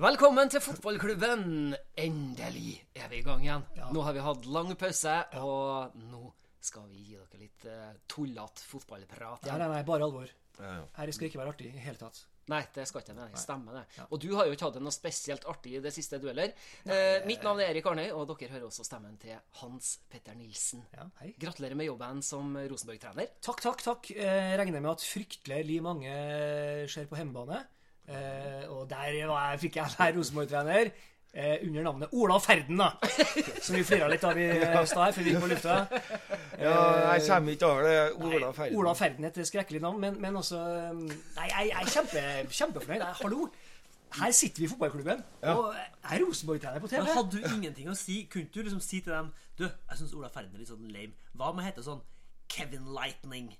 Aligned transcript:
Velkommen 0.00 0.48
til 0.48 0.62
fotballklubben! 0.64 1.74
Endelig 2.00 2.70
er 2.96 3.10
vi 3.12 3.18
i 3.18 3.24
gang 3.24 3.42
igjen. 3.44 3.64
Nå 3.92 4.00
har 4.06 4.14
vi 4.16 4.22
hatt 4.24 4.46
lang 4.48 4.70
pause, 4.80 5.12
og 5.36 5.98
nå 6.08 6.20
skal 6.64 6.86
vi 6.88 7.02
gi 7.04 7.18
dere 7.18 7.40
litt 7.42 7.66
uh, 7.68 7.90
tullete 8.08 8.64
fotballprat. 8.64 9.44
Nei, 9.44 9.58
nei, 9.60 9.66
nei, 9.74 9.82
bare 9.84 10.06
alvor. 10.06 10.30
Her 10.56 11.12
skal 11.12 11.28
ikke 11.28 11.42
være 11.42 11.52
artig 11.52 11.68
i 11.68 11.74
det 11.74 11.82
hele 11.84 12.00
tatt. 12.00 12.22
Nei, 12.48 12.62
det 12.72 12.86
skal 12.88 13.04
ikke 13.04 13.12
jeg. 13.18 13.40
Stemmer 13.42 13.76
det. 13.76 13.82
Og 14.06 14.22
du 14.24 14.30
har 14.38 14.48
jo 14.48 14.54
ikke 14.56 14.70
hatt 14.70 14.78
det 14.78 14.82
noe 14.86 14.94
spesielt 14.96 15.44
artig 15.52 15.74
i 15.76 15.82
det 15.84 15.92
siste 15.92 16.16
dueller. 16.22 16.54
Eh, 16.86 17.26
mitt 17.28 17.44
navn 17.44 17.60
er 17.60 17.74
Erik 17.74 17.90
Arnøy, 17.90 18.08
og 18.16 18.24
dere 18.30 18.48
hører 18.54 18.64
også 18.70 18.86
stemmen 18.88 19.18
til 19.20 19.36
Hans 19.60 19.98
Petter 20.08 20.38
Nilsen. 20.38 20.80
Ja, 20.96 21.10
hei. 21.20 21.34
Gratulerer 21.44 21.76
med 21.76 21.90
jobben 21.90 22.24
som 22.24 22.56
Rosenborg-trener. 22.56 23.36
Takk, 23.44 23.60
takk, 23.68 23.84
takk. 23.84 24.10
Eh, 24.16 24.56
regner 24.62 24.80
med 24.80 24.94
at 24.94 25.04
fryktelig 25.04 25.82
mange 25.84 26.16
ser 26.88 27.12
på 27.12 27.20
hjemmebane. 27.20 27.60
Eh, 28.10 28.64
og 28.74 28.88
der 28.90 29.20
var 29.30 29.50
jeg, 29.52 29.60
fikk 29.66 29.76
jeg 29.80 29.94
være 29.98 30.16
Rosenborg-trener. 30.18 30.90
Eh, 31.30 31.60
under 31.62 31.84
navnet 31.86 32.08
Ola 32.18 32.38
Ferden, 32.42 32.80
da. 32.82 32.88
Som 33.62 33.76
vi 33.78 33.84
flira 33.86 34.08
litt 34.10 34.24
av 34.26 34.38
i 34.40 34.48
eh, 34.50 34.80
stad 34.90 35.04
her 35.04 35.12
før 35.14 35.22
vi 35.28 35.30
gikk 35.30 35.44
på 35.44 35.50
lufta. 35.52 35.76
Ja, 36.58 36.72
jeg 37.14 37.22
kommer 37.28 37.54
ikke 37.54 37.68
over 37.70 37.86
det. 37.86 37.98
Ola 38.18 38.48
Ferden. 38.56 38.78
Ola 38.82 38.94
Ferden 38.98 39.28
er 39.28 39.30
et 39.36 39.46
skrekkelig 39.46 39.82
navn, 39.84 40.00
men, 40.02 40.18
men 40.20 40.36
også 40.40 40.58
Nei, 40.98 41.46
jeg, 41.52 41.68
jeg 41.70 41.76
er 41.84 41.92
kjempe, 41.94 42.24
kjempefornøyd. 42.60 43.04
Jeg- 43.06 43.20
Hallo! 43.22 43.46
Her 44.10 44.32
sitter 44.34 44.58
vi 44.58 44.64
i 44.66 44.68
fotballklubben, 44.72 45.20
og 45.52 45.68
jeg 45.76 46.16
er 46.16 46.22
Rosenborg-trener 46.24 46.82
på 46.82 46.88
TV. 46.90 46.98
Men 47.04 47.12
hadde 47.14 47.30
du 47.30 47.44
ingenting 47.54 47.92
å 47.92 47.94
si? 47.94 48.24
Kunne 48.32 48.50
du 48.50 48.58
liksom 48.66 48.80
si 48.82 48.98
til 49.06 49.12
dem 49.14 49.28
Du, 49.54 49.68
jeg 49.68 49.98
syns 50.00 50.16
Ola 50.18 50.26
Ferden 50.34 50.50
er 50.56 50.64
litt 50.64 50.72
sånn 50.72 50.88
lame. 50.90 51.14
Hva 51.38 51.52
med 51.54 51.62
å 51.62 51.66
hete 51.68 51.84
sånn 51.86 52.00
Kevin 52.50 52.88
Lightning? 52.96 53.52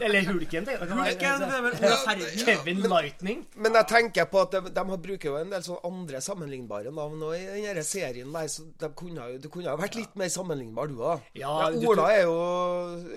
Eller 0.00 0.24
Hulken. 0.28 0.64
tenker 0.64 0.72
er 0.72 1.96
Ferden. 2.04 2.38
Kevin 2.44 2.80
Lightning. 2.88 3.42
Men 3.60 3.76
jeg 3.78 3.86
tenker 3.90 4.28
på 4.30 4.40
at 4.44 4.54
de, 4.54 4.60
de 4.74 4.84
bruker 5.06 5.28
jo 5.30 5.36
en 5.40 5.50
del 5.52 5.64
sånn 5.66 5.80
andre 5.84 6.20
sammenlignbare 6.24 6.92
navn 6.94 7.22
òg 7.28 7.34
i 7.36 7.64
den 7.66 7.84
serien 7.86 8.30
Nei, 8.34 8.46
så 8.50 8.64
de 8.80 8.88
kunne, 8.96 9.26
jo- 9.34 9.50
kunne 9.52 9.68
ha 9.70 9.76
vært 9.80 9.98
litt 9.98 10.14
mer 10.18 10.30
sammenlignbar, 10.32 10.88
du 10.90 11.02
òg. 11.04 11.26
Ja, 11.38 11.52
du 11.74 11.84
Ola 11.92 12.06
er 12.14 12.22
jo 12.24 12.36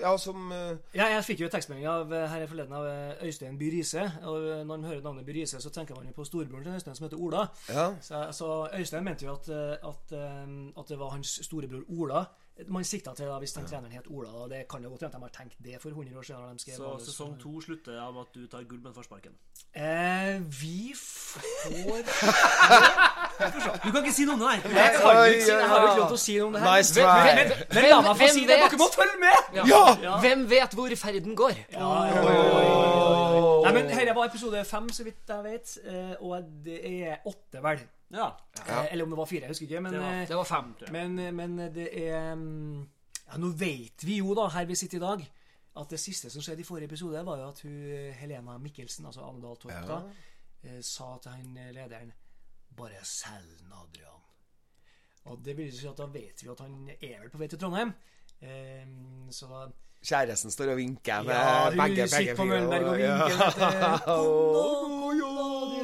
Ja, 0.02 0.12
som 0.20 0.50
eh, 0.54 0.74
Ja, 0.98 1.08
jeg 1.16 1.24
fikk 1.30 1.40
jo 1.44 1.48
en 1.48 1.54
tekstmelding 1.56 1.88
av 1.90 2.12
eh, 2.12 2.26
her 2.32 2.44
forleden 2.50 2.76
av 2.78 2.84
eh, 2.90 3.24
Øystein 3.28 3.56
By 3.60 3.70
Riise. 3.72 4.04
Og 4.28 4.36
når 4.60 4.68
man 4.68 4.84
hører 4.88 5.00
navnet 5.04 5.26
By 5.28 5.38
Riise, 5.38 5.62
så 5.64 5.72
tenker 5.74 5.96
man 5.98 6.06
jo 6.10 6.16
på 6.16 6.26
storebroren 6.28 6.66
til 6.68 6.76
Øystein 6.78 6.98
som 6.98 7.08
heter 7.08 7.20
Ola. 7.24 7.46
Ja. 7.72 7.88
Så, 8.04 8.26
så 8.36 8.50
Øystein 8.76 9.04
mente 9.08 9.24
jo 9.28 9.32
at, 9.38 9.48
at, 9.80 10.12
at 10.12 10.92
det 10.92 11.00
var 11.00 11.16
hans 11.16 11.38
storebror 11.48 11.84
Ola 11.88 12.26
man 12.66 12.84
sikta 12.84 13.12
til 13.14 13.26
da 13.30 13.38
hvis 13.38 13.52
den 13.54 13.66
treneren 13.66 13.92
het 13.92 14.06
Ola. 14.10 14.28
Og 14.42 14.50
det 14.50 14.64
kan 14.68 14.82
jo 14.82 14.88
godt 14.90 15.02
hende 15.06 15.14
at 15.16 15.20
de 15.20 15.26
har 15.26 15.44
tenkt 15.44 15.56
det 15.64 15.76
for 15.82 15.88
100 15.94 16.18
år 16.18 16.22
siden. 16.26 16.40
når 16.42 16.52
de 16.52 16.58
skrev 16.58 16.74
Så 16.76 16.98
sesong 17.06 17.38
to 17.40 17.60
slutter 17.60 18.00
av 18.02 18.18
at 18.20 18.26
du 18.34 18.46
tar 18.46 18.62
gull 18.68 18.80
med 18.82 18.94
forsparken. 18.94 19.32
Eh, 19.74 20.40
vi 20.60 20.92
får 20.96 22.02
Du 23.84 23.90
kan 23.92 24.00
ikke 24.02 24.12
si 24.16 24.24
noe 24.26 24.34
om 24.34 24.40
det, 24.42 24.48
nei! 24.48 24.56
Jeg 24.74 24.94
kan 24.96 25.18
ikke 25.28 25.42
si 25.44 25.50
Jeg 25.52 25.68
har 25.68 25.80
jo 25.80 25.86
ikke 25.86 26.00
lov 26.00 26.08
til 26.08 26.16
å 26.16 26.22
si 26.24 26.34
noe 26.38 26.46
om 26.48 26.52
det 26.56 26.62
her. 26.62 26.76
Nice 26.76 26.94
hvem- 26.94 27.52
Men 27.74 27.84
la 27.90 28.00
meg 28.02 28.16
få 28.22 28.28
si 28.34 28.40
det! 28.48 28.56
Dere 28.64 28.78
må 28.80 28.88
følge 28.96 29.18
med! 29.22 29.38
Ja! 29.70 30.16
Hvem 30.24 30.42
vet 30.50 30.74
hvor 30.74 30.96
ferden 31.04 31.36
går? 31.38 31.54
Ja, 31.72 31.78
ja, 31.78 32.16
ja, 32.16 32.32
ja, 32.32 32.62
ja. 32.64 33.54
Nei, 33.68 33.72
men 33.76 33.88
Dette 33.92 34.14
var 34.16 34.24
episode 34.26 34.64
fem, 34.64 34.88
så 34.88 35.04
vidt 35.06 35.28
jeg 35.28 35.44
vet. 35.44 35.78
eh, 35.84 36.14
Og 36.20 36.42
det 36.64 36.78
er 36.82 37.16
åtte, 37.26 37.62
vel. 37.62 37.78
Ja. 38.10 38.28
Eh, 38.56 38.92
Eller 38.92 39.04
om 39.04 39.10
det 39.10 39.18
var 39.18 39.26
fire, 39.26 39.40
jeg 39.40 39.48
husker 39.50 39.66
ikke. 39.66 39.80
Men, 39.82 39.92
Det 39.92 40.00
var- 40.00 40.12
eh, 40.22 40.28
Det 40.28 40.36
var 40.36 40.44
fem. 40.44 40.74
men, 40.92 41.36
men 41.36 41.58
det 41.74 41.88
er 42.08 42.34
mm, 42.34 42.88
Ja, 43.32 43.36
nå 43.36 43.50
vet 43.60 44.04
vi 44.06 44.16
jo, 44.18 44.34
da, 44.34 44.46
her 44.48 44.64
vi 44.64 44.74
sitter 44.74 44.96
i 44.96 45.00
dag, 45.00 45.26
at 45.76 45.90
det 45.90 46.00
siste 46.00 46.30
som 46.30 46.40
skjedde 46.42 46.60
i 46.60 46.64
forrige 46.64 46.84
episode, 46.88 47.20
var 47.26 47.36
jo 47.38 47.48
at 47.48 47.60
hun 47.60 47.72
eh, 47.92 48.12
Helena 48.16 48.58
Mikkelsen, 48.58 49.06
altså 49.06 49.20
Annedal 49.28 49.56
Torp, 49.56 49.86
da, 49.86 49.98
eh, 50.64 50.80
sa 50.82 51.18
til 51.22 51.30
han 51.30 51.56
eh, 51.56 51.72
lederen 51.72 52.12
Bare 52.76 53.04
selg 53.04 53.58
den, 53.58 53.72
Adrian. 53.72 54.22
Og 55.24 55.44
det 55.44 55.56
vil 55.56 55.72
si 55.72 55.86
at 55.86 55.96
da 55.98 56.06
vet 56.06 56.42
vi 56.42 56.48
at 56.50 56.60
han 56.60 56.88
er 57.02 57.20
vel 57.20 57.30
på 57.30 57.38
vei 57.38 57.48
til 57.48 57.58
Trondheim. 57.58 57.92
Eh, 58.40 58.86
så 59.30 59.48
da 59.50 59.66
Kjæresten 60.04 60.50
står 60.54 60.72
og 60.72 60.78
vinker 60.78 61.22
med 61.26 61.34
Ja, 61.34 61.70
begge 61.74 62.06
sitter 62.08 62.36
på. 62.38 62.44
Møllenberg 62.46 62.84
og 62.84 62.96
vinker. 62.98 63.28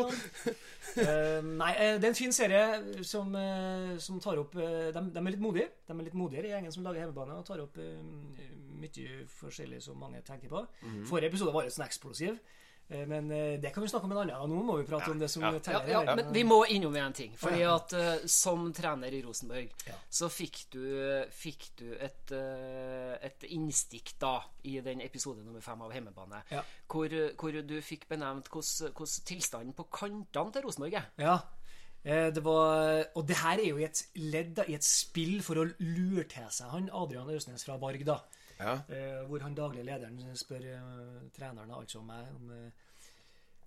du. 0.04 0.54
Eh, 0.94 1.40
nei, 1.42 1.72
eh, 1.74 1.96
det 1.98 2.06
er 2.06 2.12
en 2.12 2.14
fin 2.14 2.30
serie 2.30 3.02
som, 3.02 3.32
eh, 3.34 3.96
som 3.98 4.20
tar 4.22 4.38
opp 4.38 4.52
de, 4.54 4.92
de 4.94 5.18
er 5.18 5.32
litt 5.32 5.42
modige. 5.42 5.66
De 5.88 5.90
er 5.96 6.04
litt 6.06 6.14
modigere 6.14 6.52
gjengen 6.52 6.70
som 6.70 6.84
lager 6.86 7.02
hjemmebane, 7.02 7.34
og 7.34 7.42
tar 7.48 7.58
opp 7.64 7.80
eh, 7.82 7.98
mye 8.78 9.24
forskjellig 9.40 9.80
som 9.82 9.98
mange 9.98 10.22
tenker 10.22 10.52
på. 10.52 10.62
Forrige 11.08 11.32
episode 11.32 11.50
var 11.56 11.66
litt 11.66 11.74
sånn 11.74 11.86
eksplosiv. 11.88 12.38
Eh, 12.88 13.06
Men 13.06 13.30
eh, 13.30 13.60
det 13.60 13.72
kan 13.74 13.82
vi 13.82 13.88
snakke 13.88 14.04
om 14.04 14.12
en 14.12 14.18
annen 14.22 14.34
gang. 14.34 14.50
Nå 14.52 14.62
må 14.66 14.76
vi 14.80 14.86
prate 14.88 15.10
om 15.10 15.18
det 15.18 15.28
som 15.32 15.42
Ja, 15.42 15.52
teller. 15.58 15.88
ja, 15.88 16.02
ja, 16.04 16.14
men 16.16 16.32
vi 16.34 16.44
må 16.44 16.64
innom 16.66 16.96
en 16.96 17.12
ting. 17.16 17.32
Fordi 17.36 17.62
at 17.68 17.92
uh, 17.96 18.26
som 18.26 18.72
trener 18.76 19.12
i 19.12 19.22
Rosenborg, 19.24 19.72
så 20.10 20.28
fikk 20.32 20.64
du, 20.74 20.84
fikk 21.32 21.70
du 21.80 21.86
et, 21.98 22.32
uh, 22.36 23.16
et 23.24 23.44
innstikk 23.50 24.14
da 24.20 24.36
i 24.64 24.78
den 24.84 25.00
episode 25.00 25.44
nummer 25.44 25.60
fem 25.64 25.80
av 25.82 25.92
Hjemmebane, 25.92 26.42
Ja. 26.50 26.62
hvor, 26.88 27.08
hvor 27.40 27.60
du 27.62 27.76
fikk 27.82 28.08
benevnt 28.08 28.48
hvordan 28.52 29.26
tilstanden 29.26 29.74
på 29.74 29.88
kantene 29.90 30.52
til 30.52 30.62
Rosenborg 30.68 30.94
er. 31.00 31.10
Ja. 31.18 31.38
Det 32.04 32.42
var, 32.44 33.06
og 33.16 33.22
det 33.26 33.36
her 33.40 33.58
er 33.62 33.64
jo 33.70 33.78
i 33.80 33.84
et 33.86 34.02
ledd 34.20 34.58
i 34.68 34.74
et 34.76 34.84
spill 34.84 35.38
for 35.40 35.56
å 35.56 35.62
lure 35.80 36.26
til 36.28 36.50
seg 36.52 36.68
han 36.68 36.90
Adrian 36.92 37.30
Øsnes 37.32 37.64
fra 37.64 37.78
Varg, 37.80 38.04
da. 38.04 38.18
Ja. 38.64 38.78
Eh, 38.88 39.20
hvor 39.28 39.44
han 39.44 39.54
daglige 39.58 39.84
lederen 39.90 40.18
spør 40.40 40.64
eh, 40.72 41.28
treneren, 41.36 41.70
altså 41.76 42.00
meg, 42.06 42.24
om 42.38 42.50
eh, 42.56 42.90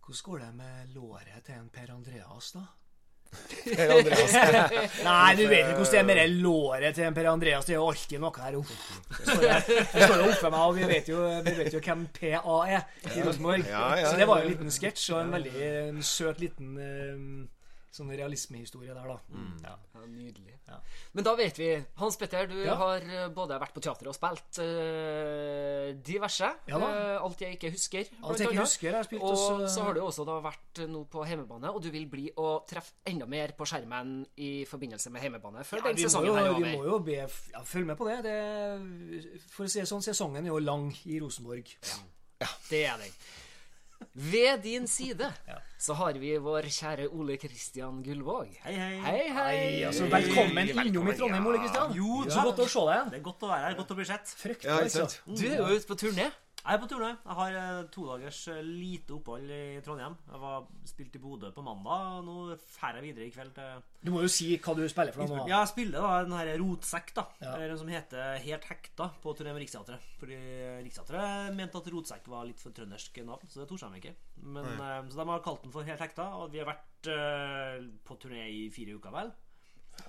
hvordan 0.02 0.26
går 0.32 0.44
det 0.46 0.52
med 0.58 0.98
låret 0.98 1.42
til 1.46 1.56
en 1.60 1.70
Per 1.74 1.94
Andreas, 1.94 2.52
da? 2.56 2.66
Per 3.76 3.92
Andreas. 3.92 4.36
Nei, 5.08 5.34
du 5.36 5.42
vet 5.52 5.66
ikke 5.68 5.82
hvordan 5.82 5.92
det 5.92 6.00
er 6.00 6.06
med 6.08 6.20
det 6.22 6.28
låret 6.40 6.96
til 6.96 7.04
en 7.10 7.18
Per 7.18 7.28
Andreas. 7.34 7.66
Det 7.68 7.76
er 7.76 7.80
jo 7.82 7.90
alltid 7.92 8.22
noe 8.24 8.44
her 8.46 8.56
oppe. 8.56 8.78
Det 9.18 10.06
står 10.06 10.16
jo- 10.22 10.30
oppe 10.32 10.52
meg, 10.54 10.62
og 10.64 10.78
vi 10.78 10.88
vet 10.94 11.12
jo, 11.12 11.26
vi 11.44 11.56
vet 11.60 11.76
jo 11.76 11.82
hvem 11.84 12.06
PA 12.16 12.56
er 12.78 12.88
i 13.12 13.26
Rosenborg. 13.28 13.68
Ja, 13.68 13.84
ja, 14.00 14.08
Så 14.10 14.16
det 14.22 14.30
var 14.32 14.40
jo 14.42 14.48
en 14.48 14.54
liten 14.56 14.72
sketsj 14.80 15.10
og 15.14 15.22
en 15.26 15.36
veldig 15.36 16.08
søt 16.08 16.40
liten 16.46 16.72
sånn 17.98 18.12
realismehistorie 18.14 18.94
der, 18.94 19.08
da. 19.10 19.18
Ja. 19.66 19.74
Ja, 19.98 20.06
nydelig. 20.08 20.54
Ja. 20.68 20.78
Men 21.18 21.24
da 21.26 21.34
vet 21.40 21.58
vi 21.60 21.70
Hans 21.98 22.18
Petter, 22.22 22.48
du 22.48 22.58
Ja. 22.64 22.76
har 22.80 22.98
eh, 23.02 23.28
både 23.34 23.58
vært 23.60 23.74
på 23.74 23.82
teater 23.82 24.08
og 24.12 24.16
spilt 24.16 24.60
uh, 24.62 25.94
diverse. 26.06 26.50
Ja 26.70 26.80
da. 26.82 26.90
Eh, 26.92 27.24
alt 27.24 27.42
jeg 27.42 27.58
ikke 27.58 27.72
husker. 27.74 28.10
Alt 28.24 28.40
jeg 28.42 28.50
ikke 28.52 28.62
husker, 28.64 28.88
jeg 28.90 28.96
har 28.98 29.08
spilt 29.08 29.22
Og 29.24 29.32
også- 29.34 29.70
så 29.76 29.84
har 29.84 29.94
du 29.94 30.02
også 30.02 30.26
da 30.26 30.40
vært 30.42 30.84
nå 30.90 31.06
på 31.10 31.26
hjemmebane, 31.26 31.74
og 31.74 31.82
du 31.82 31.90
vil 31.92 32.06
bli 32.08 32.32
å 32.38 32.66
treffe 32.68 32.94
enda 33.06 33.26
mer 33.26 33.54
på 33.58 33.66
skjermen 33.66 34.26
i 34.38 34.66
forbindelse 34.66 35.10
med 35.12 35.22
hjemmebane 35.24 35.64
før 35.66 35.78
Ja, 35.78 35.84
den 35.94 35.98
sesongen 35.98 36.28
jo, 36.28 36.36
her 36.36 36.46
er 36.52 36.54
vi 36.54 36.78
må 36.78 36.84
jo 36.86 37.00
be 37.00 37.18
ja, 37.18 37.64
Følg 37.64 37.86
med 37.86 37.98
på 37.98 38.06
det. 38.08 38.24
det. 38.24 39.42
For 39.50 39.66
å 39.66 39.70
si 39.70 39.80
det 39.80 39.88
sånn, 39.90 40.04
sesongen 40.04 40.44
er 40.44 40.48
jo 40.54 40.60
lang 40.60 40.92
i 41.06 41.20
Rosenborg. 41.20 41.66
Ja, 42.42 42.48
Det 42.70 42.86
er 42.86 42.98
den. 42.98 43.12
Ved 44.18 44.64
din 44.64 44.88
side 44.88 45.34
Ja. 45.48 45.60
så 45.78 45.94
har 45.94 46.14
vi 46.18 46.32
vår 46.42 46.66
kjære 46.74 47.06
Ole 47.14 47.36
Kristian 47.38 48.00
Gullvåg. 48.04 48.48
Hei, 48.64 48.74
hei. 48.74 48.96
Hei, 49.04 49.28
hei. 49.30 49.84
Altså, 49.86 50.08
velkommen 50.10 50.72
innom 50.74 51.10
i 51.12 51.14
Trondheim, 51.14 51.46
Ole 51.46 51.60
Kristian. 51.62 51.94
Jo, 51.94 52.24
Så 52.26 52.42
godt 52.42 52.64
å 52.64 52.68
se 52.68 52.80
deg 52.88 52.96
igjen. 52.96 53.12
Det 53.14 53.20
er 53.20 53.24
godt 53.28 53.46
å 53.46 53.52
være 53.52 53.68
her. 53.68 53.76
Godt 53.78 53.92
å 53.94 53.98
bli 54.00 54.06
sett. 54.10 54.34
Fryktelig. 54.42 54.96
Ja? 54.96 55.08
Du 55.28 55.46
er 55.46 55.58
jo 55.62 55.78
ute 55.78 55.88
på 55.92 56.00
turné. 56.02 56.32
Jeg 56.68 56.76
er 56.76 56.82
på 56.82 56.88
turné. 56.92 57.10
Jeg 57.16 57.36
har 57.38 57.56
eh, 57.56 57.78
to 57.96 58.06
dagers 58.10 58.40
eh, 58.52 58.64
lite 58.66 59.14
opphold 59.16 59.52
i 59.56 59.80
Trondheim. 59.86 60.18
Jeg 60.28 60.42
var 60.42 60.66
spilt 60.90 61.16
i 61.16 61.22
Bodø 61.24 61.52
på 61.56 61.64
mandag, 61.64 62.18
og 62.18 62.26
nå 62.28 62.58
drar 62.58 62.98
jeg 62.98 63.06
videre 63.06 63.28
i 63.28 63.32
kveld 63.32 63.54
til 63.56 63.86
Du 64.04 64.12
må 64.12 64.24
jo 64.26 64.32
si 64.32 64.50
hva 64.58 64.76
du 64.76 64.84
spiller 64.92 65.16
for 65.16 65.32
noe. 65.32 65.46
Ja, 65.48 65.62
jeg 65.62 65.72
spiller 65.72 66.04
da 66.04 66.26
den 66.26 66.36
her 66.36 66.52
Rotsekk, 66.60 67.14
da. 67.16 67.26
Ja. 67.40 67.54
Eller 67.54 67.72
Den 67.72 67.82
som 67.84 67.94
heter 67.94 68.42
Helt 68.44 68.68
hekta 68.68 69.10
på 69.24 69.36
turné 69.38 69.56
med 69.56 69.64
Riksteatret. 69.64 70.12
Fordi 70.20 70.42
Riksteatret 70.84 71.56
mente 71.56 71.80
at 71.80 71.90
Rotsekk 71.94 72.28
var 72.36 72.48
litt 72.50 72.64
for 72.64 72.76
trøndersk 72.76 73.24
navn, 73.24 73.48
så 73.48 73.64
det 73.64 73.70
torde 73.72 73.94
de 73.94 74.04
ikke. 74.04 74.16
Men, 74.44 74.68
mm. 74.76 75.12
så 75.14 75.22
de 75.22 75.30
har 75.32 75.44
kalt 75.46 75.64
den 75.64 75.76
for 75.76 75.88
Helt 75.88 76.04
hekta, 76.04 76.30
og 76.42 76.52
vi 76.52 76.60
har 76.64 76.68
vært 76.68 77.12
på 78.04 78.20
turné 78.20 78.44
i 78.52 78.66
fire 78.76 78.98
uker, 79.00 79.14
vel. 79.16 79.32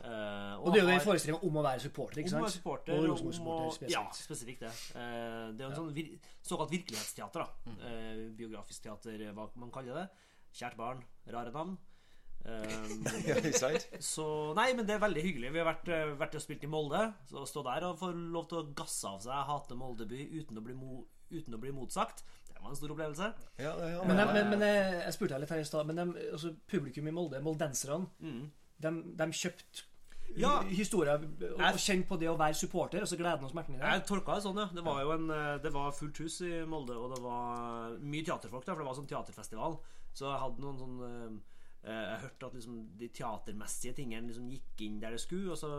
Eh, 0.05 0.55
Og 0.63 0.73
det 0.75 0.81
er 0.83 0.87
jo 0.89 0.97
i 0.97 1.05
forestilling 1.05 1.43
om 1.49 1.57
å 1.61 1.63
være 1.65 1.81
supporter, 1.81 2.21
ikke 2.23 2.35
om 2.37 2.43
å 2.43 2.47
være 2.47 2.55
supporter, 2.57 2.93
og 2.95 3.05
om 3.05 3.11
Rosenborg-supporter 3.11 3.67
å- 3.69 3.75
spesielt. 3.75 3.93
Ja, 3.93 4.03
spesifikt 4.13 4.61
det. 4.61 4.73
Uh, 4.95 5.53
det 5.57 5.61
er 5.61 5.67
jo 5.67 5.71
en 5.71 5.77
sånn 5.81 5.93
vir 5.95 6.09
såkalt 6.43 6.71
virkelighetsteater. 6.71 7.45
da 7.45 7.73
uh, 7.73 8.31
Biografisk 8.39 8.83
teater, 8.83 9.27
hva 9.33 9.49
man 9.57 9.71
kaller 9.75 9.95
det. 10.03 10.09
Kjært 10.55 10.77
barn, 10.77 11.05
rare 11.29 11.53
navn. 11.53 11.77
Ja, 13.29 13.35
sant? 13.53 13.89
så 14.01 14.55
Nei, 14.57 14.71
men 14.79 14.87
det 14.87 14.95
er 14.95 15.03
veldig 15.03 15.23
hyggelig. 15.25 15.51
Vi 15.53 15.59
har 15.61 15.67
vært, 15.69 15.89
vært 16.21 16.37
og 16.39 16.45
spilt 16.45 16.63
i 16.65 16.71
Molde. 16.71 17.01
Så 17.29 17.43
å 17.43 17.49
stå 17.49 17.65
der 17.67 17.85
og 17.91 17.99
få 18.01 18.13
lov 18.15 18.47
til 18.49 18.61
å 18.63 18.69
gasse 18.79 19.05
av 19.11 19.21
seg 19.21 19.35
'Hate 19.35 19.75
Moldeby' 19.77 20.29
uten 20.41 20.57
å 20.61 20.65
bli, 20.65 20.75
mo 20.79 21.05
uten 21.31 21.53
å 21.55 21.59
bli 21.61 21.71
motsagt, 21.77 22.23
det 22.49 22.63
var 22.63 22.71
en 22.71 22.77
stor 22.79 22.89
opplevelse. 22.95 23.27
Ja, 23.59 23.75
ja, 23.77 24.05
Men, 24.05 24.17
de, 24.17 24.25
men, 24.33 24.49
men 24.55 24.61
jeg, 24.65 25.13
spurte 25.13 25.35
deg 25.35 25.41
litt 25.45 25.51
her 25.51 25.61
i 25.61 25.67
stad, 25.69 25.87
men 25.87 25.97
de, 25.97 26.07
altså, 26.33 26.55
publikum 26.67 27.07
i 27.07 27.13
Molde, 27.13 27.41
moldenserne, 27.45 28.07
de, 28.79 28.91
de 29.19 29.27
kjøpte 29.35 29.85
Ja. 30.39 30.61
historier 30.69 31.17
og, 31.17 31.79
kjente 31.81 32.07
på 32.11 32.19
det 32.21 32.29
å 32.29 32.37
være 32.39 32.55
supporter, 32.55 33.01
og 33.03 33.09
så 33.09 33.17
gleden 33.17 33.47
og 33.47 33.51
smerten 33.51 33.75
i 33.75 33.79
det. 33.81 33.93
Jeg 33.95 34.05
tolka 34.11 34.35
det 34.37 34.45
sånn, 34.45 34.59
ja. 34.61 34.67
Det 34.77 34.85
var 34.85 35.01
jo 35.03 35.13
en 35.15 35.31
eh, 35.33 35.59
Det 35.65 35.73
var 35.73 35.95
fullt 35.97 36.21
hus 36.21 36.41
i 36.45 36.51
Molde, 36.69 36.97
og 37.01 37.15
det 37.15 37.23
var 37.25 37.95
mye 37.99 38.27
teaterfolk 38.27 38.67
der, 38.67 38.75
for 38.77 38.85
det 38.85 38.89
var 38.91 38.99
sånn 38.99 39.09
teaterfestival. 39.09 39.79
Så 40.13 40.29
jeg 40.29 40.43
hadde 40.43 40.65
noen 40.65 40.79
sånn 40.83 40.99
eh, 41.07 41.39
eh, 41.89 42.05
Jeg 42.13 42.21
hørte 42.27 42.51
at 42.51 42.59
liksom 42.59 42.77
de 43.01 43.09
teatermessige 43.09 43.97
tingene 43.97 44.29
liksom 44.29 44.51
gikk 44.53 44.85
inn 44.85 45.01
der 45.01 45.17
det 45.17 45.23
skulle. 45.25 45.55
Og 45.55 45.59
så 45.59 45.73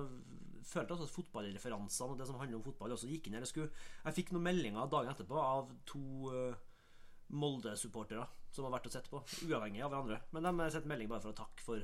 følte 0.65 0.95
jeg 0.95 0.97
også 0.97 1.07
at 1.07 1.13
fotballreferansene 1.13 2.09
og 2.15 2.17
det 2.19 2.27
som 2.27 2.41
handler 2.41 2.57
om 2.57 2.65
fotball, 2.65 2.97
også 2.97 3.07
gikk 3.13 3.29
inn 3.29 3.37
der 3.37 3.45
det 3.45 3.51
skulle. 3.53 3.69
Jeg 4.03 4.17
fikk 4.17 4.33
noen 4.33 4.47
meldinger 4.49 4.89
dagen 4.89 5.13
etterpå 5.13 5.37
av 5.39 5.69
to 5.85 6.01
Molde-supportere 7.29 8.25
som 8.49 8.65
har 8.65 8.73
vært 8.73 8.87
og 8.89 8.93
sett 8.95 9.07
på, 9.11 9.21
uavhengig 9.45 9.83
av 9.85 9.91
hverandre. 9.93 10.17
Men 10.33 10.47
de 10.47 10.53
har 10.57 10.71
sett 10.73 10.87
melding 10.89 11.09
bare 11.11 11.21
for 11.21 11.35
å 11.35 11.37
takke 11.37 11.61
for 11.61 11.83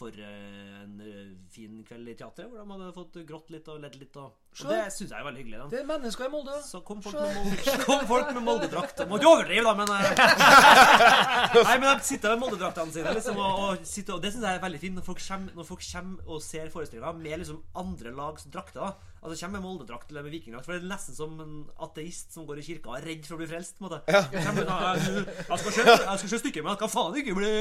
for 0.00 0.16
eh, 0.16 0.80
en 0.80 1.00
eh, 1.04 1.32
fin 1.52 1.82
kveld 1.86 2.08
i 2.08 2.14
teatret, 2.16 2.48
hvor 2.48 2.60
de 2.62 2.66
hadde 2.72 2.88
fått 2.96 3.18
grått 3.28 3.52
litt 3.52 3.68
og 3.68 3.82
ledd 3.82 3.98
litt. 4.00 4.16
Og, 4.20 4.32
og 4.32 4.72
det 4.72 4.78
syns 4.94 5.12
jeg 5.12 5.18
er 5.18 5.26
veldig 5.26 5.42
hyggelig. 5.42 5.58
Da. 5.60 5.66
Det 5.74 5.80
er 5.82 5.88
mennesker 5.90 6.26
i 6.26 6.32
Molde. 6.32 6.56
Så 6.64 6.80
kom 6.86 7.02
folk 7.04 7.18
med, 7.20 7.36
Molde, 7.40 7.76
kom 7.84 8.06
folk 8.08 8.32
med 8.32 8.46
Molde-drakt. 8.48 9.04
Må 9.10 9.20
ikke 9.20 9.32
overdrive, 9.34 9.66
da, 9.68 9.76
men 9.78 9.94
eh, 9.96 11.62
Nei, 11.68 11.76
men 11.76 11.86
de 11.90 12.08
sitter 12.08 12.34
med 12.34 12.44
Molde-draktene 12.46 12.96
sine, 12.96 13.14
liksom, 13.18 13.38
og, 13.44 13.62
og, 13.66 13.86
sitter, 13.92 14.16
og 14.16 14.24
det 14.24 14.34
syns 14.34 14.48
jeg 14.48 14.60
er 14.60 14.64
veldig 14.64 14.82
fint. 14.86 14.98
Når 15.00 15.08
folk 15.10 15.22
kommer, 15.26 15.54
når 15.60 15.70
folk 15.74 15.86
kommer 15.92 16.34
og 16.34 16.44
ser 16.44 16.72
forestillinga 16.72 17.14
med 17.20 17.42
liksom 17.44 17.62
andre 17.84 18.16
lags 18.16 18.48
drakter. 18.50 18.90
da 18.90 19.09
Altså 19.20 19.36
kommer 19.44 19.60
med 19.60 19.66
Molde-drakt 19.66 20.10
eller 20.10 20.24
med 20.24 20.32
vikingdrakt. 20.32 20.64
For 20.64 20.72
det 20.72 20.80
er 20.80 20.92
nesten 20.94 21.16
som 21.16 21.34
en 21.44 21.56
ateist 21.84 22.32
som 22.32 22.46
går 22.48 22.62
i 22.62 22.64
kirka 22.64 22.88
og 22.88 22.96
er 22.96 23.04
redd 23.10 23.26
for 23.28 23.36
å 23.36 23.40
bli 23.42 23.48
frelst. 23.50 23.76
på 23.76 23.84
en 23.84 23.90
måte 23.90 24.00
Ja. 24.14 24.22
Kommer, 24.32 24.70
jeg, 24.70 25.26
jeg 25.36 25.60
skal 25.60 25.74
skjønne 25.76 25.96
Jeg 25.98 26.22
skal 26.22 26.30
skjønne 26.30 26.42
stykket, 26.44 26.64
men 26.64 26.72
jeg 26.72 26.80
skal 26.80 26.92
faen 26.94 27.20
ikke 27.20 27.36
bli, 27.36 27.52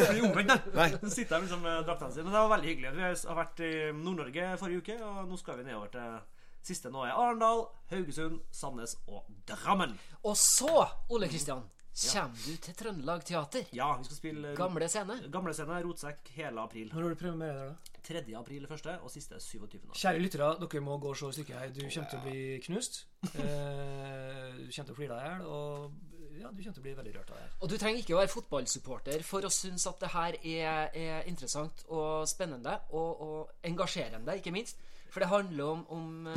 bli 0.00 0.26
omvendt. 0.26 0.68
Så. 0.74 1.14
Sitter 1.14 1.36
der 1.36 1.46
liksom 1.46 1.62
med 1.68 1.86
draktene 1.86 2.12
sine. 2.16 2.26
Men 2.26 2.34
det 2.34 2.42
var 2.42 2.52
veldig 2.56 2.72
hyggelig. 2.72 2.92
Vi 2.98 3.06
har 3.06 3.40
vært 3.44 3.64
i 3.68 3.72
Nord-Norge 4.00 4.50
forrige 4.64 4.82
uke, 4.84 4.98
og 5.06 5.24
nå 5.30 5.38
skal 5.40 5.60
vi 5.60 5.68
nedover 5.70 5.94
til 5.94 6.20
siste 6.66 6.90
nå 6.92 7.06
er 7.06 7.14
Arendal, 7.16 7.62
Haugesund, 7.88 8.40
Sandnes 8.52 8.98
og 9.08 9.28
Drammen. 9.48 9.94
Og 10.26 10.34
så, 10.36 10.84
Ole 11.08 11.30
Kristian, 11.30 11.62
kommer 11.94 12.42
du 12.46 12.56
til 12.56 12.74
Trøndelag 12.78 13.24
Teater. 13.26 13.70
Ja, 13.76 13.88
vi 13.98 14.04
skal 14.08 14.16
spille 14.16 14.54
Gamle 14.56 14.88
scene. 14.88 15.16
Gamle 15.32 15.54
scene, 15.54 15.80
Rotsekk, 15.84 16.30
hele 16.36 16.62
april. 16.62 16.90
Når 16.92 17.02
har 17.02 17.14
du 17.14 17.20
premiere 17.20 17.56
der, 17.58 17.72
da? 17.72 17.90
3. 18.10 18.22
april 18.38 18.66
første, 18.66 18.94
og 19.04 19.10
siste 19.10 19.34
er 19.36 19.42
27. 19.44 19.80
Kjære 19.94 20.22
lyttere, 20.22 20.52
dere 20.60 20.80
må 20.84 20.96
gå 20.98 21.10
og 21.12 21.18
se 21.18 21.32
stykket 21.36 21.58
her. 21.58 21.72
Du 21.74 21.82
kommer 21.82 22.10
til 22.10 22.20
å 22.20 22.22
bli 22.24 22.44
knust. 22.64 23.02
Eh, 23.30 24.56
du 24.56 24.70
kommer 24.70 24.88
til 24.88 24.94
å 24.94 24.98
flire 24.98 25.18
deg 25.18 25.26
i 25.26 25.30
hjel, 25.30 25.42
og 25.46 26.38
ja, 26.40 26.48
du 26.48 26.62
kommer 26.62 26.76
til 26.78 26.80
å 26.80 26.86
bli 26.86 26.94
veldig 27.00 27.14
rørt 27.18 27.32
av 27.32 27.36
det 27.36 27.42
her. 27.44 27.56
Og 27.60 27.72
du 27.72 27.76
trenger 27.76 28.02
ikke 28.02 28.16
å 28.16 28.20
være 28.20 28.32
fotballsupporter 28.32 29.26
for 29.26 29.46
å 29.46 29.52
synes 29.52 29.86
at 29.90 30.00
det 30.00 30.12
her 30.14 30.38
er, 30.40 30.94
er 30.96 31.28
interessant 31.30 31.84
og 31.88 32.28
spennende 32.30 32.78
og, 32.90 33.26
og 33.26 33.66
engasjerende, 33.68 34.38
ikke 34.40 34.54
minst. 34.54 34.80
For 35.10 35.22
det 35.22 35.28
handler 35.32 35.74
om, 35.74 35.84
om 35.92 36.30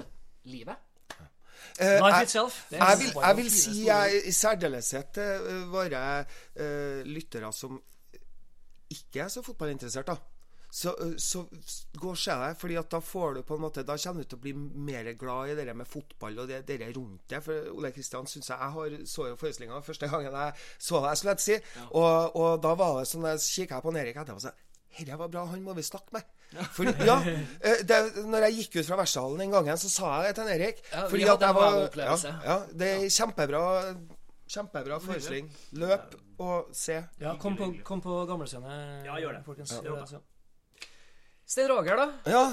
livet. 0.50 0.90
Eh, 1.80 2.00
jeg- 2.12 2.28
Jeg 2.72 2.98
vil, 3.00 3.14
jeg 3.22 3.36
vil 3.38 3.50
si 3.52 3.86
jeg, 3.86 4.22
i 4.26 4.32
særdeleshet 4.32 5.14
til 5.14 5.66
våre 5.72 6.26
eh, 6.56 7.04
lyttere 7.06 7.54
som 7.54 7.82
ikke 8.94 9.24
er 9.26 9.32
så 9.34 9.42
fotballinteressert, 9.46 10.06
da. 10.08 10.16
Så, 10.74 10.90
eh, 11.02 11.14
så 11.22 11.44
gå 12.02 12.10
og 12.10 12.18
se 12.18 12.32
deg, 12.32 12.56
fordi 12.58 12.76
at 12.80 12.90
da 12.90 12.98
får 13.00 13.34
du 13.36 13.42
på 13.46 13.56
en 13.56 13.62
måte 13.62 13.84
Da 13.86 13.94
kommer 13.98 14.24
du 14.24 14.30
til 14.30 14.38
å 14.40 14.42
bli 14.42 14.54
mer 14.54 15.14
glad 15.14 15.50
i 15.52 15.56
det 15.66 15.76
med 15.78 15.86
fotball 15.88 16.40
og 16.40 16.48
det, 16.50 16.66
det 16.66 16.80
rundt 16.98 17.28
det. 17.30 17.44
For 17.44 17.70
Ole 17.78 17.92
Kristian 17.92 18.26
syns 18.26 18.50
jeg 18.50 18.58
Jeg 18.60 18.72
har, 18.72 18.90
så 19.06 19.28
jo 19.30 19.36
forestillinga 19.36 19.82
første 19.86 20.10
gangen 20.10 20.34
jeg 20.34 20.54
så 20.80 21.02
det, 21.08 21.18
skulle 21.18 21.36
jeg 21.38 21.40
si. 21.40 21.60
Og, 21.92 22.36
og 22.36 22.62
da 22.64 22.74
var 22.74 23.00
det 23.00 23.08
sånn 23.08 23.26
Jeg 23.30 23.40
kikka 23.40 23.82
på 23.86 23.94
Erik 23.96 24.16
etterpå 24.18 24.36
og 24.36 24.42
sa 24.42 24.52
Herre 24.94 25.18
var 25.20 25.30
bra, 25.34 25.46
han 25.50 25.62
må 25.66 25.74
vi 25.78 25.84
snakke 25.86 26.14
med. 26.16 26.28
For, 26.76 26.86
ja, 26.86 27.16
eh, 27.66 27.80
det, 27.90 27.98
når 28.30 28.46
jeg 28.48 28.58
gikk 28.60 28.76
ut 28.82 28.90
fra 28.92 28.98
vertsalen 29.00 29.40
den 29.42 29.54
gangen, 29.56 29.80
så 29.82 29.90
sa 29.90 30.12
jeg 30.22 30.36
det 30.36 30.36
til 30.42 30.52
Erik. 30.54 30.84
Ja, 30.92 31.06
fordi 31.10 31.26
at 31.34 31.46
jeg 31.48 31.56
var 31.58 31.78
ja, 31.98 32.18
ja, 32.46 32.58
det 32.84 32.92
er 32.98 33.08
kjempebra 33.10 33.64
Kjempebra 34.54 35.00
forestilling. 35.02 35.48
Løp 35.82 36.14
og 36.44 36.70
se. 36.78 37.00
Ja, 37.22 37.32
kom 37.42 37.56
på, 37.58 37.72
kom 37.88 38.04
på 38.04 38.20
gamlescene, 38.30 38.76
Ja, 39.08 39.16
gjør 39.18 39.40
det. 39.40 39.42
folkens. 39.48 39.74
Ja. 39.82 40.20
Stein 41.48 41.72
Roger, 41.72 41.98
da? 41.98 42.08
Ja, 42.30 42.44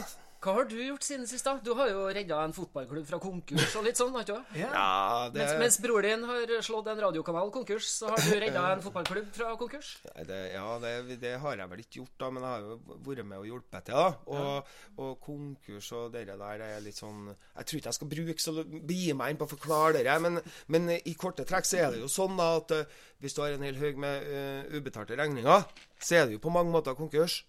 Hva 0.40 0.54
har 0.56 0.68
du 0.70 0.78
gjort 0.80 1.04
siden 1.04 1.26
sist? 1.28 1.44
da? 1.44 1.58
Du 1.60 1.74
har 1.76 1.90
jo 1.90 2.06
redda 2.08 2.38
en 2.46 2.54
fotballklubb 2.56 3.04
fra 3.08 3.18
konkurs 3.20 3.74
og 3.76 3.84
litt 3.84 3.98
sånn, 4.00 4.14
har 4.16 4.24
du 4.24 4.32
ikke? 4.32 4.56
Ja. 4.56 4.70
ja 4.72 5.26
det, 5.34 5.42
Mens, 5.42 5.56
mens 5.60 5.76
bror 5.84 6.06
din 6.06 6.24
har 6.24 6.54
slått 6.64 6.88
en 6.88 7.02
radiokanal 7.04 7.52
konkurs, 7.52 7.88
så 7.92 8.08
har 8.08 8.22
du 8.24 8.32
redda 8.40 8.62
en 8.72 8.84
fotballklubb 8.86 9.28
fra 9.36 9.50
konkurs. 9.60 9.90
Nei, 10.08 10.24
det, 10.30 10.38
ja, 10.54 10.64
det, 10.80 11.18
det 11.20 11.34
har 11.42 11.60
jeg 11.60 11.72
vel 11.74 11.84
ikke 11.84 12.00
gjort, 12.00 12.14
da, 12.24 12.30
men 12.32 12.46
jeg 12.46 12.54
har 12.54 12.64
jo 12.64 12.98
vært 13.10 13.28
med 13.28 13.42
og 13.42 13.50
hjulpet 13.50 13.90
til. 13.90 13.98
da 14.00 14.40
Og, 14.40 14.72
og 15.04 15.12
konkurs 15.26 15.92
og 15.98 16.08
det 16.16 16.24
der 16.30 16.40
det 16.40 16.70
er 16.70 16.82
litt 16.84 16.98
sånn 16.98 17.28
Jeg 17.28 17.66
tror 17.66 17.78
ikke 17.78 17.90
jeg 17.90 17.98
skal 17.98 18.10
bruke 18.14 18.44
så 18.46 18.54
begi 18.64 19.12
meg 19.16 19.34
inn 19.34 19.40
på 19.40 19.48
å 19.48 19.52
forklare 19.52 20.00
det, 20.00 20.16
men, 20.24 20.40
men 20.72 20.90
i 20.96 21.14
korte 21.20 21.44
trekk 21.48 21.68
så 21.68 21.84
er 21.84 21.94
det 21.94 22.00
jo 22.04 22.08
sånn 22.10 22.40
da 22.40 22.48
at 22.56 22.74
eh, 22.76 22.98
hvis 23.20 23.36
du 23.36 23.42
har 23.44 23.52
en 23.52 23.64
hel 23.66 23.76
haug 23.76 23.98
med 24.00 24.28
uh, 24.32 24.76
ubetalte 24.76 25.18
regninger, 25.20 25.66
så 26.00 26.16
er 26.16 26.26
det 26.26 26.38
jo 26.38 26.44
på 26.46 26.52
mange 26.54 26.72
måter 26.72 26.96
konkurs. 26.96 27.42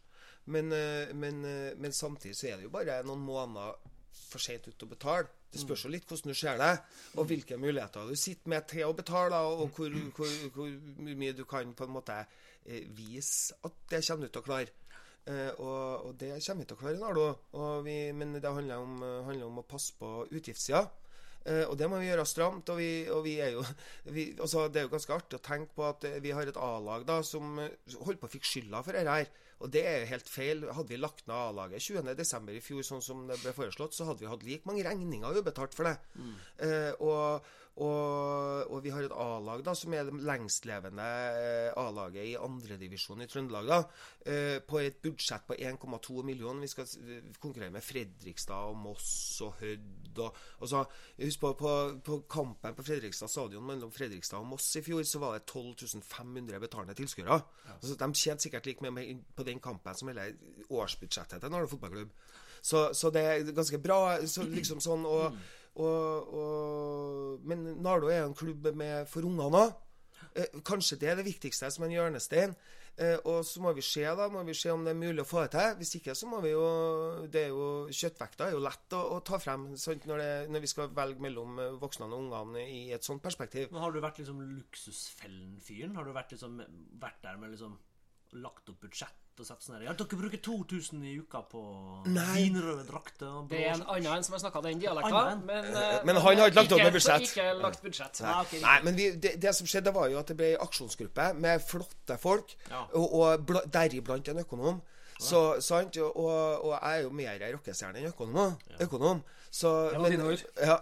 Men, 0.46 0.72
eh, 0.74 1.14
men, 1.14 1.46
eh, 1.46 1.74
men 1.78 1.94
samtidig 1.94 2.36
så 2.36 2.48
er 2.48 2.58
det 2.58 2.66
jo 2.66 2.74
bare 2.74 3.02
noen 3.06 3.22
måneder 3.22 3.78
for 4.32 4.42
sent 4.42 4.68
ut 4.68 4.84
å 4.86 4.90
betale. 4.90 5.30
Det 5.52 5.60
spørs 5.60 5.84
jo 5.84 5.92
litt 5.92 6.08
hvordan 6.08 6.32
du 6.32 6.38
ser 6.38 6.60
det, 6.62 6.72
og 7.20 7.26
hvilke 7.28 7.58
muligheter 7.60 8.08
du 8.08 8.16
sitter 8.16 8.54
med 8.54 8.68
til 8.72 8.86
å 8.88 8.96
betale, 8.96 9.36
og 9.36 9.66
hvor, 9.76 9.98
hvor, 10.16 10.30
hvor 10.56 10.70
mye 11.20 11.36
du 11.36 11.44
kan 11.50 11.74
på 11.76 11.88
en 11.88 11.98
måte 11.98 12.16
eh, 12.22 12.88
vise 12.96 13.58
at 13.68 13.82
det 13.92 14.00
kommer 14.08 14.28
du 14.28 14.32
til 14.32 14.44
å 14.44 14.48
klare. 14.48 14.78
Uh, 15.22 15.52
og, 15.62 16.06
og 16.08 16.14
det 16.18 16.32
kommer 16.42 16.64
vi 16.64 16.68
til 16.72 16.78
å 16.78 16.80
klare, 16.80 16.98
Nardo. 16.98 17.26
Vi, 17.86 17.98
men 18.18 18.40
det 18.40 18.54
handler 18.56 18.82
om, 18.82 19.04
handler 19.28 19.52
om 19.52 19.60
å 19.62 19.68
passe 19.70 19.94
på 20.00 20.24
utgiftssida. 20.32 20.82
Uh, 21.46 21.68
og 21.68 21.76
det 21.78 21.90
må 21.92 22.00
vi 22.02 22.08
gjøre 22.08 22.26
stramt. 22.26 22.72
Og 22.74 22.80
vi, 22.80 22.90
og 23.12 23.22
vi 23.28 23.36
er 23.44 23.54
jo 23.54 23.62
altså, 24.42 24.66
Det 24.72 24.82
er 24.82 24.88
jo 24.88 24.96
ganske 24.96 25.14
artig 25.20 25.38
å 25.38 25.46
tenke 25.46 25.78
på 25.78 25.86
at 25.86 26.08
vi 26.24 26.34
har 26.34 26.50
et 26.50 26.58
A-lag 26.58 27.06
da 27.06 27.20
som 27.28 27.54
holder 27.60 28.20
på 28.24 28.32
å 28.32 28.34
fikk 28.34 28.50
skylda 28.50 28.82
for 28.88 28.98
dette 28.98 29.20
her. 29.20 29.30
Og 29.62 29.72
det 29.74 29.84
er 29.86 30.08
helt 30.10 30.30
feil. 30.30 30.64
Hadde 30.74 30.90
vi 30.90 30.98
lagt 31.00 31.28
ned 31.30 31.38
A-laget 31.38 31.84
20.12. 31.86 32.52
i 32.58 32.62
fjor, 32.66 32.84
sånn 32.88 33.04
som 33.06 33.24
det 33.30 33.38
ble 33.44 33.54
foreslått, 33.56 33.94
så 33.94 34.08
hadde 34.10 34.24
vi 34.26 34.30
hatt 34.32 34.46
like 34.48 34.70
mange 34.70 34.86
regninger 34.88 35.38
ubetalt 35.38 35.78
for 35.78 35.90
det. 35.90 35.98
Eh, 36.66 36.92
og, 36.98 37.46
og, 37.80 38.68
og 38.68 38.82
vi 38.84 38.92
har 38.92 39.06
et 39.06 39.14
A-lag 39.16 39.62
da 39.64 39.72
som 39.78 39.94
er 39.96 40.10
det 40.10 40.20
lengstlevende 40.28 41.06
eh, 41.40 41.80
A-laget 41.80 42.34
i 42.34 42.36
andredivisjon 42.36 43.24
i 43.24 43.28
Trøndelag. 43.32 43.70
da 43.70 43.78
eh, 44.28 44.58
På 44.68 44.82
et 44.82 45.00
budsjett 45.02 45.46
på 45.48 45.56
1,2 45.56 46.24
millioner. 46.28 46.66
Vi 46.66 46.68
skal 46.68 46.90
eh, 47.00 47.30
konkurrere 47.40 47.72
med 47.72 47.86
Fredrikstad 47.86 48.68
og 48.74 48.76
Moss 48.76 49.40
og 49.46 49.56
Hødd. 49.62 50.20
Og, 50.20 50.42
og 50.60 50.68
så, 50.68 50.84
husk 51.22 51.40
på, 51.40 51.54
på, 51.62 51.72
på 52.04 52.20
kampen 52.30 52.76
på 52.76 52.86
Fredrikstad 52.90 53.32
stadion 53.32 53.66
mellom 53.66 53.96
Fredrikstad 53.96 54.44
og 54.44 54.52
Moss 54.52 54.68
i 54.76 54.84
fjor, 54.84 55.06
så 55.08 55.24
var 55.24 55.40
det 55.40 55.48
12 55.48 56.04
500 56.04 56.60
betalende 56.60 56.98
tilskuere. 57.00 57.40
Altså, 57.78 57.96
de 57.96 58.12
tjente 58.14 58.50
sikkert 58.50 58.68
like 58.68 58.92
mye 58.92 59.16
på 59.36 59.48
den 59.48 59.64
kampen 59.64 59.96
som 59.96 60.12
hele 60.12 60.34
årsbudsjettet 60.70 61.40
til 61.40 61.56
Nardo 61.56 61.72
fotballklubb. 61.72 62.12
Så, 62.62 62.92
så 62.94 63.10
det 63.10 63.22
er 63.26 63.56
ganske 63.56 63.80
bra. 63.82 64.20
Så 64.28 64.44
liksom 64.46 64.84
sånn 64.84 65.08
og, 65.08 65.40
og, 65.80 66.34
og, 66.34 67.48
Men 67.48 67.64
Nardo 67.82 68.12
er 68.12 68.26
en 68.26 68.36
klubb 68.36 68.68
med 68.76 69.08
for 69.10 69.28
ungene 69.28 69.64
òg. 69.66 69.74
Eh, 70.36 70.62
kanskje 70.68 71.00
det 71.00 71.10
er 71.12 71.20
det 71.20 71.28
viktigste 71.28 71.72
som 71.72 71.86
en 71.86 71.94
hjørnestein. 71.94 72.56
Eh, 73.00 73.18
og 73.26 73.46
så 73.48 73.62
må 73.64 73.72
vi 73.74 73.84
se 73.86 74.04
da, 74.04 74.28
må 74.30 74.44
vi 74.44 74.54
se 74.58 74.72
om 74.72 74.84
det 74.84 74.92
er 74.92 75.00
mulig 75.00 75.24
å 75.24 75.28
få 75.28 75.46
det 75.46 75.54
til. 75.56 75.78
Hvis 75.80 75.96
ikke 76.00 76.16
så 76.18 76.28
må 76.30 76.42
vi 76.44 76.52
jo 76.52 76.66
det 77.32 77.46
er 77.46 77.54
jo 77.54 77.70
Kjøttvekta 77.88 78.50
er 78.50 78.56
jo 78.58 78.64
lett 78.66 78.98
å, 78.98 79.02
å 79.16 79.22
ta 79.26 79.40
frem 79.42 79.70
når, 79.72 80.18
det, 80.20 80.32
når 80.52 80.66
vi 80.66 80.72
skal 80.72 80.92
velge 80.98 81.24
mellom 81.24 81.62
eh, 81.64 81.80
voksne 81.82 82.10
og 82.10 82.18
ungene 82.20 82.68
i 82.68 82.84
et 82.96 83.08
sånt 83.08 83.24
perspektiv. 83.24 83.72
Men 83.72 83.86
har 83.86 83.96
du 83.96 84.02
vært 84.04 84.22
liksom 84.22 84.44
luksusfellen-fyren? 84.44 85.96
Har 85.98 86.08
du 86.08 86.14
vært, 86.16 86.36
liksom, 86.36 86.60
vært 87.02 87.24
der 87.24 87.40
med 87.42 87.56
liksom 87.56 87.80
lagt 88.44 88.70
opp 88.72 88.84
budsjett 88.84 89.21
og 89.40 89.46
sette 89.48 89.64
sånn 89.66 89.76
her 89.78 89.86
Ja, 89.88 89.94
dere 89.98 90.18
bruker 90.20 90.42
2000 90.44 91.04
i 91.08 91.14
uka 91.22 91.42
på 91.52 91.62
vinrøde 92.06 92.84
drakter 92.88 93.30
og 93.30 93.48
Det 93.50 93.62
er 93.64 93.74
en 93.78 93.86
annen 93.88 94.18
enn 94.18 94.24
som 94.28 94.36
har 94.36 94.44
snakka 94.44 94.62
den 94.68 94.80
dialekta, 94.84 95.24
men, 95.46 95.66
uh, 95.72 96.00
Men 96.06 96.16
han 96.20 96.38
har 96.42 96.52
ikke 96.52 96.60
lagt 96.62 96.76
opp 96.76 96.84
noe 96.84 96.94
budsjett. 96.98 97.28
Ikke 97.30 97.48
lagt 97.62 97.82
budsjett. 97.86 98.22
Nei, 98.26 98.38
okay, 98.42 98.60
Nei, 98.66 98.78
men 98.88 99.00
vi, 99.00 99.10
det, 99.16 99.36
det 99.42 99.56
som 99.56 99.66
skjedde, 99.70 99.94
var 99.96 100.12
jo 100.12 100.20
at 100.22 100.28
det 100.28 100.38
ble 100.40 100.50
aksjonsgruppe 100.68 101.34
med 101.40 101.62
flotte 101.64 102.18
folk, 102.22 102.56
Ja. 102.70 102.86
og, 102.94 103.14
og 103.22 103.28
deriblant 103.72 104.28
en 104.34 104.44
økonom. 104.44 104.82
Så, 105.22 105.62
sant? 105.62 105.98
Og, 106.02 106.18
og, 106.18 106.66
og 106.66 106.72
jeg 106.74 106.98
er 106.98 107.04
jo 107.06 107.12
mer 107.14 107.38
ei 107.46 107.52
rockestjerne 107.54 108.02
enn 108.02 108.10
økonom. 108.10 108.56
økonom. 108.82 109.22
Så, 109.52 109.90
Det 109.92 110.00
var 110.00 110.10
dine 110.10 110.24
ord. 110.24 110.42
Ja. 110.58 110.78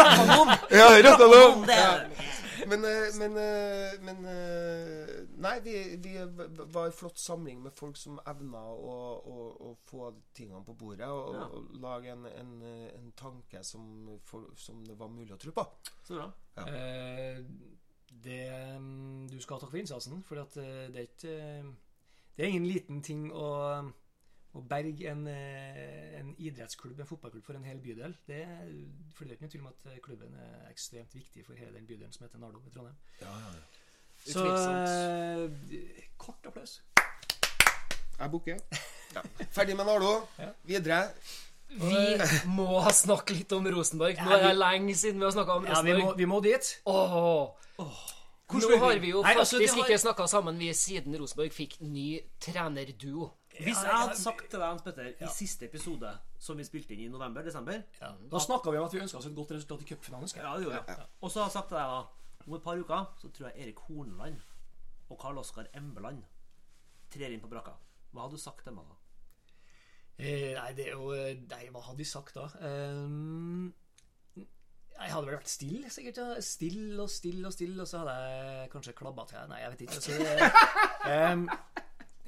Rockanom! 0.00 0.48
ja. 0.70 0.86
Det 0.98 1.76
er 1.76 2.09
Men, 2.70 2.84
eh, 2.86 3.06
men, 3.18 3.36
eh, 3.40 3.94
men 4.06 4.24
eh, 4.30 5.12
Nei, 5.42 5.54
vi, 5.64 5.74
vi 6.04 6.12
var 6.70 6.86
en 6.86 6.94
flott 6.94 7.18
samling 7.18 7.62
med 7.64 7.74
folk 7.74 7.96
som 7.98 8.20
evna 8.30 8.60
å, 8.70 8.94
å, 9.18 9.46
å 9.68 9.72
få 9.90 10.10
tingene 10.36 10.62
på 10.66 10.76
bordet 10.78 11.08
og, 11.10 11.34
Ja. 11.34 11.46
og 11.48 11.74
lage 11.82 12.12
en, 12.14 12.26
en, 12.30 12.52
en 12.94 13.10
tanke 13.18 13.62
som, 13.66 13.86
for, 14.28 14.50
som 14.60 14.84
det 14.86 14.96
var 15.00 15.10
mulig 15.12 15.34
å 15.34 15.40
tro 15.40 15.54
på. 15.56 15.66
Så 16.06 16.18
bra. 16.20 16.28
Eh, 16.66 17.40
det 18.10 18.42
mm, 18.78 19.28
Du 19.30 19.38
skal 19.40 19.56
ha 19.56 19.62
takk 19.62 19.70
for 19.72 19.80
innsatsen, 19.80 20.22
for 20.26 20.40
det 20.40 20.64
er 20.66 21.04
ikke 21.06 21.34
Det 22.36 22.44
er 22.44 22.50
ingen 22.50 22.66
liten 22.68 23.02
ting 23.06 23.28
å, 23.32 23.46
å 24.54 24.60
berge 24.66 25.06
en, 25.10 25.26
eh, 25.30 26.18
en 26.20 26.32
idrettsklubb, 26.38 26.98
en 27.00 27.06
fotballklubb, 27.06 27.44
for 27.46 27.54
en 27.54 27.64
hel 27.64 27.78
bydel 27.78 28.14
det, 28.26 28.40
For 29.14 29.24
det 29.24 29.32
er 29.32 29.36
ikke 29.36 29.46
noe 29.46 29.52
tvil 29.52 29.60
om 29.62 29.68
at 29.70 29.86
eh, 29.92 29.98
klubben 30.02 30.34
er 30.34 30.70
ekstremt 30.72 31.14
viktig 31.14 31.44
for 31.46 31.54
hele 31.54 31.72
den 31.78 31.86
bydelen 31.86 32.12
som 32.12 32.26
heter 32.26 32.38
Nardo 32.42 32.58
i 32.66 32.70
Trondheim. 32.74 32.96
Ja, 33.20 33.34
ja, 33.44 33.52
ja. 33.54 33.62
Så 34.32 34.46
eh, 34.46 36.08
kort 36.18 36.46
applaus. 36.46 36.80
Jeg 38.18 38.30
booker. 38.30 38.58
Ja. 39.10 39.22
Ferdig 39.50 39.74
med 39.74 39.86
Nardo. 39.88 40.10
Ja. 40.38 40.52
Videre. 40.62 40.98
Vi 41.66 42.46
må 42.46 42.66
snakke 42.94 43.34
litt 43.34 43.50
om 43.56 43.64
Rosenborg. 43.66 44.20
Nå 44.22 44.36
er 44.36 44.44
det 44.44 44.52
lenge 44.54 44.94
siden 44.94 45.18
vi 45.18 45.26
har 45.26 45.32
snakka 45.34 45.56
om 45.58 45.64
Rosenborg. 45.66 45.88
Ja, 45.90 45.96
vi 45.98 46.04
må, 46.04 46.12
vi 46.20 46.28
må 46.30 46.38
dit. 46.44 46.68
Åh. 46.86 47.50
Hvor 48.50 48.62
Nå 48.70 48.78
har 48.84 48.98
vi 49.02 49.10
jo 49.10 49.22
Nei, 49.24 49.32
altså, 49.34 49.58
faktisk 49.58 49.74
har- 49.80 49.88
ikke 49.88 49.98
snakka 50.04 50.28
sammen 50.30 50.58
vi 50.62 50.68
siden 50.78 51.18
Rosenborg 51.18 51.50
fikk 51.54 51.74
ny 51.82 52.20
trenerduo. 52.38 53.32
Hvis 53.64 53.82
jeg 53.84 53.92
hadde 53.94 54.16
sagt 54.18 54.46
til 54.48 54.58
deg, 54.58 54.66
Hans 54.66 54.84
Petter, 54.86 55.10
i 55.12 55.30
siste 55.34 55.68
episode 55.68 56.12
som 56.40 56.58
vi 56.58 56.64
spilte 56.66 56.96
inn 56.96 57.06
i 57.06 57.10
november-desember 57.12 57.82
Da 58.32 58.40
snakka 58.40 58.72
vi 58.72 58.80
om 58.80 58.88
at 58.88 58.94
vi 58.96 59.02
ønska 59.04 59.20
oss 59.20 59.28
et 59.28 59.36
godt 59.36 59.52
resultat 59.56 59.84
i 59.84 59.90
cupfinalen. 59.92 60.32
Ja, 60.36 60.54
det 60.56 60.66
gjorde 60.68 60.80
jeg. 60.80 61.06
Og 61.20 61.30
så 61.30 61.42
har 61.42 61.50
jeg 61.50 61.56
sagt 61.58 61.70
til 61.72 61.80
deg 61.80 61.92
da 61.94 62.00
om 62.46 62.56
et 62.56 62.64
par 62.64 62.80
uker 62.80 63.10
så 63.20 63.28
tror 63.28 63.50
jeg 63.50 63.66
Erik 63.66 63.82
Horneland 63.86 64.40
og 65.10 65.18
Karl 65.20 65.38
Oskar 65.38 65.68
Embeland 65.76 66.22
trer 67.12 67.34
inn 67.34 67.42
på 67.42 67.50
brakka. 67.50 67.74
Hva 68.14 68.24
hadde 68.24 68.38
du 68.38 68.42
sagt 68.42 68.64
til 68.66 68.74
meg 68.74 68.88
da? 68.88 68.96
Eh, 70.20 70.52
nei, 70.56 70.72
det 70.76 70.88
er 70.90 70.96
jo 70.98 71.12
eh, 71.16 71.36
Nei, 71.48 71.62
hva 71.72 71.82
hadde 71.86 72.02
de 72.02 72.06
sagt 72.08 72.36
da? 72.36 72.46
Um, 72.60 73.70
jeg 74.36 75.14
hadde 75.14 75.28
vel 75.30 75.38
vært 75.38 75.48
stille, 75.48 75.90
sikkert. 75.92 76.18
Ja. 76.20 76.40
Stille 76.44 77.00
og 77.00 77.08
stille 77.10 77.46
og 77.48 77.54
stille, 77.54 77.78
og 77.80 77.88
så 77.88 78.02
hadde 78.02 78.16
jeg 78.20 78.72
kanskje 78.74 78.96
klabba 78.98 79.24
til. 79.30 79.46
Nei, 79.48 79.62
jeg 79.62 79.72
vet 79.72 79.84
ikke. 79.86 80.00
Altså, 80.00 80.50
um, 81.32 81.46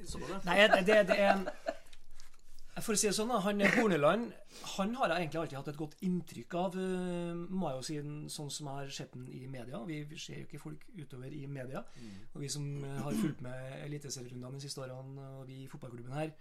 Så 0.09 0.19
det. 0.19 0.85
det, 0.87 0.99
det 1.09 1.19
er 1.19 1.43
For 2.81 2.95
å 2.95 2.97
si 2.97 3.07
det 3.07 3.15
sånn. 3.15 3.31
Han 3.45 3.61
Horneland 3.75 4.31
han 4.75 4.95
har 4.97 5.11
jeg 5.11 5.23
egentlig 5.23 5.39
alltid 5.41 5.57
hatt 5.59 5.69
et 5.73 5.77
godt 5.77 5.99
inntrykk 6.07 6.55
av. 6.57 6.75
eh, 6.79 7.43
må 7.53 7.69
jeg 7.69 7.77
jo 7.77 8.03
sånn 8.33 8.49
som 8.53 8.69
jeg 8.69 8.79
har 8.79 8.89
sett 8.97 9.13
den 9.13 9.27
i 9.29 9.45
media. 9.47 9.83
Vi 9.85 10.01
ser 10.17 10.41
jo 10.41 10.47
ikke 10.47 10.61
folk 10.61 10.87
utover 10.97 11.33
i 11.33 11.45
media. 11.47 11.83
Og 12.33 12.41
vi 12.41 12.49
som 12.49 12.65
eh, 12.83 12.99
har 13.05 13.21
fulgt 13.21 13.41
med 13.45 13.79
eliteserierundene 13.85 14.57
de 14.57 14.65
siste 14.65 14.81
årene, 14.81 15.29
og 15.39 15.47
vi 15.47 15.63
i 15.63 15.71
fotballklubben 15.71 16.17
her 16.17 16.33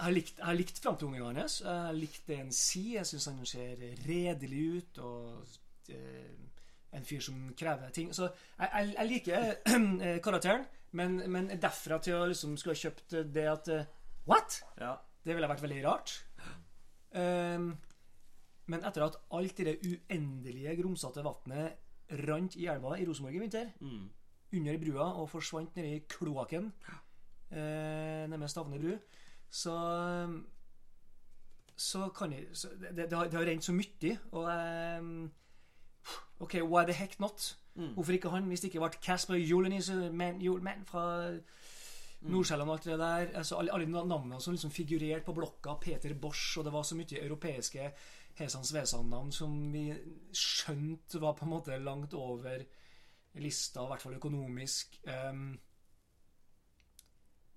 jeg 0.00 0.06
har 0.06 0.14
likt, 0.16 0.38
jeg 0.38 0.46
har 0.46 0.56
likt 0.56 0.78
framtoningen 0.80 1.36
hans. 1.36 1.58
Jeg 1.60 1.80
har 1.84 1.92
likt 1.92 2.22
det 2.30 2.36
han 2.38 2.52
sier. 2.56 3.02
Jeg 3.02 3.08
syns 3.10 3.26
han 3.28 3.42
ser 3.44 3.82
redelig 4.06 4.62
ut. 4.78 5.00
Og 5.04 5.92
eh, 5.92 6.30
en 6.96 7.04
fyr 7.04 7.20
som 7.20 7.42
krever 7.58 7.90
ting. 7.94 8.14
Så 8.14 8.30
jeg, 8.30 8.68
jeg, 8.72 8.94
jeg 8.96 9.10
liker 9.10 10.20
karakteren, 10.24 10.64
men, 10.92 11.16
men 11.30 11.48
derfra 11.60 11.98
til 12.02 12.16
å 12.18 12.26
liksom 12.30 12.56
skulle 12.58 12.74
ha 12.76 12.82
kjøpt 12.84 13.14
det 13.34 13.46
at 13.50 13.68
eh, 13.74 13.86
What?! 14.26 14.60
Ja. 14.80 14.96
Det 15.24 15.34
ville 15.36 15.48
vært 15.50 15.62
veldig 15.62 15.80
rart. 15.84 16.12
Um, 17.12 17.72
men 18.70 18.84
etter 18.86 19.02
at 19.04 19.16
alt 19.34 19.58
det 19.58 19.78
uendelige, 19.82 20.76
grumsete 20.78 21.24
vannet 21.26 21.76
rant 22.26 22.54
i 22.56 22.68
elva 22.70 22.94
i 22.98 23.04
Rosenborg 23.08 23.36
i 23.36 23.42
vinter, 23.42 23.72
Mm. 23.80 24.08
under 24.52 24.78
brua 24.82 25.08
og 25.20 25.28
forsvant 25.30 25.76
nedi 25.76 26.00
kloakken 26.10 26.70
eh, 27.50 28.26
nede 28.26 28.38
med 28.38 28.48
Stavne 28.50 28.78
bru, 28.82 28.96
så 29.50 29.74
så 31.80 32.08
kan 32.14 32.32
jeg 32.32 32.48
så 32.52 32.68
det, 32.76 32.94
det, 33.08 33.12
har, 33.16 33.28
det 33.30 33.38
har 33.38 33.46
rent 33.48 33.64
så 33.64 33.72
mye, 33.72 34.16
og 34.36 34.48
ehm, 34.52 35.30
OK, 36.40 36.54
why 36.62 36.84
the 36.84 36.96
heck 36.96 37.18
not? 37.20 37.56
Hvorfor 37.94 38.12
ikke 38.12 38.30
han, 38.30 38.48
hvis 38.50 38.60
det 38.60 38.68
ikke 38.68 38.80
ble 38.82 39.02
Casper 39.02 39.34
Julenis 39.34 39.90
man, 40.12 40.40
Juleman 40.42 40.84
fra 40.84 41.04
Nordsjælland 42.20 42.70
og 42.70 42.76
alt 42.76 42.84
det 42.84 42.98
der. 42.98 43.38
Altså, 43.38 43.56
alle, 43.56 43.72
alle 43.72 43.86
navnene 43.86 44.40
som 44.40 44.52
liksom 44.52 44.70
figurerte 44.70 45.24
på 45.24 45.32
blokka. 45.32 45.74
Peter 45.80 46.14
Bosch, 46.14 46.58
og 46.58 46.64
det 46.64 46.72
var 46.72 46.82
så 46.82 46.96
mye 46.96 47.22
europeiske 47.22 47.92
Hesans 48.34 48.74
Vesan-navn 48.74 49.32
som 49.32 49.72
vi 49.72 49.86
skjønte 50.32 51.20
var 51.20 51.34
på 51.38 51.44
en 51.44 51.50
måte 51.54 51.78
langt 51.78 52.14
over 52.14 52.62
lista, 53.34 53.84
i 53.84 53.88
hvert 53.88 54.02
fall 54.02 54.14
økonomisk. 54.14 55.00
Um, 55.06 55.58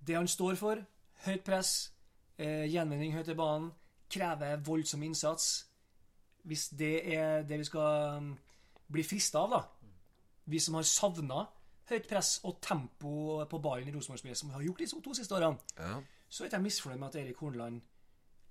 det 0.06 0.16
han 0.16 0.28
står 0.28 0.54
for, 0.60 0.80
høyt 1.24 1.44
press, 1.44 1.92
eh, 2.38 2.66
gjenvinning 2.70 3.14
høyt 3.14 3.28
i 3.32 3.36
banen, 3.38 3.70
krever 4.10 4.60
voldsom 4.64 5.02
innsats. 5.02 5.64
Hvis 6.44 6.68
det 6.76 6.94
er 7.16 7.42
det 7.48 7.58
vi 7.58 7.64
skal 7.64 8.18
um, 8.18 8.32
bli 8.92 9.02
frista 9.06 9.40
av, 9.44 9.50
da 9.54 9.62
Vi 10.46 10.58
som 10.60 10.74
har 10.76 10.84
savna 10.84 11.46
høyt 11.88 12.06
press 12.08 12.38
og 12.44 12.58
tempo 12.64 13.44
på 13.48 13.58
ballen 13.64 13.88
i 13.88 13.92
Rosenborg-spillet, 13.94 14.36
som 14.36 14.48
vi 14.50 14.54
har 14.58 14.62
gjort 14.66 14.78
de 14.82 14.86
to 15.04 15.14
siste 15.16 15.34
årene, 15.36 15.58
Ja. 15.78 16.00
så 16.28 16.42
er 16.44 16.46
ikke 16.48 16.56
jeg 16.56 16.62
misfornøyd 16.66 16.98
med 17.00 17.08
at 17.08 17.16
Erik 17.20 17.36
Hornland 17.40 17.80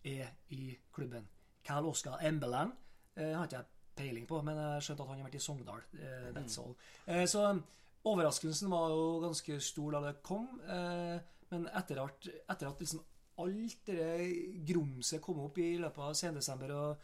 er 0.05 0.27
i 0.49 0.77
klubben. 0.93 1.27
Carl 1.65 1.85
Oskar 1.89 2.17
Embeland 2.25 2.71
eh, 3.15 3.33
har 3.37 3.45
ikke 3.45 3.57
jeg 3.57 3.65
peiling 3.95 4.27
på, 4.27 4.41
men 4.41 4.57
jeg 4.57 4.81
skjønte 4.83 5.03
at 5.03 5.09
han 5.09 5.17
har 5.21 5.27
vært 5.29 5.35
i 5.35 5.41
Sogndal. 5.45 5.81
Eh, 5.93 6.29
that's 6.33 6.57
all. 6.61 6.75
Eh, 7.07 7.25
så 7.29 7.45
um, 7.49 7.63
overraskelsen 8.05 8.69
var 8.71 8.89
jo 8.89 9.19
ganske 9.23 9.59
stor 9.61 9.91
da 9.91 10.01
det 10.07 10.15
kom, 10.25 10.47
eh, 10.67 11.19
men 11.53 11.67
etter 11.77 12.01
at, 12.03 12.29
etter 12.49 12.67
at 12.69 12.79
liksom 12.81 13.01
alt 13.43 13.85
det 13.85 14.65
grumset 14.67 15.21
kom 15.21 15.39
opp 15.45 15.57
i 15.57 15.77
løpet 15.81 16.03
av 16.05 16.13
sendesember 16.17 16.73
og 16.77 16.97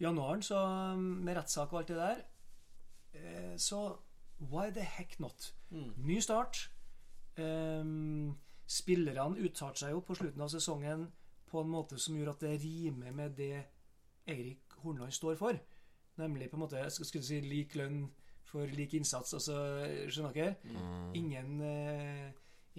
januaren, 0.00 0.42
så 0.42 0.58
med 0.98 1.36
rettssak 1.36 1.72
og 1.72 1.78
alt 1.78 1.88
det 1.88 1.96
der, 1.96 2.22
eh, 3.14 3.56
så 3.56 3.96
why 4.40 4.70
the 4.70 4.80
heck 4.80 5.18
not? 5.20 5.54
Ny 5.96 6.18
start. 6.20 6.70
Um, 7.38 8.36
spillerne 8.66 9.40
uttalte 9.42 9.82
seg 9.82 9.94
jo 9.94 10.02
på 10.06 10.14
slutten 10.14 10.42
av 10.44 10.52
sesongen 10.52 11.08
på 11.50 11.62
en 11.62 11.70
måte 11.70 11.98
som 11.98 12.16
gjorde 12.16 12.36
at 12.36 12.44
det 12.44 12.58
rimer 12.62 13.14
med 13.14 13.34
det 13.38 13.64
Eirik 14.30 14.76
Hornland 14.82 15.12
står 15.12 15.36
for. 15.36 15.58
Nemlig 16.16 16.50
på 16.50 16.56
en 16.56 16.62
måte 16.62 16.84
skulle 16.90 17.26
si 17.26 17.40
lik 17.42 17.74
lønn 17.78 18.06
for 18.46 18.70
lik 18.70 18.94
innsats. 18.94 19.34
Altså, 19.34 19.56
skjønner 20.08 20.34
dere? 20.34 20.54
Ingen, 21.18 21.60
eh, 21.60 22.30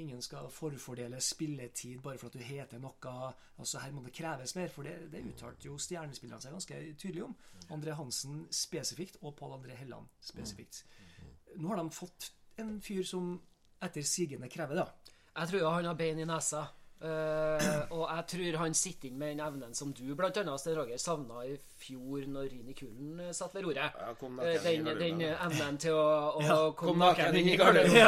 ingen 0.01 0.21
skal 0.21 0.49
forfordele 0.51 1.19
spilletid 1.23 2.01
bare 2.03 2.19
for 2.19 2.27
at 2.27 2.37
du 2.37 2.43
heter 2.43 2.81
noe. 2.81 3.15
Altså 3.57 3.79
Her 3.79 3.93
må 3.95 4.03
det 4.05 4.13
kreves 4.15 4.55
mer, 4.57 4.69
for 4.71 4.87
det, 4.87 5.11
det 5.11 5.23
uttalte 5.25 5.69
jo 5.69 5.77
stjernespillerne 5.79 6.43
seg 6.43 6.55
ganske 6.55 6.79
tydelig 6.99 7.23
om. 7.27 7.35
André 7.75 7.95
Hansen 7.95 8.45
spesifikt, 8.51 9.19
og 9.21 9.35
Pål 9.39 9.57
André 9.59 9.77
Helland 9.79 10.09
spesifikt. 10.21 10.83
Nå 11.55 11.71
har 11.71 11.79
de 11.81 11.95
fått 11.95 12.31
en 12.61 12.77
fyr 12.83 13.03
som 13.07 13.35
etter 13.83 14.05
sigende 14.07 14.49
krever 14.51 14.81
da. 14.81 14.89
Jeg 15.35 15.51
tror 15.51 15.69
han 15.71 15.89
har 15.89 15.99
bein 15.99 16.19
i 16.19 16.27
nesa. 16.27 16.65
Eh, 17.01 17.65
og 17.91 18.05
jeg 18.07 18.23
tror 18.31 18.57
han 18.61 18.73
sitter 18.73 19.09
inn 19.09 19.17
med 19.19 19.33
den 19.33 19.41
evnen 19.43 19.75
som 19.75 19.91
du 19.93 20.05
blant 20.15 20.37
annet, 20.39 20.61
Sten 20.61 20.77
Roger, 20.77 20.97
savna 21.01 21.43
i 21.43 21.57
fjor 21.81 22.23
når 22.31 22.47
Rini 22.53 22.75
Kulen 22.77 23.19
eh, 23.19 23.33
satt 23.35 23.53
ved 23.55 23.67
roret. 23.67 23.99
Ja, 23.99 24.13
i 24.71 24.77
den, 24.79 24.87
den 25.01 25.21
evnen 25.27 25.77
til 25.81 25.93
å, 25.93 26.07
å 26.39 26.45
ja, 26.45 26.57
komme 26.79 27.11
naken 27.11 27.35
inn 27.41 27.51
i 27.51 27.59
garderoben. 27.59 27.99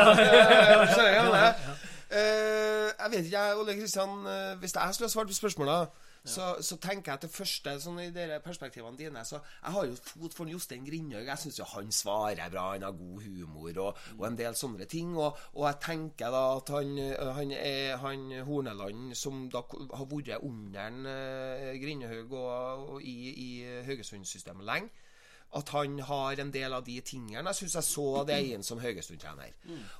jeg? 1.43 1.77
Eh, 2.07 3.07
vet 3.11 3.25
ikke, 3.25 3.35
jeg, 3.35 3.57
Ole 3.59 3.75
Kristian. 3.75 4.19
hvis 4.61 4.75
jeg 4.75 4.95
skulle 4.95 5.09
ha 5.09 5.15
svart 5.17 5.33
på 5.33 5.41
spørsmålet, 5.41 6.03
så, 6.23 6.47
så 6.61 6.77
tenker 6.81 7.13
jeg 7.13 7.23
til 7.23 7.33
første 7.33 7.75
sånn 7.83 8.01
i 8.03 8.09
dere 8.15 8.39
perspektivene 8.43 8.97
dine 8.97 9.23
så 9.25 9.39
Jeg 9.39 9.73
har 9.75 9.87
jo 9.87 9.97
fot 9.97 10.35
for 10.37 10.49
Jostein 10.51 10.85
Grindhaug. 10.85 11.27
Jeg 11.27 11.41
syns 11.41 11.59
jo 11.59 11.67
han 11.73 11.91
svarer 11.93 12.51
bra, 12.53 12.71
han 12.73 12.85
har 12.87 12.97
god 12.97 13.25
humor 13.25 13.81
og, 13.85 14.03
og 14.17 14.27
en 14.27 14.39
del 14.39 14.55
sånne 14.57 14.87
ting. 14.89 15.15
Og, 15.17 15.37
og 15.55 15.67
jeg 15.67 15.81
tenker 15.87 16.33
da 16.33 16.43
at 16.57 16.71
han, 16.75 16.93
eh, 17.01 17.33
han, 17.39 17.53
er, 17.57 17.97
han 18.03 18.29
Horneland, 18.47 19.15
som 19.17 19.47
da 19.53 19.63
har 19.67 20.07
vært 20.11 20.45
under 20.45 21.01
eh, 21.13 21.73
Grindhaug 21.81 22.33
og, 22.37 22.87
og 22.95 23.03
i, 23.03 23.17
i 23.31 23.49
Haugesund-systemet 23.87 24.67
lenge 24.67 25.06
at 25.55 25.69
han 25.69 25.99
har 25.99 26.39
en 26.43 26.51
del 26.51 26.73
av 26.73 26.83
de 26.83 26.99
tingene. 27.01 27.43
Jeg 27.53 27.55
syns 27.55 27.75
jeg 27.79 27.83
så 27.87 28.25
det 28.27 28.35
igjen 28.43 28.63
som 28.63 28.79
Haugesund-trener. 28.83 29.53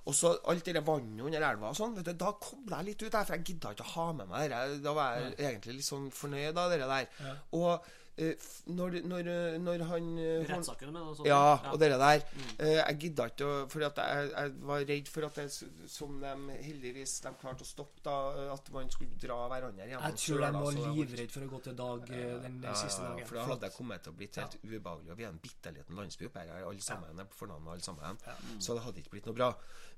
Og 0.06 0.14
så 0.14 0.34
alt 0.52 0.66
det 0.66 0.84
vannet 0.86 1.24
under 1.26 1.42
elva 1.52 1.70
og 1.70 1.76
sånn, 1.80 1.96
vet 1.96 2.06
du, 2.06 2.14
da 2.14 2.34
kobla 2.34 2.82
jeg 2.82 2.86
litt 2.92 3.04
ut 3.08 3.12
der, 3.12 3.24
for 3.26 3.36
jeg 3.38 3.46
gidda 3.54 3.72
ikke 3.72 3.86
å 3.88 3.94
ha 3.96 4.08
med 4.14 4.28
meg 4.28 4.50
det. 4.52 4.82
Da 4.84 4.94
var 4.94 5.16
jeg 5.20 5.34
egentlig 5.40 5.78
litt 5.80 5.88
sånn 5.88 6.10
fornøyd 6.12 6.58
av 6.58 6.70
det 6.76 6.82
der. 6.84 7.08
Og 7.54 7.70
eh, 7.74 7.80
f- 7.80 8.07
når, 8.78 9.00
når, 9.06 9.32
når 9.62 9.86
han 9.92 10.08
eh, 10.22 10.48
Rettssaken 10.50 10.94
med 10.94 11.10
det? 11.20 11.28
Ja, 11.30 11.42
ja, 11.58 11.74
og 11.74 11.82
det 11.82 11.92
der. 11.94 12.24
Mm. 12.34 12.48
jeg 12.62 12.98
gidda 13.04 13.28
ikke 13.30 13.46
å 13.48 13.58
Fordi 13.70 13.90
jeg, 13.90 14.32
jeg 14.32 14.56
var 14.72 14.86
redd 14.90 15.12
for 15.12 15.28
at 15.28 15.42
det, 15.42 15.48
som 15.92 16.18
de 16.24 16.58
heldigvis 16.66 17.20
de 17.26 17.34
klarte 17.42 17.66
å 17.66 17.70
stoppe, 17.70 18.02
da, 18.06 18.16
at 18.56 18.72
man 18.74 18.90
skulle 18.94 19.20
dra 19.22 19.44
hverandre 19.52 19.90
gjennom 19.92 20.08
Jeg 20.08 20.24
tror 20.24 20.46
de 20.48 20.64
var 20.66 20.80
livredde 20.82 21.18
livredd 21.18 21.34
for 21.34 21.46
å 21.46 21.50
gå 21.52 21.60
til 21.66 21.76
dag 21.78 22.10
eh, 22.14 22.34
den, 22.44 22.58
ja, 22.64 22.74
siste 22.78 23.04
dagen. 23.04 23.28
For 23.28 23.40
da 23.40 23.46
hadde 23.52 23.70
jeg 23.70 23.76
kommet 23.78 24.04
til 24.04 24.14
å 24.14 24.18
blitt 24.18 24.40
helt 24.42 24.58
ubehagelig. 24.64 25.12
Og 25.14 25.20
vi 25.20 25.26
er 25.26 25.32
en 25.32 25.40
bitte 25.44 25.74
liten 25.76 26.02
landsby 26.02 26.30
oppe 26.30 26.44
her, 26.44 26.66
alle 26.72 26.84
sammen. 26.86 27.22
ja. 27.22 27.28
For 27.38 27.54
alle 27.54 27.80
sammen. 27.86 28.22
Så 28.64 28.78
det 28.78 28.86
hadde 28.86 29.04
ikke 29.04 29.16
blitt 29.16 29.30
noe 29.30 29.38
bra. 29.38 29.52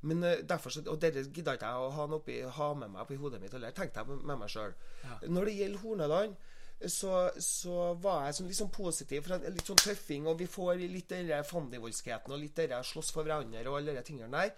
Men 0.10 0.24
eh, 0.24 0.44
derfor 0.48 0.74
så, 0.74 0.84
Og 0.88 1.00
dette 1.02 1.26
gidda 1.28 1.58
ikke 1.58 1.72
jeg 1.74 1.88
å 1.88 1.90
ha, 1.98 2.08
oppi, 2.20 2.40
ha 2.60 2.70
med 2.74 2.94
meg 2.94 3.04
oppi 3.04 3.20
hodet 3.20 3.42
mitt. 3.44 3.56
Eller 3.58 3.76
tenkte 3.76 4.04
jeg 4.04 4.22
med 4.22 4.40
meg 4.40 4.54
sjøl. 4.54 4.78
Når 5.28 5.52
det 5.52 5.58
gjelder 5.60 5.84
Horneland 5.86 6.40
så, 6.88 7.30
så 7.44 7.94
var 8.00 8.28
jeg 8.28 8.38
sånn, 8.38 8.48
litt 8.48 8.60
sånn 8.60 8.72
positiv. 8.72 9.26
For 9.26 9.50
litt 9.52 9.68
sånn 9.68 9.82
tøffing, 9.82 10.30
og 10.32 10.38
vi 10.40 10.48
får 10.48 10.80
litt 10.86 11.10
den 11.12 11.28
der 11.28 11.44
fandivoldskheten 11.48 12.36
og 12.36 12.40
litt 12.40 12.56
der 12.56 12.78
slåss 12.88 13.12
for 13.16 13.28
hverandre 13.28 13.66
og 13.68 13.82
alle 13.82 13.98
de 13.98 14.06
tingene 14.08 14.46
der. 14.46 14.54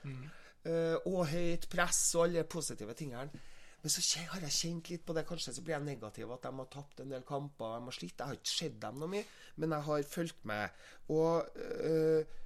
Eh, 0.61 0.97
og 1.09 1.23
høyt 1.31 1.65
press 1.71 2.03
og 2.15 2.27
alle 2.27 2.43
de 2.43 2.51
positive 2.53 2.93
tingene. 2.97 3.41
Men 3.81 3.89
så 3.89 4.03
har 4.29 4.43
jeg 4.45 4.53
kjent 4.53 4.91
litt 4.93 5.05
på 5.07 5.15
det. 5.17 5.25
Kanskje 5.25 5.55
så 5.55 5.63
blir 5.65 5.73
jeg 5.73 5.87
negativ 5.87 6.29
at 6.35 6.43
de 6.45 6.51
har 6.59 6.69
tapt 6.69 7.01
en 7.01 7.15
del 7.15 7.23
kamper. 7.25 7.79
De 7.79 7.89
har 7.89 7.97
slitt. 7.97 8.13
Jeg 8.19 8.27
har 8.29 8.37
ikke 8.37 8.53
sett 8.53 8.77
dem 8.83 9.01
noe 9.01 9.09
mye, 9.09 9.25
men 9.57 9.73
jeg 9.73 9.87
har 9.87 10.05
fulgt 10.11 10.45
med. 10.45 10.83
Og 11.09 11.57
øh, 11.57 12.37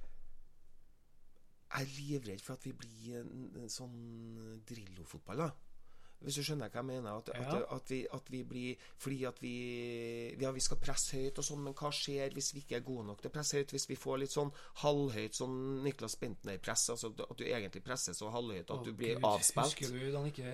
jeg 1.66 1.82
er 1.82 1.94
livredd 1.98 2.40
for 2.40 2.56
at 2.56 2.64
vi 2.64 2.72
blir 2.72 3.20
en, 3.20 3.50
en 3.60 3.72
sånn 3.72 4.60
Drillo-fotball, 4.64 5.44
da. 5.44 5.50
Hvis 6.24 6.38
du 6.38 6.42
skjønner 6.46 6.70
hva 6.72 6.80
jeg 6.80 6.88
mener? 6.88 7.18
At, 7.20 7.28
Ja. 7.34 7.42
at, 7.58 7.66
at, 7.76 7.90
vi, 7.90 8.06
at 8.12 8.30
vi 8.32 8.42
blir 8.44 8.76
Fordi 8.98 9.24
at 9.28 9.42
vi 9.42 9.54
Ja, 10.40 10.50
vi 10.50 10.60
skal 10.60 10.80
presse 10.80 11.16
høyt 11.16 11.38
og 11.38 11.44
sånn, 11.44 11.62
men 11.64 11.74
hva 11.74 11.90
skjer 11.92 12.32
hvis 12.32 12.54
vi 12.54 12.62
ikke 12.64 12.76
er 12.80 12.86
gode 12.86 13.06
nok 13.06 13.20
til 13.22 13.30
å 13.30 13.34
presse 13.34 13.58
høyt? 13.58 13.74
Hvis 13.76 13.88
vi 13.88 13.98
får 14.00 14.18
litt 14.24 14.32
sånn 14.32 14.52
halvhøyt 14.82 15.36
sånn 15.36 15.82
Niklas 15.84 16.16
Bentner-press, 16.16 16.88
altså 16.90 17.12
at 17.12 17.36
du 17.38 17.44
egentlig 17.44 17.84
presser 17.84 18.16
så 18.16 18.30
halvhøyt 18.32 18.70
at 18.70 18.84
du 18.84 18.92
blir 18.96 19.20
avspilt? 19.22 19.76
Husker 19.76 19.92
du 19.92 20.10
da 20.10 20.18
han 20.18 20.32
ikke 20.32 20.50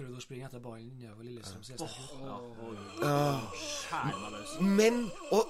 prøvde 0.00 0.18
å 0.18 0.24
springe 0.24 0.48
etter 0.48 0.62
ballen 0.64 0.90
nedover 0.98 1.26
Lillestrøm 1.26 1.64
siste 1.66 1.86
Skjær 3.60 4.16
meg 4.16 4.34
løs. 4.34 4.54
Men, 4.60 4.98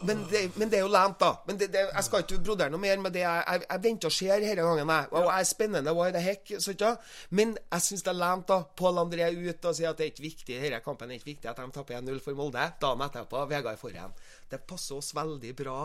men, 0.07 0.25
det, 0.31 0.43
men 0.59 0.73
det 0.73 0.81
er 0.81 0.85
jo 0.85 0.91
lent, 0.93 1.19
da. 1.21 1.31
Men 1.47 1.61
det, 1.61 1.71
det, 1.75 1.85
jeg 1.89 2.07
skal 2.07 2.25
ikke 2.25 2.41
brodere 2.47 2.73
noe 2.73 2.83
mer 2.83 3.01
med 3.03 3.15
det. 3.15 3.23
Jeg, 3.25 3.45
jeg, 3.47 3.65
jeg 3.67 3.85
venter 3.87 4.11
og 4.11 4.17
ser 4.17 4.45
denne 4.45 4.67
gangen. 4.69 4.93
Jeg. 4.95 5.11
Og 5.15 5.29
jeg 5.29 5.37
er 5.37 5.49
spennende. 5.51 5.95
Why 5.97 6.11
the 6.15 6.23
heck? 6.25 6.55
Så, 6.59 6.75
ikke? 6.77 6.93
Men 7.37 7.57
jeg 7.61 7.87
syns 7.87 8.07
det 8.07 8.13
er 8.13 8.21
lent, 8.21 8.47
da. 8.51 8.61
Pål 8.83 9.03
André 9.05 9.27
er 9.27 9.39
ute 9.39 9.71
og 9.71 9.79
sier 9.79 9.93
at 9.93 10.01
det 10.01 10.07
er 10.07 10.13
ikke 10.15 10.27
viktig 10.27 10.61
denne 10.61 10.83
kampen 10.85 11.11
er 11.11 11.19
ikke 11.19 11.33
viktig 11.33 11.51
at 11.51 11.59
de 11.61 11.71
tapper 11.75 11.99
1-0 12.01 12.21
for 12.25 12.39
Molde. 12.39 12.67
Dagen 12.83 13.07
etterpå, 13.07 13.45
Vegard 13.51 13.81
Forhen. 13.81 14.15
Det 14.51 14.59
passer 14.67 14.99
oss 14.99 15.13
veldig 15.15 15.53
bra, 15.59 15.77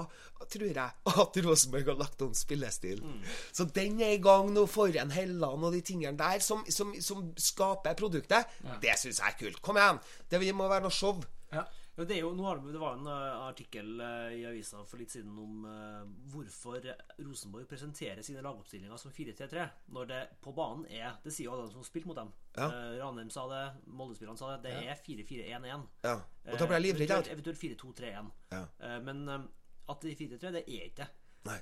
tror 0.50 0.65
jeg, 0.67 0.93
at 1.12 1.39
Rosenborg 1.45 1.91
har 1.91 2.00
lagt 2.00 2.24
om 2.25 2.34
spillestil. 2.38 3.03
Så 3.53 3.67
den 3.75 4.00
er 4.01 4.15
i 4.15 4.22
gang 4.24 4.50
nå 4.55 4.65
foran 4.69 5.13
Helland 5.13 5.67
og 5.69 5.75
de 5.75 5.81
tingene 5.86 6.17
der 6.17 6.41
som, 6.41 6.63
som, 6.74 6.93
som 7.01 7.27
skaper 7.38 7.98
produktet. 8.00 8.57
Det 8.81 8.98
syns 9.01 9.22
jeg 9.22 9.34
er 9.34 9.39
kult. 9.39 9.62
Kom 9.65 9.77
igjen! 9.81 10.01
Det 10.31 10.41
må 10.57 10.69
være 10.72 10.88
noe 10.88 10.93
show. 10.93 11.22
Ja. 11.53 11.63
Ja, 11.95 12.03
det, 12.03 12.17
er 12.17 12.25
jo, 12.25 12.33
det 12.35 12.79
var 12.79 12.97
en 12.97 13.07
eh, 13.07 13.43
artikkel 13.45 14.01
eh, 14.03 14.33
i 14.35 14.41
avisa 14.49 14.81
for 14.83 14.99
litt 14.99 15.13
siden 15.13 15.37
om 15.39 15.63
eh, 15.69 16.01
hvorfor 16.33 16.83
Rosenborg 17.23 17.69
presenterer 17.71 18.19
sine 18.25 18.43
lagoppstillinger 18.43 18.99
som 18.99 19.13
4-3-3, 19.15 19.63
når 19.95 20.09
det 20.09 20.19
på 20.43 20.51
banen 20.57 20.83
er 20.91 21.15
Det 21.23 21.31
sier 21.31 21.47
jo 21.47 21.55
alle 21.55 21.69
som 21.71 21.79
har 21.79 21.87
spilt 21.87 22.09
mot 22.09 22.19
dem. 22.19 22.33
Ja. 22.57 22.67
Ranheim 22.99 23.31
sa 23.31 23.45
det, 23.51 23.63
Molde-spillerne 23.87 24.39
sa 24.39 24.51
det. 24.51 24.67
Det 24.67 24.91
er 24.91 24.99
4-4-1-1. 25.07 25.87
Ja. 26.03 26.17
Og 26.19 26.59
da 26.59 26.67
blir 26.67 26.77
jeg 26.81 26.85
livredd. 26.89 27.15
Eventuelt, 27.15 27.31
eventuelt 27.31 27.63
4-2-3-1. 27.63 28.31
Ja. 28.51 28.63
Men 29.07 29.23
at 29.31 30.03
det 30.03 30.11
er 30.11 30.19
4-3, 30.19 30.51
det 30.57 30.63
er 30.65 30.85
ikke 30.89 31.05
det. 31.05 31.09
Nei. 31.45 31.57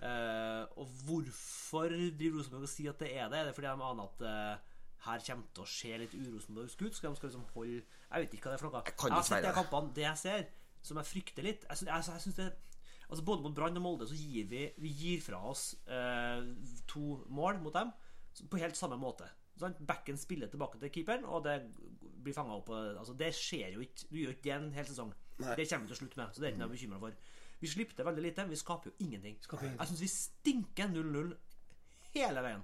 Og 0.79 0.99
hvorfor 1.05 1.93
driver 1.93 2.39
Rosenborg 2.39 2.65
og 2.65 2.73
sier 2.73 2.93
at 2.93 3.05
det 3.05 3.13
er 3.13 3.29
det? 3.29 3.41
Er 3.41 3.49
det 3.51 3.57
fordi 3.57 3.69
de 3.69 3.89
aner 3.91 4.09
at 4.09 4.69
her 5.03 5.23
kommer 5.27 5.49
til 5.55 5.63
å 5.65 5.69
se 5.69 5.97
litt 5.99 6.13
urosenborgsk 6.15 6.83
ut? 6.85 6.97
Skal 6.97 7.11
de 7.11 7.19
skal 7.19 7.29
liksom 7.29 7.47
holde 7.55 7.81
Jeg 7.81 8.23
vet 8.23 8.35
ikke 8.37 8.47
hva 8.47 8.53
det 8.53 8.59
er 8.59 8.63
for 8.63 8.69
noe. 8.69 8.83
Jeg 8.87 8.99
kan 9.01 9.15
har 9.17 9.25
sett 9.27 9.47
de 9.47 9.55
kampene. 9.57 9.91
Det 9.97 10.05
jeg 10.05 10.21
ser, 10.21 10.45
som 10.81 10.99
jeg 11.01 11.09
frykter 11.09 11.47
litt 11.47 11.67
Jeg, 11.67 11.81
synes, 11.81 11.91
jeg, 11.91 12.15
jeg 12.15 12.25
synes 12.27 12.39
det 12.39 12.47
Altså 13.09 13.25
Både 13.27 13.43
mot 13.45 13.55
Brann 13.55 13.77
og 13.77 13.83
Molde 13.83 14.07
så 14.09 14.17
gir 14.17 14.47
vi 14.49 14.63
Vi 14.79 14.93
gir 15.01 15.23
fra 15.25 15.41
oss 15.51 15.73
eh, 15.85 16.45
to 16.89 17.19
mål 17.29 17.59
mot 17.63 17.75
dem 17.75 17.91
på 18.49 18.57
helt 18.57 18.73
samme 18.73 18.95
måte. 18.97 19.27
Sånn, 19.61 19.75
Backen 19.85 20.17
spiller 20.17 20.49
tilbake 20.49 20.79
til 20.81 20.89
keeperen, 20.89 21.25
og 21.29 21.43
det 21.45 21.59
blir 22.25 22.33
fanga 22.33 22.55
opp. 22.57 22.71
Altså, 22.73 23.13
det 23.13 23.29
skjer 23.37 23.75
jo 23.75 23.83
ikke. 23.83 24.07
Du 24.09 24.17
gjør 24.17 24.33
ikke 24.33 24.47
det 24.47 24.53
en 24.55 24.71
hel 24.73 24.87
sesong. 24.89 25.11
Det 25.37 25.67
kommer 25.69 25.85
vi 25.85 25.91
til 25.91 25.93
å 25.93 25.99
slutte 25.99 26.17
med. 26.17 26.33
Så 26.33 26.41
det 26.41 26.47
er 26.47 26.55
ikke 26.55 26.61
noe 26.63 26.71
å 26.71 26.73
bekymre 26.73 27.01
for. 27.03 27.19
Vi 27.61 27.71
slipper 27.71 28.07
veldig 28.07 28.23
lite. 28.25 28.47
Vi 28.49 28.57
skaper 28.59 28.89
jo 28.89 29.05
ingenting. 29.05 29.37
Skaper. 29.45 29.69
Jeg 29.75 29.91
syns 29.91 30.01
vi 30.03 30.09
stinker 30.11 30.89
0-0 30.91 31.35
hele 32.13 32.41
veien. 32.45 32.63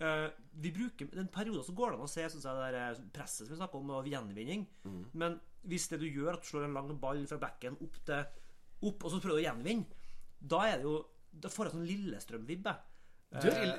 Eh, 0.00 0.28
vi 0.62 0.70
bruker 0.74 1.08
En 1.18 1.28
periode 1.28 1.64
så 1.66 1.72
går 1.74 1.90
det 1.92 1.98
an 1.98 2.04
å 2.06 2.10
se 2.10 2.24
synes 2.30 2.44
jeg, 2.44 2.56
det 2.58 2.72
der 2.78 3.00
presset 3.14 3.46
som 3.46 3.54
vi 3.54 3.60
snakker 3.60 3.78
om, 3.80 3.90
og 3.98 4.06
gjenvinning. 4.10 4.66
Men 5.14 5.38
hvis 5.68 5.88
det 5.90 5.98
du 6.00 6.06
gjør, 6.06 6.34
at 6.36 6.42
du 6.42 6.48
slår 6.52 6.64
en 6.68 6.74
lang 6.78 6.92
ball 7.00 7.24
fra 7.26 7.38
backen 7.42 7.76
opp 7.82 7.96
til 8.06 8.24
opp, 8.88 9.04
og 9.04 9.10
så 9.10 9.18
prøver 9.20 9.40
du 9.40 9.42
å 9.42 9.46
gjenvinne, 9.48 9.86
da 10.38 10.60
er 10.70 10.76
det 10.78 10.84
jo 10.86 10.98
Da 11.38 11.48
får 11.52 11.66
jeg 11.66 11.72
sånn 11.74 11.86
Lillestrøm-vibbe. 11.86 12.72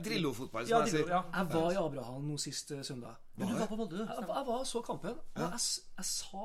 Drillo-fotball, 0.03 0.67
som 0.67 0.69
Ja, 0.69 0.79
jeg 0.85 0.91
sier. 0.93 1.07
ja. 1.09 1.23
Jeg 1.33 1.47
var 1.49 1.71
i 1.73 1.77
Abraham 1.81 2.27
nå 2.29 2.35
sist 2.37 2.71
eh, 2.71 2.83
søndag. 2.85 3.15
Men 3.35 3.47
du 3.49 3.55
var 3.57 3.67
på 3.71 3.77
Molde, 3.79 3.97
du. 3.97 4.03
Jeg, 4.05 4.27
jeg 4.27 4.45
var 4.51 4.63
så 4.69 4.81
kampen, 4.85 5.17
og 5.17 5.41
jeg, 5.41 5.59
jeg 5.97 6.05
sa 6.05 6.43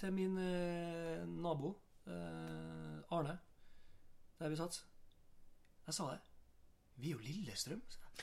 til 0.00 0.12
min 0.14 0.38
eh, 0.38 1.24
nabo 1.26 1.72
eh, 2.06 3.00
Arne, 3.16 3.34
der 4.38 4.48
vi 4.48 4.56
satt 4.60 4.78
Jeg 5.88 5.94
sa 5.98 6.06
det. 6.12 6.20
Vi 7.00 7.10
er 7.12 7.16
jo 7.16 7.22
Lillestrøm. 7.24 7.80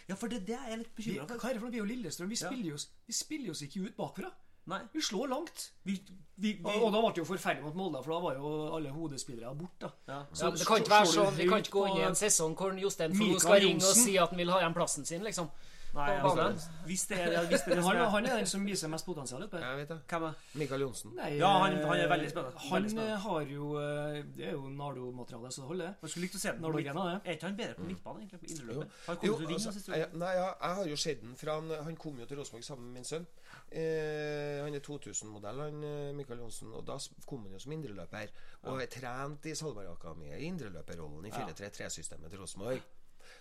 Ja, 0.07 0.15
for 0.15 0.27
det, 0.29 0.43
det 0.47 0.55
er 0.55 0.67
jeg 0.69 0.77
litt 0.83 0.95
bekymra 0.95 1.27
for. 1.27 1.37
hva 1.41 1.49
er 1.49 1.53
det 1.53 1.61
for 1.61 1.67
noe? 1.67 1.71
Vi 1.73 1.79
er 1.79 1.83
jo 1.85 1.89
Lillestrøm. 1.93 2.29
Vi 2.29 2.37
Ja. 2.41 2.49
spiller, 2.51 2.85
vi 3.07 3.13
spiller 3.13 3.49
oss 3.51 3.61
ikke 3.65 3.81
ut 3.87 3.95
bakfra. 3.97 4.31
Nei. 4.67 4.81
Vi 4.93 4.99
slår 5.01 5.29
langt. 5.31 5.71
Vi, 5.87 5.93
vi, 6.35 6.51
vi, 6.53 6.59
Og, 6.63 6.83
og 6.83 6.91
da 6.93 6.99
ble 6.99 7.09
det 7.15 7.21
jo 7.21 7.25
forferdelig 7.29 7.63
mot 7.63 7.75
Molde, 7.79 8.01
for 8.03 8.11
da 8.13 8.19
var 8.19 8.33
jo 8.35 8.49
alle 8.75 8.89
hodespillere 8.91 9.55
borte. 9.55 9.89
ja. 10.11 10.17
Ja, 10.41 10.49
det 10.51 10.67
kan 10.67 10.81
ikke 10.83 10.91
være 10.91 11.07
sånn 11.13 11.37
Vi 11.37 11.47
kan 11.47 11.63
ikke 11.63 11.71
gå 11.77 11.85
inn 11.87 11.97
i 12.01 12.03
en 12.09 12.15
sesong 12.19 12.53
hvor 12.59 12.75
Jostein 12.77 13.15
Flo 13.15 13.39
skal 13.39 13.61
ringe 13.63 13.87
og 13.87 13.95
si 13.95 14.17
at 14.17 14.29
han 14.29 14.37
vil 14.37 14.51
ha 14.51 14.59
igjen 14.59 14.73
plassen 14.75 15.05
sin, 15.07 15.23
liksom. 15.23 15.47
Nei, 15.97 16.13
altså, 16.21 16.69
hvis 16.85 17.03
det 17.09 17.17
er, 17.19 17.45
hvis 17.49 17.61
det 17.65 17.77
er 17.77 17.81
han, 17.81 17.97
han 18.13 18.25
er 18.29 18.35
den 18.37 18.45
som 18.49 18.65
viser 18.65 18.87
mest 18.93 19.05
potensial. 19.05 19.41
vet. 19.41 19.53
Jeg 19.61 19.77
vet 19.81 19.89
det. 19.89 19.97
Hvem 20.11 20.23
er 20.27 20.33
Mikael 20.61 20.81
Johnsen. 20.85 21.15
Nei, 21.17 21.29
Ja, 21.39 21.49
han- 21.63 21.73
eh, 21.77 21.87
han 21.87 21.99
er 21.99 22.07
veldig 22.11 22.29
spennende. 22.29 22.57
Han 22.59 22.75
Veldig 22.77 22.91
spennende. 22.91 23.13
eh, 23.13 23.19
har 23.27 23.41
jo 23.41 23.65
eh, 23.81 24.23
Det 24.37 24.45
er 24.47 24.51
jo 24.51 24.69
Nardo-materiale, 24.69 25.51
så 25.51 25.61
det 25.61 25.67
holder. 25.67 25.93
Man 26.01 26.09
skulle 26.09 26.25
likt 26.27 26.35
å 26.35 26.39
se 26.39 26.51
den 26.51 26.61
midt- 26.61 27.25
Er 27.25 27.31
ikke 27.33 27.43
han 27.49 27.57
bedre 27.57 27.73
på 27.75 27.83
midtbanen, 27.89 28.21
egentlig? 28.21 28.39
På 28.39 28.45
indreløpet? 28.53 28.91
Han 29.07 29.15
kom 29.17 29.27
Jo, 29.29 29.37
til 29.37 29.47
altså, 29.53 29.91
jeg, 29.97 30.07
nei, 30.13 30.31
ja, 30.33 30.47
jeg 30.61 30.75
har 30.75 30.85
jo 30.87 30.95
sett 30.95 31.21
den 31.21 31.35
fra 31.35 31.55
han, 31.59 31.69
han 31.83 31.95
kom 31.95 32.19
jo 32.19 32.25
til 32.25 32.37
Rosenborg 32.37 32.63
sammen 32.63 32.85
med 32.85 32.93
min 32.93 33.03
sønn. 33.03 33.25
Eh, 33.71 34.63
han 34.63 34.73
er 34.75 34.79
2000-modell, 34.79 35.59
han 35.65 35.83
eh, 35.83 36.13
Mikael 36.13 36.39
Johnsen. 36.39 36.71
Og 36.73 36.85
da 36.87 36.97
kom 37.25 37.43
han 37.43 37.51
jo 37.51 37.59
som 37.59 37.71
indreløper. 37.75 38.27
Og 38.63 38.81
er 38.81 38.85
trent 38.91 39.45
i 39.45 39.55
Salberg-akademiet 39.55 40.39
i 40.39 40.47
indreløperrollen 40.51 41.25
i 41.25 41.31
4-3-3-systemet 41.31 42.29
til 42.29 42.39
Rosenborg. 42.39 42.81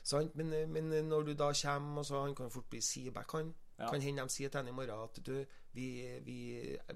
Sant? 0.07 0.37
Men, 0.39 0.53
eh, 0.55 0.69
men 0.71 0.91
når 1.09 1.25
du 1.27 1.33
da 1.35 1.49
kommer 1.53 1.99
og 1.99 2.07
så 2.07 2.21
Han 2.25 2.35
kan 2.39 2.51
fort 2.51 2.69
bli 2.71 2.81
sideback, 2.81 3.33
han. 3.33 3.55
Ja. 3.79 3.91
Kan 3.91 4.01
hende 4.01 4.23
de 4.23 4.33
sier 4.33 4.49
til 4.49 4.59
han 4.63 4.69
i 4.69 4.73
morgen 4.73 5.03
at 5.05 5.19
du, 5.27 5.33
vi, 5.75 5.87
vi, 6.25 6.37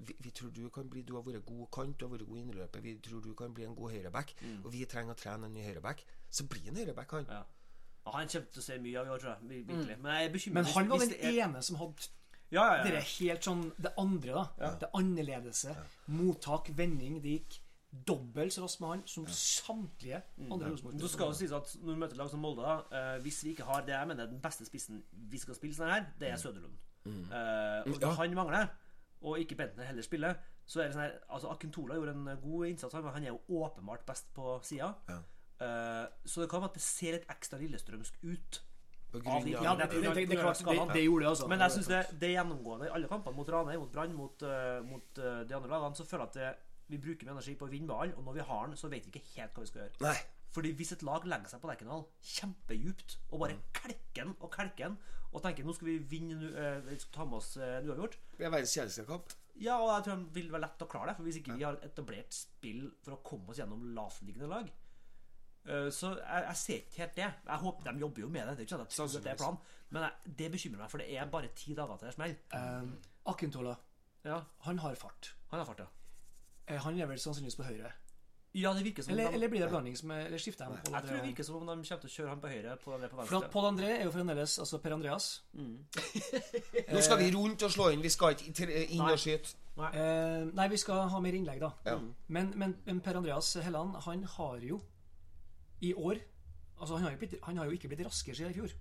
vi, 0.06 0.14
vi 0.24 0.30
tror 0.30 0.50
du 0.56 0.68
kan 0.72 0.88
bli 0.88 1.02
Du 1.02 1.14
har 1.18 1.22
vært 1.26 1.44
god 1.44 1.66
kant, 1.74 1.98
du 2.00 2.06
har 2.06 2.12
vært 2.14 2.28
god 2.28 2.38
innløper, 2.38 2.80
Vi 2.80 2.94
tror 3.04 3.20
du 3.20 3.34
kan 3.34 3.54
bli 3.54 3.64
en 3.66 3.74
god 3.74 3.90
høyreback. 3.92 4.34
Og 4.64 4.72
vi 4.72 4.84
trenger 4.88 5.12
å 5.12 5.18
trene 5.18 5.46
en 5.50 5.52
ny 5.52 5.64
høyreback. 5.66 6.04
Så 6.30 6.46
blir 6.48 6.70
han 6.70 6.76
høyreback, 6.76 7.10
han. 7.10 7.26
Ja. 7.28 7.42
Og 8.04 8.14
han 8.14 8.28
kommer 8.32 8.46
til 8.54 8.62
å 8.62 8.64
se 8.64 8.78
mye 8.78 9.00
av 9.00 9.06
i 9.06 9.10
år, 9.10 9.18
tror 9.18 9.34
jeg. 9.34 9.48
Virkelig. 9.66 9.96
Mm. 9.96 10.02
Men 10.02 10.12
jeg 10.14 10.28
er 10.28 10.32
bekymret 10.32 10.54
Men 10.54 10.72
han 10.74 10.88
var 10.88 10.98
den 11.04 11.12
er- 11.18 11.44
ene 11.44 11.62
som 11.62 11.76
hadde 11.76 12.08
Ja, 12.50 12.64
ja, 12.76 12.82
det 12.84 12.94
er 12.96 13.06
helt 13.18 13.44
sånn 13.44 13.72
Det 13.76 13.92
andre, 13.98 14.32
da. 14.58 14.70
Det 14.80 14.88
annerledese. 14.94 15.76
Mottak, 16.06 16.70
vending. 16.76 17.20
Det 17.22 17.30
gikk 17.40 17.60
dobbelt 17.90 18.55
så 18.55 18.62
raskt 18.62 18.81
med 18.81 18.92
han 18.92 19.00
som 19.11 19.26
samtlige 19.26 20.20
andre 20.38 20.66
mm. 20.66 20.72
Rosenborg. 20.72 21.00
Det 21.00 21.11
skal 21.11 21.33
jo 21.33 21.38
sies 21.40 21.55
at 21.55 21.72
når 21.81 21.96
vi 21.96 22.03
møter 22.05 22.20
lag 22.20 22.31
som 22.31 22.42
Molde, 22.42 22.62
da, 22.62 22.76
eh, 22.98 23.16
hvis 23.24 23.40
vi 23.44 23.55
ikke 23.55 23.66
har 23.66 23.83
det 23.87 23.96
jeg 23.96 24.11
mener 24.12 24.31
den 24.31 24.38
beste 24.42 24.66
spissen 24.68 25.03
vi 25.33 25.40
skal 25.42 25.59
spille 25.59 25.74
sånn 25.74 25.90
her, 25.90 26.07
det 26.20 26.31
er 26.31 26.38
Søderlund. 26.38 26.79
Eh, 27.07 27.90
og 27.90 28.00
Ja. 28.00 28.14
han 28.20 28.35
mangler, 28.37 28.70
og 29.22 29.38
ikke 29.38 29.57
Bentner 29.59 29.85
heller 29.85 30.07
spiller, 30.07 30.38
så 30.66 30.81
er 30.81 30.88
det 30.88 30.94
sånn 30.94 31.03
her 31.03 31.18
Altså 31.29 31.50
Akintola 31.50 31.94
gjorde 31.94 32.14
en 32.14 32.38
god 32.42 32.66
innsats, 32.66 32.94
men 32.94 33.12
han 33.12 33.24
er 33.24 33.35
jo 33.35 33.40
åpenbart 33.48 34.07
best 34.07 34.33
på 34.35 34.61
sida. 34.62 34.94
Ja. 35.09 35.20
Uh, 35.61 36.09
så 36.24 36.40
det 36.40 36.48
kan 36.48 36.62
være 36.62 36.70
at 36.70 36.74
det 36.74 36.83
ser 36.83 37.12
litt 37.12 37.26
ekstra 37.29 37.59
lillestrømsk 37.61 38.14
ut. 38.22 38.62
Grunn 39.12 39.48
Ja, 39.48 39.74
det, 39.74 39.90
det, 39.90 40.00
det, 40.00 40.29
det, 40.31 40.38
er 40.38 40.40
klart, 40.40 40.62
det, 40.64 40.94
det 40.94 41.03
gjorde 41.05 41.24
det, 41.24 41.29
altså. 41.29 41.48
Men 41.48 41.61
jeg 41.61 41.70
synes 41.70 41.87
det, 41.87 42.07
det 42.20 42.29
er 42.29 42.35
gjennomgående 42.38 42.87
i 42.87 42.92
alle 42.94 43.09
kampene, 43.09 43.37
mot 43.37 43.48
Ranheim, 43.48 43.81
mot 43.81 43.92
Brann, 43.92 44.14
mot, 44.14 44.44
mot 44.87 45.20
de 45.20 45.55
andre 45.57 45.68
lagene, 45.68 45.98
så 45.98 46.07
føler 46.07 46.24
jeg 46.24 46.29
at 46.31 46.38
det, 46.38 46.69
vi 46.90 46.98
bruker 47.00 47.26
mye 47.29 47.37
energi 47.38 47.55
på 47.59 47.66
å 47.68 47.70
vinne 47.72 47.88
ballen, 47.90 48.14
og 48.18 48.26
når 48.26 48.38
vi 48.40 48.46
har 48.50 48.66
den, 48.68 48.76
så 48.81 48.90
vet 48.92 49.07
vi 49.07 49.12
ikke 49.14 49.35
helt 49.37 49.55
hva 49.57 49.64
vi 49.64 49.70
skal 49.70 49.83
gjøre. 49.85 50.03
Nei. 50.05 50.16
Fordi 50.50 50.72
hvis 50.74 50.90
et 50.96 51.05
lag 51.07 51.26
legger 51.31 51.53
seg 51.53 51.61
på 51.62 51.68
Lerkendal 51.70 52.00
kjempedjupt 52.26 53.12
og 53.31 53.42
bare 53.44 53.59
kelker 53.76 54.24
den 54.24 54.33
og 54.40 54.50
klekker 54.50 54.88
den 54.88 54.96
og 55.31 55.44
tenker 55.44 55.62
nå 55.62 55.74
skal 55.76 55.87
vi 55.87 55.98
vinne 56.11 56.48
skal 56.98 57.12
ta 57.14 57.26
med 57.29 57.37
oss 57.38 57.53
uh, 57.61 57.76
uavgjort 57.87 58.16
Det 58.35 58.48
er 58.48 58.50
verdens 58.50 58.72
kjedeligste 58.74 59.05
kamp. 59.07 59.35
Ja, 59.62 59.76
og 59.79 59.92
jeg 59.92 60.07
tror 60.09 60.16
det 60.24 60.35
vil 60.35 60.48
være 60.50 60.64
lett 60.64 60.83
å 60.83 60.88
klare 60.90 61.12
det. 61.12 61.16
For 61.20 61.29
hvis 61.29 61.38
ikke 61.38 61.55
vi 61.55 61.66
har 61.68 61.79
etablert 61.87 62.35
spill 62.35 62.88
for 63.05 63.14
å 63.14 63.20
komme 63.31 63.53
oss 63.53 63.61
gjennom 63.61 63.85
lavtliggende 63.94 64.48
lag 64.50 64.70
eh, 65.68 65.87
Så 65.94 66.14
jeg, 66.16 66.46
jeg 66.48 66.59
ser 66.64 66.81
ikke 66.83 67.03
helt 67.05 67.16
det. 67.20 67.29
Jeg 67.53 67.62
håper 67.66 67.90
De 67.92 68.05
jobber 68.07 68.24
jo 68.24 68.33
med 68.33 68.48
det. 68.48 68.57
Det 68.57 68.64
er 68.64 68.66
ikke 68.66 68.74
sånn 68.74 68.85
at 68.87 68.96
jeg 68.96 68.98
tror 69.05 69.20
at 69.20 69.29
det 69.29 69.33
er 69.37 69.40
planen 69.44 69.62
Men 69.94 70.07
jeg, 70.09 70.35
det 70.40 70.50
bekymrer 70.57 70.83
meg, 70.83 70.90
for 70.96 71.05
det 71.05 71.14
er 71.14 71.31
bare 71.37 71.55
ti 71.62 71.76
dager 71.79 72.00
til 72.03 72.11
det 72.11 72.16
smeller. 72.16 72.42
Um, 72.57 72.90
Akintola, 73.31 73.76
Ja, 74.26 74.42
han 74.66 74.83
har 74.83 74.98
fart. 74.98 75.35
han 75.53 75.62
har 75.62 75.68
fart, 75.68 75.85
ja. 75.85 75.88
Eh, 76.70 76.78
Han 76.85 76.98
er 77.00 77.11
vel 77.11 77.18
sannsynligvis 77.18 77.59
på 77.59 77.66
høyre. 77.66 77.90
Ja, 78.54 78.72
det 78.74 78.83
virker 78.83 79.04
som 79.06 79.12
Eller, 79.14 79.28
de, 79.30 79.35
eller 79.37 79.48
blir 79.48 79.61
det 79.62 79.68
blanding 79.70 79.94
som 79.94 80.11
er, 80.11 80.24
Eller 80.26 80.40
skifter 80.42 80.66
de? 80.66 80.78
på 80.83 80.90
Jeg 80.90 81.02
tror 81.04 81.12
det 81.14 81.20
det? 81.20 81.26
virker 81.28 81.44
som 81.46 81.56
om 81.61 81.66
de 81.68 81.74
kommer 81.87 82.00
til 82.02 82.09
å 82.09 82.14
kjøre 82.16 82.28
han 82.33 82.40
på 82.42 82.48
høyre, 82.50 82.72
på, 82.83 82.90
på 82.90 83.09
For 83.11 83.20
venstre. 83.20 83.50
Pål 83.52 83.66
André 83.68 83.90
er 83.92 84.04
jo 84.09 84.11
fremdeles 84.16 84.54
altså 84.64 84.80
Per 84.83 84.94
Andreas. 84.96 85.28
Nå 86.94 87.00
skal 87.06 87.20
vi 87.20 87.28
rundt 87.35 87.62
og 87.62 87.70
slå 87.70 87.87
inn. 87.94 88.02
Vi 88.02 88.11
skal 88.11 88.35
ikke 88.35 88.66
inn 88.90 89.04
og 89.06 89.18
skyte. 89.22 89.54
Eh, 89.80 90.48
nei, 90.50 90.66
vi 90.72 90.80
skal 90.83 91.06
ha 91.12 91.20
mer 91.22 91.37
innlegg, 91.38 91.61
da. 91.62 91.70
Ja. 91.87 91.94
Men, 92.28 92.50
men, 92.59 92.74
men 92.88 92.98
Per 93.06 93.20
Andreas 93.20 93.52
Helland, 93.62 93.94
han 94.09 94.24
har 94.37 94.59
jo 94.66 94.80
i 95.80 95.94
år 95.94 96.18
Altså, 96.80 96.94
han 96.96 97.04
har 97.04 97.11
jo, 97.12 97.18
blitt, 97.20 97.35
han 97.44 97.59
har 97.61 97.66
jo 97.68 97.74
ikke 97.76 97.88
blitt 97.92 98.06
raskere 98.06 98.35
siden 98.35 98.54
i 98.54 98.56
fjor. 98.56 98.72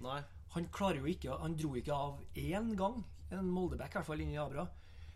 Nei. 0.00 0.18
Han 0.54 0.66
klarer 0.72 0.98
jo 1.02 1.08
ikke 1.10 1.34
Han 1.40 1.52
dro 1.56 1.74
ikke 1.76 1.92
av 1.94 2.18
én 2.36 2.70
gang 2.76 3.02
En 3.30 3.48
Moldeback, 3.52 3.92
i 3.92 3.98
hvert 4.00 4.08
fall, 4.08 4.20
inn 4.24 4.32
i 4.32 4.38
Abra. 4.40 4.64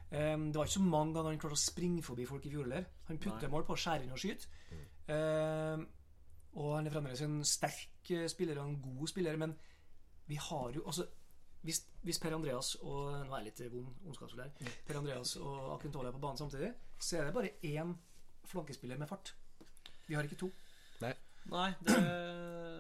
Um, 0.07 0.49
det 0.53 0.61
var 0.61 0.69
ikke 0.69 0.79
så 0.79 0.87
mange 0.87 1.15
ganger 1.17 1.33
han 1.33 1.41
klarte 1.43 1.59
å 1.59 1.65
springe 1.65 2.03
forbi 2.07 2.27
folk 2.29 2.47
i 2.47 2.51
fjor 2.53 2.67
heller. 2.69 2.87
Han 3.09 3.19
putter 3.23 3.51
mål 3.51 3.67
på 3.67 3.75
å 3.75 3.81
skjære 3.81 4.07
inn 4.07 4.15
og 4.15 4.23
skyte. 4.23 4.49
Um, 5.11 5.87
og 6.57 6.73
han 6.77 6.89
er 6.89 6.95
fremdeles 6.95 7.23
en 7.27 7.41
sterk 7.45 8.11
eh, 8.15 8.29
spiller 8.33 8.59
og 8.63 8.71
en 8.71 8.79
god 8.81 9.11
spiller, 9.11 9.37
men 9.37 9.53
vi 10.27 10.39
har 10.41 10.71
jo 10.75 10.87
altså 10.89 11.05
hvis, 11.67 11.83
hvis 12.07 12.19
Per 12.23 12.35
Andreas 12.35 12.75
og 12.79 13.27
Nå 13.27 13.35
er 13.35 13.43
jeg 13.43 13.49
litt 13.49 13.63
vond 13.75 14.07
ondskapsfull 14.07 14.45
her. 14.45 14.73
Per 14.87 14.99
Andreas 15.01 15.35
og 15.41 15.75
Akintola 15.75 16.09
er 16.13 16.17
på 16.17 16.23
banen 16.23 16.39
samtidig, 16.39 16.71
så 16.99 17.19
er 17.19 17.27
det 17.27 17.35
bare 17.35 17.51
én 17.67 17.93
flankespiller 18.47 18.99
med 18.99 19.11
fart. 19.11 19.35
Vi 20.07 20.15
har 20.15 20.25
ikke 20.25 20.39
to. 20.39 20.53
Nei, 21.51 21.71
det 21.87 21.97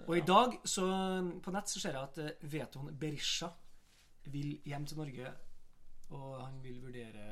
Og 0.06 0.16
i 0.16 0.24
dag, 0.26 0.54
så 0.64 0.86
på 1.42 1.54
nett, 1.54 1.70
så 1.70 1.82
ser 1.82 1.98
jeg 1.98 2.02
at 2.02 2.18
eh, 2.22 2.46
Veton 2.52 2.92
Berisha 2.98 3.50
vil 4.30 4.60
hjem 4.66 4.86
til 4.86 5.02
Norge. 5.02 5.32
Og 6.14 6.46
han 6.46 6.62
vil 6.62 6.82
vurdere 6.82 7.24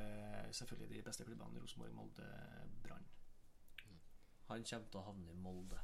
selvfølgelig 0.52 0.96
de 0.96 1.02
beste 1.06 1.24
klubbene. 1.24 1.60
Rosenborg, 1.62 1.94
Molde, 1.94 2.28
Brann. 2.82 3.06
Han 4.50 4.64
kommer 4.70 4.90
til 4.90 5.00
å 5.00 5.04
havne 5.08 5.30
i 5.30 5.40
Molde. 5.44 5.80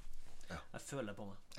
Jeg 0.50 0.80
føler 0.82 1.14
på 1.14 1.24
meg. 1.28 1.58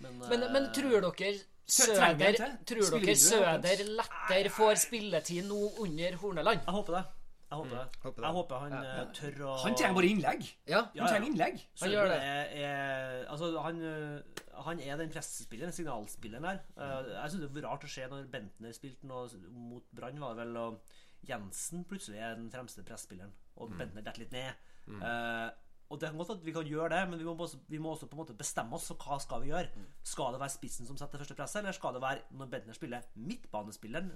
Men, 0.00 0.18
Men, 0.18 0.42
eh, 0.42 0.52
men 0.52 0.68
tror 0.74 1.00
dere 1.04 1.34
Søder, 1.70 2.38
tror 2.66 2.96
dere 2.96 3.12
er. 3.12 3.18
Søder 3.20 3.82
lettere 3.84 4.50
får 4.50 4.80
spilletid 4.86 5.44
nå 5.46 5.58
under 5.84 6.16
Horneland? 6.22 6.64
Jeg 6.64 6.74
håper 6.74 6.96
det. 6.96 7.04
Jeg 7.50 7.58
håper 7.58 7.74
det. 7.74 7.86
håper 8.04 8.22
det. 8.22 8.26
Jeg 8.28 8.36
håper 8.36 8.60
han 8.62 8.74
eh, 8.78 8.98
tør 9.18 9.40
å 9.48 9.54
Han 9.64 9.76
trenger 9.78 9.96
bare 9.96 10.10
innlegg. 10.12 10.44
Ja. 10.70 10.84
Han 10.94 11.08
trenger 11.08 11.26
innlegg. 11.32 11.62
Han 11.80 11.90
gjør 11.90 12.10
det. 12.12 12.18
Er, 12.22 12.52
er, 12.62 13.16
altså, 13.32 13.50
han, 13.64 13.80
øh, 13.82 14.44
han 14.68 14.82
er 14.86 15.00
den 15.00 15.10
pressespilleren, 15.10 15.74
signalspilleren 15.74 16.46
der. 16.46 16.60
Uh, 16.78 17.10
jeg 17.16 17.32
syns 17.32 17.42
det 17.42 17.50
var 17.56 17.66
rart 17.72 17.86
å 17.88 17.90
se 17.90 18.06
når 18.12 18.28
Bentner 18.30 18.76
spilte 18.76 19.10
noe 19.10 19.26
mot 19.50 19.90
Brann, 19.96 20.22
var 20.22 20.38
det 20.38 20.44
vel, 20.44 20.60
og 20.62 21.26
Jensen 21.26 21.82
plutselig 21.90 22.22
er 22.22 22.38
den 22.38 22.52
fremste 22.54 22.86
presspilleren, 22.86 23.34
og 23.58 23.74
Bentner 23.74 24.06
detter 24.06 24.22
litt 24.24 24.36
ned. 24.36 24.70
Eh, 24.90 25.48
og 25.90 25.98
det 25.98 26.08
kan 26.08 26.18
godt 26.20 26.30
at 26.36 26.44
vi 26.46 26.52
kan 26.54 26.66
gjøre 26.66 26.88
det, 26.92 27.00
men 27.10 27.18
vi 27.18 27.24
må, 27.26 27.32
også, 27.34 27.56
vi 27.68 27.78
må 27.82 27.90
også 27.90 28.06
på 28.06 28.14
en 28.14 28.20
måte 28.22 28.34
bestemme 28.38 28.76
oss 28.76 28.84
for 28.92 29.02
hva 29.02 29.16
skal 29.18 29.40
vi 29.42 29.48
gjøre. 29.50 29.86
Skal 30.06 30.36
det 30.36 30.40
være 30.40 30.54
spissen 30.54 30.86
som 30.86 30.98
setter 31.00 31.18
første 31.18 31.34
presset, 31.34 31.58
eller 31.64 31.74
skal 31.74 31.96
det 31.96 32.02
være 32.04 32.22
når 32.38 32.52
Bentner 32.52 32.76
spiller 32.78 33.08
midtbanespilleren 33.18 34.12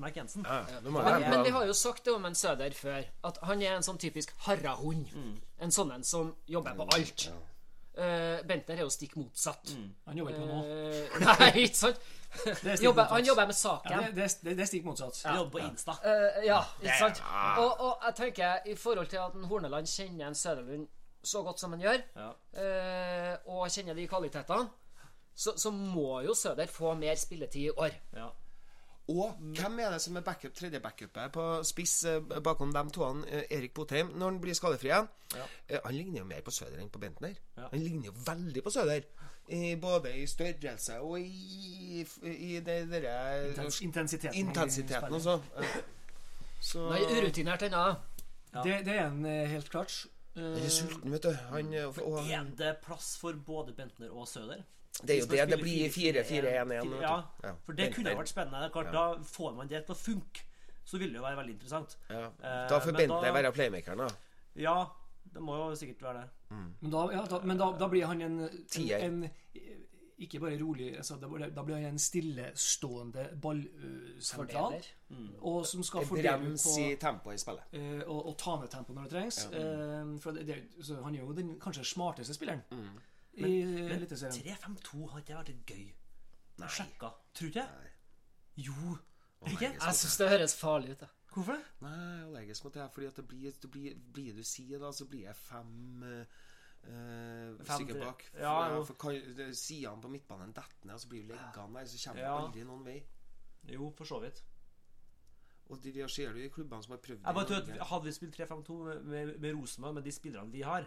Mark 0.00 0.16
Jensen? 0.16 0.46
Ja, 0.48 0.80
Men, 0.86 1.28
men 1.28 1.44
vi 1.44 1.52
har 1.52 1.68
jo 1.68 1.76
sagt 1.76 2.06
det 2.06 2.14
om 2.14 2.24
en 2.24 2.34
Søder 2.38 2.72
før, 2.72 3.04
at 3.28 3.38
han 3.44 3.62
er 3.62 3.76
en 3.76 3.84
sånn 3.84 4.00
typisk 4.00 4.32
harrahund. 4.46 5.12
En 5.60 5.74
sånn 5.74 5.92
en 5.92 6.04
som 6.06 6.32
jobber 6.48 6.80
på 6.80 6.88
alt. 6.96 7.28
Uh, 7.98 8.38
Bentner 8.46 8.78
er 8.78 8.84
jo 8.86 8.90
stikk 8.94 9.16
motsatt. 9.18 9.74
Han 10.06 10.20
jobber 10.20 10.32
ikke 10.32 10.44
med 10.46 10.52
noe. 10.54 10.76
Eh, 10.94 11.16
nei, 11.26 11.48
ikke 11.66 11.80
sant? 11.80 12.04
Er 12.68 12.82
Jobber, 12.84 13.08
han 13.08 13.24
jobber 13.24 13.46
med 13.48 13.56
saken. 13.56 14.02
det, 14.04 14.08
det, 14.14 14.26
det, 14.44 14.52
det 14.58 14.62
er 14.62 14.68
stikk 14.68 14.84
motsatt. 14.84 15.16
Ja. 15.24 15.34
jobber 15.40 15.58
på 15.58 15.64
Insta. 15.64 15.96
Uh, 16.04 16.44
ja, 16.46 16.60
ikke 16.84 16.98
sant? 17.00 17.22
Og, 17.58 17.72
og 17.80 18.04
jeg 18.06 18.16
tenker, 18.20 18.68
i 18.68 18.76
forhold 18.78 19.10
til 19.10 19.20
at 19.24 19.34
en 19.34 19.48
Horneland 19.50 19.88
kjenner 19.90 20.28
en 20.28 20.36
Søderlund 20.38 20.86
så 21.24 21.42
godt 21.42 21.60
som 21.60 21.72
han 21.72 21.80
gjør, 21.80 22.02
Ja. 22.16 22.28
eh, 22.62 23.36
og 23.46 23.70
kjenner 23.70 23.94
de 23.94 24.06
kvalitetene, 24.08 24.68
så, 25.34 25.52
så 25.56 25.70
må 25.70 26.20
jo 26.24 26.34
Søder 26.34 26.66
få 26.66 26.94
mer 26.98 27.14
spilletid 27.14 27.60
i 27.68 27.70
år. 27.70 27.90
Ja. 28.16 28.28
Og 29.08 29.38
hvem 29.40 29.78
er 29.80 29.90
det 29.94 30.02
som 30.04 30.16
er 30.16 30.20
backup, 30.20 30.52
tredje 30.54 30.80
backupet 30.84 31.32
på 31.32 31.44
spiss 31.64 32.04
eh, 32.04 32.20
bakom 32.44 32.72
de 32.74 32.82
toene? 32.92 33.24
eh, 33.28 33.44
Erik 33.56 33.72
Botheim, 33.74 34.10
når 34.14 34.30
han 34.34 34.40
blir 34.40 34.54
skadefri 34.54 34.90
igjen. 34.90 35.08
Ja. 35.34 35.78
Han 35.84 35.94
ligner 35.94 36.18
jo 36.18 36.24
mer 36.28 36.42
på 36.44 36.50
Søder 36.52 36.82
enn 36.82 36.90
på 36.92 36.98
Bentner. 37.00 37.32
Ja. 37.56 37.68
Han 37.70 37.80
ligner 37.80 38.10
jo 38.10 38.12
veldig 38.26 38.62
på 38.66 38.70
Søder. 38.70 39.06
I, 39.48 39.76
både 39.80 40.10
i 40.12 40.26
størrelse 40.28 40.98
og 41.00 41.20
i, 41.20 42.02
i 42.22 42.60
det 42.60 42.82
derre 42.90 43.14
Intens, 43.48 43.80
intensiteten. 43.80 44.36
Intensiteten 44.36 45.14
også. 45.16 45.38
Eh, 45.56 45.78
Så 46.60 46.82
er 46.92 47.08
urutinert 47.22 47.62
ennå. 47.62 47.86
Det, 48.64 48.84
det 48.84 48.94
er 48.98 49.06
en 49.06 49.24
eh, 49.24 49.48
helt 49.48 49.70
klart. 49.70 50.06
Eh, 50.38 50.44
Han 50.54 50.64
er 50.64 50.68
sulten, 50.70 51.10
vet 51.12 51.22
du. 51.22 51.32
Han, 51.50 51.72
og, 51.84 51.98
og, 52.06 52.18
Er 52.30 52.44
det 52.56 52.76
plass 52.84 53.16
for 53.20 53.32
både 53.46 53.72
Bentner 53.76 54.10
og 54.14 54.28
Søder? 54.28 54.62
det 55.04 55.14
er 55.14 55.20
jo 55.20 55.26
det. 55.30 55.48
Det 55.50 55.58
blir 55.60 55.88
4-4-1-1. 55.94 57.00
Ja, 57.02 57.22
Ja. 57.44 57.52
for 57.64 57.72
det 57.72 57.92
kunne 57.94 58.14
vært 58.16 58.28
spennende. 58.32 58.70
Klart, 58.72 58.86
ja. 58.86 58.92
Da 58.92 59.22
får 59.22 59.54
man 59.56 59.68
det 59.68 59.84
til 59.86 59.94
å 59.94 59.98
funke. 59.98 60.40
Så 60.84 60.98
vil 60.98 61.08
det 61.12 61.16
jo 61.20 61.22
være 61.22 61.36
veldig 61.36 61.54
interessant. 61.54 61.96
Ja. 62.10 62.26
Eh, 62.26 62.68
Da 62.68 62.78
får 62.80 62.92
Bentner 62.96 63.20
da- 63.22 63.32
være 63.32 63.52
playmakeren, 63.52 63.98
da. 63.98 64.08
Ja, 64.56 64.86
det 65.32 65.42
må 65.42 65.56
jo 65.56 65.74
sikkert 65.76 66.02
være 66.02 66.22
det. 66.22 66.28
Men 66.80 66.90
da, 66.90 67.06
ja, 67.12 67.24
da, 67.26 67.40
men 67.44 67.58
da, 67.58 67.70
da 67.78 67.88
blir 67.88 68.06
han 68.06 68.22
en, 68.22 68.40
en, 68.40 68.90
en 69.02 69.30
Ikke 70.18 70.40
bare 70.42 70.56
rolig 70.58 70.96
altså, 70.96 71.16
da, 71.22 71.28
blir- 71.30 71.76
han 71.78 71.84
en 71.92 71.98
stillestående 72.02 73.28
ballsentral. 73.42 74.80
Mm. 75.08 75.28
Og 75.46 75.66
som 75.66 75.82
skal 75.86 76.06
fordele 76.06 76.32
brems 76.38 76.64
på 76.66 76.74
i 76.82 76.96
tempoet 77.00 77.38
i 77.38 77.42
spillet. 77.44 77.68
eh, 77.72 78.00
og, 78.06 78.26
og 78.32 78.38
ta 78.38 78.56
ned 78.60 78.70
tempo 78.72 78.92
når 78.96 79.02
det 79.06 79.10
trengs. 79.14 79.38
Mm. 79.52 80.18
for 80.18 80.32
det, 80.32 80.46
det, 80.46 80.58
så 80.82 80.98
han 81.04 81.14
er 81.14 81.20
jo 81.22 81.32
den 81.32 81.54
kanskje 81.62 81.84
smarteste 81.84 82.34
spilleren 82.34 82.64
i 83.38 83.62
Eliteserien. 83.94 84.56
3-5-2 84.58 85.04
har 85.12 85.22
ikke 85.22 85.38
vært 85.38 85.52
litt 85.52 85.70
gøy. 85.70 85.86
Nei. 86.58 86.68
sjekka. 86.74 87.12
Tror 87.38 87.52
du 87.54 87.60
ikke? 87.60 87.68
Jo. 88.66 88.96
Ikke? 89.46 89.70
Jeg 89.70 89.94
syns 89.94 90.16
det 90.18 90.28
høres 90.32 90.56
farlig 90.58 90.96
ut. 90.96 91.00
da. 91.04 91.12
Hvorfor 91.30 91.54
det? 91.54 91.62
Nei, 91.84 91.94
er 91.94 92.24
allergisk 92.26 92.64
mot 92.64 92.74
det. 92.74 92.82
her, 92.82 92.88
Fordi 92.90 93.06
at 93.06 93.16
det 93.16 93.26
blir, 93.28 93.52
det 93.62 93.70
blir, 93.70 93.94
blir 94.14 94.34
du 94.34 94.42
sier 94.42 94.82
da, 94.82 94.90
så 94.92 95.06
blir 95.06 95.28
jeg 95.28 95.36
fem 95.38 96.02
uh, 96.02 96.24
Fem 96.88 97.82
stykker 97.82 97.98
bak. 98.00 98.22
For, 98.32 98.40
Ja, 98.40 98.68
ja. 98.72 98.82
for 98.84 99.52
sidene 99.52 100.00
på 100.02 100.08
midtbanen 100.12 100.52
detter 100.56 100.86
ned, 100.86 100.94
og 100.94 101.00
så 101.00 101.08
blir 101.08 101.22
jo 101.26 101.32
liggende 101.34 101.74
der, 101.80 101.84
så 101.86 101.98
kommer 102.08 102.22
Ja. 102.22 102.36
aldri 102.38 102.64
noen 102.64 102.84
vei. 102.84 103.02
Jo, 103.68 103.90
for 103.96 104.04
så 104.04 104.20
vidt. 104.22 104.42
Og 105.68 105.82
de, 105.82 105.92
de 105.92 106.08
ser 106.08 106.32
du 106.32 106.38
i 106.40 106.48
klubbene 106.48 106.82
som 106.82 106.92
har 106.94 106.98
prøvd 107.04 107.66
det 107.66 107.80
Hadde 107.90 108.04
vi 108.04 108.12
spilt 108.12 108.36
3-5-2 108.38 108.76
med, 108.86 109.02
med, 109.04 109.34
med 109.38 109.54
Rosenborg, 109.54 109.94
med 109.94 110.04
de 110.04 110.12
spillerne 110.12 110.50
vi 110.50 110.62
har, 110.62 110.86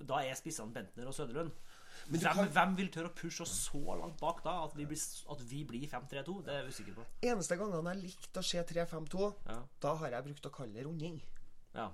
da 0.00 0.14
er 0.24 0.34
spissene 0.34 0.72
Bentner 0.72 1.06
og 1.06 1.14
Søderlund. 1.14 1.50
Men 2.08 2.20
Hvem, 2.20 2.32
kan- 2.34 2.48
hvem 2.54 2.76
vil 2.78 2.88
tørre 2.94 3.10
å 3.10 3.14
pushe 3.14 3.42
oss 3.42 3.68
så 3.68 3.82
langt 3.98 4.16
bak 4.20 4.42
da 4.44 4.64
at 4.64 4.74
vi 4.76 4.84
blir, 4.86 4.98
at 5.30 5.40
vi 5.50 5.64
blir 5.64 5.86
5-3-2? 5.88 6.44
Det 6.46 6.54
er 6.54 6.62
jeg 6.62 6.68
usikker 6.72 6.94
på. 6.94 7.04
Eneste 7.22 7.56
gangene 7.58 7.92
jeg 7.94 8.02
likte 8.04 8.40
å 8.40 8.44
se 8.44 8.62
3-5-2, 8.62 9.34
Ja. 9.48 9.62
da 9.82 9.94
har 9.96 10.10
jeg 10.10 10.24
brukt 10.24 10.46
å 10.46 10.50
kalle 10.50 10.72
det 10.72 10.86
runding. 10.86 11.20
ja. 11.74 11.90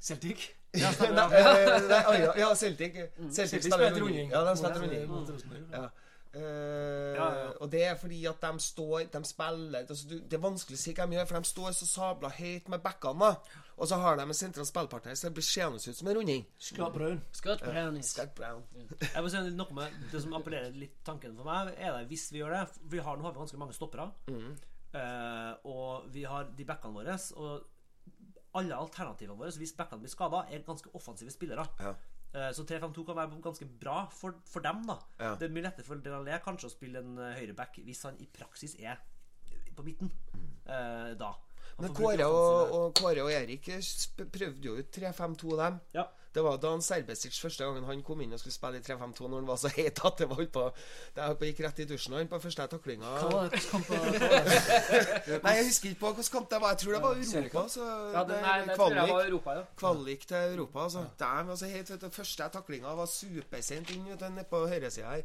Celtic. 0.00 0.48
Ja, 0.74 0.90
Nei, 1.00 1.08
nei, 1.12 2.20
ja, 2.22 2.32
ja, 2.38 2.48
Celtic. 2.54 2.94
Celtic 3.34 3.64
spiller 3.66 3.96
runding. 4.00 4.30
Ja, 4.30 4.44
de 4.46 4.56
spiller 4.56 4.80
runding. 4.84 5.72
Ja. 5.72 5.88
Eh, 6.32 7.16
Ja, 7.16 7.24
ja. 7.34 7.46
Og 7.60 7.70
det 7.72 7.80
er 7.84 7.96
fordi 7.98 8.20
at 8.30 8.36
de 8.44 8.60
står 8.62 9.08
De 9.10 9.18
spiller 9.26 9.80
altså, 9.80 10.06
Det 10.30 10.36
er 10.36 10.38
vanskelig 10.44 10.76
å 10.78 10.80
si 10.80 10.92
hva 10.94 11.06
de 11.10 11.16
gjør, 11.16 11.26
for 11.26 11.40
de 11.42 11.48
står 11.50 11.72
så 11.74 11.88
sabla 11.90 12.30
høyt 12.36 12.68
med 12.70 12.84
backene. 12.84 13.32
Og 13.80 13.88
så 13.90 13.98
har 13.98 14.14
de 14.20 14.22
en 14.28 14.36
sentral 14.38 14.68
spillpartner, 14.68 15.16
så 15.18 15.26
det 15.26 15.34
blir 15.40 15.46
seende 15.48 15.80
ut 15.82 15.96
som 15.98 16.08
en 16.12 16.16
runding. 16.20 16.44
Scott 16.60 16.94
Brown. 16.94 17.18
Scott 17.34 17.64
Brown. 17.64 17.74
Hennis. 17.80 18.12
Scott 18.14 18.34
Brown. 18.38 18.62
Jeg 19.02 19.24
må 19.26 19.32
si 19.32 19.42
noe 19.58 19.74
med 19.80 19.98
Det 20.12 20.22
som 20.22 20.36
appellerer 20.38 20.70
litt 20.78 21.00
tanken 21.04 21.34
for 21.34 21.50
meg, 21.50 21.74
er 21.80 21.98
det 21.98 22.06
hvis 22.12 22.28
vi 22.30 22.44
gjør 22.44 22.54
det 22.60 22.62
Vi 22.94 23.02
har, 23.02 23.16
Nå 23.18 23.26
har 23.26 23.34
vi 23.34 23.42
ganske 23.42 23.58
mange 23.64 23.74
stoppere. 23.74 24.06
Eh, 24.94 25.52
og 25.70 26.06
vi 26.14 26.22
har 26.30 26.46
de 26.56 26.64
backene 26.68 26.94
våre. 26.94 27.18
Og 27.42 27.66
alle 28.58 28.76
alternativene 28.76 29.36
våre, 29.38 29.52
hvis 29.60 29.74
backene 29.76 30.02
blir 30.02 30.12
skada, 30.12 30.44
er 30.50 30.64
ganske 30.66 30.90
offensive 30.96 31.32
spillere. 31.34 31.66
Ja. 31.80 31.94
Eh, 32.32 32.50
Så 32.54 32.64
3-5-2 32.66 33.04
kan 33.06 33.16
være 33.18 33.42
ganske 33.42 33.66
bra 33.80 34.04
for, 34.14 34.34
for 34.46 34.60
dem. 34.60 34.84
da 34.86 34.98
Ja. 35.18 35.34
Det 35.34 35.48
er 35.48 35.54
mye 35.54 35.66
lettere 35.66 35.86
for 35.86 35.96
Denalé 35.96 36.38
kanskje 36.42 36.70
å 36.70 36.74
spille 36.74 37.02
en 37.02 37.18
eh, 37.18 37.36
høyreback 37.38 37.80
hvis 37.84 38.02
han 38.06 38.18
i 38.20 38.26
praksis 38.26 38.76
er 38.78 39.00
på 39.76 39.82
midten. 39.86 40.10
Mm. 40.34 41.16
da 41.18 41.32
Han 41.76 41.86
Men 41.86 41.94
Kåre 41.94 42.26
og, 42.26 42.72
og, 42.74 42.94
Kåre 42.98 43.22
og 43.24 43.32
Erik 43.32 43.70
prøvde 44.30 44.66
jo 44.66 44.76
ut 44.78 44.90
3-5-2, 44.92 45.56
dem. 45.56 45.78
Ja. 45.94 46.06
Det 46.34 46.42
var 46.44 46.56
Dan 46.62 46.82
Serbesic 46.82 47.40
første 47.42 47.64
gangen 47.64 47.84
han 47.88 48.02
kom 48.06 48.20
inn 48.22 48.32
og 48.32 48.38
skulle 48.38 48.54
spille 48.54 48.78
i 48.78 48.84
3-5-2 48.86 49.28
når 49.28 49.40
han 49.40 49.48
var 49.48 49.56
så 49.58 49.70
heit 49.74 49.98
at 50.06 50.20
det 50.20 50.28
var 50.30 50.38
holdt 50.38 50.52
på 50.54 50.66
Det 51.16 51.48
gikk 51.48 51.62
rett 51.66 51.82
i 51.82 51.86
dusjen 51.90 52.14
han 52.14 52.30
på 52.30 52.38
første 52.44 52.66
taklinga. 52.70 53.14
Hva 53.22 53.32
var 53.32 53.48
det? 53.48 53.58
hvordan 53.58 53.70
kamp 53.72 53.90
var 53.90 54.06
det? 54.06 55.40
Nei, 55.42 55.54
jeg 55.58 55.66
husker 55.66 55.90
ikke 55.90 56.00
på 56.04 56.12
hvilken 56.14 56.32
kamp 56.36 56.50
det 56.54 56.62
var. 56.62 56.76
Jeg 56.76 56.82
tror 56.84 56.96
det 56.96 57.02
var 57.02 57.20
Europa. 57.42 57.66
Så 57.74 57.90
Ja, 58.14 58.24
det, 58.30 58.40
nei, 58.46 58.56
det 58.68 58.76
tror 58.76 58.94
jeg 58.94 58.98
kvalik. 58.98 59.14
var 59.14 59.26
Europa, 59.26 59.58
ja. 59.58 59.66
Kvalik 59.82 60.26
til 60.28 60.54
Europa. 60.54 60.84
Altså. 60.86 61.04
Ja. 61.20 61.34
var 61.42 61.50
altså, 61.56 61.66
helt, 61.74 61.90
vet 61.90 62.00
du, 62.00 62.10
Første 62.20 62.50
taklinga 62.52 62.96
var 63.02 63.06
supersent 63.06 63.90
inn 63.90 64.08
nede 64.10 64.48
på 64.50 64.64
høyresida 64.66 65.16
her. 65.16 65.22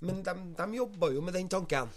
Men 0.00 0.24
de, 0.24 0.34
de 0.58 0.72
jobba 0.76 1.12
jo 1.14 1.20
med 1.20 1.32
den 1.32 1.48
tanken. 1.48 1.88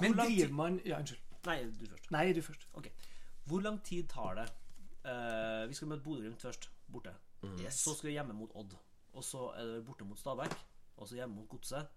Men 0.00 0.16
driver 0.16 0.52
man 0.52 0.80
Ja, 0.84 0.98
unnskyld. 0.98 1.20
Nei, 1.46 1.62
du 1.62 1.86
først. 1.86 2.10
Nei, 2.10 2.32
du 2.32 2.42
først. 2.42 2.68
Ok. 2.74 2.88
Hvor 3.46 3.60
lang 3.60 3.82
tid 3.84 4.08
tar 4.10 4.34
det 4.34 4.48
Uh, 5.06 5.68
Vi 5.68 5.74
skal 5.74 5.88
møte 5.88 6.02
Bodø-Glimt 6.02 6.42
først, 6.42 6.70
borte. 6.92 7.12
Så 7.70 7.94
skal 7.96 8.10
vi 8.10 8.16
hjemme 8.16 8.36
mot 8.36 8.52
Odd. 8.54 8.76
Og 9.16 9.24
så 9.24 9.50
er 9.56 9.70
det 9.70 9.84
borte 9.86 10.04
mot 10.04 10.18
Stabæk. 10.20 10.56
Og 10.96 11.08
så 11.08 11.18
hjemme 11.20 11.38
mot 11.38 11.48
Godset. 11.48 11.88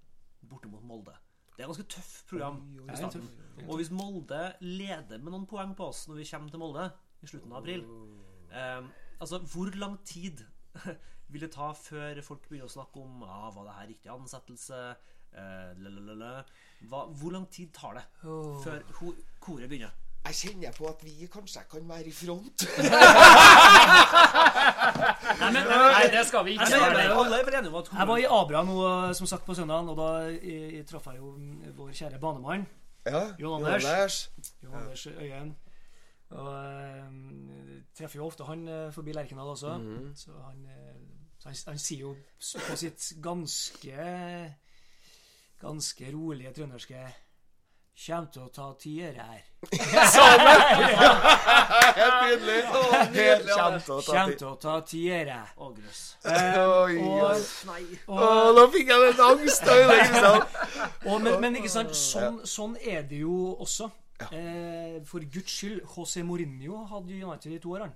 Borte 0.49 0.71
mot 0.71 0.83
Molde. 0.83 1.15
Det 1.59 1.65
er 1.65 1.67
et 1.67 1.73
ganske 1.73 1.91
tøft 1.91 2.27
program. 2.29 2.61
i 2.87 2.95
starten. 2.95 3.27
Og 3.67 3.75
hvis 3.75 3.91
Molde 3.91 4.41
leder 4.61 5.19
med 5.19 5.33
noen 5.33 5.47
poeng 5.49 5.75
på 5.75 5.89
oss 5.91 6.05
når 6.07 6.21
vi 6.21 6.27
kommer 6.31 6.53
til 6.53 6.61
Molde 6.61 6.85
i 7.19 7.27
slutten 7.27 7.51
av 7.51 7.59
april 7.59 7.83
eh, 8.55 8.85
Altså, 9.19 9.41
hvor 9.51 9.67
lang 9.75 9.97
tid 10.07 10.45
vil 11.31 11.43
det 11.43 11.51
ta 11.51 11.73
før 11.75 12.21
folk 12.23 12.47
begynner 12.47 12.69
å 12.69 12.71
snakke 12.71 13.03
om 13.03 13.25
ah, 13.27 13.49
Var 13.51 13.67
det 13.67 13.75
her 13.75 13.89
riktig 13.91 14.13
ansettelse? 14.13 14.79
Eh. 15.29 15.83
Hva, 16.89 17.03
hvor 17.19 17.35
lang 17.35 17.49
tid 17.51 17.73
tar 17.75 17.99
det 17.99 18.05
før 18.63 18.85
koret 19.43 19.67
begynner. 19.69 19.91
Jeg 20.25 20.35
kjenner 20.35 20.71
på 20.75 20.87
at 20.89 21.03
vi 21.03 21.27
kanskje 21.31 21.61
kan 21.71 21.89
være 21.89 22.07
i 22.11 22.13
front. 22.13 22.65
Nei, 25.39 25.51
men, 25.55 25.63
Nei, 25.69 26.03
det 26.13 26.25
skal 26.27 26.45
vi 26.45 26.51
ikke. 26.57 26.65
mener, 26.69 27.01
gjøre. 27.01 27.15
alle 27.23 27.35
er 27.39 27.43
om 27.69 27.75
at 27.79 27.85
Jeg 27.93 28.07
var 28.11 28.17
i 28.17 28.25
Abra 28.41 28.59
nå, 28.67 28.75
som 29.17 29.27
sagt, 29.31 29.45
på 29.47 29.53
søndagen, 29.57 29.89
og 29.89 29.95
da 29.97 30.07
jeg, 30.27 30.73
jeg 30.75 30.83
traff 30.91 31.05
jeg 31.09 31.17
jo 31.17 31.27
vår 31.77 31.89
kjære 32.01 32.19
banemann. 32.21 32.63
Ja, 33.07 33.21
Jon 33.39 33.65
Anders. 33.65 34.15
Jon 34.63 34.75
Anders 34.75 35.07
Øyen. 35.07 35.55
Og 36.29 36.53
um, 37.07 37.39
treffer 37.97 38.19
jo 38.19 38.25
ofte 38.27 38.43
han 38.45 38.67
eh, 38.67 38.91
forbi 38.93 39.11
Lerkendal 39.17 39.47
også. 39.55 39.71
Så 40.15 40.31
han, 40.45 40.57
eh, 40.65 40.95
så 41.39 41.45
han, 41.49 41.55
han 41.71 41.79
sier 41.81 41.99
jo 42.03 42.11
på 42.67 42.75
sitt 42.77 43.13
ganske 43.23 43.95
Ganske 45.59 46.11
rolige 46.13 46.53
trønderske 46.55 46.99
Kjem 47.99 48.27
til 48.31 48.45
å 48.45 48.49
ta 48.55 48.65
tiere 48.79 49.23
her. 49.27 49.41
Helt 51.99 52.17
nydelig. 52.23 52.61
Helt 53.17 53.49
Kjem 54.07 54.31
til. 54.39 54.47
å 54.47 54.53
ta 54.61 54.75
tiere. 54.87 55.39
Å, 55.59 55.67
grøss. 55.75 56.03
Eh, 56.23 56.59
Oi. 56.63 56.95
Nei. 57.67 57.83
Nå 58.07 58.63
fikk 58.71 58.93
jeg 58.93 59.03
litt 59.03 59.19
angst. 59.25 59.67
og, 61.09 61.15
men, 61.25 61.33
men 61.43 61.59
ikke 61.59 61.71
sant, 61.75 61.91
sånn, 61.97 62.39
sånn 62.47 62.77
er 62.79 63.03
det 63.09 63.19
jo 63.25 63.35
også. 63.59 63.89
Eh, 64.31 64.99
for 65.07 65.23
guds 65.31 65.51
skyld, 65.59 65.83
José 65.91 66.23
Mourinho 66.27 66.85
hadde 66.91 67.15
United 67.19 67.55
i 67.55 67.59
to 67.63 67.75
årene. 67.75 67.95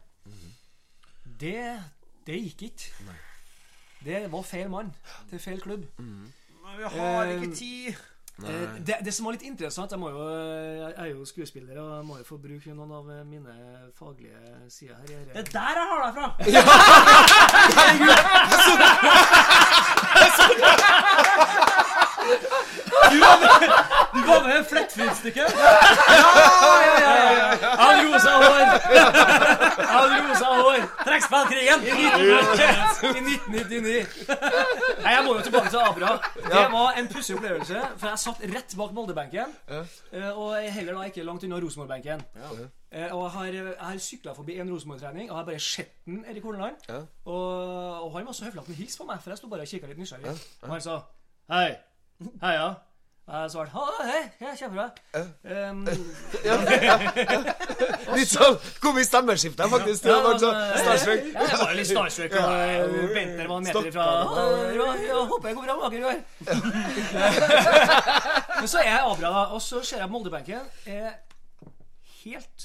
Det, 1.39 1.57
det 2.27 2.37
gikk 2.45 2.61
ikke. 2.73 2.87
Det 4.03 4.25
var 4.31 4.43
feil 4.47 4.67
mann 4.71 4.91
til 5.31 5.39
feil 5.39 5.63
klubb. 5.63 5.87
Men 5.99 6.31
vi 6.79 6.91
har 6.97 7.31
ikke 7.37 7.49
Eh, 7.51 7.55
tid. 7.55 8.09
Eh, 8.41 8.69
det, 8.87 8.95
det 9.05 9.13
som 9.13 9.27
var 9.27 9.35
litt 9.35 9.43
interessant 9.45 9.91
Jeg, 9.93 9.99
må 10.01 10.07
jo, 10.09 10.23
jeg 10.25 10.93
er 10.97 11.05
jo 11.11 11.21
skuespiller 11.25 11.77
og 11.77 11.97
jeg 11.99 12.05
må 12.07 12.17
jo 12.17 12.23
få 12.25 12.37
bruke 12.41 12.73
noen 12.73 12.91
av 12.97 13.05
mine 13.29 13.53
faglige 13.97 14.37
sider 14.73 14.95
her. 14.97 15.05
Det 15.29 15.37
er 15.37 15.43
der 15.53 15.73
jeg 15.77 15.87
har 15.91 15.99
deg 16.07 16.13
fra. 16.17 16.27
Du 23.11 23.82
var 24.27 24.41
med 24.47 24.55
i 24.59 25.33
ja, 25.37 27.13
ja. 27.33 27.75
Han 27.79 27.95
rosa 28.07 28.31
hår! 28.43 28.65
Han 29.93 30.13
rosa 30.29 30.45
hår! 30.45 30.79
Trekkspillkrigen. 31.03 31.79
I 31.83 31.87
1999. 33.21 34.05
Nei, 35.03 35.13
Jeg 35.13 35.23
må 35.25 35.33
jo 35.37 35.41
tilbake 35.45 35.69
til 35.73 35.79
Abra. 35.83 36.11
Det 36.35 36.63
var 36.73 36.99
en 36.99 37.07
pussig 37.11 37.35
opplevelse. 37.37 37.81
For 37.97 38.07
jeg 38.13 38.21
satt 38.23 38.43
rett 38.53 38.75
bak 38.79 38.93
Molde-benken. 38.95 39.55
eh, 39.69 40.29
Og 40.37 40.55
heller 40.77 40.93
da 40.99 41.07
ikke 41.09 41.23
langt 41.27 41.43
unna 41.47 41.59
Rosenborg-benken. 41.63 42.23
Eh, 42.91 43.09
Og 43.13 43.23
jeg 43.23 43.31
har, 43.37 43.45
jeg 43.45 43.75
har 43.81 43.97
sykla 43.97 44.33
forbi 44.37 44.59
en 44.61 44.69
Rosenborg-trening 44.73 45.31
og 45.31 45.37
har 45.37 45.45
bare 45.49 45.59
sett 45.59 45.93
den, 46.05 46.23
Erik 46.29 46.43
Horneland. 46.43 46.75
Og, 47.25 48.03
og 48.05 48.17
han 48.17 48.25
var 48.25 48.31
så 48.37 48.45
høflig 48.45 48.61
at 48.61 48.67
han 48.71 48.75
hilste 48.75 49.01
på 49.03 49.07
meg, 49.09 49.21
for 49.23 49.29
jeg 49.33 49.37
sto 49.41 49.47
bare 49.51 49.61
og 49.65 49.67
kikka 49.73 49.87
litt 49.91 49.97
nysgjerrig. 50.03 50.33
Og 50.63 50.69
han 50.75 50.81
sa 50.81 50.99
hei. 51.53 51.69
Heia. 52.43 52.67
Jeg 53.23 53.51
svarte 53.51 53.71
«Ha, 53.71 53.83
hei, 54.03 54.23
ja, 54.41 54.49
kjempebra. 54.59 54.89
Um, 55.71 55.85
Litt 58.17 58.27
sånn 58.33 58.57
kom 58.83 58.97
i 58.99 59.05
stemmeskiftet, 59.07 59.63
faktisk. 59.71 60.03
Det 60.03 60.11
var 60.25 60.35
så 60.41 60.49
starstruck. 60.51 61.21
Ja, 61.31 61.45
jeg 61.47 61.59
var 61.61 61.71
litt 61.77 61.87
starstruck. 61.87 62.31
Bentner 62.35 63.45
eh, 63.45 63.47
var 63.47 63.57
en 63.61 63.67
meter 63.69 63.87
ifra 63.87 64.07
«Ja, 64.11 64.43
ja, 64.75 64.87
Jeg 65.05 65.15
håper 65.31 65.47
jeg 65.49 65.55
går 65.55 65.63
bra 65.69 65.75
med 65.77 65.85
Aker 65.87 65.99
i 66.01 66.07
år. 66.09 66.19
Men 68.59 68.67
så 68.73 68.77
er 68.81 68.87
jeg 68.89 68.99
avbra, 68.99 69.29
da, 69.37 69.43
og 69.55 69.61
så 69.63 69.77
ser 69.87 69.99
jeg 70.03 70.11
Moldebenken 70.11 70.63
er 70.91 71.07
helt 72.25 72.59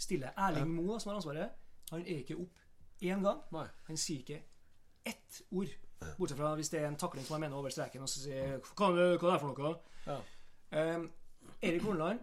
stille. 0.00 0.28
Erling 0.34 0.70
Moe, 0.74 0.98
som 0.98 1.12
har 1.12 1.18
ansvaret, 1.20 1.48
han 1.94 2.02
er 2.02 2.18
ikke 2.24 2.40
opp 2.42 2.54
én 3.06 3.22
gang. 3.22 3.38
Han 3.86 3.94
sier 4.08 4.18
ikke 4.24 4.42
ett 5.06 5.30
ord. 5.54 5.70
Bortsett 6.18 6.38
fra 6.38 6.54
hvis 6.56 6.68
det 6.72 6.80
er 6.80 6.88
en 6.88 6.96
takling 6.96 7.26
som 7.26 7.34
han 7.34 7.40
mener 7.40 7.56
over 7.56 7.72
streken, 7.72 8.02
og 8.02 8.08
så 8.08 8.22
sier 8.22 8.58
Hva 8.76 8.90
det, 8.96 9.06
hva 9.20 9.28
er 9.28 9.32
det 9.32 9.40
for 9.40 9.52
noe? 9.52 9.74
Um, 10.70 11.10
Erik 11.62 11.82
Horneland 11.82 12.20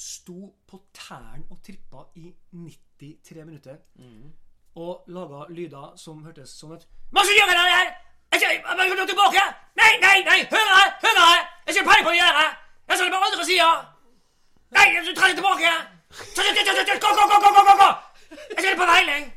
sto 0.00 0.54
på 0.68 0.80
tærne 0.96 1.44
og 1.50 1.58
trippa 1.64 2.06
i 2.16 2.30
93 2.52 3.44
minutter. 3.44 3.76
Og 4.80 5.04
laga 5.12 5.44
lyder 5.52 5.96
som 6.00 6.22
hørtes 6.24 6.54
sånn 6.56 6.76
ut. 6.76 6.86
Hva 7.10 7.24
skal 7.26 7.36
gjøre? 7.36 7.64
Jeg 8.30 8.40
skal 8.40 8.52
jeg 8.54 8.90
må 9.00 9.06
tilbake! 9.10 9.42
Nei, 9.80 9.92
nei, 10.04 10.18
nei! 10.28 10.38
Hør 10.52 10.68
her! 10.76 10.92
Hør 11.02 11.18
her! 11.20 11.40
Jeg 11.66 11.74
skal 11.74 11.88
peiling 11.88 12.06
på 12.06 12.12
det 12.14 12.22
her! 12.22 12.52
Jeg 12.88 12.98
skal 13.00 13.10
på 13.10 13.24
andre 13.26 13.48
sida! 13.50 13.70
Nei, 14.76 14.86
du 14.94 15.10
det 15.10 15.34
tilbake! 15.40 15.72
Gå, 17.04 17.10
gå, 17.18 17.36
gå, 17.44 17.50
gå, 17.58 17.74
gå! 17.82 17.90
Jeg 18.54 18.64
skal 18.64 18.80
på 18.80 18.88
veiling! 18.94 19.28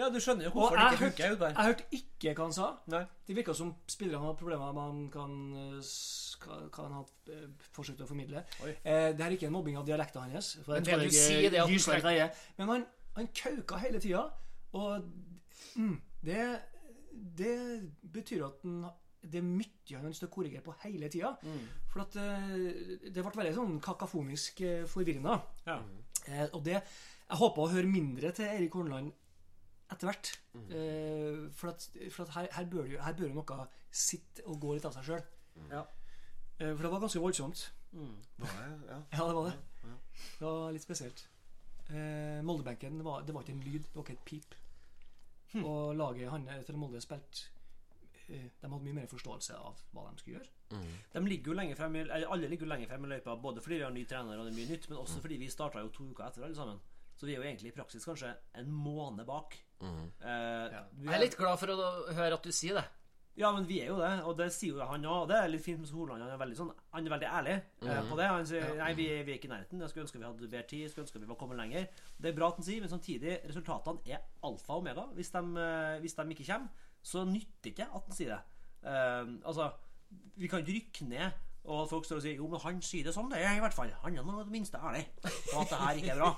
Ja, 0.00 0.08
du 0.08 0.16
skjønner 0.22 0.46
jo 0.48 0.52
hvorfor 0.54 0.78
det 0.78 0.86
ikke 0.86 1.02
funker. 1.02 1.24
hørte, 1.28 1.34
ut 1.34 1.42
der. 1.42 1.56
jeg 1.56 1.70
hørte 1.70 1.86
ikke 1.98 2.34
hva 2.34 2.46
han 2.46 2.54
sa. 2.56 2.68
Nei. 2.94 3.02
Det 3.28 3.36
virka 3.36 3.56
som 3.56 3.72
spillerne 3.90 4.30
hadde 4.30 4.40
problemer 4.40 4.72
med 4.76 4.86
han 4.86 5.02
kan, 5.12 5.34
eh, 5.60 5.90
hva 6.44 6.60
hva 6.68 6.86
han 6.86 6.96
hadde 7.00 7.36
eh, 7.36 7.66
forsøkt 7.76 8.04
å 8.04 8.08
formidle. 8.08 8.44
Oi. 8.64 8.72
Eh, 8.80 9.10
det 9.16 9.26
er 9.26 9.36
ikke 9.36 9.50
en 9.50 9.56
mobbing 9.58 9.76
av 9.80 9.84
dialekten 9.88 10.24
hans. 10.24 10.54
For 10.64 10.78
Men 10.78 10.88
jeg 10.88 11.02
du 11.02 11.04
jeg 11.04 11.12
er 11.12 11.28
si 11.28 11.52
det 11.52 11.60
at 11.64 12.08
han. 12.08 12.40
Men 12.58 12.74
han, 12.74 12.88
han 13.18 13.30
kauka 13.42 13.82
hele 13.84 14.00
tida. 14.00 14.24
Og 14.78 15.04
mm, 15.76 15.94
det, 16.24 16.42
det 17.12 17.54
betyr 18.14 18.46
at 18.48 18.64
han, 18.64 18.82
det 19.20 19.40
er 19.42 19.46
mye 19.46 20.00
han 20.00 20.12
til 20.16 20.28
å 20.28 20.32
korrigere 20.32 20.64
på 20.64 20.74
hele 20.84 21.10
tida. 21.12 21.34
For 21.92 22.04
at 22.06 22.16
eh, 22.22 23.08
det 23.10 23.20
ble 23.20 23.34
veldig 23.34 23.56
sånn 23.56 23.80
kakafonisk 23.84 24.62
eh, 24.64 24.84
forvirrende. 24.88 25.36
Ja. 25.66 25.80
Eh, 26.28 26.46
og 26.52 26.62
det 26.64 26.78
Jeg 26.80 27.38
håper 27.38 27.62
å 27.62 27.70
høre 27.70 27.88
mindre 27.88 28.32
til 28.34 28.48
Erik 28.50 28.74
Horneland 28.74 29.12
etter 29.92 30.10
hvert. 30.10 30.32
Eh, 30.56 31.50
for 31.56 31.72
at, 31.72 31.88
for 32.10 32.24
at 32.24 32.34
her, 32.36 32.48
her, 32.56 32.68
bør 32.70 32.86
jo, 32.90 33.00
her 33.02 33.16
bør 33.18 33.28
jo 33.28 33.34
noe 33.40 33.66
sitte 33.90 34.44
og 34.46 34.60
gå 34.62 34.76
litt 34.76 34.86
av 34.88 34.94
seg 34.96 35.08
sjøl. 35.10 35.26
Ja. 35.70 35.84
Eh, 36.60 36.72
for 36.74 36.86
det 36.86 36.92
var 36.94 37.04
ganske 37.04 37.22
voldsomt. 37.22 37.66
Var 37.92 38.56
det? 38.56 38.70
Ja. 38.88 38.98
Ja, 39.18 39.26
det 39.26 39.34
var 39.34 39.50
det. 39.50 39.56
Det 40.38 40.46
var 40.46 40.72
litt 40.72 40.84
spesielt. 40.84 41.26
Eh, 41.90 42.42
Moldebenken, 42.46 42.98
det 43.00 43.04
var, 43.04 43.22
det 43.26 43.34
var 43.34 43.42
ikke 43.42 43.56
en 43.56 43.64
lyd, 43.66 43.86
det 43.88 43.96
var 43.96 44.06
ikke 44.06 44.18
et 44.18 44.28
pip. 44.28 44.54
Og 45.64 45.96
laget 45.96 46.30
han 46.30 46.46
til 46.66 46.76
Molde 46.78 47.00
spilte 47.02 47.48
eh, 48.28 48.44
De 48.60 48.68
hadde 48.68 48.84
mye 48.84 48.94
mer 49.00 49.08
forståelse 49.10 49.56
av 49.58 49.80
hva 49.90 50.04
de 50.06 50.20
skulle 50.22 50.36
gjøre. 50.38 50.84
De 51.10 51.22
ligger 51.26 51.50
jo 51.50 51.56
lenge 51.58 51.74
frem 51.74 51.96
i, 51.98 52.04
Alle 52.06 52.46
ligger 52.46 52.68
jo 52.68 52.70
lenger 52.70 52.92
frem 52.92 53.04
i 53.04 53.10
løypa, 53.10 53.34
både 53.42 53.64
fordi 53.64 53.80
vi 53.80 53.82
har 53.82 53.90
ny 53.90 54.04
trener 54.06 54.38
og 54.38 54.46
det 54.46 54.52
er 54.52 54.58
mye 54.60 54.70
nytt, 54.70 54.86
men 54.88 55.00
også 55.00 55.18
fordi 55.24 55.40
vi 55.42 55.50
starta 55.50 55.82
jo 55.82 55.90
to 55.96 56.06
uker 56.12 56.28
etter 56.28 56.46
alle 56.46 56.54
sammen. 56.54 56.78
Så 57.20 57.28
vi 57.28 57.34
er 57.34 57.42
jo 57.42 57.44
egentlig 57.44 57.74
i 57.74 57.76
praksis 57.76 58.06
kanskje 58.08 58.30
en 58.56 58.70
måned 58.72 59.26
bak. 59.28 59.58
Eh, 59.84 60.78
vi 60.96 61.04
Jeg 61.04 61.14
er 61.18 61.20
litt 61.26 61.36
glad 61.36 61.60
for 61.60 61.72
å 61.74 61.90
høre 62.16 62.38
at 62.38 62.46
du 62.46 62.52
sier 62.52 62.78
det. 62.80 62.86
Ja, 63.38 63.50
men 63.54 63.66
vi 63.68 63.78
er 63.80 63.90
jo 63.92 63.98
det, 64.00 64.10
og 64.26 64.34
det 64.36 64.48
sier 64.52 64.74
jo 64.74 64.86
han 64.88 65.04
òg. 65.06 65.28
Det 65.30 65.36
er 65.36 65.52
litt 65.52 65.62
fint 65.64 65.78
med 65.80 65.92
Horneland. 65.94 66.24
Han 66.24 66.32
er 66.34 66.40
veldig 66.40 66.56
sånn 66.58 66.72
Han 66.96 67.06
er 67.06 67.12
veldig 67.14 67.28
ærlig 67.28 67.54
eh, 67.56 68.00
på 68.08 68.16
det. 68.18 68.28
Han 68.32 68.48
sier 68.48 68.72
nei, 68.80 68.88
vi, 68.98 69.06
vi 69.24 69.34
er 69.34 69.38
ikke 69.38 69.48
i 69.48 69.52
nærheten. 69.52 69.84
Jeg 69.84 69.92
skulle 69.92 70.06
ønske 70.08 70.18
vi 70.18 70.26
hadde 70.26 70.48
bedre 70.48 70.62
tid. 70.72 70.82
Jeg 70.84 70.92
skulle 70.94 71.06
ønske 71.06 71.22
vi 71.22 71.28
var 71.30 71.38
kommet 71.40 71.60
lenger. 71.60 71.86
Det 72.18 72.32
er 72.32 72.36
bra 72.40 72.48
at 72.50 72.58
han 72.60 72.66
sier, 72.66 72.80
men 72.84 72.92
samtidig, 72.92 73.36
resultatene 73.48 74.16
er 74.16 74.24
alfa 74.48 74.74
og 74.74 74.82
omega. 74.82 75.06
Hvis 75.16 75.32
de, 75.36 75.44
eh, 75.66 76.00
hvis 76.02 76.18
de 76.18 76.26
ikke 76.36 76.48
kommer, 76.50 76.88
så 77.12 77.24
nytter 77.28 77.72
ikke 77.72 77.88
at 77.88 78.10
han 78.10 78.18
sier 78.18 78.34
det. 78.34 78.40
Eh, 78.90 79.32
altså, 79.52 79.70
vi 80.40 80.50
kan 80.50 80.64
ikke 80.64 80.76
rykke 80.80 81.08
ned. 81.12 81.46
Og 81.64 81.88
folk 81.90 82.06
står 82.08 82.16
og 82.16 82.22
sier 82.24 82.38
jo, 82.40 82.46
men 82.48 82.60
han 82.62 82.78
sier 82.82 83.04
det 83.04 83.12
sånn, 83.14 83.28
det 83.30 83.42
er 83.44 83.58
i 83.58 83.60
hvert 83.60 83.74
fall. 83.76 83.90
Han 84.02 84.16
er 84.16 84.24
nå 84.24 84.36
det 84.40 84.52
minste 84.54 84.80
ærlig 84.80 85.02
på 85.20 85.60
at 85.60 85.72
det 85.72 85.80
her 85.80 85.98
ikke 86.00 86.14
er 86.14 86.20
bra. 86.22 86.30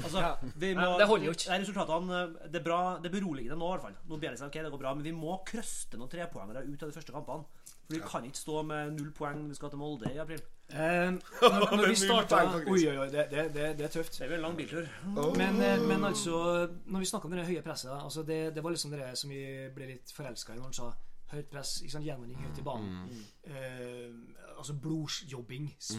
Altså, 0.00 0.22
vi 0.62 0.70
må, 0.78 0.86
det 0.96 1.08
holder 1.10 1.26
jo 1.28 1.34
ikke. 1.36 1.58
Resultatene 1.60 2.20
Det 2.46 2.62
er 2.62 2.64
bra, 2.64 2.78
det 3.02 3.10
er 3.10 3.14
beroligende 3.18 3.58
nå, 3.60 3.68
i 3.68 3.74
hvert 3.74 3.84
fall. 3.84 3.98
Nå 4.08 4.20
ber 4.22 4.32
det 4.32 4.40
seg, 4.40 4.48
ok, 4.48 4.56
det 4.64 4.72
går 4.72 4.80
bra, 4.80 4.94
men 4.96 5.04
vi 5.04 5.12
må 5.16 5.36
krøste 5.46 6.00
noen 6.00 6.12
trepoengere 6.12 6.64
ut 6.64 6.80
av 6.80 6.88
de 6.88 6.96
første 6.96 7.14
kampene. 7.14 7.44
For 7.90 7.98
vi 7.98 8.00
kan 8.06 8.24
ikke 8.24 8.40
stå 8.40 8.64
med 8.70 8.96
null 8.96 9.12
poeng 9.12 9.42
når 9.42 9.52
vi 9.52 9.58
skal 9.60 9.74
til 9.74 9.82
Molde 9.82 10.14
i 10.14 10.22
april. 10.22 10.40
Eh, 10.70 11.10
når, 11.42 11.76
når 11.76 11.86
vi 11.90 12.00
starta. 12.00 12.40
Oi, 12.62 12.80
oi, 12.80 12.96
oi, 12.96 13.08
det, 13.12 13.26
det, 13.34 13.46
det, 13.52 13.68
det 13.78 13.86
er 13.88 13.94
tøft. 13.98 14.16
Det 14.16 14.24
er 14.24 14.32
vel 14.32 14.40
en 14.40 14.46
lang 14.48 14.56
biltur. 14.58 14.88
Men, 15.36 15.60
eh, 15.66 15.84
men 15.84 16.08
altså, 16.08 16.70
når 16.86 17.04
vi 17.04 17.12
snakka 17.12 17.28
om 17.28 17.36
det 17.36 17.46
høye 17.50 17.66
presset 17.66 17.92
altså 17.92 18.24
det, 18.24 18.42
det 18.54 18.64
var 18.64 18.72
liksom 18.72 18.94
det 18.94 19.12
som 19.18 19.32
vi 19.34 19.44
ble 19.74 19.92
litt 19.92 20.14
forelska 20.14 20.54
i 20.54 20.60
når 20.60 20.70
han 20.70 20.78
sa 20.80 20.92
høyt 21.32 21.48
press, 21.50 21.76
ikke 21.82 21.90
sant, 21.92 22.04
gjenvinning 22.06 22.36
høyt 22.42 22.58
i 22.58 22.62
banen. 22.62 23.08
Eh, 23.44 24.56
altså 24.58 24.74
blodsjobbing. 24.80 25.68
s- 25.78 25.94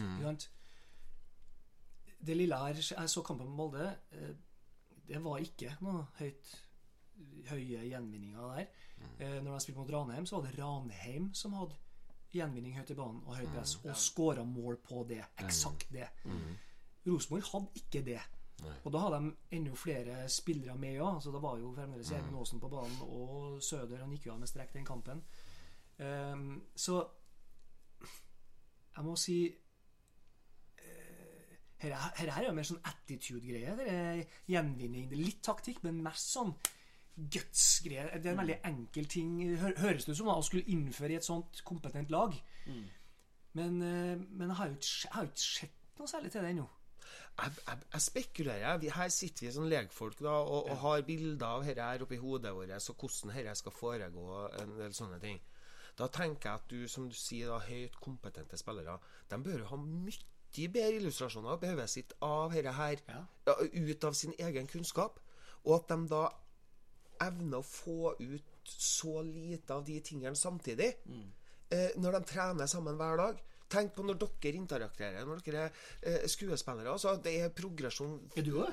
Det 2.26 2.36
lille 2.36 2.56
her 2.56 2.74
jeg 2.74 3.08
så 3.10 3.22
kampen 3.26 3.46
med 3.48 3.56
Molde, 3.56 3.96
eh, 4.12 4.34
det 5.08 5.22
var 5.24 5.38
ikke 5.42 5.76
noe 5.82 6.04
høyt 6.20 6.52
høye 7.48 7.82
gjenvinninger 7.88 8.56
der. 8.56 8.66
Eh, 9.18 9.40
når 9.42 9.54
de 9.56 9.60
spilte 9.64 9.78
mot 9.80 9.90
Ranheim, 9.90 10.26
så 10.26 10.36
var 10.40 10.50
det 10.50 10.58
Ranheim 10.58 11.32
som 11.34 11.52
hadde 11.58 11.74
gjenvinning 12.32 12.76
høyt 12.78 12.90
i 12.90 12.94
banen 12.94 13.22
og 13.26 13.36
høyt 13.36 13.48
press, 13.52 13.74
og 13.84 13.96
skåra 13.96 14.44
mål 14.46 14.76
på 14.76 15.02
det. 15.08 15.24
Eksakt 15.38 15.90
det. 15.92 16.08
Rosenborg 17.06 17.42
hadde 17.50 17.68
ikke 17.74 18.04
det. 18.04 18.20
Og 18.84 18.92
da 18.94 18.98
hadde 19.04 19.18
de 19.24 19.56
enda 19.58 19.74
flere 19.74 20.28
spillere 20.28 20.76
med 20.78 21.00
òg. 21.00 21.20
Så 21.22 21.32
det 21.34 21.42
var 21.42 21.58
jo 21.58 21.72
fremdeles 21.74 22.10
Even 22.12 22.34
Aasen 22.38 22.60
på 22.60 22.68
banen, 22.72 22.98
og 23.02 23.62
Søder 23.62 23.98
han 24.04 24.10
gikk 24.14 24.26
jo 24.26 24.32
av 24.34 24.38
med 24.40 24.48
strekk 24.50 24.72
den 24.74 24.84
kampen. 24.88 25.22
Um, 25.98 26.62
så 26.74 27.00
jeg 28.96 29.04
må 29.04 29.16
si 29.16 29.36
uh, 30.78 31.56
Her, 31.82 31.90
er- 31.92 32.30
her 32.30 32.42
er 32.42 32.46
jo 32.48 32.54
mer 32.56 32.66
sånn 32.68 32.82
attitude-greie. 32.86 33.74
Det 33.78 33.88
er 33.90 34.22
Gjenvinning. 34.50 35.08
Det 35.10 35.18
er 35.18 35.24
litt 35.24 35.42
taktikk, 35.42 35.82
men 35.86 36.02
mest 36.04 36.30
sånn 36.36 36.54
guts-greier. 37.16 38.12
Det 38.22 38.30
er 38.30 38.32
en 38.36 38.40
veldig 38.40 38.60
enkel 38.70 39.06
ting, 39.10 39.32
hø 39.60 39.72
høres 39.82 40.06
det 40.06 40.14
ut 40.14 40.20
som, 40.22 40.30
å 40.32 40.42
skulle 40.46 40.64
innføre 40.72 41.12
i 41.12 41.18
et 41.20 41.26
sånt 41.26 41.60
kompetent 41.68 42.10
lag. 42.14 42.36
Men, 43.58 43.82
uh, 43.82 44.16
men 44.30 44.48
jeg 44.48 44.56
har 44.56 44.70
jo 44.70 44.78
ikke 44.78 45.42
sett 45.44 45.98
noe 45.98 46.08
særlig 46.08 46.30
til 46.32 46.40
det 46.46 46.54
ennå. 46.54 46.68
Jeg, 47.38 47.52
jeg, 47.66 47.78
jeg 47.92 48.04
spekulerer. 48.04 48.78
Vi, 48.82 48.90
her 48.92 49.08
sitter 49.08 49.46
vi 49.46 49.52
som 49.54 49.68
legfolk 49.70 50.18
da, 50.20 50.34
og, 50.42 50.68
og 50.70 50.76
har 50.82 51.04
bilder 51.08 51.46
av 51.46 51.64
dette 51.64 51.86
her 51.88 52.04
oppi 52.04 52.18
hodet 52.20 52.52
vårt, 52.54 52.74
så 52.82 52.92
hvordan 52.98 53.32
dette 53.36 53.54
skal 53.62 53.74
foregå, 53.76 54.26
en 54.60 54.76
del 54.78 54.94
sånne 54.96 55.18
ting. 55.22 55.40
Da 55.98 56.08
tenker 56.12 56.50
jeg 56.50 56.60
at 56.60 56.70
du, 56.70 56.88
som 56.88 57.08
du 57.08 57.16
sier, 57.16 57.50
da, 57.52 57.58
høyt 57.66 57.98
kompetente 58.00 58.56
spillere, 58.60 58.98
de 59.30 59.40
bør 59.44 59.64
jo 59.64 59.70
ha 59.72 59.80
mye 59.80 60.68
bedre 60.68 60.98
illustrasjoner 61.00 61.54
oppi 61.56 61.68
hodet 61.72 61.88
sitt 61.88 62.12
av 62.20 62.52
dette 62.52 62.72
her, 62.76 63.00
Ja. 63.08 63.20
ja, 63.48 63.54
ut 63.72 64.04
av 64.04 64.16
sin 64.16 64.34
egen 64.38 64.68
kunnskap, 64.68 65.20
og 65.64 65.78
at 65.78 65.92
de 65.92 66.08
da 66.12 66.26
evner 67.22 67.60
å 67.62 67.66
få 67.66 68.14
ut 68.18 68.72
så 68.76 69.22
lite 69.24 69.74
av 69.74 69.84
de 69.86 70.00
tingene 70.04 70.36
samtidig. 70.36 70.92
Eh, 71.72 71.90
når 71.96 72.18
de 72.18 72.20
trener 72.28 72.66
sammen 72.68 72.98
hver 73.00 73.16
dag. 73.16 73.38
Tenk 73.72 73.94
på 73.96 74.04
når 74.04 74.18
dere 74.20 74.52
interakterer, 74.58 75.24
når 75.28 75.40
dere 75.46 75.62
er 75.66 75.70
eh, 76.02 76.26
skuespillere. 76.28 76.92
Altså, 76.92 77.14
det 77.24 77.32
er 77.40 77.52
progresjon 77.56 78.18
Er 78.36 78.44
du 78.44 78.50
òg? 78.60 78.72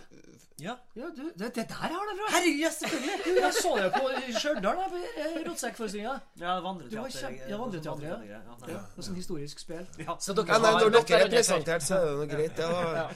Ja. 0.60 0.74
Ja, 1.00 1.08
du, 1.16 1.30
det, 1.40 1.54
det 1.56 1.66
der 1.72 1.94
har 1.94 2.10
det 2.10 2.16
fra. 2.20 2.32
Herregud, 2.36 2.74
selvfølgelig! 2.78 3.36
Jeg 3.40 3.54
så 3.62 3.72
det 3.80 3.92
på 3.96 4.10
Stjørdal, 4.40 4.82
eh, 5.00 5.38
Rotsekkforestillinga. 5.48 6.18
Ja, 6.42 6.58
Vandreteatret. 6.66 7.40
Ja, 7.50 7.58
vandreteatret. 7.62 8.10
ja. 8.10 8.18
ja. 8.34 8.42
Ja, 8.68 8.74
Ja. 8.76 8.82
sånn 9.08 9.16
historisk 9.22 9.64
spill. 9.64 9.86
Ja. 10.04 10.18
Så 10.20 10.36
dere 10.36 10.52
ja, 10.52 10.60
nei, 10.66 10.74
Når 10.84 10.98
dere 11.00 11.22
er 11.24 11.32
presentert, 11.32 11.88
så 11.88 11.96
er 12.02 12.10
det 12.10 12.18
noe 12.20 12.28
greit, 12.36 12.60
det. 12.60 12.68
da. 12.68 13.08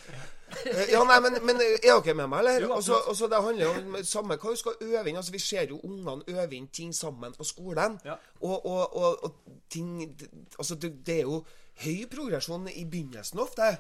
Eh, 0.66 0.92
Ja, 0.92 1.04
nei, 1.08 1.20
men, 1.24 1.38
men 1.46 1.62
er 1.62 1.78
dere 1.84 2.16
med 2.18 2.28
meg, 2.32 2.40
eller? 2.44 2.68
Jo, 2.68 2.78
Og 2.78 3.16
så 3.18 3.28
det 3.32 3.42
handler 3.44 3.66
jo 3.66 3.74
om 3.82 3.98
samme 4.08 4.38
hva 4.38 4.54
du 4.54 4.60
skal 4.60 4.80
øve 4.82 5.10
inn. 5.10 5.20
Altså, 5.20 5.32
Vi 5.36 5.40
ser 5.40 5.70
jo 5.70 5.80
ungene 5.84 6.24
øve 6.28 6.56
inn 6.56 6.68
ting 6.68 6.96
sammen 6.96 7.34
på 7.38 7.44
skolen. 7.48 8.00
Ja. 8.06 8.18
Og, 8.42 8.66
og, 8.66 8.96
og, 8.96 9.24
og 9.24 9.60
ting 9.70 10.02
Altså, 10.58 10.76
det, 10.76 10.94
det 11.06 11.22
er 11.22 11.22
jo 11.22 11.44
høy 11.84 12.04
progresjon 12.12 12.68
i 12.70 12.86
begynnelsen 12.86 13.40
ofte. 13.40 13.72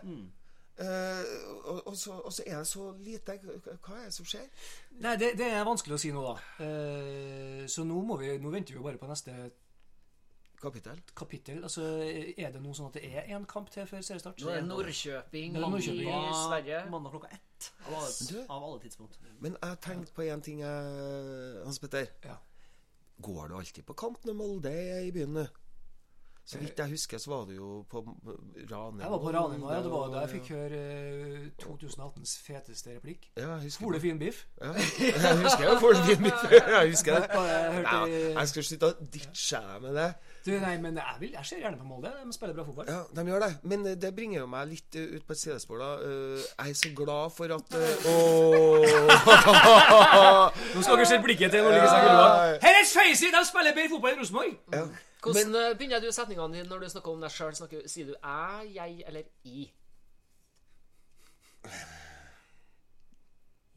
Eh, 0.74 1.24
og, 1.66 1.88
og, 1.88 1.98
så, 1.98 2.12
og 2.26 2.34
så 2.34 2.44
er 2.48 2.58
det 2.58 2.68
så 2.68 2.88
lite 2.98 3.36
Hva 3.44 4.00
er 4.00 4.08
det 4.08 4.14
som 4.16 4.26
skjer? 4.26 4.48
Nei, 5.06 5.16
det, 5.22 5.36
det 5.38 5.52
er 5.54 5.68
vanskelig 5.68 6.00
å 6.00 6.02
si 6.02 6.10
nå, 6.14 6.24
da. 6.26 6.66
Uh, 6.66 7.62
så 7.70 7.86
nå, 7.86 8.00
vi, 8.18 8.32
nå 8.42 8.54
venter 8.54 8.74
vi 8.74 8.80
jo 8.82 8.86
bare 8.88 8.98
på 9.02 9.10
neste 9.10 9.36
Kapittel? 10.64 11.02
kapittel. 11.16 11.58
Altså, 11.68 11.82
Er 12.38 12.52
det 12.56 12.62
noe 12.64 12.74
sånn 12.78 12.88
at 12.88 12.94
det 12.98 13.04
er 13.10 13.28
én 13.36 13.46
kamp 13.52 13.70
til 13.74 13.86
før 13.90 14.00
seriestart? 14.06 14.40
Nå 14.40 14.50
er 14.54 14.62
det 14.62 14.70
Nordkjøping, 14.70 15.58
er 15.60 15.66
det 15.76 15.82
i 15.84 16.38
Sverige. 16.40 16.80
Mandag 16.94 17.12
klokka 17.12 17.32
ett. 17.36 17.72
Av 17.88 17.94
alle, 18.00 18.14
Du? 18.30 18.38
av 18.50 18.64
alle 18.70 18.80
tidspunkt. 18.80 19.18
Men 19.44 19.58
jeg 19.62 19.80
tenkte 19.82 20.14
på 20.16 20.24
én 20.28 20.42
ting, 20.42 20.64
Hans 20.64 21.80
Petter. 21.80 22.08
Ja. 22.24 22.38
Går 23.22 23.48
du 23.48 23.56
alltid 23.60 23.86
på 23.86 23.94
kamp 23.94 24.24
når 24.26 24.34
Molde 24.40 24.72
er 24.72 25.04
i 25.08 25.12
byen 25.12 25.34
nå? 25.34 25.46
Så 26.46 26.58
vidt 26.60 26.76
jeg 26.78 26.90
husker, 26.92 27.18
så 27.24 27.30
var 27.32 27.46
du 27.48 27.54
jo 27.56 27.68
på 27.88 28.02
Ranheim. 28.04 28.98
Jeg 29.00 29.12
var 29.14 29.20
på 29.24 29.32
Ranheim, 29.32 29.62
ja. 29.64 29.78
Det 29.86 29.92
var 29.94 30.10
da 30.12 30.24
jeg 30.26 30.30
fikk 30.34 30.50
høre 30.52 30.80
eh, 30.80 31.46
2018s 31.64 32.34
feteste 32.44 32.96
replikk. 32.98 33.30
Ja, 33.40 33.54
jeg 33.54 33.70
husker 33.70 33.86
Fole 33.86 34.02
fin 34.04 34.20
biff. 34.20 34.42
Ja, 34.60 34.74
jeg 34.76 35.38
husker 35.40 35.64
jo 35.70 35.78
Fole 35.80 36.02
fin 36.04 36.20
biff. 36.26 36.44
Jeg 36.74 36.90
husker 36.92 37.16
det. 37.16 37.30
Ja, 37.88 38.02
jeg 38.40 38.48
skal 38.52 38.66
slutte 38.68 38.90
å 38.92 39.08
ditche 39.14 39.62
deg 39.70 39.82
med 39.86 39.96
det. 39.96 40.10
Du, 40.44 40.52
nei, 40.60 40.74
men 40.84 40.98
jeg, 41.00 41.16
vil, 41.22 41.30
jeg 41.38 41.46
ser 41.48 41.62
gjerne 41.64 41.80
på 41.80 41.88
Molde. 41.88 42.12
De 42.20 42.36
spiller 42.36 42.56
bra 42.58 42.66
fotball. 42.68 42.90
Ja, 42.92 43.00
de 43.16 43.24
gjør 43.32 43.46
det. 43.46 43.50
Men 43.72 43.86
eh, 43.88 43.96
det 44.04 44.12
bringer 44.18 44.42
jo 44.42 44.48
meg 44.52 44.68
litt 44.74 44.98
eh, 45.00 45.14
ut 45.16 45.24
på 45.30 45.38
et 45.38 45.40
sidespor, 45.40 45.80
da. 45.80 45.94
Eh, 46.04 46.44
Jeg 46.60 46.76
er 46.76 46.80
så 46.82 46.92
glad 47.00 47.32
for 47.38 47.56
at 47.56 47.80
Ååå 48.12 48.84
Åh 48.84 50.60
Nå 50.76 50.84
skal 50.84 51.00
dere 51.00 51.08
se 51.08 51.22
blikket 51.24 51.56
til 51.56 51.64
Norge 51.64 51.88
Sang 51.88 52.04
Gullvåg. 52.04 52.60
Her 52.68 52.82
er 52.82 52.86
Sveisi! 52.92 53.32
De 53.32 53.44
spiller 53.48 53.76
bedre 53.80 53.92
fotball 53.96 54.16
enn 54.18 54.22
Rosenborg! 54.26 54.54
Ja. 54.76 54.86
Hvordan 55.24 55.56
eh, 55.56 55.72
begynner 55.78 56.04
du 56.04 56.12
setningene 56.12 56.58
dine 56.58 56.70
når 56.70 56.84
du 56.84 56.92
snakker 56.92 57.16
om 57.16 57.24
deg 57.24 57.34
sjøl? 57.34 57.56
Sier 57.88 58.12
du 58.12 58.16
æ, 58.20 58.64
jeg 58.76 59.04
eller 59.08 59.28
i? 59.48 59.66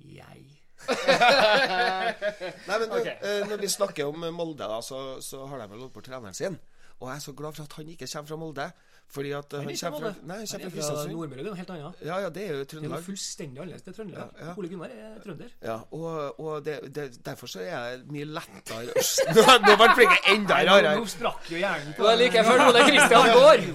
Jeg. 0.07 0.45
Nei, 2.69 2.79
men 2.79 2.89
du, 2.91 2.97
okay. 2.99 3.17
eh, 3.23 3.45
når 3.49 3.63
vi 3.63 3.71
snakker 3.71 4.11
om 4.11 4.27
Molde, 4.35 4.67
da, 4.67 4.81
så, 4.85 5.21
så 5.25 5.47
har 5.51 5.63
de 5.63 5.71
vel 5.71 5.87
holdt 5.87 5.95
på 5.95 6.05
treneren 6.05 6.37
sin. 6.37 6.59
Og 7.01 7.11
jeg 7.11 7.17
er 7.17 7.25
så 7.25 7.35
glad 7.37 7.57
for 7.57 7.67
at 7.67 7.79
han 7.79 7.89
ikke 7.93 8.09
kommer 8.13 8.31
fra 8.31 8.39
Molde. 8.41 8.69
Fordi 9.09 9.31
at 9.33 9.53
eh, 9.53 9.61
Han 9.61 9.71
er 9.71 9.79
kommer 9.81 10.01
fra, 10.01 10.13
nei, 10.27 10.37
han 10.37 10.47
kommer 10.47 10.67
er 10.67 10.71
fra 10.71 10.77
Kristiansund. 10.77 11.13
Nordmøre. 11.13 11.41
Er 11.41 11.47
noe 11.47 11.57
helt 11.57 11.71
annet. 11.71 12.01
Ja, 12.05 12.19
ja, 12.25 12.31
det 12.37 12.43
er 12.45 12.53
jo 12.59 12.65
Trøndelag. 12.65 12.91
Det 12.91 12.97
er 12.97 13.03
jo 13.03 13.07
fullstendig 13.07 13.61
annerledes. 13.63 13.83
Det 13.83 13.93
er 13.93 13.97
Trøndelag. 13.99 14.31
Ja, 14.41 14.47
ja. 14.47 14.55
Ole 14.59 14.69
Gunnar 14.69 14.95
er 14.97 15.21
trønder. 15.25 15.53
Ja, 15.63 15.77
og, 15.91 16.41
og 16.41 16.65
det, 16.67 16.79
det, 16.97 17.07
derfor 17.27 17.47
så 17.47 17.61
er 17.61 17.71
jeg 17.71 18.01
mye 18.11 18.25
lettere 18.25 18.81
Nå, 19.37 19.77
ble 19.77 19.91
blikket 20.01 20.31
enda 20.35 20.59
rarere. 20.71 20.97
nå 21.01 21.07
sprakk 21.11 21.53
jo 21.53 21.61
hjernen 21.61 21.95
på 21.99 22.09
deg. 22.09 22.25
like 22.25 22.45
før 22.49 22.65
Ole 22.69 22.89
Kristian 22.91 23.31
går. 23.37 23.69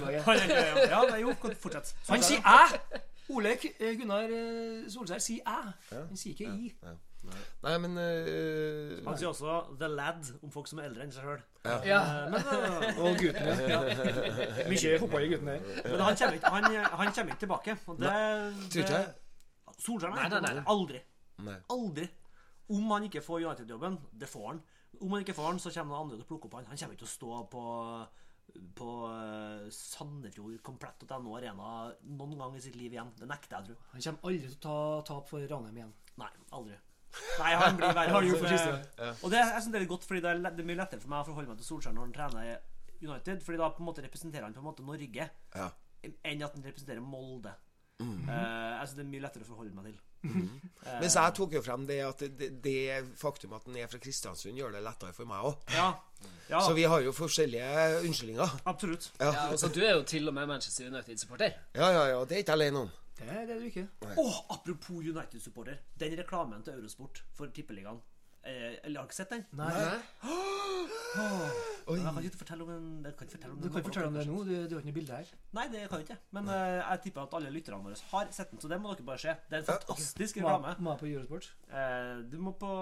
Ja, 0.92 1.06
nei, 1.10 1.22
jo, 1.24 1.36
fortsett. 1.64 1.94
Han 2.10 2.22
sier 2.22 2.44
æ! 2.44 3.00
Ole 3.32 3.56
eh, 3.56 3.96
Gunnar 3.96 4.28
eh, 4.28 4.84
Solskjær 4.92 5.22
sier 5.22 5.48
æ. 5.48 5.72
Han 5.96 6.16
sier 6.20 6.36
ikke 6.36 6.52
i. 6.52 6.74
Nei, 7.62 7.72
men 7.78 7.92
uh, 7.94 9.04
Han 9.06 9.18
sier 9.18 9.28
også 9.28 9.52
'the 9.78 9.88
lad' 9.88 10.30
om 10.42 10.50
folk 10.50 10.66
som 10.66 10.80
er 10.82 10.88
eldre 10.88 11.04
enn 11.04 11.12
seg 11.14 11.22
sjøl. 11.22 11.42
Ja. 11.64 11.76
Ja. 11.86 12.00
eh, 12.34 12.98
Og 12.98 13.20
gutten 13.20 14.66
Mye 14.72 14.96
fotball 14.98 15.26
i 15.26 15.30
gutten 15.30 15.52
her. 15.52 15.60
men 15.84 16.00
han, 16.02 16.16
kommer 16.18 16.34
ikke, 16.38 16.50
han, 16.50 16.66
han 17.02 17.12
kommer 17.14 17.30
ikke 17.32 17.44
tilbake. 17.44 17.76
Og 17.86 18.00
det, 18.02 18.10
Tror 18.72 18.82
ikke 18.82 18.98
jeg. 18.98 19.14
Solskjær, 19.78 20.14
Nei, 20.16 20.28
nei, 20.34 20.40
nei. 20.48 20.64
Aldri. 20.66 21.00
Nei. 21.46 21.56
Aldri. 21.70 22.08
Om 22.72 22.90
han 22.96 23.06
ikke 23.08 23.22
får 23.22 23.46
United-jobben, 23.46 23.96
det 24.20 24.28
får 24.28 24.48
han. 24.48 24.60
Om 25.00 25.14
han 25.14 25.24
ikke 25.24 25.34
får 25.38 25.46
han, 25.52 25.58
så 25.62 25.70
kommer 25.74 25.94
noen 25.94 26.04
andre 26.06 26.18
til 26.18 26.26
å 26.26 26.30
plukke 26.32 26.50
opp 26.50 26.58
han. 26.58 26.68
Han 26.70 26.78
kommer 26.78 26.94
ikke 26.98 27.04
til 27.06 27.10
å 27.12 27.16
stå 27.16 27.40
på 27.54 27.64
på 28.76 28.86
Sandefjord 29.72 30.58
komplett 30.66 31.04
og 31.06 31.12
NO 31.24 31.36
arena 31.38 31.68
noen 32.04 32.34
gang 32.38 32.56
i 32.56 32.60
sitt 32.60 32.76
liv 32.76 32.92
igjen. 32.92 33.12
Det 33.16 33.28
nekter 33.30 33.56
jeg, 33.58 33.70
tror. 33.70 33.78
Han 33.94 34.02
kommer 34.06 34.28
aldri 34.28 34.48
til 34.50 34.56
å 34.56 34.62
ta 34.66 34.76
tap 35.08 35.28
for 35.30 35.46
Ranheim 35.48 35.78
igjen. 35.78 35.92
Nei, 36.20 36.28
aldri. 36.58 36.76
Nei, 37.38 37.54
han 37.54 37.76
blir 37.76 37.92
verre. 37.94 38.10
Han 38.16 38.28
for 38.36 38.48
Det- 38.48 38.58
siste. 38.58 39.24
Og 39.24 39.30
det, 39.30 39.38
jeg 39.38 39.62
synes 39.62 39.72
det 39.72 39.82
er 39.82 39.86
godt, 39.86 40.04
fordi 40.08 40.20
det 40.24 40.30
er, 40.30 40.38
det 40.50 40.60
er 40.60 40.70
mye 40.70 40.76
lettere 40.82 41.00
for 41.00 41.08
meg 41.12 41.20
å 41.24 41.26
forholde 41.32 41.48
meg 41.48 41.58
til 41.58 41.66
Solskjær 41.66 41.92
når 41.96 42.06
han 42.08 42.12
trener 42.12 42.58
United, 43.02 43.42
fordi 43.42 43.58
da 43.58 43.68
på 43.70 43.82
en 43.82 43.86
måte 43.90 44.02
representerer 44.04 44.42
han 44.46 44.54
på 44.54 44.62
en 44.62 44.68
måte 44.70 44.84
Norge 44.86 45.28
Ja. 45.54 45.70
enn 46.24 46.42
at 46.42 46.52
han 46.54 46.62
representerer 46.64 47.00
Molde. 47.02 47.52
Eh, 48.00 48.06
jeg 48.26 48.88
synes 48.88 48.96
det 48.96 49.04
er 49.04 49.10
mye 49.12 49.20
lettere 49.22 49.44
å 49.44 49.46
forholde 49.46 49.74
meg 49.74 49.84
til. 49.84 49.98
Mens 51.00 51.14
jeg 51.18 51.34
tok 51.34 51.52
jo 51.52 51.60
frem 51.62 51.84
det 51.86 51.98
at 52.06 52.18
det, 52.38 52.48
det 52.62 53.04
faktum 53.18 53.52
at 53.54 53.64
han 53.66 53.76
er 53.76 53.86
fra 53.90 53.98
Kristiansund, 54.02 54.56
gjør 54.58 54.72
det 54.72 54.82
lettere 54.82 55.12
for 55.14 55.26
meg 55.26 55.42
òg. 55.44 55.56
Ja, 55.74 55.88
ja 56.48 56.60
Så 56.62 56.74
vi 56.74 56.82
har 56.86 57.00
jo 57.02 57.12
forskjellige 57.12 58.00
unnskyldninger. 58.06 58.56
absolutt. 58.66 59.10
Ja. 59.20 59.32
Ja, 59.32 59.46
altså, 59.50 59.68
du 59.74 59.80
er 59.82 59.94
jo 59.96 60.02
til 60.02 60.26
og 60.28 60.34
med 60.34 60.46
Manchester 60.48 60.86
United-supporter. 60.90 61.52
ja, 61.74 61.90
ja, 61.90 62.04
ja. 62.14 62.24
Det 62.24 62.32
er 62.38 62.42
ikke 62.44 62.54
jeg 62.56 62.60
alene 62.60 62.78
om. 62.86 62.90
Det 63.18 63.28
er 63.28 63.46
det 63.46 63.58
du 63.60 63.66
ikke. 63.68 63.86
Åh, 64.18 64.38
apropos 64.50 65.02
United-supporter. 65.04 65.76
Den 66.00 66.16
reklamen 66.18 66.62
til 66.66 66.74
Eurosport 66.80 67.22
for 67.36 67.46
Tippeligaen. 67.54 68.00
Eh, 68.44 68.74
eller 68.82 69.00
har 69.00 69.06
du 69.06 69.10
ikke 69.12 69.14
sett 69.20 69.30
den? 69.30 69.44
Nei. 69.54 69.68
Oi. 71.86 71.98
Jeg 71.98 72.12
kan 72.14 72.24
ikke 72.24 72.38
fortelle 72.40 72.64
om 72.64 72.70
den 72.72 72.86
jeg 73.06 73.14
kan 73.18 73.26
ikke 73.28 73.36
fortelle 73.36 73.52
om 73.54 73.58
Du 73.60 73.64
den 73.66 73.72
kan 73.72 73.82
nå. 73.82 73.86
fortelle 73.88 74.08
om 74.08 74.14
det 74.16 74.24
nå. 74.26 74.36
Du, 74.46 74.50
du 74.50 74.74
har 74.74 74.80
ikke 74.80 74.88
noe 74.90 74.96
bilde 74.96 75.18
her. 75.18 75.30
Nei, 75.58 75.64
det 75.70 75.82
kan 75.90 76.00
jeg 76.02 76.06
ikke. 76.08 76.16
Men 76.38 76.48
eh, 76.54 76.78
jeg 76.80 77.00
tipper 77.04 77.22
at 77.28 77.36
alle 77.38 77.52
lytterne 77.54 77.78
våre 77.84 77.98
har 78.12 78.32
sett 78.34 78.50
den, 78.54 78.62
så 78.64 78.70
det 78.72 78.78
må 78.82 78.94
dere 78.96 79.06
bare 79.12 79.22
se. 79.22 79.34
Det 79.50 79.58
er 79.58 79.62
en 79.62 79.68
fantastisk 79.70 80.40
Må 80.42 80.48
reklame. 80.48 80.74
må 80.88 80.96
på 81.02 81.10
Eurosport. 81.12 81.48
Eh, 81.70 82.12
du 82.32 82.36
må 82.42 82.54
på 82.58 82.72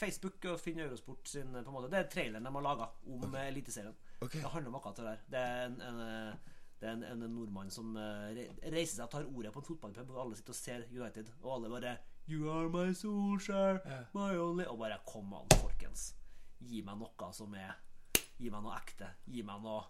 Facebook 0.00 0.48
og 0.52 0.60
finne 0.62 0.86
Eurosport 0.86 1.28
sin 1.32 1.52
på 1.52 1.64
en 1.64 1.76
måte. 1.76 1.92
Det 1.92 2.00
er 2.04 2.10
traileren 2.16 2.48
de 2.48 2.54
har 2.58 2.66
laga 2.70 2.88
om 3.12 3.34
eh, 3.34 3.48
Eliteserien. 3.50 3.96
Ok. 4.24 4.32
Det 4.38 4.48
handler 4.52 4.72
om 4.72 4.78
akkurat 4.80 5.00
det 5.02 5.08
der. 5.10 5.24
Det 5.36 5.44
er 5.44 5.64
en, 5.68 5.80
en, 5.90 6.04
eh, 6.06 6.52
det 6.80 6.88
er 6.88 6.92
en, 6.92 7.04
en 7.08 7.24
nordmann 7.32 7.70
som 7.72 7.94
eh, 7.96 8.42
reiser 8.68 8.98
seg 8.98 9.06
og 9.06 9.10
tar 9.14 9.24
ordet 9.30 9.52
på 9.54 9.62
en 9.62 9.66
fotballpub, 9.70 10.10
og 10.12 10.22
alle 10.26 10.36
sitter 10.36 10.52
og 10.52 10.58
ser 10.58 10.84
United, 10.92 11.30
og 11.42 11.54
alle 11.56 11.70
bare 11.72 11.96
You 12.28 12.50
are 12.50 12.68
my 12.68 12.90
Solskjær, 12.92 13.78
my 14.16 14.32
only 14.42 14.64
Og 14.66 14.80
bare 14.80 14.98
kom 15.06 15.32
an, 15.38 15.46
folkens. 15.60 16.08
Gi 16.58 16.82
meg 16.82 16.98
noe 16.98 17.28
som 17.36 17.54
er 17.54 17.76
Gi 18.36 18.50
meg 18.52 18.64
noe 18.64 18.74
ekte. 18.76 19.08
Gi 19.30 19.44
meg 19.46 19.62
noe 19.62 19.84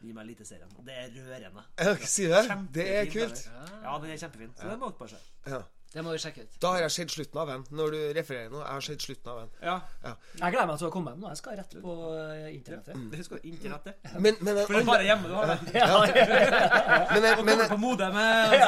Gi 0.00 0.12
meg 0.12 0.24
Eliteserien. 0.26 0.72
Det 0.84 0.94
er 0.96 1.12
rørende. 1.14 1.62
Ja, 1.80 1.94
Si 2.04 2.26
det. 2.28 2.42
Det 2.74 2.84
er 2.98 3.06
kult. 3.12 3.44
Ja, 3.82 3.94
den 4.02 4.10
er 4.12 4.18
kjempefin. 4.20 4.50
Så 4.58 4.68
det 4.68 4.78
må 4.80 4.90
dere 4.90 4.98
bare 4.98 5.14
se. 5.14 5.20
Ja. 5.46 5.60
Det 5.96 6.02
må 6.04 6.12
vi 6.12 6.18
sjekke 6.20 6.42
ut. 6.44 6.52
Da 6.60 6.68
har 6.74 6.80
jeg 6.84 6.92
sett 6.92 7.08
slutten 7.14 7.38
av 7.40 7.46
den. 7.48 7.62
Når 7.78 7.86
du 7.94 8.00
refererer 8.18 8.50
nå, 8.52 8.58
jeg 8.60 8.68
har 8.76 8.82
sett 8.84 9.00
slutten 9.06 9.28
av 9.32 9.36
den. 9.40 9.48
Ja. 9.64 9.76
Jeg 10.04 10.52
gleder 10.52 10.68
meg 10.68 10.76
til 10.82 10.88
å 10.90 10.92
komme 10.92 11.08
hjem 11.14 11.22
nå. 11.24 11.28
Jeg 11.32 11.40
skal 11.40 11.56
rett 11.56 11.72
på 11.86 11.92
eh, 12.12 12.52
internettet. 12.52 12.92
Mm. 13.00 13.06
Det 13.14 13.24
skal 13.24 13.40
internettet? 13.40 13.56
internettet. 13.56 13.96
Men, 14.20 14.34
men, 14.40 14.56
For 14.66 14.72
det 14.76 14.80
er 14.82 14.86
bare 14.90 15.04
hjemme 15.06 15.28
du 15.30 15.34
har 15.34 15.46
det. 15.50 15.58
men, 17.14 17.24
en- 17.24 17.44
men, 17.48 17.56
Kommer 17.56 17.68
på 17.72 17.76
Modem 17.80 18.12
med 18.14 18.56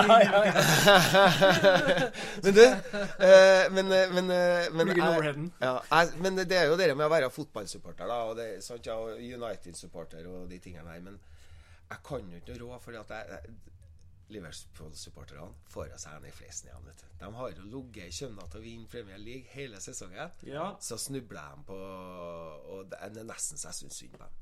men 2.42 2.54
du 2.54 2.62
eh, 2.64 3.70
Men, 3.76 3.92
eh, 3.92 4.08
men, 4.16 4.30
eh, 4.30 4.66
men, 4.72 4.86
jeg- 4.96 5.50
ja, 5.60 5.74
jeg, 5.90 6.08
men 6.24 6.32
det 6.48 6.56
er 6.58 6.64
jo 6.72 6.76
det 6.80 6.88
med 6.96 7.06
å 7.06 7.10
være 7.12 7.30
fotballsupporter, 7.34 8.06
da. 8.08 8.18
Og 8.30 8.36
det, 8.40 8.48
sant, 8.64 8.86
ja, 8.88 8.94
og 8.96 9.08
United-supporter 9.20 10.24
og 10.32 10.48
de 10.50 10.58
tingene 10.62 10.88
her. 10.94 11.00
Men 11.04 11.18
jeg 11.88 11.98
kan 12.08 12.20
jo 12.32 12.36
ikke 12.40 12.52
noe 12.56 12.62
råd, 12.72 12.80
fordi 12.84 12.98
at 13.04 13.10
jeg, 13.18 13.24
jeg 13.36 13.42
Liverpool-supporterne 14.28 15.54
får 15.72 15.92
av 15.94 16.00
seg 16.02 16.16
en 16.18 16.26
i 16.28 16.32
fleisen 16.34 16.68
igjen. 16.68 16.84
vet 16.88 17.00
du. 17.02 17.06
De 17.22 17.30
har 17.38 17.52
jo 17.54 17.68
ligget 17.72 18.10
i 18.10 18.16
kjømna 18.18 18.44
til 18.52 18.60
å 18.60 18.64
vinne 18.64 18.90
Premier 18.92 19.18
League 19.22 19.48
hele 19.54 19.80
sesongen. 19.80 20.34
Ja. 20.46 20.66
Så 20.84 20.98
snubler 21.00 21.54
de 21.56 21.64
på 21.70 21.78
Og 21.78 22.90
det 22.92 23.00
er 23.00 23.24
nesten 23.24 23.60
så 23.60 23.70
jeg 23.70 23.80
syns 23.82 24.00
synd 24.02 24.12
på 24.16 24.22
dem. 24.24 24.36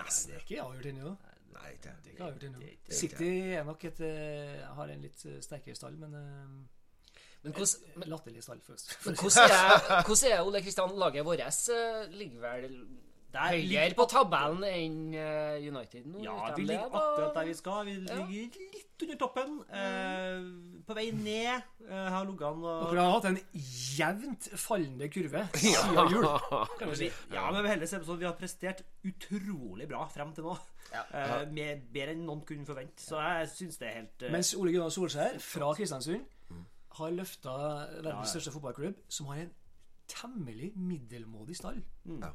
Nesten. 0.00 0.32
Det 0.32 0.40
er 0.40 0.46
ikke 0.46 0.62
avgjort 0.64 0.90
ennå. 0.90 1.16
Nei, 1.54 1.72
Det 1.82 1.90
er 1.92 2.12
ikke 2.12 2.24
avgjort 2.26 2.46
ennå. 2.48 2.58
det 2.58 2.72
er 2.74 2.98
City 2.98 3.30
er 3.54 3.64
nok 3.64 3.84
et 3.84 4.00
eh, 4.02 4.64
har 4.78 4.90
en 4.90 5.04
litt 5.06 5.26
eh, 5.30 5.38
sterkere 5.44 5.78
stall, 5.78 5.94
men 6.00 6.16
eh, 6.18 7.20
Men 7.44 7.52
hvordan, 7.52 7.92
men, 8.00 8.08
latterlig 8.08 8.42
stall, 8.42 8.60
først. 8.64 8.94
men 9.06 9.14
hvordan, 9.20 9.50
er, 9.54 10.02
hvordan 10.06 10.32
er 10.32 10.46
Ole 10.48 10.62
Kristian 10.64 10.94
laget 10.98 11.24
vårt? 11.24 11.42
ligger 12.10 12.40
vel 12.40 12.78
høyere 13.34 13.66
ligger- 13.68 13.94
på 13.98 14.04
tabellen 14.10 14.64
enn 14.64 15.14
eh, 15.14 15.68
United 15.68 16.06
nå? 16.06 16.22
Ja, 16.22 16.54
vi 16.56 16.62
ligger 16.62 16.88
det, 16.88 17.00
akkurat 17.00 17.34
der 17.34 17.44
vi 17.50 17.54
skal. 17.54 17.84
Vi 17.86 17.94
Ja. 18.06 18.26
ligger 18.26 18.60
litt 18.74 19.02
under 19.02 19.16
toppen. 19.16 19.56
Eh, 19.74 20.82
på 20.86 20.94
vei 20.94 21.10
ned 21.10 21.62
uh, 21.90 22.08
har 22.14 22.24
ligget 22.24 22.42
an 22.46 22.62
og 22.64 22.90
Dere 22.92 23.00
har 23.04 23.12
hatt 23.16 23.24
en 23.30 23.38
jevnt 23.54 24.48
fallende 24.60 25.08
kurve 25.08 25.42
siden 25.54 25.94
jul. 26.12 26.28
Kan 26.78 26.88
si. 26.94 27.10
Ja, 27.32 27.50
men 27.50 27.62
vi 27.64 27.68
sånn 28.06 28.18
vi 28.20 28.24
har 28.28 28.36
prestert 28.38 28.82
utrolig 29.04 29.88
bra 29.88 30.06
frem 30.12 30.32
til 30.36 30.44
nå. 30.44 30.54
Ja. 30.92 31.02
Uh, 31.10 31.50
med, 31.50 31.88
bedre 31.92 32.12
enn 32.14 32.24
noen 32.28 32.44
kunne 32.46 32.66
forvente. 32.68 33.02
Så 33.02 33.18
jeg 33.18 33.48
syns 33.50 33.78
det 33.80 33.88
er 33.88 33.94
helt 34.02 34.22
uh, 34.28 34.30
Mens 34.30 34.54
Ole 34.54 34.70
Gunnar 34.76 34.92
Solskjær 34.94 35.40
fra 35.42 35.72
Kristiansund 35.74 36.24
Mm. 36.50 36.60
har 36.98 37.10
løfta 37.10 37.52
verdens 38.04 38.28
største 38.34 38.52
fotballklubb, 38.52 38.98
som 39.08 39.26
har 39.32 39.38
en 39.46 39.52
temmelig 40.06 40.72
middelmådig 40.76 41.56
stall, 41.56 41.78
Ja. 42.04 42.28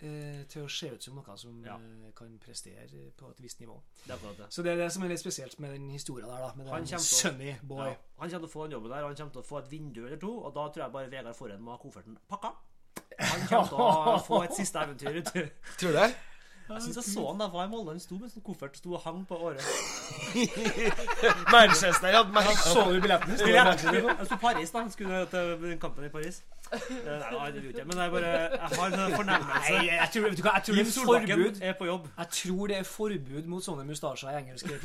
Eh, 0.00 0.44
til 0.48 0.62
å 0.64 0.68
se 0.70 0.90
ut 0.92 1.02
som 1.02 1.14
noe 1.14 1.36
som 1.38 1.64
Ja. 1.64 1.74
eh, 1.76 2.12
kan 2.16 2.38
prestere 2.38 3.10
på 3.16 3.30
et 3.30 3.40
visst 3.42 3.60
nivå. 3.60 3.80
det 4.06 4.18
det. 4.38 4.46
Så 4.50 4.62
det 4.62 4.72
er 4.72 4.76
det 4.76 4.92
som 4.92 5.02
er 5.02 5.08
litt 5.08 5.20
spesielt 5.20 5.58
med 5.58 5.72
den 5.72 5.90
historien 5.90 6.28
der, 6.28 6.38
da. 6.38 6.52
Med 6.56 6.68
Han 6.68 6.84
den 6.84 6.98
Sunny 6.98 7.54
boy. 7.62 7.86
Ja, 7.86 7.94
han 8.18 8.30
kommer 8.30 8.46
til 8.46 8.48
å 8.48 8.52
få 8.52 8.62
den 8.64 8.72
jobben 8.72 8.90
der, 8.90 9.02
og 9.02 9.08
han 9.08 9.16
kommer 9.16 9.32
til 9.32 9.42
å 9.42 9.46
få 9.46 9.58
et 9.58 9.70
vindu 9.70 10.06
eller 10.06 10.16
to, 10.16 10.38
og 10.38 10.54
da 10.54 10.68
tror 10.68 10.82
jeg 10.84 10.92
bare 10.92 11.10
Vegard 11.10 11.36
Forhen 11.36 11.60
må 11.62 11.70
ha 11.70 11.76
kofferten 11.78 12.18
pakka. 12.28 12.52
Han 13.18 13.46
kommer 13.48 13.68
til 13.68 13.76
å 13.76 14.18
få 14.28 14.42
et 14.44 14.54
siste 14.56 14.78
eventyr. 14.78 15.22
Tror 15.78 15.92
du 15.92 15.98
det? 15.98 16.14
Jeg 16.66 16.82
syns 16.82 16.96
jeg 16.96 17.04
så 17.14 17.28
han 17.28 17.38
da 17.38 17.46
var 17.46 17.64
i 17.64 17.68
Molde. 17.70 17.92
Han 17.94 18.00
sto 18.00 18.16
med 18.18 18.24
en 18.26 18.30
sånn 18.30 18.42
koffert 18.42 18.74
sto 18.76 18.96
og 18.96 19.00
hang 19.04 19.20
på 19.28 19.36
året. 19.38 19.62
Manchester 21.52 22.08
ja. 22.08 22.24
Så 22.56 22.92
du 22.92 23.00
billetten? 23.00 23.36
Han 24.08 24.26
sto 24.26 24.34
i 24.34 24.38
Paris, 24.40 24.70
da. 24.74 24.78
Han 24.82 24.90
skulle 24.90 25.20
til 25.30 25.78
kampen 25.80 26.04
i 26.04 26.10
Paris. 26.10 26.42
Eh, 26.72 26.78
Nei, 27.32 27.50
det 27.54 27.62
gjorde 27.62 27.78
jeg, 27.78 27.86
men 27.86 27.98
jeg 28.02 28.10
bare 28.10 28.26
Jeg 28.26 28.58
har 28.78 28.86
en 28.86 28.92
fornemmelse. 29.14 29.72
Nei, 29.72 29.86
jeg 29.86 30.08
tror, 30.12 30.22
vet 30.26 30.36
du 30.36 30.42
hva, 30.42 30.50
jeg 30.56 30.62
tror 30.66 30.74
det 30.74 30.80
Jim 30.80 30.86
er 30.86 30.90
Solbakken 30.96 31.28
forbud 31.36 31.56
er 31.68 31.72
på 31.78 31.84
jobb. 31.86 32.04
Jeg 32.18 32.26
tror 32.38 32.66
det 32.72 32.76
er 32.76 32.82
forbud 32.90 33.44
mot 33.52 33.62
sånne 33.66 33.84
mustasjer 33.86 34.28
i 34.30 34.32
engelsk. 34.40 34.64
Jeg 34.72 34.80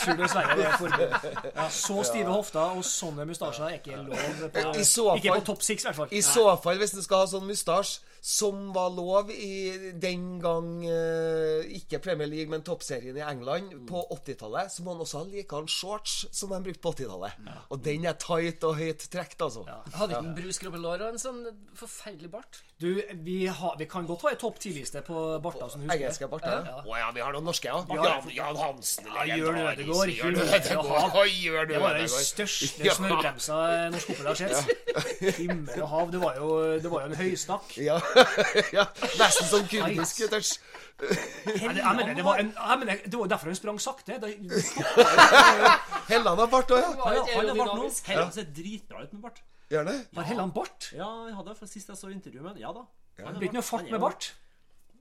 tror 0.00 0.14
dessverre 0.22 0.52
det 0.56 0.64
er 0.66 0.70
forbud. 0.78 1.08
Ja, 1.56 1.66
så 1.70 2.02
stive 2.08 2.30
hofter 2.32 2.60
og 2.78 2.84
sånne 2.88 3.24
mustasjer 3.28 3.64
er 3.68 3.72
ikke 3.78 3.96
lov 4.00 4.16
på, 4.56 4.60
I 4.80 4.84
så 4.88 5.04
Ikke 5.18 5.32
på 5.38 5.44
topp 5.52 5.62
six, 5.62 5.78
i 5.84 5.86
hvert 5.90 5.96
fall. 6.00 6.08
I 6.10 6.20
så 6.24 6.46
fall, 6.64 6.76
hvis 6.80 6.92
du 6.96 7.02
skal 7.04 7.16
ha 7.24 7.28
sånn 7.34 7.46
mustasje, 7.48 8.00
som 8.24 8.70
var 8.72 8.88
lov 8.96 9.28
i 9.34 9.92
den 10.00 10.38
gang 10.40 10.68
eh, 10.88 11.66
Ikke 11.76 11.98
Premier 12.00 12.24
League, 12.30 12.48
men 12.48 12.62
toppserien 12.64 13.16
i 13.20 13.20
England 13.20 13.74
på 13.88 14.00
80-tallet, 14.16 14.72
så 14.72 14.82
må 14.86 14.94
han 14.94 15.02
også 15.04 15.20
ha 15.20 15.24
likedan 15.28 15.68
shorts 15.68 16.22
som 16.32 16.54
de 16.54 16.62
brukte 16.64 16.80
på 16.86 16.94
80-tallet. 16.96 17.36
Og 17.68 17.82
den 17.84 18.06
er 18.08 18.16
tight 18.16 18.64
og 18.64 18.78
høyt 18.80 19.04
trukket, 19.12 19.44
altså. 19.44 19.66
Hadde 19.92 20.16
ikke 20.16 20.24
en 20.30 20.38
bruskrubbelår 20.38 21.04
og 21.04 21.10
en 21.12 21.20
sånn 21.20 21.42
forferdelig 21.76 22.30
bart? 22.32 22.62
Du, 22.80 22.88
vi, 23.24 23.44
har, 23.46 23.76
vi 23.78 23.86
kan 23.88 24.06
godt 24.08 24.24
ha 24.26 24.32
en 24.34 24.40
topp 24.40 24.56
ti-liste 24.60 25.00
på 25.06 25.20
barter 25.44 25.68
som 25.70 25.84
du 25.84 25.86
husker. 25.86 26.00
Engelske 26.00 26.28
barter? 26.32 26.64
Å 26.82 26.96
ja, 26.98 27.10
vi 27.14 27.22
har 27.22 27.36
noen 27.36 27.46
norske, 27.46 27.68
ja. 27.70 27.84
Ja. 27.94 28.08
Jan, 28.08 28.32
Jan 28.34 28.58
Hansen. 28.58 29.06
Ja, 29.14 29.28
Jørn 29.30 29.60
Ødegaard, 29.60 30.10
Gjør 30.16 30.32
mulig 30.32 30.48
det 30.48 30.58
Ødegaard. 30.58 30.90
ha. 30.90 31.20
Oi, 31.22 31.28
Jørn 31.44 31.68
Det 31.70 31.80
var 31.84 32.00
den 32.00 32.08
største 32.10 32.88
Ja. 32.88 32.96
smørbremsa 32.98 33.60
norsk 33.94 34.10
fotball 34.10 34.32
har 34.32 34.40
sett. 34.42 34.74
Himmel 35.38 35.84
og 35.84 35.88
hav. 35.92 36.10
Det 36.16 36.20
var 36.24 36.40
jo, 36.40 36.50
det 36.82 36.90
var 36.92 37.06
jo 37.06 37.12
en 37.12 37.18
høystakk. 37.22 37.76
Ja. 37.84 38.00
ja. 38.76 38.86
Nesten 39.20 39.48
sånn 39.50 39.68
kurdisk 39.70 40.24
touch. 40.32 40.54
Ja, 40.94 41.72
det, 41.74 42.14
det, 42.14 42.22
var 42.22 42.38
en, 42.38 42.52
ja, 42.54 42.76
men 42.78 42.92
det 42.92 43.16
var 43.18 43.30
derfor 43.32 43.50
han 43.50 43.58
sprang 43.58 43.80
sakte. 43.82 44.18
Da, 44.22 44.30
Helland 46.12 46.44
har 46.44 46.50
bart 46.52 46.70
òg, 46.70 46.84
ja. 46.84 46.92
ja. 47.18 47.24
han 47.34 47.50
har 47.50 47.58
bart 47.58 47.74
nå. 47.80 47.88
Helland 48.10 48.36
ser 48.36 48.46
dritbra 48.54 49.02
ut 49.02 49.16
med 49.16 49.24
bart. 49.26 49.42
Gjerne. 49.72 49.96
Har 50.14 50.28
Helland 50.28 50.54
bart? 50.54 50.92
Ja, 50.94 51.10
jeg 51.28 51.34
hadde 51.38 51.50
det 51.50 51.58
fra 51.58 51.68
sist 51.70 51.90
jeg 51.90 51.98
så 51.98 52.12
intervjuet 52.12 52.44
med 52.44 52.54
ham. 52.54 52.62
Ja 52.62 52.72
da. 52.76 52.86
Han 53.22 53.34
Det 53.34 53.42
blir 53.42 53.50
ikke 53.50 53.60
noe 53.60 53.66
fart 53.66 53.90
med 53.90 53.98
jo- 53.98 54.06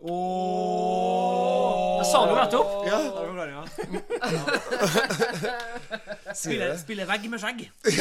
bart. 0.04 2.04
Jeg 2.04 2.12
sa 2.12 2.18
det 2.24 2.32
jo 2.32 2.36
nettopp. 2.41 2.70
Ja. 2.88 2.97
Spille, 6.34 6.74
spille 6.82 7.06
vegg 7.08 7.28
med 7.30 7.39
skjegg. 7.41 7.60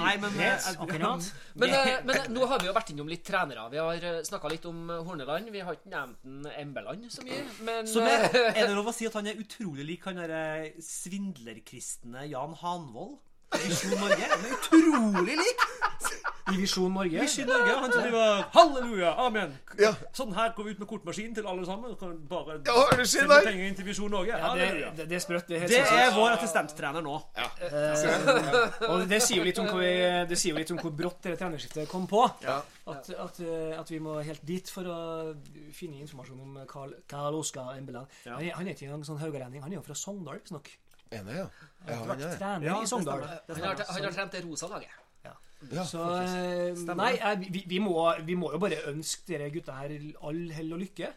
Nei, 0.00 0.14
men 0.22 0.30
eh, 0.32 0.40
Yes, 0.46 0.64
akkurat. 0.72 1.22
Men, 1.60 1.68
eh, 1.76 1.88
men 2.06 2.14
eh, 2.16 2.24
nå 2.32 2.40
har 2.48 2.58
vi 2.62 2.66
jo 2.70 2.74
vært 2.76 2.90
innom 2.94 3.08
litt 3.10 3.24
trenere. 3.26 3.62
Vi 3.72 3.78
har 3.82 3.98
snakka 4.26 4.46
litt 4.52 4.64
om 4.70 4.78
eh, 4.90 5.02
Horneland. 5.06 5.46
Vi 5.52 5.60
har 5.66 5.72
ikke 5.76 5.92
nevnt 5.92 6.18
en 6.24 6.46
Embeland 6.62 7.00
så 7.12 7.20
mye. 7.26 7.42
Men 7.66 7.80
Så 7.90 7.98
eh, 8.00 8.06
det, 8.32 8.44
er 8.54 8.62
det 8.64 8.74
lov 8.78 8.88
å 8.90 8.94
si 8.96 9.04
at 9.10 9.16
han 9.20 9.26
er 9.30 9.40
utrolig 9.42 9.84
lik 9.92 10.02
han 10.08 10.16
derre 10.22 10.44
svindlerkristne 10.84 12.20
Jan 12.30 12.54
Hanvold? 12.62 13.14
i 13.50 13.52
Visjon 13.66 13.98
Norge? 13.98 14.26
Han 14.30 14.44
er 14.46 14.52
utrolig 14.56 15.34
lik! 15.42 15.60
I 16.52 16.56
Visjon 16.60 16.92
Norge. 16.94 17.20
Visjon 17.20 17.46
Norge, 17.46 17.74
Han 17.80 17.92
som 17.92 18.02
driver 18.02 18.44
Halleluja, 18.54 19.10
amen. 19.26 19.52
Ja. 19.78 19.92
Sånn 20.16 20.32
her 20.34 20.52
går 20.56 20.64
vi 20.64 20.70
ut 20.74 20.78
med 20.82 20.88
kortmaskin 20.90 21.34
til 21.34 21.46
alle 21.46 21.64
sammen. 21.68 21.94
Kan 22.00 22.16
bare 22.30 22.58
Ja, 22.66 23.04
sende 23.04 23.40
penger 23.44 23.68
inn 23.68 23.74
til 23.78 23.86
Visjon 23.86 24.10
Norge. 24.10 24.34
Ja, 24.36 24.54
det, 24.58 24.68
det, 24.96 25.08
det 25.10 25.16
er 25.18 25.24
sprøtt. 25.24 25.46
Det 25.48 25.56
er 25.56 25.60
helt 25.66 25.70
Det 25.70 25.80
er 26.04 26.10
vår 26.16 26.34
assistenttrener 26.38 27.02
nå. 27.06 27.16
Og 28.90 29.06
det 29.10 29.20
sier 29.24 29.40
jo 29.40 29.46
litt 29.46 29.58
om 29.62 29.66
hvor, 29.70 29.80
vi- 29.82 30.26
det 30.30 30.38
sier 30.38 30.54
jo 30.54 30.58
litt 30.60 30.70
om 30.74 30.78
hvor 30.82 30.92
brått 30.96 31.22
det 31.26 31.36
trenerskiftet 31.40 31.88
kom 31.90 32.06
på. 32.10 32.22
Ja. 32.44 32.60
At, 32.90 33.10
at, 33.10 33.40
eh, 33.40 33.78
at 33.78 33.90
vi 33.90 33.98
må 34.02 34.16
helt 34.26 34.44
dit 34.46 34.68
for 34.72 34.82
å 34.90 34.98
finne 35.76 36.00
informasjon 36.02 36.40
om 36.42 36.58
Karl, 36.70 36.94
Karl 37.10 37.34
Oskar 37.38 37.76
Embeland. 37.78 38.06
Ja. 38.26 38.34
Han, 38.36 38.44
er- 38.44 38.54
han 38.58 38.66
er 38.66 38.74
ikke 38.74 38.88
engang 38.88 39.04
sånn 39.06 39.20
haugalending. 39.22 39.62
Han 39.62 39.72
er 39.72 39.76
jo 39.80 39.82
fra 39.86 39.94
Sogndal, 39.94 40.40
visstnok. 40.42 40.70
Enig, 41.10 41.36
ja? 41.36 41.46
Ja, 41.86 41.94
Han 41.94 41.94
han 41.94 41.98
har 41.98 42.16
vært 42.16 42.24
er 42.26 42.36
trener 42.38 42.82
i 42.82 42.86
Sogndal. 42.86 43.22
han, 43.26 43.62
har, 43.64 43.84
han 43.88 44.04
har 44.04 44.12
trent 44.12 44.32
det 44.32 44.44
rosa 44.44 44.68
laget. 44.70 44.88
Ja, 45.68 45.84
Så 45.84 46.00
eh, 46.00 46.94
Nei, 46.96 47.10
eh, 47.20 47.42
vi, 47.52 47.62
vi, 47.68 47.78
må, 47.84 47.92
vi 48.24 48.34
må 48.38 48.48
jo 48.54 48.60
bare 48.62 48.78
ønske 48.88 49.26
dere 49.28 49.50
gutta 49.52 49.74
her 49.76 49.92
all 50.24 50.38
hell 50.56 50.72
og 50.72 50.80
lykke. 50.80 51.10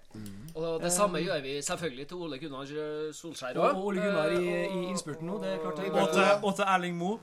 Og 0.60 0.84
det 0.84 0.92
samme 0.92 1.22
gjør 1.24 1.40
vi 1.46 1.54
selvfølgelig 1.64 2.08
til 2.10 2.26
Ole 2.26 2.40
Gunnar 2.42 2.68
Solskjær 2.68 3.14
Solskjær 3.20 3.62
Og. 3.64 3.80
Ole 3.88 4.04
Gunnar 4.04 4.36
i, 4.36 4.50
i 4.66 4.82
innspurten 4.90 5.32
nå. 5.32 5.38
Det 5.44 5.54
er 5.54 5.62
klart 5.64 5.80
det 5.80 5.94
Og 5.94 6.12
til, 6.12 6.28
og 6.44 6.58
til 6.60 6.68
Erling 6.76 6.98
Moe. 7.00 7.20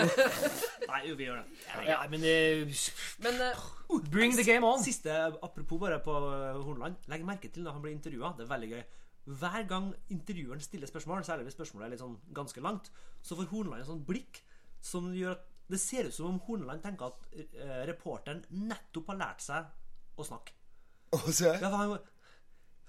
Nei, 0.90 1.02
jo, 1.10 1.18
vi 1.18 1.28
gjør 1.28 1.42
det. 1.42 1.60
Ja, 1.86 2.00
men 2.10 2.24
eh, 2.24 2.80
Men 3.22 3.44
uh, 3.44 4.00
Bring 4.10 4.32
the 4.38 4.46
game 4.46 4.66
on. 4.66 4.80
Siste, 4.82 5.12
apropos 5.44 5.78
bare 5.82 6.00
på 6.00 6.16
Hornland. 6.64 6.96
Legg 7.12 7.26
merke 7.28 7.52
til 7.52 7.68
når 7.68 7.76
han 7.76 7.84
blir 7.84 7.94
intervjua. 7.98 8.32
Det 8.38 8.46
er 8.48 8.54
veldig 8.54 8.72
gøy. 8.72 8.82
Hver 9.40 9.62
gang 9.68 9.92
intervjueren 10.08 10.64
stiller 10.64 10.88
spørsmål, 10.88 11.20
særlig 11.24 11.50
hvis 11.50 11.58
spørsmålet 11.58 11.86
er 11.86 11.92
litt 11.94 12.02
sånn 12.02 12.16
ganske 12.34 12.64
langt, 12.64 12.88
så 13.22 13.36
får 13.36 13.50
Hornland 13.52 13.84
en 13.84 13.90
sånn 13.92 14.06
blikk 14.08 14.40
som 14.80 15.12
gjør 15.14 15.36
at 15.36 15.49
det 15.70 15.80
ser 15.82 16.08
ut 16.08 16.14
som 16.14 16.30
om 16.30 16.40
Horneland 16.46 16.82
tenker 16.84 17.12
at 17.12 17.36
eh, 17.36 17.82
reporteren 17.90 18.42
nettopp 18.50 19.12
har 19.12 19.20
lært 19.20 19.44
seg 19.44 20.18
å 20.20 20.26
snakke. 20.26 20.56
Og 21.16 21.28
så 21.34 21.54
Ja, 21.56 21.68
for 21.68 21.78
han, 21.80 21.96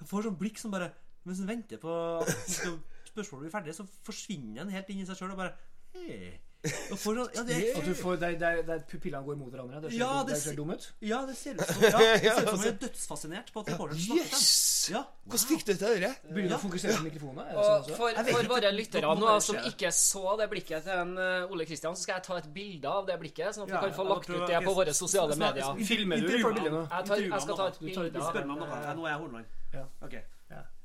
han 0.01 0.09
får 0.09 0.27
sånn 0.27 0.37
blikk 0.37 0.59
som 0.61 0.73
bare 0.73 0.91
Mens 1.25 1.39
han 1.41 1.49
venter 1.49 1.77
på 1.81 1.91
at 2.21 2.29
spørsmålet 3.11 3.43
blir 3.45 3.53
ferdig, 3.53 3.73
så 3.77 3.85
forsvinner 4.05 4.63
han 4.63 4.73
helt 4.73 4.89
inn 4.89 5.03
i 5.03 5.05
seg 5.05 5.19
sjøl 5.19 5.35
og 5.35 5.41
bare 5.41 5.53
Hei. 5.93 6.39
Sånn, 6.61 7.17
ja, 7.33 7.41
det, 7.41 7.55
At 7.73 7.85
du 7.87 7.93
får 7.97 8.19
der, 8.21 8.35
der, 8.37 8.59
der 8.67 8.81
pupillene 8.85 9.25
går 9.25 9.37
mot 9.39 9.49
hverandre. 9.49 9.79
Det 9.81 9.89
ser, 9.91 9.97
Ja, 9.97 10.09
det 10.21 10.35
det 10.35 10.41
ser 10.43 10.57
dum 10.59 10.69
ut. 10.69 10.83
ja, 11.01 11.21
det 11.25 11.35
ser 11.37 11.55
ut 11.57 11.63
som 11.65 11.85
ja, 11.87 12.01
det 12.01 12.19
ser 12.21 12.41
ut 12.43 12.49
som 12.49 12.59
han 12.59 12.67
er 12.69 12.75
dødsfascinert 12.83 13.47
på 13.53 13.63
at 13.63 13.71
reporteren 13.71 14.01
snakker. 14.03 14.35
Yes! 14.35 14.89
Ja. 14.93 15.01
Hvordan 15.25 15.47
fikk 15.49 15.65
du 15.65 15.71
til 15.73 16.03
det? 16.03 16.11
Begynner 16.27 16.57
å 16.57 16.61
fokusere 16.61 16.97
på 16.99 17.05
mikrofonen. 17.07 17.39
Er 17.45 17.55
det 17.55 17.63
og 17.63 17.87
sånn 17.87 17.97
for, 17.97 18.19
for 18.29 18.49
våre 18.53 18.73
lyttere 18.75 19.15
nå 19.21 19.31
som 19.45 19.57
ikke 19.71 19.91
så 19.95 20.35
det 20.41 20.49
blikket 20.51 20.85
til 20.85 21.01
en 21.01 21.15
eh, 21.21 21.53
Ole 21.53 21.65
Kristian, 21.69 21.97
så 21.97 22.05
skal 22.05 22.19
jeg 22.19 22.27
ta 22.27 22.37
et 22.43 22.51
bilde 22.53 22.91
av 22.91 23.07
det 23.09 23.17
blikket, 23.21 23.55
sånn 23.57 23.65
at 23.65 23.71
vi 23.71 23.77
Ja, 23.77 23.81
kan 23.87 23.95
få 23.97 24.05
lagt 24.09 24.29
ut 24.29 24.45
det 24.45 24.61
på 24.67 24.75
våre 24.77 24.93
sosiale 24.97 25.37
medier. 25.41 25.81
Filmer 25.91 26.21
du? 26.21 26.29
Jeg, 26.29 26.85
tar, 27.09 27.25
jeg 27.25 27.41
skal 27.47 27.57
ta 27.63 27.71
et 27.71 27.81
bilde 27.81 28.11
Nå 28.21 29.07
er 29.07 29.09
jeg 29.09 29.19
Horneland. 29.23 29.57
Ja. 29.73 29.87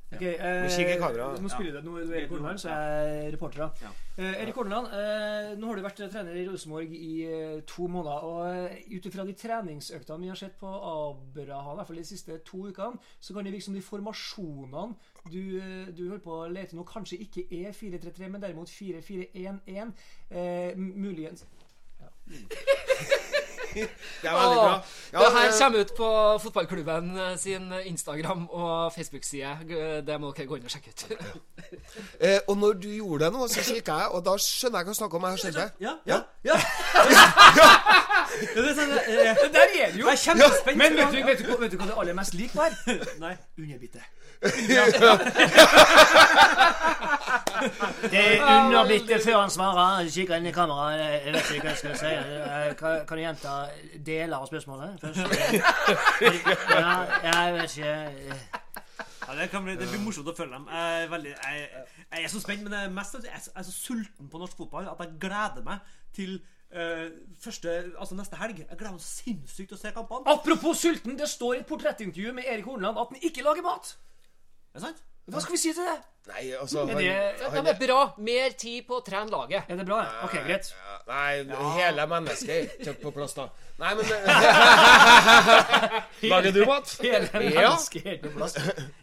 Ok. 0.06 0.20
Ok, 0.22 0.22
eh. 0.22 0.62
Nå 1.42 1.48
spiller 1.50 1.72
det, 1.74 1.80
er 1.82 2.12
Erik 2.20 2.30
Horneland, 2.30 2.60
så 2.62 2.68
er 2.70 3.24
jeg 3.24 3.32
reporter. 3.34 3.58
da. 3.58 3.68
Ja. 3.82 3.88
Eh, 4.22 4.36
Erik 4.44 4.54
Horneland, 4.54 4.86
eh, 4.94 5.48
nå 5.58 5.66
har 5.66 5.76
du 5.76 5.82
vært 5.82 5.98
trener 6.12 6.36
i 6.38 6.44
Rosenborg 6.46 6.92
i 6.94 7.08
eh, 7.26 7.60
to 7.66 7.88
måneder. 7.90 8.22
og 8.22 8.70
eh, 8.70 8.96
Ut 8.96 9.08
ifra 9.10 9.24
de 9.26 9.34
treningsøktene 9.34 10.20
vi 10.22 10.28
har 10.30 10.38
sett 10.38 10.54
på 10.60 10.70
Abraham, 10.70 11.72
i 11.74 11.76
hvert 11.80 11.90
fall 11.90 11.96
de 12.00 12.04
siste 12.06 12.38
to 12.46 12.62
ukene, 12.70 13.02
så 13.20 13.34
kan 13.34 13.44
det 13.44 13.52
virke 13.56 13.66
som 13.66 13.74
de 13.74 13.82
formasjonene 13.82 14.94
du, 15.26 15.42
eh, 15.58 15.90
du 15.90 16.04
holder 16.08 16.22
på 16.22 16.38
å 16.38 16.48
lete 16.54 16.76
nå, 16.78 16.86
kanskje 16.86 17.18
ikke 17.26 17.48
er 17.50 17.74
4-3-3, 17.74 18.30
men 18.30 18.40
derimot 18.46 18.70
4-4-1-1. 18.70 19.92
Eh, 20.30 20.70
m- 20.78 20.92
muligens 21.02 21.44
Det 24.22 24.28
er 24.30 24.34
veldig 24.36 24.58
bra. 24.60 24.74
Ja, 25.12 25.18
det 25.22 25.30
her 25.36 25.52
kommer 25.60 25.80
ut 25.84 25.92
på 25.96 26.08
fotballklubben 26.42 27.10
eh, 27.18 27.36
sin 27.40 27.72
Instagram 27.84 28.46
og 28.50 28.92
Facebook-side. 28.94 30.02
Det 30.06 30.16
må 30.20 30.32
dere 30.36 30.46
gå 30.50 30.58
inn 30.60 30.66
og 30.68 30.72
sjekke 30.74 30.92
ut. 30.92 31.04
eh, 32.20 32.38
og 32.48 32.56
når 32.60 32.72
du 32.82 32.88
gjorde 32.96 33.24
det 33.24 33.32
nå, 33.36 33.48
så 33.52 33.64
kikka 33.66 33.98
jeg, 34.02 34.10
og 34.16 34.24
da 34.26 34.36
skjønner 34.40 34.78
jeg 34.82 34.88
hva 34.90 34.94
du 34.96 35.00
snakker 35.00 35.20
om. 35.20 35.28
Jeg 35.28 35.30
har 35.30 35.44
sett 35.44 35.58
det. 35.60 35.68
Ja, 35.86 35.94
Ja. 36.06 36.20
ja. 36.44 36.56
ja. 37.16 37.26
det 38.54 38.64
er 38.64 38.74
sånn, 38.76 38.94
eh, 39.00 39.42
Der 39.54 39.62
er 39.62 39.92
det 39.92 40.00
jo! 40.00 40.06
jeg 40.06 40.12
er 40.12 40.22
kjempespent. 40.24 40.76
Men 40.82 40.96
vet 41.00 41.12
du, 41.12 41.20
vet, 41.26 41.42
du, 41.44 41.52
vet 41.60 41.72
du 41.72 41.78
hva 41.80 41.90
det 41.92 41.98
aller 42.04 42.16
mest 42.18 42.34
liker 42.38 42.62
var? 42.62 42.76
Nei. 43.22 43.34
Underbittet. 43.58 44.02
Det 48.10 48.20
er 48.20 48.42
underbittet 48.44 49.24
før 49.24 49.40
han 49.40 49.50
svarer. 49.50 50.08
Kikker 50.12 50.36
inn 50.40 50.48
i 50.50 50.54
kameraet. 50.54 51.00
Jeg 51.26 51.34
vet 51.34 51.50
ikke 51.56 51.64
hva 51.64 51.72
jeg 51.72 51.80
skal 51.82 51.96
si. 52.00 52.12
Eh, 52.12 52.70
Kan, 52.78 53.02
kan 53.08 53.18
du 53.18 53.22
gjenta 53.22 53.54
deler 54.06 54.36
av 54.38 54.46
spørsmålet 54.50 55.00
først? 55.00 55.18
Ja, 56.76 56.94
jeg 57.24 57.54
vet 57.56 57.76
ikke. 57.76 57.94
Ja, 59.26 59.34
det, 59.40 59.48
kan 59.50 59.64
bli, 59.66 59.74
det 59.74 59.88
blir 59.90 60.02
morsomt 60.04 60.28
å 60.30 60.34
følge 60.38 60.54
dem. 60.54 60.68
Jeg 60.70 60.98
er, 61.02 61.08
veldig, 61.10 61.32
jeg, 61.34 61.86
jeg 62.12 62.26
er 62.28 62.30
så 62.30 62.42
spent, 62.42 62.62
men 62.62 62.74
det 62.76 62.82
er 62.84 62.92
mest 62.94 63.16
er 63.18 63.24
jeg 63.26 63.40
er 63.56 63.66
så 63.66 63.74
sulten 63.74 64.28
på 64.30 64.38
norsk 64.38 64.60
fotball 64.60 64.86
at 64.92 65.02
jeg 65.02 65.16
gleder 65.26 65.66
meg 65.66 65.96
til 66.16 66.38
Uh, 66.66 67.06
første, 67.40 67.70
altså 67.94 68.16
neste 68.18 68.36
helg. 68.40 68.56
Jeg 68.58 68.76
gleder 68.78 68.96
meg 68.96 69.02
sinnssykt 69.04 69.68
til 69.70 69.76
å 69.76 69.78
se 69.78 69.92
kampene. 69.94 70.26
Apropos 70.32 70.80
sulten, 70.82 71.14
det 71.16 71.28
står 71.30 71.54
i 71.54 71.60
et 71.60 71.68
portrettintervju 71.70 72.32
med 72.34 72.48
Erik 72.50 72.66
Horneland 72.66 72.98
at 72.98 73.12
han 73.14 73.22
ikke 73.28 73.44
lager 73.46 73.62
mat. 73.64 73.92
Er 74.76 74.80
det 74.80 74.84
sant? 74.90 75.00
Hva 75.26 75.40
skal 75.42 75.56
vi 75.56 75.58
si 75.58 75.72
til 75.74 75.82
det? 75.88 75.96
Nei, 76.26 76.42
altså 76.58 76.80
Er 76.82 76.86
han, 76.90 76.98
det, 76.98 77.04
Det 77.64 77.70
er 77.72 77.78
bra. 77.86 78.00
Mer 78.22 78.50
tid 78.58 78.82
på 78.86 78.94
å 78.98 79.02
trene 79.06 79.30
laget. 79.30 79.62
er 79.70 79.76
det 79.78 79.86
bra? 79.86 79.98
ja? 80.04 80.10
Ok, 80.26 80.34
greit. 80.46 80.66
Ja, 80.74 80.96
Nei, 81.06 81.34
hele 81.78 82.06
mennesket 82.10 82.50
er 82.50 82.62
ikke 82.82 82.94
på 83.02 83.10
plass, 83.14 83.34
da. 83.38 83.44
Nei, 83.78 83.92
men 83.94 84.04
Lager 86.30 86.50
du 86.54 86.60
mat? 86.66 86.96
Hele 87.02 87.28
Ja. 87.32 87.38
mennesket 87.70 88.06
er 88.06 88.18
på 88.22 88.28
plass. 88.36 88.54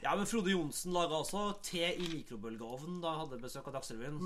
Ja, 0.04 0.16
men 0.16 0.26
Frode 0.28 0.50
Johnsen 0.52 0.94
laga 0.96 1.16
også 1.24 1.40
te 1.64 1.84
i 1.96 2.08
mikrobølgeovnen 2.12 3.02
da 3.04 3.08
han 3.16 3.20
hadde 3.26 3.40
besøk 3.44 3.68
av 3.72 3.76
Dagsrevyen. 3.80 4.16
Eh, 4.20 4.24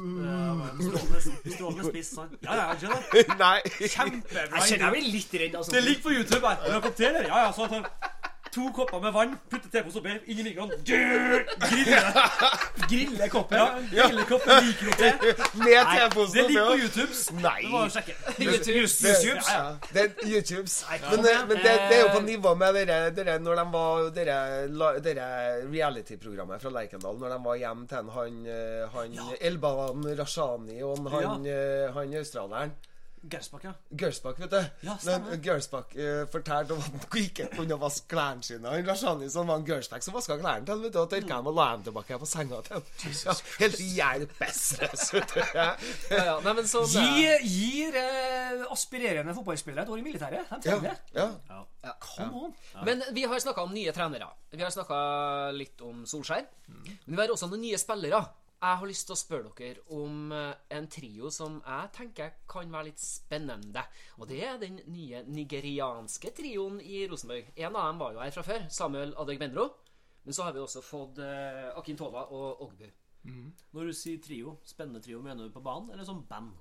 Strålende, 0.88 1.20
strålende 1.56 1.84
spiss. 1.92 2.10
sant? 2.18 2.34
Ja, 2.46 2.52
ja, 2.62 2.66
skjønner 2.82 3.02
du? 3.14 3.18
Nei. 3.46 3.60
Kjempebra. 3.94 4.58
Jeg 4.58 4.64
kjenner 4.74 4.90
meg 4.98 5.04
litt 5.14 5.34
redd. 5.44 5.54
altså. 5.62 5.72
Det 5.78 5.82
ligger 5.86 6.04
på 6.10 6.14
YouTube 6.18 6.46
her. 6.46 6.58
Ja, 7.28 7.38
ja, 7.46 7.50
så 7.58 7.62
tar 7.68 7.74
to 8.58 8.72
kopper 8.74 9.02
med 9.04 9.14
vann, 9.14 9.36
putter 9.52 9.70
tepose 9.72 10.00
oppi, 10.02 10.16
inn 10.32 10.42
i 10.42 10.46
mikroen. 10.48 10.72
Grille. 10.88 12.02
Grille 12.90 13.30
koppen. 13.30 13.58
Ja, 13.60 14.08
grillekopp 14.08 14.48
med 14.50 14.70
mikrote. 14.70 15.12
Med 15.62 15.76
Nei, 15.76 15.98
oppi 16.08 16.26
det 16.34 16.46
ligger 16.48 16.72
på 16.72 16.78
YouTubes. 16.82 17.22
Nei. 17.38 17.60
Det 17.62 17.72
må 17.74 17.84
å 17.86 17.92
sjekke. 17.94 18.16
YouTube. 18.42 18.78
YouTubes. 18.80 19.52
Ja, 19.52 19.62
det 19.94 20.06
er 20.06 20.28
YouTubes. 20.32 20.78
Men, 21.06 21.24
det, 21.26 21.36
men 21.52 21.62
det, 21.62 21.76
det 21.92 22.00
er 22.00 22.04
jo 22.06 22.10
på 22.16 22.24
nivå 22.26 22.56
med 22.58 22.80
dere, 22.80 23.00
dere 23.16 23.38
når 23.44 23.62
de 23.62 23.68
var 23.78 24.06
Dere, 24.18 24.38
dere 25.04 25.28
reality-programmet 25.68 26.62
fra 26.64 26.72
Lerkendal, 26.74 27.18
når 27.22 27.36
de 27.36 27.40
var 27.46 27.60
hjem 27.62 27.86
til 27.92 28.12
han, 28.16 28.38
eh, 28.50 28.84
han 28.94 29.18
Elbalan 29.50 30.06
Rashani 30.18 30.80
og 30.82 30.98
en, 30.98 31.10
han, 31.14 31.50
eh, 31.52 31.90
han 31.94 32.16
australieren. 32.22 32.74
Gersbakk, 33.28 33.64
ja. 33.66 33.72
Gersbakk, 33.98 34.38
vet 34.40 34.52
du. 34.54 34.60
Ja. 34.88 34.94
Men 35.08 35.42
Gersbakk 35.44 35.96
uh, 35.98 36.26
fortalte 36.32 36.76
om 36.76 36.80
at 36.84 36.92
han 36.94 37.18
ikke 37.24 37.48
kunne 37.56 37.78
vaske 37.82 38.06
klærne 38.14 38.46
sine. 38.46 38.70
Han 38.70 38.86
Lars 38.88 39.02
som 39.34 39.50
var 39.50 39.58
en 39.60 39.66
Gersbakk 39.68 40.06
som 40.06 40.14
vaska 40.16 40.38
klærne 40.40 40.66
til 40.70 40.84
vet 40.86 40.94
du, 40.94 41.00
og 41.02 41.10
tørka 41.12 41.40
dem 41.42 41.50
og 41.52 41.58
la 41.58 41.66
dem 41.76 41.84
tilbake 41.90 42.20
på 42.22 42.30
senga 42.30 42.62
til. 42.68 42.86
Ja, 43.26 43.36
helt 43.64 43.82
hjelpeløs, 43.82 44.62
vet 45.14 45.34
du. 45.34 45.42
Ja. 45.58 45.68
Ja, 46.18 46.24
ja. 46.30 46.36
Nei, 46.46 46.54
men 46.62 46.70
sånn 46.70 46.88
Gi, 46.88 47.28
gir 47.44 47.98
eh, 48.00 48.64
aspirerende 48.72 49.34
fotballspillere 49.36 49.84
et 49.84 49.92
år 49.92 50.00
i 50.00 50.06
militæret. 50.06 50.48
De 50.50 50.72
Ja, 50.72 50.78
trenger 50.80 50.96
det. 51.14 51.28
ja. 51.84 51.94
Come 52.04 52.46
on. 52.48 52.56
Men 52.86 53.04
vi 53.16 53.24
har 53.28 53.40
snakka 53.44 53.64
om 53.68 53.74
nye 53.76 53.92
trenere. 53.96 54.28
Vi 54.52 54.62
har 54.64 54.72
snakka 54.74 54.98
litt 55.56 55.82
om 55.86 56.06
Solskjær. 56.10 56.46
Men 56.68 57.16
vi 57.16 57.22
har 57.22 57.32
også 57.34 57.50
noen 57.52 57.64
nye 57.66 57.80
spillere. 57.80 58.24
Jeg 58.58 58.80
har 58.82 58.90
lyst 58.90 59.06
til 59.06 59.14
å 59.14 59.20
spørre 59.20 59.52
dere 59.58 59.84
om 59.94 60.32
eh, 60.34 60.54
en 60.74 60.88
trio 60.90 61.30
som 61.34 61.60
jeg 61.62 61.92
tenker 61.94 62.32
kan 62.50 62.72
være 62.74 62.90
litt 62.90 63.02
spennende. 63.02 63.84
Og 64.18 64.30
det 64.32 64.40
er 64.48 64.58
den 64.62 64.80
nye 64.90 65.22
nigerianske 65.30 66.32
trioen 66.38 66.80
i 66.82 67.04
Rosenborg. 67.10 67.52
En 67.56 67.76
av 67.76 67.92
dem 67.92 68.02
var 68.02 68.16
jo 68.16 68.24
her 68.24 68.34
fra 68.34 68.46
før, 68.48 68.66
Samuel 68.74 69.14
Adegbenro. 69.22 69.68
Men 70.26 70.36
så 70.36 70.48
har 70.48 70.56
vi 70.56 70.64
også 70.64 70.82
fått 70.84 71.22
Akin 71.22 71.78
Akintola 71.80 72.26
og 72.36 72.66
Ogbu. 72.66 72.88
Når 73.76 73.90
du 73.90 73.94
sier 73.96 74.20
trio, 74.24 74.58
spennende 74.66 75.02
trio, 75.04 75.22
mener 75.24 75.48
du 75.48 75.54
på 75.54 75.64
banen 75.64 75.92
eller 75.94 76.08
som 76.08 76.26
band? 76.28 76.56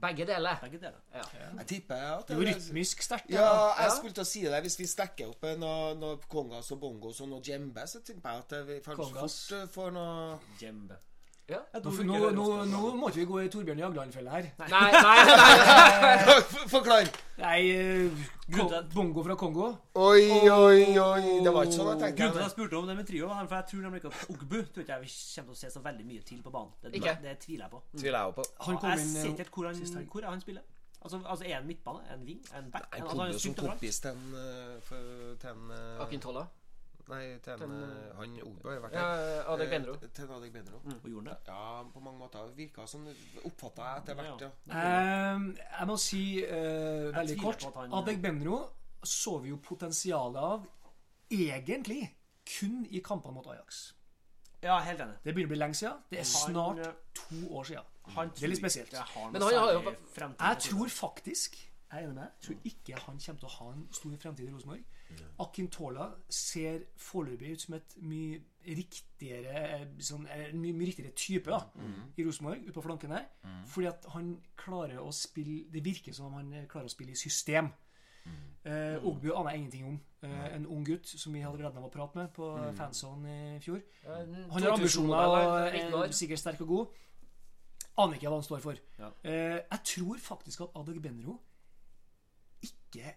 Begge 0.00 0.26
deler. 0.26 0.56
Begge 0.62 0.80
deler. 0.80 1.00
Ja. 1.14 1.24
Jeg 1.58 1.66
tipper 1.66 2.06
at 2.14 2.28
Det 2.28 2.36
er 2.36 2.54
rytmisk 2.54 3.02
sterkt. 3.02 3.30
Ja, 3.30 3.44
jeg 3.44 3.84
jeg 3.84 3.96
skulle 3.98 4.16
til 4.16 4.24
å 4.24 4.30
si 4.30 4.42
det. 4.46 4.62
Hvis 4.64 4.78
vi 4.80 4.88
stekker 4.88 5.34
opp 5.34 5.46
noe, 5.60 5.92
noe 6.00 6.16
kongas 6.30 6.72
og 6.74 6.80
bongos 6.80 7.20
og 7.20 7.30
noe 7.32 7.44
djembe, 7.44 7.86
så 7.90 8.02
tipper 8.06 8.36
jeg 8.36 8.46
at 8.46 8.56
vi 8.68 8.80
kanskje 8.86 9.14
fort 9.20 9.56
eh, 9.58 9.68
får 9.76 9.94
noe 9.96 10.38
Djembe. 10.60 10.98
Ja. 11.50 11.58
Nå, 11.82 11.90
nå, 12.06 12.18
det 12.22 12.34
nå, 12.36 12.44
nå 12.70 12.80
må 12.94 13.08
ikke 13.10 13.20
vi 13.20 13.24
gå 13.26 13.38
i 13.42 13.48
Torbjørn 13.50 13.80
Jagland-fella 13.82 14.36
her. 14.36 14.46
Nei, 14.60 14.68
nei, 14.70 14.90
nei. 15.40 16.36
Forklar! 16.72 17.08
Nei, 17.40 17.58
eh, 17.74 18.20
bongo 18.94 19.24
fra 19.26 19.34
Kongo. 19.40 19.70
Oi, 19.98 20.28
oi, 20.46 20.84
oi. 21.00 21.40
Det 21.42 21.52
var 21.54 21.66
ikke 21.66 21.76
sånn 21.78 21.90
jeg 22.04 22.14
Grunnen 22.20 22.36
til 22.36 22.42
at 22.42 22.44
jeg 22.44 22.54
spurte 22.54 22.78
om 22.78 22.86
det 22.90 22.96
med 23.00 23.08
trio, 23.08 23.30
for 23.34 23.56
jeg 23.56 23.66
tror 23.72 23.84
nemlig 23.86 24.02
ikke 24.02 24.12
at 24.12 24.34
Ogbu 24.34 24.58
tror 24.60 24.84
ikke 24.84 24.98
jeg 24.98 25.06
vi 25.06 25.14
kommer 25.16 25.50
til 25.50 25.56
å 25.56 25.60
se 25.64 25.72
så 25.74 25.82
veldig 25.88 26.06
mye 26.12 26.26
til 26.30 26.42
på 26.44 26.52
banen. 26.54 26.70
Det, 26.84 26.92
Ikke? 27.00 27.16
det 27.24 27.34
tviler 27.42 27.64
jeg 27.66 27.72
på. 27.74 27.82
Tviler 27.96 28.20
jeg 28.20 28.36
på. 28.38 28.46
Han 28.68 28.78
kom 28.84 28.94
jeg 28.94 29.02
ser 29.08 29.24
eh, 29.24 29.32
ikke 29.32 29.44
helt 29.44 29.56
hvor 29.58 29.70
han, 29.70 30.06
hvor 30.14 30.22
er 30.26 30.30
han 30.36 30.44
spiller. 30.46 30.68
Altså, 31.00 31.16
altså 31.24 31.44
Er 31.48 31.54
han 31.56 31.66
midtbane? 31.66 32.00
En 32.12 32.24
wing? 32.28 32.40
En 32.54 32.70
back? 32.70 32.86
Nei, 32.92 33.00
han 33.00 33.08
kom 33.08 33.26
jo 33.32 33.38
som 33.40 33.54
kompis 33.56 34.00
til 34.04 34.10
en 34.14 34.34
eh, 34.36 34.74
for- 34.84 35.36
til 35.40 35.54
en 35.54 35.70
Akintola. 36.04 36.46
Nei, 37.10 37.38
til 37.44 37.52
en 37.66 37.74
Han 38.16 38.34
Ogbu 38.46 38.68
har 38.68 38.80
vært 38.80 38.82
vært 38.82 38.92
Ja. 38.98 39.44
Adegbenro. 39.54 39.94
Eh, 40.00 40.22
en 40.24 40.30
Adegbenro. 40.36 40.80
Og 40.94 41.08
gjorde 41.10 41.30
det? 41.30 41.36
Ja, 41.48 41.82
på 41.94 42.00
mange 42.00 42.18
måter. 42.18 42.50
Virka 42.56 42.86
som 42.86 43.06
Oppfatta 43.44 43.82
jeg 43.82 44.02
etter 44.02 44.14
hvert, 44.14 44.44
ja. 44.46 45.34
Um, 45.36 45.46
jeg 45.56 45.86
må 45.90 45.96
si 45.98 46.22
uh, 46.44 47.10
veldig 47.16 47.38
kort 47.42 47.66
han- 47.74 47.92
Adek 48.00 48.20
Benro 48.22 48.60
så 49.04 49.38
vi 49.42 49.48
jo 49.48 49.56
potensialet 49.56 50.36
av 50.36 50.66
egentlig 51.30 52.02
kun 52.58 52.86
i 52.90 53.00
kampene 53.00 53.34
mot 53.34 53.46
Ajax. 53.46 53.94
Ja, 54.62 54.78
helt 54.84 55.00
enig. 55.00 55.14
Det 55.24 55.32
begynner 55.34 55.48
å 55.48 55.54
bli 55.54 55.58
lenge 55.62 55.74
siden. 55.78 56.02
Det 56.10 56.18
er 56.20 56.24
snart 56.28 56.78
eh, 56.84 56.92
to 57.16 57.46
år 57.56 57.64
siden. 57.64 57.84
Han 58.16 58.28
Det 58.34 58.42
er 58.44 58.48
litt 58.52 58.58
spesielt. 58.60 58.92
Men 59.32 59.42
han 59.42 59.54
har 59.54 59.72
jo- 59.72 59.94
fremtid 60.14 60.40
Jeg 60.40 60.58
tror 60.66 60.88
faktisk 60.88 61.54
Jeg 61.92 61.98
er 61.98 62.06
enig 62.06 62.14
med 62.14 62.22
deg. 62.22 62.30
Jeg 62.30 62.42
tror 62.46 62.56
ikke 62.64 63.00
han 63.06 63.18
kommer 63.18 63.40
til 63.40 63.48
å 63.48 63.52
ha 63.58 63.72
en 63.72 63.88
stor 63.92 64.10
fremtid 64.16 64.48
i 64.48 64.52
Rosenborg. 64.52 64.84
Akintola 65.40 66.06
ser 66.28 66.82
foreløpig 67.00 67.52
ut 67.52 67.60
som 67.64 67.74
et 67.78 67.96
mye 68.02 68.40
riktigere 68.76 69.86
sånn, 70.04 70.26
En 70.28 70.58
mye, 70.60 70.74
mye 70.76 70.90
riktigere 70.90 71.14
type 71.16 71.50
da, 71.50 71.62
i 72.16 72.24
Rosenborg, 72.26 72.66
ute 72.66 72.74
på 72.76 72.82
flanken 72.84 73.14
her. 73.16 73.28
Fordi 73.66 73.88
at 73.88 74.04
han 74.14 74.34
klarer 74.56 75.00
å 75.00 75.10
spille 75.12 75.64
Det 75.72 75.82
virker 75.84 76.12
som 76.12 76.26
om 76.26 76.34
han 76.34 76.52
eh, 76.52 76.66
klarer 76.68 76.90
å 76.90 76.92
spille 76.92 77.12
i 77.12 77.16
system. 77.16 77.70
Eh, 78.64 78.98
Ogbu 79.08 79.30
aner 79.32 79.54
jeg 79.54 79.60
ingenting 79.62 79.86
om. 79.88 80.00
Eh, 80.22 80.54
en 80.56 80.66
ung 80.66 80.84
gutt 80.84 81.08
som 81.08 81.32
vi 81.32 81.40
hadde 81.40 81.56
gleden 81.56 81.80
av 81.80 81.88
å 81.88 81.92
prate 81.94 82.18
med 82.20 82.32
på 82.36 82.50
fanzone 82.76 83.56
i 83.56 83.60
fjor. 83.64 83.80
Han 84.04 84.50
har 84.52 84.74
ambisjoner 84.74 85.32
og 85.96 86.04
er 86.04 86.12
sikkert 86.12 86.42
sterk 86.42 86.60
og 86.66 86.68
god. 86.74 86.98
Aner 88.00 88.16
ikke 88.16 88.28
hva 88.28 88.36
han 88.38 88.44
står 88.46 88.60
for. 88.64 88.82
Ja. 89.00 89.08
Eh, 89.24 89.56
jeg 89.64 89.80
tror 89.94 90.20
faktisk 90.20 90.66
at 90.66 90.76
Adag 90.76 91.00
Benro 91.02 91.40
ikke 92.62 93.14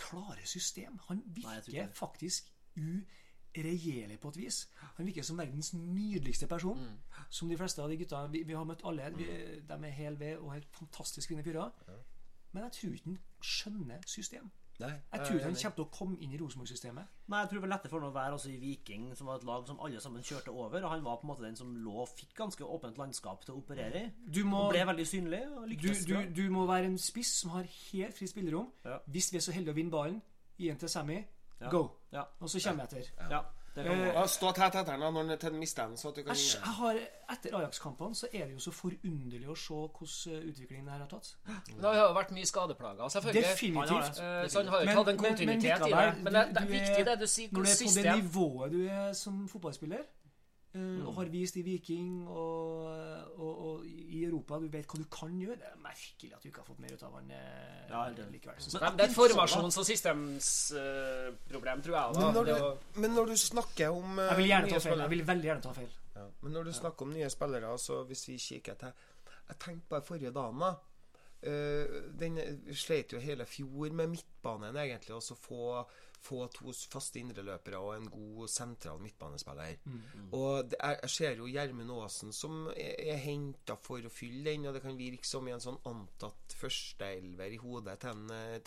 klarer 0.00 0.46
system. 0.48 0.98
Han 1.08 1.22
virker 1.36 1.84
Nei, 1.84 1.88
faktisk 1.94 2.50
uregjerlig 2.80 4.20
på 4.20 4.32
et 4.32 4.38
vis. 4.40 4.60
Han 4.96 5.06
virker 5.06 5.26
som 5.26 5.38
verdens 5.38 5.72
nydeligste 5.74 6.46
person. 6.46 6.78
Mm. 6.78 7.24
Som 7.30 7.48
de 7.48 7.58
fleste 7.58 7.82
av 7.82 7.90
de 7.90 7.98
gutta 8.00 8.24
vi, 8.32 8.42
vi 8.46 8.56
har 8.56 8.64
møtt 8.64 8.84
alle. 8.84 9.10
Vi, 9.16 9.26
de 9.68 9.78
er 9.78 9.96
hel 9.96 10.20
ved 10.20 10.38
og 10.38 10.54
helt 10.54 10.70
fantastisk 10.76 11.32
fine 11.32 11.44
fyrer. 11.44 11.70
Men 12.52 12.66
jeg 12.66 12.72
tror 12.78 12.96
ikke 12.96 13.10
han 13.10 13.20
skjønner 13.42 14.06
system. 14.06 14.50
Nei, 14.80 14.90
Jeg 15.12 15.20
tror 15.26 15.36
ikke 15.36 15.44
han 15.44 15.54
kommer 15.60 15.76
til 15.76 15.84
å 15.84 15.90
komme 15.98 16.16
inn 16.24 16.32
i 16.32 16.38
Rosenborg-systemet. 16.40 17.04
Nei, 17.28 17.40
jeg 17.40 17.48
tror 17.50 17.58
det 17.60 17.62
var 17.68 17.72
lettere 17.74 17.90
for 17.92 18.00
ham 18.00 18.10
å 18.10 18.14
være 18.14 18.32
også 18.38 18.50
i 18.50 18.56
Viking, 18.62 19.16
som 19.16 19.26
var 19.30 19.36
et 19.40 19.44
lag 19.44 19.66
som 19.68 19.80
alle 19.84 20.00
sammen 20.00 20.22
kjørte 20.22 20.48
over. 20.54 20.82
Og 20.84 20.90
han 20.90 21.04
var 21.04 21.16
på 21.20 21.26
en 21.26 21.30
måte 21.32 21.44
den 21.44 21.56
som 21.56 21.74
lå 21.84 21.94
og 22.02 22.08
fikk 22.08 22.34
ganske 22.38 22.64
åpent 22.64 22.98
landskap 22.98 23.44
til 23.44 23.54
å 23.54 23.58
operere 23.60 24.04
i. 24.06 24.10
Du 24.32 24.44
må, 24.44 24.64
Og 24.66 24.72
ble 24.72 24.86
veldig 24.86 25.06
synlig 25.06 25.42
du, 25.82 25.88
du, 26.08 26.16
du 26.42 26.50
må 26.50 26.66
være 26.66 26.86
en 26.90 26.98
spiss 26.98 27.34
som 27.42 27.50
har 27.50 27.64
helt 27.92 28.16
fritt 28.16 28.30
spillerom. 28.32 28.70
Ja. 28.84 28.98
Hvis 29.06 29.30
vi 29.32 29.36
er 29.36 29.44
så 29.46 29.52
heldige 29.52 29.72
å 29.72 29.76
vinne 29.76 29.90
ballen, 29.94 30.22
gi 30.58 30.68
den 30.68 30.78
til 30.78 30.88
Sammy, 30.88 31.20
Ja. 31.60 31.68
go. 31.70 31.90
Ja. 32.12 32.22
Og 32.40 32.48
så 32.48 32.58
kommer 32.64 32.86
jeg 32.88 33.02
etter. 33.04 33.26
ja, 33.30 33.42
Eh. 33.76 34.14
Ja, 34.14 34.26
Stå 34.26 34.52
tett 34.52 34.74
etter 34.74 34.92
den 34.98 35.00
når 35.14 35.28
den 35.28 35.38
til 35.38 35.50
den 35.52 35.60
mister 35.60 35.86
den, 35.86 35.96
så 35.96 36.08
at 36.08 36.16
du 36.16 36.22
kan 36.22 36.32
Æsj, 36.34 36.56
jeg 36.58 36.72
har, 36.80 36.96
etter 37.32 37.54
Ajax-kampene 37.56 38.14
så 38.18 38.26
er 38.32 38.44
det 38.46 38.52
jo 38.52 38.58
så 38.58 38.72
forunderlig 38.74 39.46
å 39.48 39.54
se 39.56 39.74
hvordan 39.74 40.48
utviklingen 40.50 40.88
her 40.90 40.98
har 40.98 41.06
tatt. 41.06 41.34
Det 41.68 41.84
har 41.84 41.94
jo 41.94 42.14
vært 42.14 42.32
mye 42.34 42.46
skadeplager, 42.50 43.08
selvfølgelig. 43.08 43.44
Definitivt. 43.50 44.20
Eh, 44.20 44.48
Så 44.48 44.58
han 44.58 44.68
har 44.68 44.80
jo 44.80 44.82
ikke 44.82 44.86
Men- 44.86 44.96
hatt 44.96 45.08
en 45.08 45.16
men- 45.16 45.22
men 45.22 45.30
kontinuitet 45.30 45.86
i 45.86 45.90
det. 45.90 46.22
Men 46.24 46.32
det, 46.32 46.46
det 46.54 46.62
er 46.62 46.66
viktig 46.66 47.04
det 47.06 47.18
du 47.20 47.26
sier. 47.26 47.48
Når 47.52 47.62
du 47.62 47.68
er 47.70 47.76
på 47.86 47.94
det 48.02 48.24
nivået 48.24 48.70
du 48.72 48.86
er 48.88 49.12
som 49.12 49.48
fotballspiller, 49.48 50.02
eh, 50.74 51.06
og 51.06 51.14
har 51.16 51.30
vist 51.32 51.56
i 51.56 51.62
Viking 51.66 52.28
og, 52.28 52.86
og, 53.36 53.52
og 53.66 53.86
i 53.86 54.24
Europa. 54.24 54.58
Du 54.62 54.68
vet 54.72 54.86
hva 54.86 55.00
du 55.00 55.06
kan 55.12 55.32
gjøre. 55.40 55.58
Det 55.60 55.68
er 55.70 55.78
merkelig 55.84 56.32
at 56.36 56.42
du 56.42 56.50
ikke 56.50 56.62
har 56.62 56.68
fått 56.68 56.82
mer 56.84 56.94
ut 56.94 57.06
av 57.06 57.16
han 57.18 57.30
eh, 57.36 57.86
Ja, 57.90 58.02
likevel. 58.16 58.58
Det 58.60 58.82
men, 58.82 58.98
det 58.98 59.06
er 59.06 59.08
et 59.10 59.16
formasjons- 59.16 59.80
og 59.82 59.88
systemsproblem, 59.88 61.82
tror 61.86 61.96
jeg. 61.96 62.18
Da. 62.18 62.20
Men 62.20 62.36
når, 62.38 62.50
du, 62.50 63.00
men 63.00 63.16
når 63.18 63.32
du 63.32 63.36
snakker 63.40 63.96
om 63.96 64.18
uh, 64.18 64.26
Jeg 64.28 64.42
vil 64.42 64.52
gjerne 64.52 64.70
nye 64.70 64.76
ta 64.76 64.84
feil. 64.86 65.04
Jeg 65.04 65.14
vil 65.14 65.26
veldig 65.32 65.50
gjerne 65.50 65.66
ta 65.66 65.74
feil. 65.80 65.96
Ja. 66.16 66.28
Men 66.42 66.56
når 66.58 66.70
du 66.70 66.72
snakker 66.76 67.08
om 67.08 67.16
nye 67.16 67.30
spillere, 67.32 67.72
så 67.78 68.02
hvis 68.08 68.28
vi 68.28 68.38
kikker 68.38 68.78
til 68.84 68.92
Jeg 69.50 69.58
tenkte 69.58 69.90
bare 69.90 70.06
forrige 70.06 70.30
dagen, 70.34 70.62
da. 70.62 70.74
Eh, 71.42 72.12
den 72.20 72.36
sleit 72.76 73.14
jo 73.14 73.20
hele 73.22 73.46
fjor 73.48 73.94
med 73.96 74.12
midtbanen, 74.12 74.76
egentlig. 74.76 75.14
Og 75.16 75.22
så 75.24 75.36
få, 75.38 75.84
få 76.20 76.42
to 76.52 76.72
faste 76.92 77.20
indreløpere 77.20 77.78
og 77.80 77.94
en 77.96 78.10
god 78.12 78.48
sentral 78.52 79.00
midtbanespiller. 79.00 79.78
Og 80.36 80.70
det 80.70 80.80
er, 80.80 80.98
jeg 81.02 81.10
ser 81.10 81.40
jo 81.40 81.48
Gjermund 81.48 81.94
Aasen 81.96 82.34
som 82.36 82.66
er, 82.74 82.92
er 83.14 83.22
henta 83.24 83.78
for 83.80 84.04
å 84.04 84.12
fylle 84.12 84.50
den, 84.50 84.68
og 84.68 84.76
det 84.76 84.84
kan 84.84 84.98
virke 84.98 85.26
som 85.26 85.48
i 85.48 85.54
en 85.54 85.64
sånn 85.64 85.80
antatt 85.88 86.58
førsteelver 86.60 87.56
i 87.56 87.62
hodet 87.62 87.96
til 88.04 88.20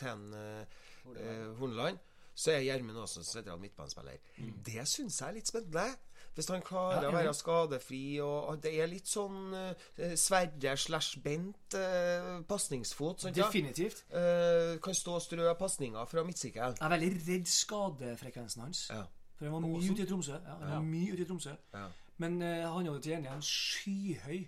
en, 0.09 0.33
eh, 0.33 0.65
eh, 1.13 1.53
Horneland. 1.59 2.01
Så 2.33 2.55
er 2.55 2.65
Gjermund 2.65 2.97
Aasen 2.97 3.23
sentral 3.27 3.61
midtbanespiller. 3.61 4.17
Det 4.65 4.87
syns 4.89 5.21
jeg 5.21 5.29
er 5.29 5.37
litt 5.37 5.53
spennende. 5.53 5.91
Hvis 6.33 6.47
han 6.49 6.61
klarer 6.65 7.03
Ja, 7.03 7.09
å 7.09 7.13
være 7.13 7.33
skadefri 7.37 8.19
og 8.25 8.47
og 8.49 8.61
Det 8.63 8.71
er 8.81 8.87
litt 8.89 9.07
sånn 9.07 9.53
uh, 9.53 10.15
Sverre 10.17 10.73
slash 10.77 11.19
Bent 11.21 11.75
uh, 11.77 12.41
pasningsfot. 12.49 13.27
Definitivt. 13.35 14.05
Uh, 14.09 14.79
kan 14.81 14.93
stå 14.97 15.17
og 15.19 15.21
strø 15.21 15.53
pasninger 15.59 16.05
fra 16.09 16.23
midtsirkel. 16.25 16.73
Jeg 16.79 16.85
er 16.87 16.93
veldig 16.95 17.11
redd 17.27 17.45
skadefrekvensen 17.47 18.61
hans. 18.65 18.87
Ja. 18.89 19.03
For 19.37 19.45
han 19.45 19.53
var 19.53 19.65
mye 19.67 19.91
ute 19.91 20.03
i 20.03 20.09
Tromsø. 20.09 20.33
Ja, 20.39 20.57
han 20.63 20.71
var 20.77 20.87
mye 20.87 21.13
ute 21.13 21.21
i 21.21 21.29
Tromsø. 21.29 21.53
Ja. 21.73 21.85
Men 22.17 22.41
uh, 22.41 22.47
han 22.73 22.85
hadde 22.89 23.01
til 23.01 23.11
gjengjeld 23.15 23.35
en 23.35 23.47
skyhøy 23.53 24.43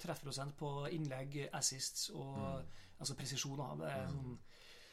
treffprosent 0.00 0.54
på 0.56 0.68
innlegg, 0.96 1.34
assists 1.52 2.06
og 2.16 2.36
Mm. 2.38 2.68
altså 3.00 3.14
presisjon. 3.14 3.58
da. 3.58 3.66
Det 3.84 3.90
er 3.92 4.06
sånn, 4.08 4.38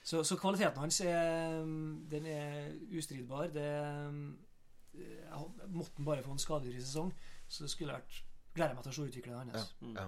så, 0.04 0.24
så 0.24 0.36
kvaliteten 0.38 0.78
hans 0.84 1.00
er, 1.02 1.64
den 2.12 2.26
er 2.28 2.74
ustridbar. 2.98 3.48
Det, 3.56 3.64
eh, 3.64 4.12
jeg 4.12 4.45
måtte 5.68 5.98
han 5.98 6.08
bare 6.08 6.24
få 6.24 6.36
en 6.36 6.42
skadefri 6.42 6.82
sesong, 6.82 7.12
så 7.48 7.68
skulle 7.68 7.96
jeg 7.96 8.06
vært 8.06 8.22
gleder 8.56 8.78
meg 8.78 8.86
til 8.86 8.94
å 8.94 8.96
se 8.96 9.10
utviklingen 9.10 9.52
hans. 9.52 9.74
Ja. 9.96 10.06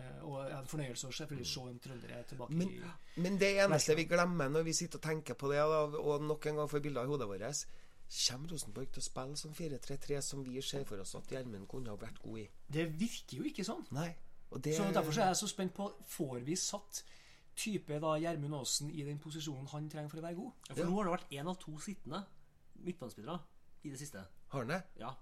Eh, 0.00 0.20
og 0.24 0.38
jeg 0.40 0.56
hadde 0.56 0.70
fornøyelse 0.72 1.08
å 1.10 1.12
se 1.12 1.26
en 1.68 1.80
trønder 1.84 2.12
er 2.16 2.22
tilbake 2.24 2.56
Men, 2.56 2.70
i 2.72 3.20
men 3.20 3.34
det 3.40 3.50
eneste 3.60 3.96
vi 3.98 4.06
glemmer 4.08 4.48
når 4.48 4.64
vi 4.64 4.72
sitter 4.76 4.96
og 4.96 5.04
tenker 5.04 5.36
på 5.36 5.50
det, 5.52 5.60
og 5.62 6.24
nok 6.24 6.46
en 6.48 6.62
gang 6.62 6.70
får 6.70 6.84
bilder 6.84 7.04
i 7.08 7.12
hodet 7.12 7.28
vårt 7.28 7.64
Kommer 8.12 8.50
Rosenborg 8.52 8.90
til 8.92 9.00
å 9.00 9.04
spille 9.04 9.38
som 9.40 9.52
4-3-3 9.56 10.18
som 10.20 10.42
vi 10.44 10.60
ser 10.64 10.82
for 10.84 11.00
oss 11.00 11.14
at 11.16 11.30
Gjermund 11.32 11.64
kunne 11.68 11.92
ha 11.92 11.96
vært 11.96 12.18
god 12.20 12.42
i? 12.42 12.44
Det 12.68 12.84
virker 13.00 13.38
jo 13.38 13.46
ikke 13.48 13.64
sånn. 13.64 13.86
Nei. 13.96 14.10
Og 14.52 14.60
det 14.60 14.74
Så 14.76 14.88
Derfor 14.92 15.16
så 15.16 15.22
er 15.24 15.30
jeg 15.30 15.38
så 15.40 15.48
spent 15.48 15.72
på 15.72 15.86
Får 16.12 16.42
vi 16.44 16.56
satt 16.60 17.00
type 17.56 18.00
da 18.04 18.10
Gjermund 18.20 18.58
Aasen 18.58 18.90
i 18.92 19.04
den 19.06 19.20
posisjonen 19.20 19.70
han 19.72 19.88
trenger 19.88 20.12
for 20.12 20.20
å 20.20 20.26
være 20.26 20.36
god. 20.36 20.52
Ja, 20.68 20.74
For 20.74 20.90
nå 20.90 20.98
har 20.98 21.08
det 21.08 21.14
vært 21.14 21.32
én 21.38 21.48
av 21.48 21.56
to 21.60 21.78
sittende 21.80 22.20
midtbanespillere 22.84 23.40
i 23.84 23.90
det 23.90 23.98
siste. 24.00 24.22
Har 24.52 24.64
han 24.64 24.68
det? 24.74 24.82
Ja. 25.00 25.12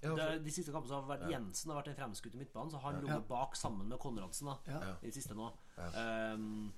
Ja, 0.00 0.14
for, 0.14 0.38
de 0.40 0.52
siste 0.52 0.72
kampene 0.72 0.88
så 0.88 1.00
har 1.02 1.08
vært 1.10 1.26
Jensen 1.28 1.70
har 1.70 1.76
vært 1.82 1.90
den 1.90 1.96
fremskutte 1.98 2.38
midtbanen, 2.40 2.70
så 2.72 2.78
han 2.80 3.02
lå 3.04 3.18
bak 3.28 3.56
sammen 3.58 3.88
med 3.90 4.00
Konradsen 4.00 4.48
da, 4.48 4.54
Ja. 4.66 4.94
i 5.02 5.10
det 5.10 5.14
siste 5.18 5.34
nå. 5.36 5.50
um, 5.76 6.72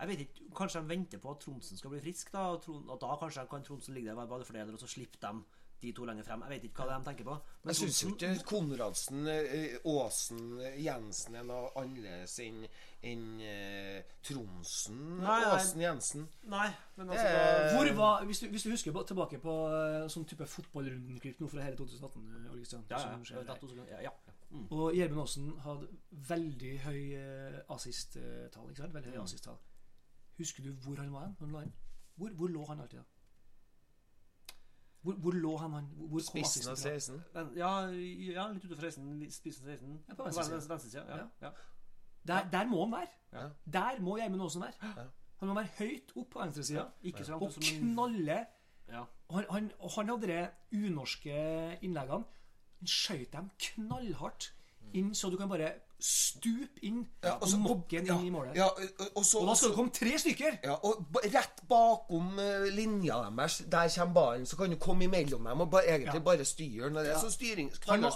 jeg 0.00 0.08
vet 0.08 0.20
ikke, 0.24 0.44
Kanskje 0.56 0.80
de 0.82 0.88
venter 0.88 1.18
på 1.20 1.30
at 1.30 1.40
Tromsen 1.40 1.76
skal 1.76 1.90
bli 1.94 2.00
frisk, 2.00 2.32
da, 2.32 2.46
og 2.54 2.62
Tron, 2.64 2.84
at 2.92 3.00
da 3.00 3.16
kanskje 3.20 3.46
kan 3.48 3.64
Tromsen 3.64 3.94
ligge 3.94 4.08
der 4.08 4.16
og 4.16 4.22
være 4.22 4.32
ballefordeler, 4.34 4.72
og 4.76 4.80
så 4.80 4.88
slipper 4.88 5.20
de 5.24 5.42
de 5.80 5.92
to 5.96 6.04
lenger 6.04 6.24
frem. 6.26 6.42
Jeg 6.44 6.50
vet 6.54 6.64
ikke 6.68 6.84
hva 6.84 6.98
de 6.98 7.06
tenker 7.08 7.26
på. 7.26 7.34
Men 7.62 7.72
jeg 7.72 7.78
syns 7.80 8.00
jo 8.02 8.10
ikke 8.12 8.30
Konradsen, 8.48 9.26
eh, 9.32 9.76
Aasen, 9.88 10.40
Jensen 10.80 11.36
er 11.40 11.46
noe 11.48 11.70
annerledes 11.80 12.34
enn 12.44 12.64
en, 13.10 13.24
eh, 13.40 14.02
Tronsen, 14.26 14.98
Nei, 15.20 15.24
nei. 15.26 15.50
Aasen, 15.54 15.80
Jensen. 15.84 16.26
Nei, 16.52 16.66
men 16.96 17.12
altså 17.14 17.26
eh. 17.26 17.32
da, 17.32 17.76
Hvor 17.76 17.92
var, 17.96 18.24
hvis, 18.28 18.42
du, 18.42 18.48
hvis 18.52 18.66
du 18.66 18.70
husker 18.74 18.92
på- 18.92 19.06
tilbake 19.08 19.40
på 19.40 19.56
eh, 19.72 20.08
sånn 20.12 20.28
type 20.28 20.46
fotballrundenklipp 20.46 21.40
nå 21.40 21.48
fra 21.48 21.64
hele 21.64 21.76
2018, 21.80 22.26
Ole 22.52 22.64
Ja, 22.90 22.98
ja, 22.98 23.86
ja, 23.88 24.02
ja. 24.10 24.16
Mm. 24.50 24.66
Og 24.74 24.94
Gjermund 24.96 25.22
Aasen 25.22 25.52
hadde 25.62 25.88
veldig 26.28 26.72
høy 26.84 27.02
assist-tall. 27.70 28.72
Veldig 28.74 29.14
høy 29.14 29.22
assist-tall. 29.22 29.56
Husker 30.40 30.64
du 30.64 30.72
hvor 30.82 30.96
han 30.98 31.12
var 31.12 31.28
hen? 31.28 31.72
Hvor, 32.16 32.30
hvor 32.36 32.48
lå 32.52 32.64
han 32.68 32.80
alltid, 32.80 32.98
da? 32.98 33.19
Hvor, 35.02 35.12
hvor 35.12 35.32
lå 35.32 35.56
han? 35.56 35.72
han? 35.72 35.86
Hvor 35.96 36.20
Spissen 36.20 36.68
av 36.68 36.72
assisten 36.72 37.22
16. 37.32 37.56
Ja, 37.56 37.70
ja, 38.34 38.46
litt 38.52 38.64
utenfor 38.64 38.84
16. 38.84 39.30
Spissen 39.32 39.32
Spissen 39.32 39.66
16. 39.66 39.94
Ja, 40.08 40.14
på. 40.14 40.26
Venstresida. 40.28 41.04
Ja, 41.08 41.24
ja. 41.46 41.52
Der, 42.28 42.50
der 42.52 42.66
må 42.68 42.84
han 42.84 42.92
være. 42.92 43.08
Ja. 43.32 43.46
Der 43.72 44.00
må 44.00 44.16
Gjermund 44.18 44.42
Aasen 44.42 44.62
være. 44.62 44.72
Ja. 44.82 45.06
Han 45.40 45.48
må 45.48 45.54
være 45.56 45.72
høyt 45.78 46.12
opp 46.16 46.28
på 46.34 46.42
venstresida 46.42 46.84
ja. 47.04 47.36
og 47.38 47.52
som 47.52 47.64
knalle. 47.64 48.42
ja. 48.90 49.04
Han, 49.30 49.44
han, 49.50 49.70
han 49.96 50.08
hadde 50.08 50.28
de 50.28 50.86
unorske 50.90 51.34
innleggene. 51.80 52.24
Han 52.80 52.88
skjøt 52.88 53.32
dem 53.32 53.50
knallhardt 53.58 54.50
inn, 54.94 55.14
så 55.14 55.30
du 55.30 55.36
kan 55.36 55.48
bare 55.48 55.72
stupe 56.00 56.80
inn 56.88 57.02
Ja, 57.22 57.34
og 57.34 57.42
og 57.42 57.58
mokke 57.60 57.98
den 57.98 58.06
ja, 58.08 58.14
inn 58.16 58.26
i 58.26 58.30
målet. 58.32 58.54
Ja, 58.56 58.68
og, 59.14 59.24
så, 59.24 59.38
Og 59.42 59.48
da 59.50 59.54
skal 59.54 59.68
det 59.68 59.76
komme 59.76 59.90
tre 59.92 60.12
stykker! 60.18 60.54
Ja, 60.64 60.76
og 60.88 61.18
rett 61.24 61.60
bakom 61.68 62.38
uh, 62.40 62.68
linja 62.72 63.18
deres, 63.28 63.58
der 63.70 63.90
kommer 63.96 64.14
ballen, 64.14 64.46
så 64.48 64.56
kan 64.56 64.72
du 64.72 64.78
komme 64.80 65.04
imellom 65.04 65.44
dem 65.50 65.60
og 65.66 65.68
ba, 65.70 65.82
egentlig 65.84 66.14
Ja. 66.14 66.24
bare 66.24 66.44
styre 66.48 66.88
den. 66.88 66.94
Det 66.94 67.12
er 67.12 67.20
sånn 67.20 67.34
styring, 67.34 67.68
Han, 67.88 68.06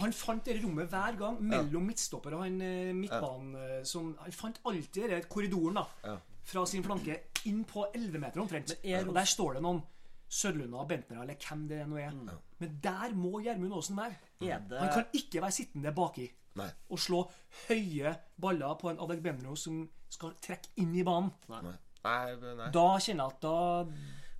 han 0.00 0.12
fant 0.16 0.44
det 0.48 0.56
rommet 0.62 0.88
hver 0.88 1.18
gang 1.20 1.36
mellom 1.42 1.86
midtstopper 1.90 2.38
og 2.38 2.46
han 2.46 2.56
midtbanen 2.96 3.84
som 3.84 4.16
Han 4.22 4.32
fant 4.32 4.60
alltid 4.64 5.10
den 5.10 5.28
korridoren 5.28 5.74
da 5.82 5.84
Ja. 6.04 6.16
fra 6.46 6.64
sin 6.66 6.84
flanke 6.84 7.20
inn 7.44 7.64
på 7.64 7.84
11 7.92 8.18
meter 8.18 8.40
omtrent. 8.40 8.72
Og 8.84 9.14
der 9.14 9.24
står 9.28 9.54
det 9.54 9.62
noen 9.62 9.82
Sørlunda, 10.28 10.84
Bentner 10.88 11.22
eller 11.22 11.38
hvem 11.38 11.68
det 11.70 11.82
nå 11.88 11.98
er. 12.02 12.16
Men 12.58 12.78
der 12.82 13.14
må 13.14 13.40
Gjermund 13.44 13.74
Aasen 13.78 13.96
være. 13.96 14.16
Er 14.42 14.58
det 14.68 14.80
Han 14.80 14.92
kan 14.92 15.06
ikke 15.14 15.42
være 15.42 15.52
sittende 15.54 15.92
baki 15.94 16.26
Nei. 16.56 16.68
og 16.90 16.98
slå 16.98 17.22
høye 17.68 18.14
baller 18.40 18.74
på 18.80 18.90
en 18.90 18.98
Adegbenro 19.04 19.54
som 19.56 19.84
skal 20.10 20.34
trekke 20.42 20.72
inn 20.82 20.94
i 20.96 21.04
banen. 21.06 21.30
Nei. 21.52 21.62
Nei, 22.06 22.54
nei. 22.54 22.70
Da 22.74 22.86
kjenner 23.02 23.26
jeg 23.26 23.34
at 23.34 23.42
da 23.42 23.56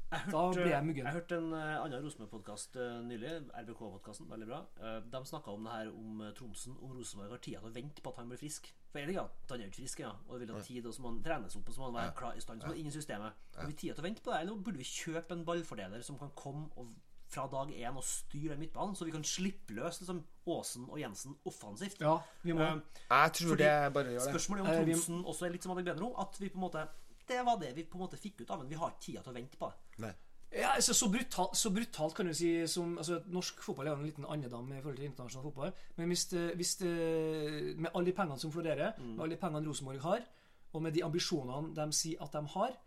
Jeg 0.07 0.31
Da 0.31 0.39
hørte, 0.39 0.69
jeg 0.71 0.85
muggen. 0.87 1.07
Jeg 1.07 1.13
hørte 1.17 1.37
en 1.41 1.53
uh, 1.53 1.83
annen 1.83 2.05
Rosenborg-podkast 2.05 2.77
nylig, 3.09 3.31
RBK-podkasten, 3.59 4.29
veldig 4.31 4.47
bra. 4.47 4.61
Uh, 4.79 5.01
de 5.13 5.23
snakka 5.27 5.51
om 5.51 5.67
det 5.67 5.73
her 5.73 5.89
om 5.91 6.21
uh, 6.23 6.29
Tronsen, 6.37 6.77
om 6.79 6.93
Rosenborg 6.95 7.33
har 7.35 7.43
tid 7.43 7.57
til 7.57 7.67
å 7.67 7.73
vente 7.75 8.05
på 8.05 8.13
at 8.13 8.21
han 8.23 8.31
blir 8.31 8.39
frisk. 8.39 8.71
For 8.93 9.03
er 9.03 9.09
det 9.11 9.17
ikke 9.17 9.25
at 9.27 9.51
han 9.51 9.65
er 9.65 9.67
jo 9.67 9.73
ikke 9.73 9.81
frisk, 9.81 10.05
ja, 10.05 10.13
og 10.29 10.39
det 10.39 10.47
vil 10.47 10.55
ha 10.57 10.63
tid, 10.69 10.87
og 10.87 10.95
så 10.95 11.03
må 11.03 11.11
han 11.11 11.19
trenes 11.27 11.59
opp, 11.59 11.67
og 11.67 11.75
så 11.75 11.83
må 11.83 11.89
han 11.91 11.99
være 11.99 12.15
klar 12.23 12.39
i 12.39 12.45
stand, 12.45 12.63
så 12.63 12.71
må 12.71 12.77
han 12.77 12.85
inn 12.85 12.93
i 12.93 12.95
systemet. 12.95 13.43
Har 13.59 13.67
vi 13.73 13.77
tid 13.83 13.91
til 13.91 14.05
å 14.05 14.07
vente 14.07 14.23
på 14.23 14.33
det, 14.33 14.41
eller 14.45 14.63
burde 14.69 14.83
vi 14.85 14.89
kjøpe 14.93 15.35
en 15.35 15.45
ballfordeler 15.51 16.07
som 16.07 16.23
kan 16.23 16.31
komme 16.39 16.71
og 16.79 16.95
fra 17.27 17.49
dag 17.51 17.73
én 17.75 17.97
og 17.99 18.05
styre 18.07 18.57
midtbanen, 18.57 18.95
så 18.95 19.05
vi 19.05 19.11
kan 19.11 19.25
slippe 19.27 19.75
løs 19.75 19.99
liksom, 20.01 20.21
Aasen 20.47 20.85
og 20.87 21.01
Jensen 21.01 21.35
offensivt? 21.51 21.99
Ja, 22.01 22.21
vi 22.43 22.55
må 22.55 22.63
Eh, 22.63 22.77
Jeg 23.11 23.33
tror 23.33 23.49
Fordi 23.49 23.65
det 23.65 23.93
bare 23.95 24.07
å 24.07 24.15
gjøre 24.15 24.23
det. 24.23 24.31
Spørsmålet 24.31 24.63
Eh, 24.63 24.71
om 24.71 24.87
Tromsen 24.87 25.25
også 25.25 25.47
er 25.47 25.51
litt 25.51 25.67
som 25.67 25.73
Adegbenro, 25.75 26.15
at 26.23 26.41
vi 26.41 26.49
på 26.49 26.61
en 26.61 26.65
måte 26.69 26.87
det 27.29 27.43
var 27.47 27.59
det 27.61 27.75
vi 27.77 27.85
på 27.85 27.99
en 27.99 28.07
måte 28.07 28.21
fikk 28.21 28.41
ut 28.43 28.51
av 28.51 28.63
men 28.63 28.71
Vi 28.71 28.79
har 28.81 28.95
ikke 28.95 29.05
tida 29.09 29.23
til 29.25 29.33
å 29.33 29.37
vente 29.37 29.61
på 29.61 29.69
det. 29.73 30.01
Nei. 30.07 30.15
Ja, 30.57 30.71
altså, 30.77 30.95
så, 30.95 31.09
brutal, 31.11 31.49
så 31.59 31.71
brutalt 31.75 32.15
kan 32.15 32.29
du 32.29 32.33
si 32.35 32.49
som 32.71 32.95
altså, 32.99 33.19
Norsk 33.35 33.61
fotball 33.65 33.89
er 33.89 33.91
jo 33.91 33.99
en 33.99 34.07
liten 34.07 34.29
andedam 34.31 34.71
i 34.73 34.79
forhold 34.79 34.97
til 35.01 35.09
internasjonal 35.09 35.45
fotball. 35.49 35.73
Men 35.99 36.13
hvis, 36.13 36.25
det, 36.31 36.45
hvis 36.57 36.77
med 36.87 37.91
alle 37.93 38.07
de 38.07 38.15
pengene 38.17 38.39
som 38.41 38.53
florerer, 38.55 38.95
med 39.03 39.25
alle 39.25 39.35
de 39.35 39.41
pengene 39.41 39.69
Rosenborg 39.69 40.01
har, 40.07 40.25
og 40.73 40.83
med 40.83 40.95
de 40.95 41.05
ambisjonene 41.05 41.75
de 41.77 41.87
sier 41.93 42.23
at 42.23 42.33
de 42.33 42.47
har, 42.55 42.79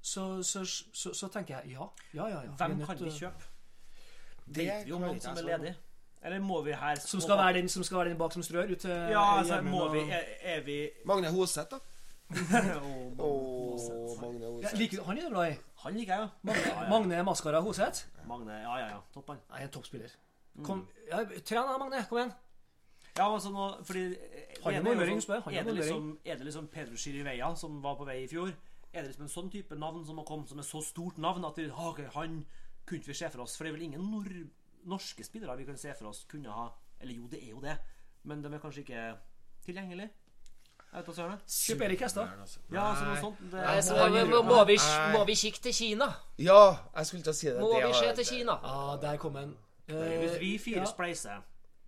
så, 0.00 0.42
så, 0.42 0.64
så, 0.64 1.12
så 1.12 1.28
tenker 1.28 1.58
jeg 1.58 1.74
ja. 1.74 1.90
Ja, 2.14 2.28
ja, 2.28 2.42
ja. 2.46 2.50
Vi 2.50 2.56
Hvem 2.56 2.78
nødt 2.78 2.86
kan 2.86 3.04
vi 3.04 3.10
kjøpe? 3.10 3.50
Det 4.46 4.66
Vet 4.66 4.86
vi 4.86 4.92
om 4.96 5.04
noen 5.04 5.20
som 5.20 5.36
er 5.36 5.46
ledig? 5.50 5.74
Eller 6.22 6.40
må 6.44 6.62
vi 6.62 6.72
her 6.76 7.00
Som 7.00 7.20
skal 7.20 7.38
være 7.38 7.52
den 7.60 7.68
som 7.68 7.84
skal 7.84 7.98
være 7.98 8.08
den 8.12 8.18
bak 8.18 8.32
som 8.32 8.42
strør 8.44 8.72
ut 8.72 8.78
til 8.78 8.90
Ja, 8.90 9.38
altså, 9.38 9.60
må 9.62 9.88
vi 9.92 10.00
Er, 10.00 10.24
er 10.40 10.60
vi 10.64 10.80
Magne 11.08 11.30
Hoseth, 11.32 11.70
da. 11.70 11.78
Magne 14.20 14.46
Hoseth. 14.46 15.00
Han 15.06 15.18
er 15.18 15.22
du 15.22 15.30
glad 15.34 15.52
i. 15.52 15.56
Han 15.84 15.96
liker 15.96 16.12
jeg, 16.14 16.20
ja. 16.20 16.28
Magne, 16.46 16.66
Ja, 16.66 16.82
ja. 16.82 16.88
Magne 16.90 17.22
Maskara 17.26 17.60
Hoseth. 17.64 18.04
Magne, 18.28 18.52
ja, 18.62 18.76
ja, 18.78 18.86
ja. 18.94 19.00
Topp, 19.14 19.32
han. 19.32 19.40
Nei, 19.50 19.64
en 19.64 19.72
toppspiller. 19.74 20.14
Kom, 20.66 20.84
ja, 21.08 21.24
Tren 21.46 21.66
da, 21.66 21.78
Magne. 21.80 22.04
Kom 22.08 22.18
igjen. 22.20 22.32
Ja, 23.16 23.26
altså 23.26 23.50
nå 23.50 23.64
Fordi 23.84 24.02
Han 24.62 24.74
er 24.74 24.82
nordmøring, 24.84 25.22
spør. 25.22 25.42
jeg. 25.50 25.58
er 25.58 25.64
det 25.64 25.74
liksom, 25.74 26.18
det 26.24 26.44
liksom 26.46 26.68
Pedro 26.70 26.96
Chiriveia 26.96 27.54
som 27.58 27.80
var 27.82 27.96
på 27.98 28.06
vei 28.06 28.20
i 28.24 28.28
fjor? 28.30 28.52
Er 28.92 29.02
det 29.02 29.10
liksom 29.10 29.26
en 29.26 29.32
sånn 29.32 29.50
type 29.50 29.74
navn 29.78 30.04
som 30.06 30.18
har 30.18 30.24
kommet, 30.28 30.48
som 30.48 30.58
er 30.58 30.66
så 30.66 30.80
stort 30.82 31.18
navn 31.18 31.44
at 31.44 31.58
vi, 31.58 31.66
ah, 31.70 31.96
han 32.14 32.44
kunne 32.86 33.06
vi 33.06 33.14
se 33.14 33.30
for 33.30 33.42
oss? 33.42 33.56
For 33.56 33.64
det 33.66 33.72
er 33.72 33.78
vel 33.78 33.88
ingen 33.88 34.06
nor 34.12 34.30
norske 34.90 35.24
spillere 35.26 35.56
vi 35.58 35.66
kan 35.68 35.78
se 35.78 35.92
for 35.98 36.08
oss 36.08 36.24
kunne 36.30 36.48
ha 36.54 36.70
Eller 37.00 37.14
jo, 37.14 37.26
det 37.26 37.42
er 37.42 37.50
jo 37.50 37.60
det, 37.60 37.76
men 38.24 38.42
de 38.42 38.52
er 38.52 38.60
kanskje 38.62 38.80
ikke 38.84 39.04
tilgjengelige? 39.64 40.10
Jeg 40.90 40.98
vet 40.98 41.06
da 41.06 41.12
søren. 41.14 41.42
Kjøp 41.46 41.82
Erik 41.86 42.00
Hestad. 42.02 42.30
Ja, 42.72 42.84
altså 42.90 43.04
noe 43.06 43.18
sånt. 43.20 43.42
Det, 43.52 43.60
Nei, 43.62 43.76
så 43.86 44.08
må, 44.26 44.40
må, 44.42 44.64
vi, 44.66 44.78
må 45.14 45.20
vi 45.28 45.36
kikke 45.38 45.62
til 45.68 45.74
Kina? 45.74 46.08
Ja, 46.42 46.62
jeg 46.96 47.06
skulle 47.06 47.22
til 47.28 47.30
å 47.30 47.38
si 47.38 47.46
det. 47.46 47.60
Må 47.62 47.70
det 47.76 47.84
vi 47.86 48.00
se 48.00 48.10
til 48.18 48.26
Kina? 48.26 48.56
Ja, 48.64 48.96
der 49.04 49.20
kom 49.22 49.38
en 49.38 49.54
Hvis 49.86 50.34
vi 50.42 50.50
fire 50.58 50.82
ja. 50.82 50.90
spleiser 50.90 51.38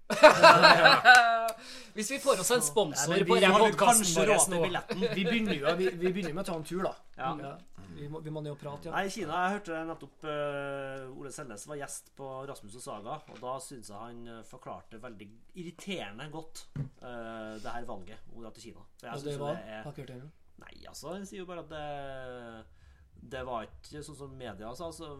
Hvis 1.96 2.11
vi 2.11 2.18
får 2.22 2.40
oss 2.40 2.50
en 2.55 2.62
sponsor 2.64 3.12
ja, 3.16 3.24
vi, 3.24 3.28
på 3.28 3.36
den 3.40 3.53
podkasten 3.53 4.14
vår 4.16 4.32
nå 4.50 4.62
billetten. 4.64 5.05
Vi 5.14 5.24
begynner 5.26 5.59
jo 5.59 5.74
vi, 5.78 5.90
vi 5.90 6.12
begynner 6.12 6.34
med 6.36 6.44
å 6.44 6.48
ta 6.48 6.57
en 6.57 6.66
tur, 6.66 6.82
da. 6.86 6.94
Ja. 7.18 7.57
Vi, 7.92 8.09
må, 8.09 8.20
vi 8.24 8.32
må 8.32 8.40
ned 8.42 8.55
og 8.55 8.61
prate, 8.61 8.88
ja. 8.88 8.94
Nei, 8.94 9.05
i 9.07 9.12
Kina, 9.12 9.38
Jeg 9.44 9.59
hørte 9.59 9.80
nettopp 9.86 10.24
uh, 10.26 11.20
Ole 11.20 11.32
Selnes 11.34 11.66
var 11.68 11.78
gjest 11.82 12.12
på 12.16 12.28
Rasmus 12.48 12.78
og 12.80 12.84
Saga, 12.84 13.18
og 13.34 13.42
da 13.42 13.57
syns 13.62 13.90
jeg 13.92 13.98
han 13.98 14.22
eh, 14.32 14.44
forklarte 14.48 15.00
veldig 15.03 15.28
irriterende 15.61 16.28
godt 16.32 16.64
uh, 16.78 17.59
det 17.61 17.74
her 17.76 17.88
valget 17.88 18.32
om 18.32 18.40
å 18.40 18.46
dra 18.46 18.55
til 18.57 18.70
Kina. 18.70 18.86
Og 18.86 19.05
det 19.05 19.18
synes 19.20 19.36
jo 19.36 19.44
var 19.44 19.61
det 19.61 19.76
er. 19.76 20.26
Nei, 20.62 20.74
altså, 20.88 21.12
han 21.12 21.28
sier 21.28 21.42
jo 21.42 21.48
bare 21.48 21.64
at 21.64 21.72
det 21.72 23.30
Det 23.32 23.40
var 23.46 23.66
ikke 23.66 24.03
sånn 24.07 24.18
som 24.18 24.36
media 24.38 24.72
sa, 24.78 24.88
så, 24.94 25.12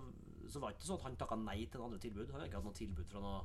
så 0.49 0.63
var 0.63 0.73
det 0.73 0.81
ikke 0.81 0.89
sånn 0.89 1.03
at 1.03 1.09
han 1.11 1.19
takka 1.21 1.39
nei 1.39 1.61
til 1.67 1.83
noen 1.83 1.93
andre 1.93 2.03
tilbud. 2.03 2.31
Han 2.33 2.41
har 2.41 2.49
ikke 2.49 2.63
hatt 2.63 2.71
noe 2.71 2.81
tilbud 2.81 3.13
fra 3.13 3.23
noe 3.23 3.43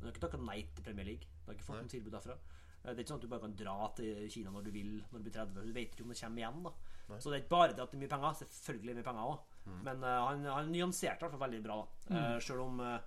Han 0.00 0.08
har 0.08 0.14
ikke 0.14 0.24
takka 0.26 0.40
nei 0.40 0.62
til 0.74 0.84
Premier 0.86 1.06
League. 1.06 1.28
Du 1.44 1.50
har 1.50 1.58
ikke 1.58 1.66
fått 1.68 1.82
noe 1.82 1.92
tilbud 1.92 2.14
derfra. 2.16 2.36
Eh, 2.80 2.90
Det 2.90 2.96
er 2.96 3.02
ikke 3.04 3.12
sånn 3.12 3.20
at 3.20 3.26
du 3.26 3.28
bare 3.28 3.44
kan 3.44 3.56
dra 3.60 3.76
til 3.96 4.28
Kina 4.32 4.50
når 4.50 4.64
du 4.64 4.70
vil 4.72 4.92
når 5.12 5.18
du 5.18 5.24
blir 5.28 5.34
30. 5.36 5.66
Du 5.68 5.72
vet 5.76 5.92
ikke 5.92 6.06
om 6.06 6.12
det 6.14 6.20
kommer 6.20 6.40
igjen. 6.40 6.62
da 6.64 7.18
Så 7.20 7.30
det 7.30 7.36
er 7.36 7.42
ikke 7.44 7.56
bare 7.56 7.72
det 7.74 7.84
at 7.84 7.90
det 7.90 7.98
er 7.98 8.04
mye 8.04 8.14
penger. 8.14 8.38
Selvfølgelig 8.40 8.90
er 8.90 8.94
det 8.94 9.00
mye 9.02 9.10
penger 9.12 9.32
òg. 9.34 9.56
Men 9.84 10.02
uh, 10.02 10.26
han, 10.26 10.44
han 10.48 10.70
nyanserte 10.72 11.20
i 11.20 11.24
hvert 11.26 11.34
fall 11.36 11.44
veldig 11.44 11.62
bra. 11.62 11.78
Mm. 12.08 12.16
Uh, 12.16 12.38
Selv 12.40 12.64
om 12.64 12.80
uh, 12.80 12.98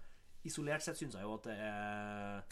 isolert 0.46 0.84
sett 0.86 1.00
syns 1.00 1.16
jeg 1.18 1.26
jo 1.26 1.34
at 1.34 1.48
det 1.50 1.58
er 1.58 2.44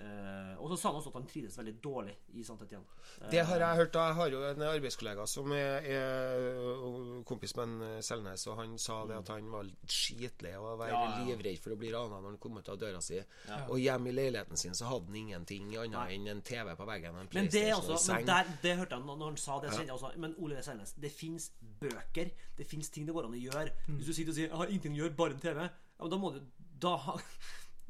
eh, 0.00 0.54
Og 0.60 0.68
så 0.72 0.76
sa 0.76 0.88
han 0.90 0.98
også 1.00 1.10
at 1.12 1.16
han 1.20 1.26
trives 1.28 1.56
veldig 1.58 1.74
dårlig 1.84 2.14
i 2.36 2.42
Sant 2.44 2.62
Etienne. 2.62 2.84
Uh, 3.20 3.28
Det 3.30 3.44
har 3.46 3.58
jeg 3.64 3.76
hørt. 3.76 3.92
da. 3.94 4.06
Jeg 4.10 4.14
har 4.18 4.28
jo 4.34 4.40
en 4.48 4.62
arbeidskollega 4.62 5.26
som 5.26 5.52
er, 5.56 5.86
er 5.88 7.22
kompis 7.28 7.54
med 7.56 7.64
en 7.68 7.82
eh, 7.86 8.00
Selnes, 8.04 8.46
og 8.50 8.56
han 8.60 8.76
sa 8.78 8.98
det 9.08 9.16
at 9.20 9.28
han 9.34 9.48
var 9.52 9.68
skitlei 9.86 10.52
av 10.58 10.64
å 10.72 10.76
være 10.80 10.92
Ja, 10.92 11.02
ja. 11.10 11.24
livredd 11.26 11.60
for 11.62 11.74
å 11.74 11.78
bli 11.80 11.92
rana 11.94 12.20
når 12.20 12.28
han 12.34 12.38
kom 12.42 12.58
ut 12.58 12.68
av 12.68 12.78
døra 12.80 13.00
si. 13.04 13.20
Og 13.68 13.78
hjemme 13.80 14.10
i 14.12 14.16
leiligheten 14.16 14.56
sin 14.60 14.74
så 14.74 14.90
hadde 14.90 15.06
han 15.10 15.16
ingenting 15.22 15.74
annet 15.76 16.14
enn 16.16 16.28
en 16.34 16.42
TV 16.42 16.74
på 16.76 16.86
veggen 16.88 17.16
en 17.20 17.28
Men 17.34 17.48
det, 17.52 17.66
også, 17.74 17.98
i 18.12 18.14
men 18.20 18.26
der, 18.26 18.52
det 18.62 18.76
hørte 18.80 18.96
jeg 18.98 19.06
når 19.06 19.20
når 19.20 19.26
han 19.32 19.36
sa 19.36 19.60
det. 19.60 19.90
også, 19.90 20.12
Men 20.16 20.34
Ole 20.38 20.62
Selnes, 20.62 20.92
det 21.00 21.12
fins 21.12 21.50
bøker. 21.80 22.30
Det 22.56 22.66
fins 22.66 22.90
ting 22.90 23.06
det 23.06 23.14
går 23.14 23.28
an 23.28 23.36
å 23.36 23.40
gjøre. 23.40 23.70
Hvis 23.88 24.06
du 24.06 24.12
sitter 24.12 24.30
og 24.32 24.36
sier 24.36 24.48
'Jeg 24.48 24.56
har 24.56 24.66
ingenting 24.66 24.92
å 24.94 25.00
gjøre, 25.04 25.16
bare 25.16 25.32
en 25.34 25.40
TV', 25.40 25.62
ja, 25.62 26.02
men 26.04 26.10
da 26.10 26.16
må 26.18 26.32
du 26.32 26.40
da, 26.80 26.96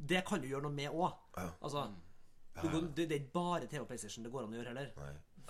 Det 0.09 0.23
kan 0.27 0.41
du 0.41 0.47
gjøre 0.49 0.63
noe 0.65 0.73
med 0.73 0.89
òg. 0.89 1.13
Altså, 1.61 1.85
det, 2.55 2.71
går- 2.71 2.87
det, 2.95 3.05
er 3.11 3.19
ikke 3.19 3.33
bare 3.33 3.67
TV 3.67 3.81
og 3.83 3.87
PlayStation 3.87 4.23
det 4.25 4.31
går 4.33 4.43
an 4.47 4.53
å 4.53 4.57
gjøre 4.59 4.73
heller. 4.73 4.91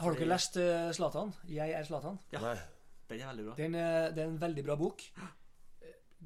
Har 0.01 0.15
dere 0.15 0.27
lest 0.31 0.57
uh, 0.57 0.91
Zlatan? 0.95 1.33
'Jeg 1.47 1.71
er 1.77 1.83
Zlatan'? 1.87 2.17
Ja, 2.31 2.39
Nei. 2.41 2.55
Den 3.11 3.19
er 3.21 3.27
veldig 3.31 3.45
bra. 3.45 3.55
Det 3.55 3.63
er, 3.63 3.67
en, 3.67 3.75
eh, 3.75 4.09
det 4.15 4.23
er 4.23 4.27
en 4.29 4.41
veldig 4.41 4.63
bra 4.65 4.75
bok. 4.79 5.01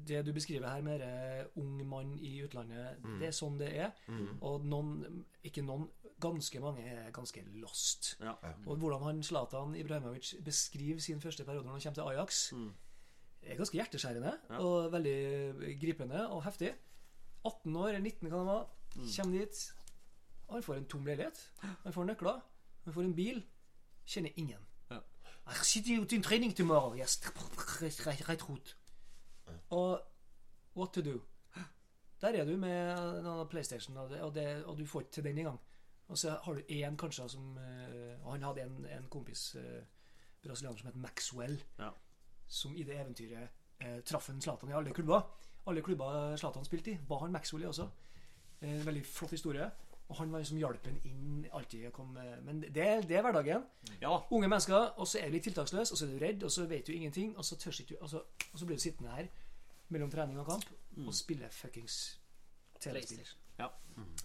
Det 0.06 0.20
du 0.26 0.32
beskriver 0.36 0.68
her 0.68 0.82
med 0.84 1.00
eh, 1.02 1.46
ung 1.56 1.80
mann 1.88 2.12
i 2.20 2.42
utlandet, 2.44 2.98
det 3.18 3.26
er 3.30 3.34
sånn 3.34 3.56
det 3.58 3.70
er. 3.74 3.90
Og 4.44 4.62
noen, 4.68 5.24
ikke 5.42 5.64
noen, 5.64 5.88
ganske 6.20 6.60
mange 6.60 6.84
er 6.86 7.10
ganske 7.16 7.42
lost. 7.60 8.16
Ja. 8.20 8.34
Og 8.66 8.76
hvordan 8.78 9.02
han 9.02 9.22
Zlatan 9.22 9.74
Ibrahimovic 9.76 10.34
beskriver 10.44 11.00
sin 11.00 11.20
første 11.20 11.44
periode 11.44 11.64
når 11.66 11.72
han 11.78 11.80
kommer 11.80 11.94
til 11.94 12.10
Ajax, 12.12 12.52
er 13.42 13.56
ganske 13.58 13.76
hjerteskjærende 13.80 14.32
og 14.60 14.92
veldig 14.92 15.78
gripende 15.80 16.28
og 16.28 16.44
heftig. 16.44 16.74
18 17.46 17.76
år, 17.76 17.88
eller 17.88 18.00
19 18.00 18.28
kan 18.30 18.38
han 18.38 18.46
være, 18.46 18.66
kommer 19.16 19.38
dit. 19.38 19.74
og 20.48 20.54
Han 20.54 20.62
får 20.62 20.74
en 20.74 20.88
tom 20.88 21.06
leilighet. 21.06 21.52
Han 21.62 21.92
får 21.92 22.04
nøkler. 22.04 22.40
Han 22.84 22.94
får 22.94 23.02
en 23.02 23.14
bil. 23.16 23.44
Kjenner 24.06 24.30
ingen. 24.36 24.66
Ja. 24.90 24.98
I 25.50 25.54
see 25.64 25.82
til 25.82 26.12
in 26.14 26.22
training 26.22 26.56
tomorrow. 26.56 26.94
Yes. 26.96 27.20
Right, 27.82 28.28
right 28.28 28.48
route. 28.48 28.74
Og 29.70 30.00
what 30.76 30.92
to 30.92 31.00
do? 31.00 31.20
Der 32.20 32.28
er 32.28 32.44
du 32.44 32.56
med 32.56 32.98
en 33.42 33.48
PlayStation, 33.48 33.96
og, 33.96 34.10
det, 34.10 34.20
og, 34.20 34.34
det, 34.34 34.64
og 34.64 34.78
du 34.78 34.86
får 34.86 35.00
ikke 35.00 35.12
til 35.12 35.24
den 35.24 35.38
engang. 35.38 35.60
Og 36.08 36.18
så 36.18 36.38
har 36.42 36.54
du 36.54 36.60
én 36.70 36.96
kanskje 36.96 37.28
som 37.28 37.58
eh, 37.58 38.24
Og 38.24 38.32
han 38.32 38.42
hadde 38.42 38.62
en, 38.62 38.86
en 38.86 39.08
kompis, 39.10 39.56
uh, 39.58 39.82
brasilianer, 40.42 40.78
som 40.78 40.86
het 40.86 40.96
Maxwell, 40.96 41.62
Ja. 41.78 41.90
som 42.48 42.76
i 42.76 42.82
det 42.82 42.94
eventyret 43.00 43.48
eh, 43.80 43.98
traff 44.04 44.28
en 44.30 44.40
Zlatan 44.40 44.70
i 44.70 44.72
alle 44.72 44.94
klubber. 44.94 45.20
Alle 45.66 45.82
klubber 45.82 46.36
Zlatan 46.38 46.64
spilte 46.64 46.92
i, 46.92 46.98
var 47.08 47.24
han 47.24 47.32
Maxwell 47.34 47.64
i 47.64 47.66
også. 47.66 47.88
En 48.62 48.86
veldig 48.86 49.02
flott 49.06 49.30
historie. 49.34 49.70
Og 50.08 50.16
han 50.20 50.30
var 50.32 50.38
liksom 50.38 50.58
hjelpen 50.60 51.00
inn 51.04 51.46
alltid 51.52 51.88
Kom, 51.92 52.12
Men 52.46 52.60
det, 52.62 52.84
det 53.08 53.16
er 53.18 53.24
hverdagen. 53.26 53.64
Ja, 54.00 54.12
Unge 54.30 54.46
mennesker, 54.48 54.92
og 55.00 55.08
så 55.10 55.18
er 55.18 55.26
du 55.26 55.34
litt 55.34 55.48
tiltaksløs, 55.48 55.90
og 55.90 55.98
så 55.98 56.06
er 56.06 56.12
du 56.12 56.20
redd, 56.22 56.44
og 56.46 56.52
så 56.54 56.66
vet 56.70 56.86
du 56.86 56.92
ingenting, 56.94 57.32
og 57.36 57.44
så 57.44 57.58
tørs 57.58 57.80
ikke 57.82 57.96
du 57.96 58.04
og 58.04 58.12
så, 58.12 58.22
og 58.52 58.60
så 58.60 58.68
blir 58.68 58.78
du 58.78 58.82
sittende 58.84 59.10
her 59.16 59.26
mellom 59.88 60.10
trening 60.10 60.38
og 60.38 60.46
kamp 60.46 60.68
og 61.06 61.14
spille 61.14 61.48
fuckings 61.50 61.96
TV-spill. 62.80 63.26
ja. 63.58 63.66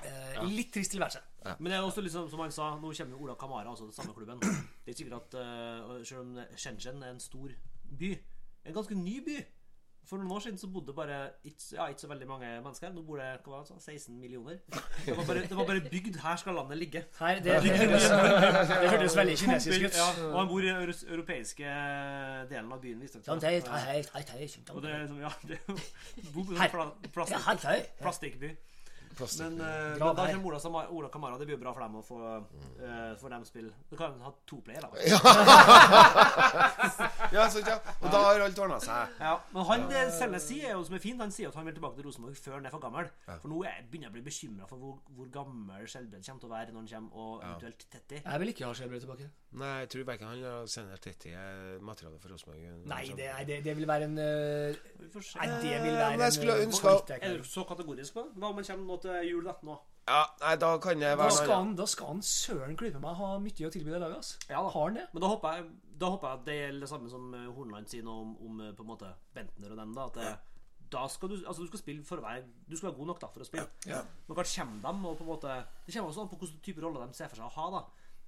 Eh, 0.05 0.37
Litt 0.51 0.69
trist 0.73 0.91
tilværelse. 0.93 1.19
Men 1.59 1.71
det 1.71 1.77
er 1.79 1.85
også 1.87 2.01
liksom, 2.05 2.29
som 2.29 2.39
han 2.43 2.51
sa, 2.53 2.69
nå 2.75 2.93
kommer 2.97 3.17
jo 3.17 3.23
Ola 3.25 3.35
Kamara, 3.39 3.69
altså 3.69 3.85
den 3.87 3.93
samme 3.97 4.13
klubben. 4.13 4.39
Det 4.85 4.93
er 4.93 4.97
sikkert 4.97 5.21
at 5.21 5.37
uh, 5.41 5.97
selv 6.05 6.21
om 6.21 6.39
Shenzhen 6.57 7.01
er 7.03 7.13
en 7.15 7.19
stor 7.19 7.49
by, 7.99 8.11
en 8.65 8.73
ganske 8.77 8.95
ny 8.95 9.17
by 9.25 9.37
For 10.09 10.17
noen 10.17 10.31
år 10.33 10.39
siden 10.43 10.57
så 10.57 10.67
bodde 10.67 10.93
bare 10.97 11.17
ikke, 11.45 11.61
ja, 11.75 11.85
ikke 11.87 12.01
så 12.01 12.07
veldig 12.09 12.27
mange 12.27 12.47
mennesker. 12.63 12.89
Nå 12.93 13.03
bor 13.07 13.19
det 13.21 13.27
hva 13.45 13.51
var 13.61 13.67
det, 13.69 13.77
16 13.83 14.15
millioner. 14.19 14.57
Det 15.05 15.13
var, 15.17 15.23
bare, 15.27 15.43
det 15.45 15.57
var 15.57 15.65
bare 15.69 15.81
bygd. 15.91 16.17
Her 16.23 16.35
skal 16.41 16.57
landet 16.57 16.77
ligge. 16.81 17.03
Her, 17.19 17.35
det, 17.35 17.43
det, 17.63 18.89
hørtes, 18.91 19.15
veldig 19.17 19.37
kinesisk 19.37 19.85
ut. 19.85 19.99
Ja, 20.01 20.07
og 20.31 20.39
han 20.39 20.49
bor 20.49 20.59
i 20.59 20.67
den 20.67 20.81
euro- 20.81 21.07
europeiske 21.15 21.75
delen 22.49 22.71
av 22.75 22.81
byen. 22.83 22.99
visstnok. 23.05 23.23
Sånn, 23.29 23.39
det 23.43 23.53
Og 24.75 24.81
det 24.83 24.91
sånn, 25.13 25.21
ja, 25.21 25.31
det 25.47 25.59
er 25.61 25.71
jo 25.71 25.77
Her. 27.69 27.87
plastikkby. 28.01 28.51
Men, 29.39 29.61
eh, 29.61 29.97
men 29.99 30.15
da 30.15 30.25
kommer 30.31 30.45
Ola, 30.51 30.59
Sama- 30.59 30.87
Ola 30.89 31.09
Kamara. 31.13 31.37
Det 31.37 31.45
blir 31.49 31.57
jo 31.57 31.61
bra 31.63 31.73
for 31.75 31.81
dem 31.85 31.95
å 31.99 32.01
få 32.05 32.17
uh, 32.21 32.41
for 33.21 33.29
dem 33.29 33.43
spill. 33.45 33.69
Du 33.89 33.95
kan 33.99 34.11
ha 34.23 34.29
to 34.49 34.57
player, 34.65 34.81
da. 34.81 34.89
Ja, 37.31 37.45
så, 37.49 37.59
ja. 37.63 37.77
Og 38.01 38.09
da 38.11 38.19
har 38.25 38.41
alt 38.43 38.59
ordna 38.59 38.79
seg. 38.83 39.07
Ja, 39.21 39.35
men 39.53 39.65
han 39.69 39.81
det 39.91 40.01
Selnes 40.17 40.45
sier, 40.49 40.65
er 40.71 40.75
jo 40.75 40.81
som 40.87 40.95
er 40.97 41.03
fint, 41.03 41.21
han 41.23 41.31
sier 41.33 41.47
at 41.51 41.57
han 41.59 41.67
vil 41.67 41.75
tilbake 41.77 41.95
til 41.99 42.05
Rosenborg 42.09 42.35
før 42.39 42.53
han 42.57 42.65
er 42.67 42.73
for 42.73 42.81
gammel. 42.83 43.05
For 43.27 43.47
nå 43.51 43.57
er, 43.67 43.73
begynner 43.91 44.07
jeg 44.09 44.13
å 44.13 44.15
bli 44.17 44.23
bekymra 44.25 44.65
for 44.69 44.77
hvor, 44.81 44.95
hvor 45.15 45.27
gammel 45.33 45.81
Skjelbred 45.91 46.23
kommer 46.25 46.41
til 46.43 46.49
å 46.49 46.53
være 46.53 46.69
når 46.75 46.81
han 46.81 46.89
kommer, 46.91 47.11
og 47.21 47.31
eventuelt 47.45 47.81
Tetti. 47.91 48.17
Jeg 48.25 48.37
vil 48.43 48.51
ikke 48.53 48.65
ha 48.67 48.71
Skjelbred 48.77 49.01
tilbake. 49.05 49.25
Nei, 49.61 49.71
jeg 49.83 49.89
tror 49.93 50.03
verken 50.07 50.27
han 50.31 50.37
eller 50.39 50.53
Sender 50.71 50.99
Tetti 51.03 51.29
er 51.35 51.55
materiale 51.83 52.17
for 52.23 52.29
Rosenborg. 52.35 52.59
Nei, 52.91 53.03
det, 53.19 53.27
nei, 53.35 53.43
det, 53.49 53.55
det 53.65 53.73
vil 53.79 53.87
være 53.89 54.03
en 54.09 54.17
eh, 54.23 54.29
se. 55.19 55.35
Nei, 55.39 55.47
det 55.63 55.75
vil 55.83 55.89
Eh, 55.91 55.97
være 55.99 56.11
men 56.15 56.23
jeg 56.23 56.33
skulle 56.37 56.53
en, 56.61 56.65
ønske-. 56.71 57.17
Er 57.19 57.31
du 57.37 57.43
så 57.47 57.61
kategorisk 57.67 58.11
på 58.15 58.21
det? 58.27 58.31
Hva 58.39 58.47
om 58.51 58.55
han 58.61 58.65
kommer 58.67 58.85
nå 58.87 58.95
til 59.03 59.29
jul 59.29 59.43
da, 59.47 59.55
nå? 59.67 59.77
Ja, 60.07 60.23
nei, 60.41 60.55
da 60.59 60.71
kan 60.81 60.99
det 60.99 61.11
Da 61.13 61.15
være 61.21 61.31
skal 61.37 61.51
han, 61.53 61.75
da 61.77 61.85
skal 61.87 62.07
han 62.07 62.21
søren 62.25 62.75
klype 62.79 62.99
meg 62.99 63.15
ha 63.19 63.27
mye 63.39 63.67
å 63.67 63.71
tilby 63.71 63.91
det 63.93 63.99
laget. 64.01 64.17
ass. 64.17 64.31
Ja 64.49 64.61
da. 64.65 64.69
Har 64.73 64.87
han 64.89 64.97
det? 64.97 65.07
Men 65.13 65.21
da 65.23 65.27
håper 65.31 65.57
jeg, 65.59 65.67
da 66.01 66.09
håper 66.15 66.27
jeg 66.31 66.39
at 66.39 66.45
det 66.49 66.55
gjelder 66.57 66.79
det 66.85 66.89
samme 66.89 67.11
som 67.13 67.33
eh, 67.37 67.45
Horneland 67.53 67.87
sier 67.91 68.03
nå 68.07 68.15
om, 68.23 68.31
om 68.47 68.61
eh, 68.65 68.71
på 68.73 68.81
en 68.83 68.89
måte 68.89 69.11
Bentner 69.35 69.71
og 69.75 69.77
dem. 69.77 69.93
da 69.93 70.07
At 70.09 70.17
det, 70.17 70.31
da 70.91 71.05
skal 71.07 71.29
du 71.29 71.35
Altså 71.45 71.61
du 71.61 71.67
skal 71.69 71.79
spille 71.79 72.03
for 72.03 72.17
å 72.19 72.25
være 72.25 72.43
Du 72.67 72.75
skal 72.75 72.89
være 72.89 72.97
god 72.97 73.07
nok 73.13 73.21
da 73.21 73.29
for 73.31 73.45
å 73.45 73.47
spille. 73.47 73.67
Ja. 73.87 74.01
Men 74.27 74.35
hva 74.41 74.43
kommer 74.49 74.81
de 74.89 75.07
og 75.13 75.17
på 75.21 75.23
en 75.27 75.29
måte 75.31 75.53
Det 75.85 75.93
kommer 75.95 76.09
også 76.11 76.25
an 76.25 76.31
på 76.33 76.39
hvilken 76.41 76.63
type 76.65 76.81
rolle 76.83 77.05
de 77.07 77.13
ser 77.21 77.29
for 77.31 77.39
seg 77.39 77.45
å 77.47 77.55
ha. 77.55 77.69
da 77.77 77.83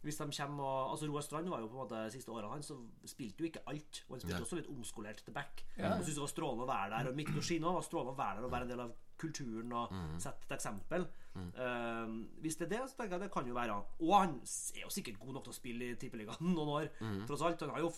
Hvis 0.06 0.22
de 0.22 0.28
kommer 0.38 0.64
og 0.70 0.94
Altså 0.94 1.10
Roar 1.10 1.26
Strand 1.26 1.50
var 1.52 1.60
jo 1.66 1.68
på 1.74 1.76
en 1.80 1.84
måte 1.88 2.04
siste 2.14 2.32
årene 2.32 2.54
hans, 2.54 2.70
så 2.70 2.78
spilte 3.10 3.42
jo 3.44 3.50
ikke 3.50 3.66
alt. 3.68 4.04
Og 4.08 4.16
han 4.16 4.22
spilte 4.24 4.38
Ja. 4.40 4.46
også 4.46 4.62
litt 4.62 4.70
omskolert 4.72 5.26
til 5.26 5.34
back. 5.34 5.66
Ja. 5.78 5.96
Jeg 5.98 6.06
synes 6.06 6.16
det 6.22 6.24
var 6.28 6.32
strålende 6.38 6.64
å 6.68 6.72
være 6.72 6.90
der. 6.96 7.10
Og 7.12 7.16
Mikkel 7.18 7.42
Oshino 7.42 7.74
var 7.74 7.82
strålende 7.88 8.14
å 8.14 8.20
være 8.22 8.38
der 8.40 8.46
og 8.48 8.52
være 8.54 8.68
en 8.70 8.74
del 8.76 8.84
av 8.86 8.94
kulturen 9.20 9.72
og 9.78 9.93
sette 10.22 10.47
et 10.47 10.55
eksempel. 10.57 11.05
Eh, 11.36 12.16
hvis 12.43 12.59
det 12.59 12.68
er 12.68 12.74
det, 12.76 12.82
så 12.89 12.97
tenker 12.97 13.18
jeg 13.18 13.26
det 13.26 13.32
kan 13.34 13.47
jo 13.49 13.55
være 13.57 13.76
Og 14.05 14.11
han 14.14 14.36
er 14.76 14.84
jo 14.84 14.91
sikkert 14.93 15.18
god 15.20 15.38
nok 15.38 15.47
til 15.47 15.53
å 15.55 15.57
spille 15.57 15.88
i 15.91 15.95
Tippeligaen 15.99 16.51
noen 16.53 16.74
år, 16.80 16.91
tross 17.30 17.45
alt. 17.45 17.64
Han 17.66 17.74
har 17.74 17.86
jo 17.86 17.93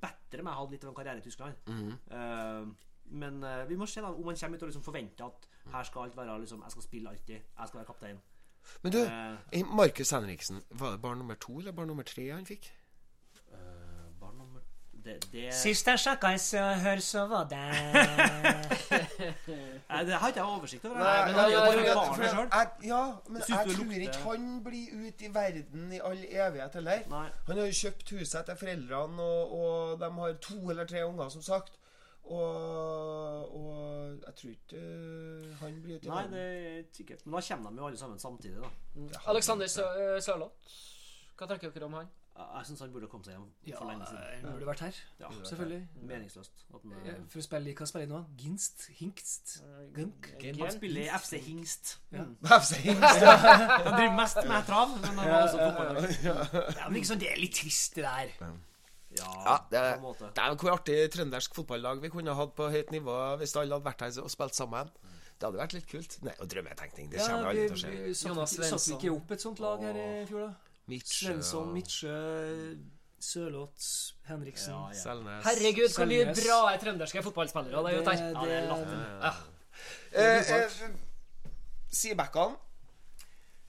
bedre 0.00 0.44
med 0.44 0.52
å 0.52 0.60
ha 0.60 0.68
litt 0.70 0.86
av 0.86 0.92
en 0.92 0.96
karriere 0.96 1.20
i 1.20 1.26
Tyskland. 1.26 1.60
Uh, 2.10 2.70
men 3.10 3.40
uh, 3.42 3.64
vi 3.66 3.78
må 3.78 3.88
se 3.90 4.02
da 4.02 4.12
om 4.12 4.28
han 4.30 4.38
kommer 4.38 4.60
ut 4.60 4.64
og 4.66 4.70
liksom 4.70 4.84
forventer 4.86 5.26
at 5.26 5.48
her 5.72 5.86
skal 5.88 6.06
alt 6.06 6.16
være 6.16 6.36
liksom 6.44 6.62
Jeg 6.62 6.76
skal 6.76 6.86
spille 6.86 7.10
alltid. 7.10 7.48
Jeg 7.58 7.70
skal 7.70 7.80
være 7.80 7.88
kaptein. 7.90 8.20
Men 8.82 8.92
du, 8.92 8.98
eh, 9.02 9.66
Markus 9.66 10.10
Henriksen, 10.10 10.62
var 10.70 10.90
det 10.90 11.00
barn 11.02 11.18
nummer 11.18 11.34
to 11.34 11.58
eller 11.58 11.72
barn 11.72 11.88
nummer 11.88 12.02
tre 12.02 12.30
han 12.30 12.46
fikk? 12.46 12.70
Det, 15.04 15.14
det, 15.32 15.46
Sist 15.56 15.86
jeg 15.88 15.98
sjekka 16.02 16.32
i 16.34 16.38
Sør-Hør, 16.42 17.00
så 17.00 17.22
var 17.30 17.44
det 17.48 17.60
Nei, 19.90 20.00
det 20.06 20.14
har 20.20 20.28
ikke 20.28 20.40
jeg 20.40 20.46
oversikt 20.46 20.84
over. 20.84 20.98
Nei, 21.00 21.14
men 21.26 21.38
jeg, 21.40 21.50
jeg, 21.52 21.60
jeg, 21.60 21.86
jeg- 21.86 22.88
Ja, 22.90 23.00
men 23.28 23.40
jeg 23.40 23.46
tror 23.48 23.92
ikke 23.96 24.22
han 24.26 24.46
blir 24.64 24.86
ute 25.08 25.24
i 25.26 25.30
verden 25.34 25.92
i 25.96 26.00
all 26.04 26.20
evighet 26.28 26.74
heller. 26.78 27.02
Han 27.48 27.56
har 27.58 27.66
jo 27.66 27.78
kjøpt 27.80 28.12
huset 28.18 28.38
etter 28.42 28.54
foreldrene, 28.60 29.22
og, 29.22 29.54
og 29.60 30.00
de 30.04 30.10
har 30.20 30.36
to 30.46 30.58
eller 30.70 30.84
tre 30.90 31.04
unger, 31.08 31.28
som 31.32 31.42
sagt. 31.42 31.72
Og, 32.30 33.56
og 33.56 34.20
jeg 34.26 34.34
tror 34.38 34.50
ikke 34.52 34.76
uh, 34.78 35.56
han 35.64 35.80
blir 35.82 35.96
ute 35.96 36.06
i 36.06 36.10
Nei, 36.12 36.16
verden. 36.20 36.32
det 36.36 36.44
er 36.78 36.84
sikkert. 36.94 37.24
Men 37.26 37.34
da 37.34 37.40
kommer 37.48 37.70
de 37.70 37.76
jo 37.82 37.86
alle 37.88 37.98
sammen 37.98 38.18
samtidig, 38.22 38.60
da. 38.62 38.70
Alexander 39.32 39.66
Sø- 39.66 39.88
eh, 40.04 40.20
Sørloth, 40.22 40.54
hva 41.40 41.48
tenker 41.50 41.72
dere 41.74 41.88
om 41.88 41.96
han? 41.98 42.10
Jeg 42.56 42.66
syns 42.66 42.80
han 42.84 42.92
burde 42.94 43.08
komme 43.10 43.24
seg 43.24 43.34
hjem 43.34 43.46
Ja, 43.66 43.76
for 43.78 43.88
lenge 43.90 44.06
siden. 44.08 44.44
han 44.44 44.52
burde 44.54 44.66
vært 44.68 44.80
her. 44.86 44.94
Ja, 45.20 45.28
Selvfølgelig. 45.50 45.80
Meningsløst. 46.10 46.64
At 46.74 46.80
han, 46.82 46.94
Ja, 47.06 47.14
For 47.28 47.38
å 47.38 47.42
spille 47.46 47.74
hva 47.74 47.86
spiller 47.90 48.06
han 48.06 48.14
nå? 48.16 48.20
Ginst? 48.42 48.86
Hinkst? 49.00 49.54
Gunk? 49.96 50.28
han 50.44 50.72
spiller 50.72 51.02
i 51.02 51.08
FC 51.18 51.40
Hingst. 51.46 51.92
Ja. 52.12 52.24
Mm. 52.24 52.36
FC 52.62 52.72
Hingst. 52.86 53.22
Han 53.84 53.94
driver 53.96 54.16
mest 54.16 54.36
med 54.46 54.66
trav, 54.66 54.88
men 55.00 55.04
han 55.10 55.18
har 55.18 55.42
også 55.46 55.58
fotball. 55.66 56.74
Ja, 56.76 56.88
men 56.88 56.96
ikke 57.00 57.10
sånn, 57.12 57.20
Det 57.22 57.30
er 57.32 57.40
litt 57.40 57.54
trist, 57.60 57.94
det 57.96 58.04
der. 58.04 58.34
Ja, 58.40 58.50
Ja, 59.44 59.56
det 59.70 59.78
på 59.78 59.84
er, 59.84 59.94
en 59.96 60.02
måte. 60.04 60.28
det 60.36 60.42
er 60.44 60.54
hvor 60.60 60.70
artig 60.76 60.98
trøndersk 61.10 61.54
fotballag 61.56 62.00
vi 62.04 62.08
kunne 62.14 62.34
hatt 62.38 62.52
på 62.54 62.68
høyt 62.70 62.92
nivå 62.94 63.16
hvis 63.40 63.56
alle 63.58 63.74
hadde 63.74 63.84
vært 63.88 64.04
her 64.06 64.20
og 64.22 64.30
spilt 64.30 64.54
sammen. 64.54 64.90
Det 65.40 65.48
hadde 65.48 65.58
vært 65.58 65.72
litt 65.74 65.86
kult. 65.90 66.18
Nei, 66.22 66.34
og 66.38 66.46
drømmetenkning. 66.52 67.08
Det 67.10 67.18
kommer 67.24 67.48
ja, 67.48 67.50
aldri 67.50 67.64
til 67.66 67.74
å 67.74 67.80
skje. 67.80 68.28
Jonas 68.28 68.52
ikke- 68.52 68.60
satte 68.60 68.60
vi 68.60 68.68
Svensson. 68.70 68.98
ikke 69.00 69.14
opp 69.16 69.30
et 69.32 69.40
sånt 69.40 69.58
lag 69.64 69.80
her 69.88 69.96
i 69.96 70.26
fjor, 70.28 70.46
da? 70.46 70.69
Svensson, 70.98 71.72
Midtsjø, 71.74 72.14
Sørloth, 73.20 73.84
Henriksen 74.28 74.72
Ja, 74.72 74.88
ja. 74.88 74.96
Selnes. 74.96 75.44
Herregud, 75.44 75.92
hvor 75.96 76.08
mye 76.08 76.24
bra 76.34 76.58
er 76.72 76.80
trønderske 76.80 77.22
fotballspillere 77.22 77.84
det 77.84 77.94
er 77.94 78.00
ute 78.00 78.16
her. 78.16 78.24
Ja, 78.24 78.44
det 78.44 78.56
er 78.56 78.66
latterlig. 78.70 79.06
Ja. 79.22 79.32
Eh, 80.12 80.54
eh, 80.56 80.90
Sidebackene. 81.92 82.56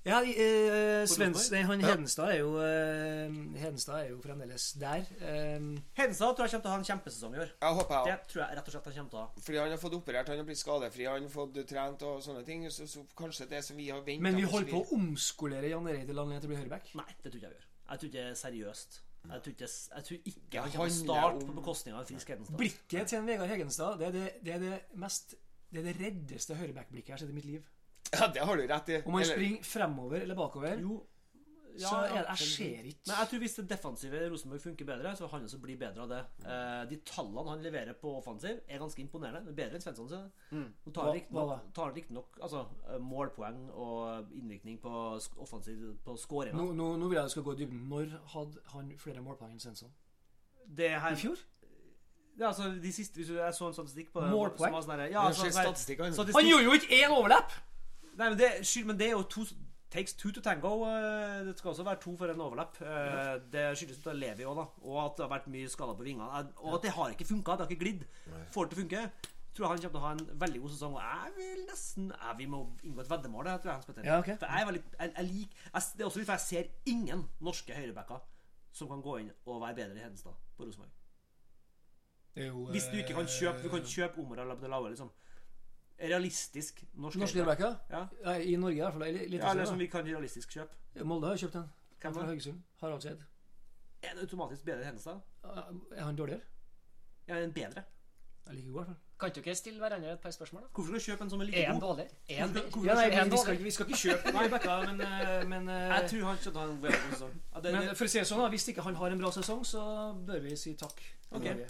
Ja, 0.03 0.17
eh, 0.25 1.03
Svens, 1.05 1.51
nei, 1.53 1.59
han 1.69 1.81
Hedenstad 1.85 2.31
er 2.33 2.39
jo 2.39 2.55
eh, 2.57 3.35
Hedenstad 3.61 3.99
er 3.99 4.07
jo 4.09 4.15
fremdeles 4.23 4.71
der. 4.81 5.03
Eh, 5.21 5.59
Hedenstad 5.99 6.33
tror 6.33 6.47
jeg 6.47 6.55
kommer 6.55 6.63
til 6.65 6.71
å 6.71 6.73
ha 6.73 6.79
en 6.79 6.87
kjempesesong 6.87 7.35
i 7.37 7.41
år. 7.43 7.51
Jeg 7.61 7.77
håper 7.77 8.07
Det 8.09 8.15
tror 8.31 8.41
jeg 8.41 8.57
rett 8.57 8.71
og 8.71 8.73
slett 8.73 8.87
han 8.89 8.95
kommer 8.97 9.11
til 9.13 9.19
å 9.19 9.25
ha. 9.25 9.43
Fordi 9.45 9.59
han 9.61 9.75
har 9.75 9.81
fått 9.83 9.97
operert, 9.99 10.31
han 10.33 10.41
har 10.41 10.47
blitt 10.47 10.61
skadefri, 10.61 11.05
han 11.05 11.27
har 11.27 11.33
fått 11.35 11.59
trent 11.69 12.05
og 12.09 12.23
sånne 12.25 12.41
ting. 12.47 12.65
Så, 12.73 12.87
så 12.89 13.03
kanskje 13.17 13.45
det 13.51 13.61
som 13.67 13.77
vi 13.77 13.91
har 13.93 14.01
venta 14.07 14.25
men 14.25 14.39
vi 14.41 14.47
holder 14.49 14.71
på 14.73 14.81
å 14.81 14.97
omskolere 14.97 15.69
Jan 15.69 15.87
Ereide 15.91 16.15
Lange 16.17 16.39
til 16.41 16.49
å 16.49 16.53
bli 16.55 16.57
høyreback. 16.63 16.89
Nei, 16.97 17.05
det 17.21 17.29
tror 17.29 17.37
ikke 17.43 17.51
jeg 17.51 17.57
gjør. 17.59 17.67
Jeg 17.91 18.01
tror 18.01 18.09
ikke 18.09 18.17
det 18.17 18.25
er 18.31 18.39
seriøst. 18.41 18.99
Jeg 19.21 19.43
tror 19.45 19.53
ikke, 19.53 19.67
jeg 19.69 20.03
tror 20.07 20.17
ikke 20.31 20.61
han 20.65 20.71
kommer 20.73 20.89
til 20.89 20.97
å 20.97 21.03
starte 21.05 21.35
om- 21.43 21.45
på 21.51 21.57
bekostning 21.59 21.93
av 21.93 22.01
en 22.01 22.07
frisk 22.09 22.27
Hedenstad. 22.33 22.57
Blikket 22.57 23.07
til 23.13 23.19
en 23.19 23.27
Vegard 23.29 23.49
Hegenstad 23.53 23.99
det 24.01 24.07
er 24.07 24.11
det, 24.17 24.25
det, 24.41 24.53
er 24.55 24.59
det 24.65 24.79
mest 24.97 25.35
Det 25.71 25.79
er 25.85 25.93
det 25.93 26.01
reddeste 26.01 26.55
høyreback-blikket 26.57 27.07
jeg 27.07 27.13
har 27.13 27.21
sett 27.21 27.29
i 27.29 27.37
mitt 27.37 27.45
liv. 27.45 27.61
Ja, 28.19 28.27
det 28.27 28.43
har 28.43 28.57
du 28.57 28.67
rett 28.67 28.89
i. 28.89 29.01
Om 29.05 29.11
man 29.11 29.21
Eller- 29.21 29.33
springer 29.33 29.63
fremover 29.63 30.21
eller 30.21 30.35
bakover, 30.35 30.79
Jo, 30.79 30.97
så 31.79 31.95
er 32.03 32.09
det, 32.09 32.25
jeg 32.27 32.37
ser 32.37 32.87
ikke 32.89 33.07
Men 33.07 33.15
jeg 33.15 33.27
tror 33.31 33.39
hvis 33.39 33.53
det 33.55 33.63
defensive 33.69 34.29
Rosenborg 34.31 34.61
funker 34.61 34.85
bedre, 34.85 35.15
så 35.15 35.23
vil 35.23 35.29
han 35.31 35.45
også 35.47 35.59
bli 35.61 35.75
bedre 35.79 36.01
av 36.03 36.09
det. 36.09 36.19
Eh, 36.43 36.81
de 36.89 36.97
tallene 37.07 37.49
han 37.49 37.63
leverer 37.63 37.93
på 38.01 38.11
offensiv, 38.17 38.59
er 38.67 38.81
ganske 38.81 39.01
imponerende. 39.01 39.45
Det 39.45 39.53
er 39.53 39.59
bedre 39.61 39.79
enn 39.79 39.85
Svensson. 39.85 40.09
Så. 40.09 40.19
Nå 40.51 40.93
tar 40.93 41.85
han 41.85 41.95
riktignok 41.95 42.39
altså, 42.41 42.65
eh, 42.89 42.99
målpoeng 42.99 43.69
og 43.71 44.33
innvirkning 44.35 44.81
på 44.81 44.91
offensiv 45.37 45.95
på 46.03 46.17
skåringa. 46.17 46.57
nå, 46.57 46.73
nå, 46.73 46.97
nå 46.97 47.07
vil 47.07 47.15
jeg 47.21 47.23
du 47.23 47.35
skal 47.37 47.43
gå 47.43 47.55
i 47.55 47.63
dybden. 47.63 47.87
Når 47.89 48.19
hadde 48.35 48.67
han 48.75 48.91
flere 48.97 49.23
målpoeng 49.23 49.55
enn 49.55 49.59
Svensson? 49.63 49.91
Det 50.67 50.91
her 50.91 51.11
I 51.11 51.15
fjor? 51.15 51.39
Ja, 52.39 52.47
altså, 52.47 52.69
de 52.81 52.91
siste, 52.93 53.15
hvis 53.15 53.27
du, 53.27 53.35
Jeg 53.35 53.53
så 53.53 53.67
en 53.67 53.73
statistikk 53.73 54.13
på 54.13 54.21
det. 54.21 54.31
Målpoeng? 54.31 54.75
sånn 54.83 55.11
Ja, 55.11 55.31
sånn 55.31 55.51
statistikk, 55.51 55.99
han. 56.03 56.13
Han 56.13 56.47
gjorde 56.47 56.63
jo 56.63 56.71
ikke 56.79 56.99
én 57.03 57.11
overlapp! 57.11 57.51
Nei, 58.17 58.29
men 58.29 58.37
det, 58.39 58.49
skyld, 58.67 58.85
men 58.91 58.97
det 58.99 59.07
er 59.07 59.17
jo 59.17 59.23
to 59.23 59.45
Takes 59.91 60.13
two 60.15 60.31
to 60.31 60.39
tango. 60.39 60.85
eh, 60.87 61.41
Det 61.43 61.57
skal 61.59 61.71
også 61.73 61.83
være 61.83 61.99
to 61.99 62.13
for 62.15 62.31
en 62.31 62.39
overlapp. 62.41 62.77
Ja. 62.79 63.37
Det 63.51 63.63
skyldes 63.77 64.05
at 64.07 64.15
Levi 64.15 64.45
òg, 64.47 64.55
da. 64.55 64.63
Og 64.87 64.99
at 65.05 65.17
det 65.17 65.25
har 65.25 65.31
vært 65.33 65.47
mye 65.51 65.67
skader 65.67 65.97
på 65.99 66.05
vingene. 66.05 66.29
Eh, 66.39 66.45
Og 66.63 66.75
at 66.77 66.81
det 66.85 66.91
har 66.95 67.09
ikke 67.11 67.27
funka. 67.27 67.51
Det 67.51 67.65
har 67.65 67.67
ikke 67.73 67.83
glidd. 67.83 68.05
Får 68.55 68.69
det 68.69 68.71
til 68.71 68.77
å 68.77 68.81
funke. 68.85 69.01
Tror 69.51 69.67
han 69.67 69.81
kommer 69.83 69.89
til 69.91 69.99
å 69.99 70.05
ha 70.05 70.11
en 70.15 70.39
veldig 70.39 70.61
god 70.63 70.71
sesong. 70.71 70.93
Og 70.95 71.01
jeg 71.03 71.33
vil 71.41 71.65
nesten 71.67 72.07
jeg, 72.13 72.37
Vi 72.37 72.45
må 72.45 72.61
inngå 72.87 73.01
et 73.03 73.09
veddemål, 73.11 73.43
det 73.49 73.57
tror 73.65 73.71
jeg. 73.71 73.73
Hans 73.81 73.85
Petter. 73.89 74.05
Ja, 74.07 74.19
okay. 74.19 74.37
For 74.39 74.45
jeg 74.47 74.61
er 74.61 74.65
veldig 74.71 74.83
jeg, 74.99 75.13
jeg 75.17 75.25
lik, 75.33 75.57
jeg, 75.73 75.81
Det 75.97 76.01
er 76.01 76.07
også 76.07 76.19
litt 76.21 76.29
for 76.31 76.37
jeg 76.39 76.47
ser 76.47 76.71
ingen 76.85 77.27
norske 77.41 77.73
høyrebacker 77.75 78.21
som 78.71 78.87
kan 78.87 79.01
gå 79.03 79.17
inn 79.19 79.31
og 79.45 79.59
være 79.61 79.75
bedre 79.75 79.99
i 79.99 80.03
Hedenstad 80.05 80.39
på 80.55 80.63
Rosenborg. 80.63 80.89
Det 82.35 82.47
jo, 82.47 82.63
Hvis 82.71 82.87
du 82.87 82.95
ikke 82.95 83.13
kan 83.19 83.27
kjøpe 83.27 83.63
Du 83.65 83.69
kan 83.69 83.83
eh, 83.83 83.91
kjøpe 83.91 84.21
Omar 84.23 84.39
eller 84.39 84.55
Abdelaue, 84.55 84.89
liksom. 84.93 85.11
Realistisk 86.01 86.81
norsk 86.97 87.19
Norske 87.21 87.37
høyrebacker? 87.37 87.75
Ja. 87.91 88.07
Ja, 88.25 88.33
I 88.41 88.55
Norge 88.57 88.77
i 88.79 88.81
hvert 88.81 88.93
fall. 88.97 89.05
Litt 89.13 89.37
ja, 89.41 89.51
eller 89.51 89.69
som 89.69 89.77
vi 89.81 89.87
kan 89.91 90.05
realistisk 90.07 90.55
kjøpe. 90.57 91.05
Molde 91.05 91.29
har 91.29 91.37
kjøpt 91.37 91.59
en. 91.61 91.69
Hvem 92.01 92.13
Fra? 92.17 92.25
Haugesund. 92.31 92.61
Harald 92.81 93.01
Seid. 93.05 93.21
Er 94.01 94.15
det 94.17 94.25
automatisk 94.25 94.65
bedre 94.65 94.81
enn 94.81 94.95
Henstad? 94.95 95.21
Er 95.45 96.03
han 96.03 96.15
dårligere? 96.17 96.41
Ja, 97.27 97.37
en 97.37 97.53
bedre. 97.53 97.83
Jeg 98.47 98.55
liker 98.55 98.71
god, 98.71 98.73
i 98.73 98.77
hvert 98.81 98.87
fall. 98.87 98.99
Kan 99.21 99.29
ikke 99.29 99.41
dere 99.45 99.55
stille 99.55 99.77
hverandre 99.83 100.13
et 100.15 100.19
par 100.23 100.33
spørsmål, 100.33 100.63
da? 100.63 100.69
Hvorfor 100.73 100.87
skal 100.89 100.99
du 100.99 101.05
kjøpe 101.05 101.23
en 101.23 101.29
som 101.29 101.41
er 101.43 101.45
like 101.45 101.59
Er 101.61 101.71
god? 101.73 101.81
dårlig? 101.81 102.05
Er 102.29 102.39
han 102.41 102.55
Ja, 102.57 102.95
nei, 102.97 103.03
Er 103.05 103.23
vi, 103.23 103.29
vi, 103.29 103.37
skal, 103.37 103.59
vi 103.63 103.71
skal 103.75 103.85
ikke 103.85 103.99
kjøpe 104.01 104.31
Nei, 104.33 104.45
Bekka, 104.49 104.77
men, 104.87 105.01
eh, 105.05 105.43
men, 105.51 105.69
eh, 105.69 105.93
Jeg 105.93 106.09
tror 106.09 106.25
han 106.31 106.37
skal 106.41 106.53
ta 106.55 106.63
en 106.63 106.81
veldig 106.87 107.01
god 107.03 107.13
sesong. 107.13 107.35
Ja, 107.53 107.61
men 107.75 107.95
for 107.95 108.05
å 108.05 108.09
si 108.15 108.19
det 108.19 108.25
sånn, 108.31 108.41
da, 108.41 108.49
hvis 108.55 108.65
ikke 108.73 108.81
han 108.87 108.97
har 108.97 109.13
en 109.13 109.21
bra 109.21 109.31
sesong, 109.37 109.61
så 109.65 109.83
bør 110.25 110.41
vi 110.47 110.55
si 110.57 110.73
takk. 110.73 111.03
til 111.31 111.61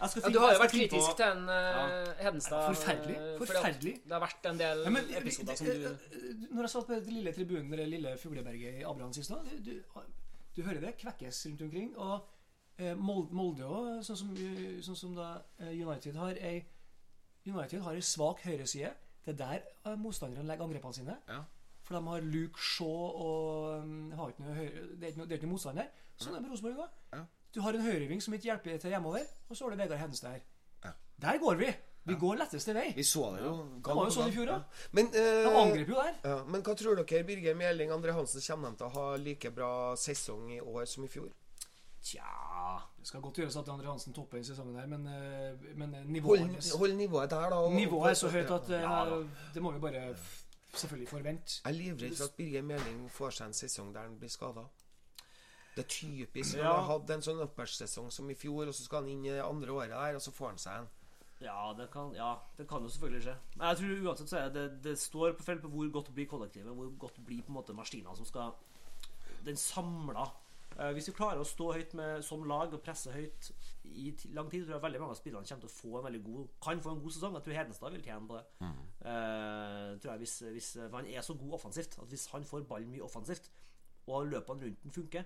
finne- 0.00 0.32
du 0.34 0.38
har 0.42 0.52
jo 0.54 0.58
vært 0.60 0.72
kritisk 0.74 1.10
på- 1.10 1.16
til 1.16 1.26
en 1.30 1.44
uh, 1.48 2.12
Hedenstad. 2.18 2.64
Forferdelig. 2.74 3.16
eh, 3.16 3.38
fordi 3.38 3.42
at 3.42 3.56
Forferdelig. 3.56 3.94
Det 4.04 4.12
har 4.12 4.20
vært 4.24 4.46
en 4.50 4.58
del 4.58 4.82
Ja, 4.84 4.90
men, 4.90 5.04
episoder 5.20 5.54
som 5.56 5.66
du 5.66 5.72
eh, 5.72 6.34
Når 6.50 6.60
jeg 6.66 6.70
satt 6.70 6.86
på 6.86 6.94
den 6.98 7.14
lille 7.14 7.32
tribunen, 7.32 7.72
eller 7.72 7.86
lille 7.86 8.16
fugleberget 8.18 8.80
i 8.80 8.82
Abraham 8.82 9.12
sist, 9.12 9.30
da, 9.30 9.36
du, 9.44 9.56
du, 9.70 10.02
du 10.56 10.62
hører 10.62 10.80
det 10.80 10.96
kvekkes 10.98 11.46
rundt 11.46 11.62
omkring. 11.62 11.96
Og 11.96 12.26
eh, 12.78 12.94
Molde, 12.94 13.64
òg, 13.64 14.02
sånn 14.04 14.16
som, 14.18 14.34
sånn 14.82 14.96
som 14.98 15.14
da 15.14 15.28
United 15.70 16.16
har 16.16 16.34
ei 16.42 16.64
United 17.46 17.80
har 17.84 17.94
ei 17.94 18.00
svak 18.00 18.40
høyreside. 18.46 18.90
Det 19.24 19.34
er 19.40 19.60
der 19.84 19.96
motstanderne 19.96 20.46
legger 20.48 20.64
angrepene 20.64 20.94
sine. 20.96 21.16
Ja. 21.28 21.42
For 21.84 21.94
de 21.98 22.06
har 22.08 22.20
Luke 22.24 22.58
Shaw 22.58 22.88
og 23.20 23.82
um, 23.84 24.10
har 24.16 24.30
ikke 24.32 24.42
noe 24.46 24.54
høyre, 24.56 24.84
det, 24.96 25.02
er 25.02 25.10
ikke 25.12 25.18
noe, 25.20 25.26
det 25.28 25.34
er 25.36 25.38
ikke 25.42 25.46
noe 25.46 25.54
motstand 25.58 25.76
der. 25.82 25.90
Sånn 26.16 26.32
er 26.32 26.38
det 26.40 26.42
med 26.46 26.50
Rosenborg 26.54 26.78
òg. 26.86 27.24
Ja. 27.54 27.60
Du 27.60 27.60
har 27.62 27.72
en 27.78 27.82
høyreving 27.86 28.20
som 28.22 28.34
ikke 28.34 28.42
hjelper 28.50 28.78
til 28.82 28.90
hjemover, 28.90 29.20
og 29.48 29.56
så 29.56 29.64
har 29.64 29.70
du 29.70 29.76
Vegard 29.76 29.98
Hedenstad 29.98 30.30
her. 30.30 30.40
Ja. 30.84 30.90
Der 31.22 31.38
går 31.38 31.54
vi! 31.56 31.74
Vi 32.06 32.14
går 32.20 32.36
letteste 32.36 32.74
vei. 32.74 32.90
Vi 32.96 33.02
så 33.02 33.30
det 33.36 33.44
jo. 33.46 33.52
Det 33.80 33.94
var 33.96 34.04
jo 34.04 34.10
sånn 34.12 34.28
i 34.28 34.32
fjor, 34.34 34.44
da. 34.50 34.56
Men, 34.92 35.06
De 35.14 35.20
eh, 35.22 35.54
angrep 35.56 35.88
jo 35.88 35.94
der. 35.94 36.18
ja, 36.24 36.34
men 36.44 36.60
hva 36.62 36.74
tror 36.76 36.98
dere, 37.00 37.22
Birger 37.24 37.54
Meling 37.56 37.90
Andre 37.94 38.12
Hansen, 38.12 38.42
kommer 38.44 38.70
de 38.74 38.76
til 38.76 38.86
å 38.86 38.92
ha 38.98 39.16
like 39.16 39.50
bra 39.50 39.70
sesong 39.96 40.50
i 40.52 40.60
år 40.60 40.84
som 40.84 41.04
i 41.04 41.08
fjor? 41.08 41.30
Tja 42.04 42.28
Det 42.98 43.06
skal 43.08 43.22
godt 43.24 43.38
gjøres 43.40 43.56
at 43.56 43.68
Andre 43.72 43.86
Hansen 43.88 44.12
topper 44.12 44.36
den 44.36 44.44
sesongen 44.44 44.76
her, 44.76 44.86
men, 44.86 45.06
eh, 45.06 45.56
men 45.80 45.94
nivået 46.12 46.40
Hold, 46.44 46.78
hold 46.78 46.94
nivået 46.98 47.30
der, 47.30 47.48
da. 47.50 47.56
og- 47.56 47.72
Nivået 47.72 48.10
er 48.10 48.14
så 48.14 48.28
høyt 48.28 48.50
at 48.50 48.68
eh, 48.70 48.80
Ja, 48.80 49.22
det 49.54 49.62
må 49.62 49.70
vi 49.72 49.78
bare 49.78 50.16
selvfølgelig 50.74 51.08
forvente. 51.08 51.60
Jeg 51.64 51.70
er 51.72 51.78
livredd 51.78 52.16
for 52.16 52.24
at 52.24 52.36
Birger 52.36 52.62
Meling 52.62 53.10
får 53.10 53.30
seg 53.30 53.46
en 53.46 53.52
sesong 53.52 53.94
der 53.94 54.00
han 54.02 54.18
blir 54.18 54.28
skada. 54.28 54.66
Det 55.74 55.84
er 55.84 55.88
typisk 55.90 56.54
når 56.56 56.62
Ja. 56.62 56.72
han 56.72 56.84
har 56.84 56.98
hatt 56.98 57.10
en 57.10 57.22
sånn 57.22 57.40
oppvekssesong 57.42 58.10
som 58.14 58.28
i 58.30 58.34
fjor, 58.38 58.68
og 58.68 58.74
så 58.74 58.84
skal 58.84 59.02
han 59.02 59.08
inn 59.10 59.24
i 59.26 59.30
det 59.34 59.42
andre 59.42 59.72
året 59.72 59.90
der, 59.90 60.14
og 60.14 60.22
så 60.22 60.30
får 60.32 60.48
han 60.52 60.58
seg 60.58 60.78
en. 60.82 60.88
Ja, 61.42 61.72
det 61.76 61.90
kan, 61.90 62.12
ja, 62.14 62.38
det 62.56 62.68
kan 62.68 62.82
jo 62.82 62.88
selvfølgelig 62.88 63.22
skje. 63.26 63.34
Men 63.56 63.66
jeg 63.68 63.76
tror 63.80 64.06
uansett 64.08 64.28
så 64.30 64.38
er 64.38 64.48
det 64.54 64.82
Det 64.82 64.94
står 64.98 65.34
på 65.36 65.42
felt 65.44 65.60
på 65.62 65.68
hvor 65.68 65.90
godt 65.92 66.14
blir 66.14 66.26
kollektivet, 66.30 66.72
hvor 66.72 66.92
godt 66.98 67.18
blir 67.26 67.42
på 67.42 67.50
en 67.50 67.58
måte 67.58 67.74
maskina 67.74 68.14
som 68.16 68.24
skal 68.24 68.52
Den 69.44 69.56
samla 69.56 70.30
eh, 70.78 70.92
Hvis 70.94 71.08
vi 71.10 71.12
klarer 71.12 71.42
å 71.42 71.44
stå 71.44 71.72
høyt 71.74 71.92
med, 71.94 72.22
som 72.24 72.44
lag 72.48 72.72
og 72.72 72.80
presse 72.86 73.10
høyt 73.12 73.50
i 73.84 74.14
lang 74.32 74.48
tid, 74.48 74.64
tror 74.64 74.78
jeg 74.78 74.82
veldig 74.86 75.00
mange 75.02 75.10
av 75.10 75.18
spillerne 75.18 75.44
kommer 75.46 75.66
til 75.66 75.68
å 75.68 75.74
få 75.74 75.98
en 75.98 76.04
veldig 76.06 76.22
god 76.24 76.48
kan 76.62 76.80
få 76.80 76.90
en 76.94 77.02
god 77.02 77.12
sesong. 77.12 77.34
Jeg 77.34 77.42
tror 77.44 77.54
Hedenstad 77.58 77.92
vil 77.92 78.02
tjene 78.02 78.28
på 78.30 78.38
det. 78.38 78.44
Eh, 79.04 79.98
tror 80.00 80.10
jeg 80.14 80.18
hvis, 80.24 80.38
hvis, 80.54 80.72
for 80.88 80.96
Han 80.96 81.06
er 81.06 81.20
så 81.20 81.34
god 81.34 81.52
offensivt 81.58 81.98
at 81.98 82.08
hvis 82.08 82.26
han 82.32 82.44
får 82.44 82.64
ballen 82.70 82.90
mye 82.90 83.02
offensivt, 83.04 83.50
og 84.06 84.26
løpene 84.28 84.64
rundt 84.64 84.82
den 84.82 84.92
funker, 84.92 85.24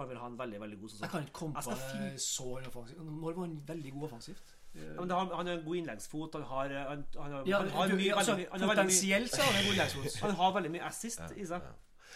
han 0.00 0.08
vil 0.12 0.20
ha 0.22 0.26
en 0.30 0.38
veldig 0.38 0.60
veldig 0.60 0.78
god 0.80 0.90
sesong. 0.94 1.04
Jeg 1.06 1.10
kan 1.10 1.26
ikke 1.26 1.32
komme 1.40 1.62
på 1.64 1.74
det 1.74 2.20
så 2.22 2.46
offensivt. 2.60 3.00
Når 3.08 3.34
var 3.34 3.42
han 3.46 3.58
veldig 3.72 3.92
god 3.96 4.06
offensivt? 4.10 4.54
Ja, 4.74 5.00
men 5.00 5.10
han, 5.10 5.30
han 5.34 5.46
har 5.46 5.54
en 5.58 5.64
god 5.64 5.76
innleggsfot. 5.76 6.34
Han 6.38 6.42
har, 6.52 6.72
han, 6.88 7.04
han 7.18 7.32
har, 7.32 7.44
Ja, 7.48 7.58
har 7.74 7.94
mye, 7.96 8.14
altså, 8.14 8.36
Potensielt 8.66 9.30
så 9.34 9.42
har 9.42 9.52
han 9.52 9.60
en 9.60 9.66
god 9.66 9.72
innleggsfot. 9.74 10.18
Han 10.26 10.34
har 10.40 10.52
veldig 10.58 10.70
mye 10.76 10.84
assist 10.92 11.22
i 11.36 11.46
seg. 11.46 11.62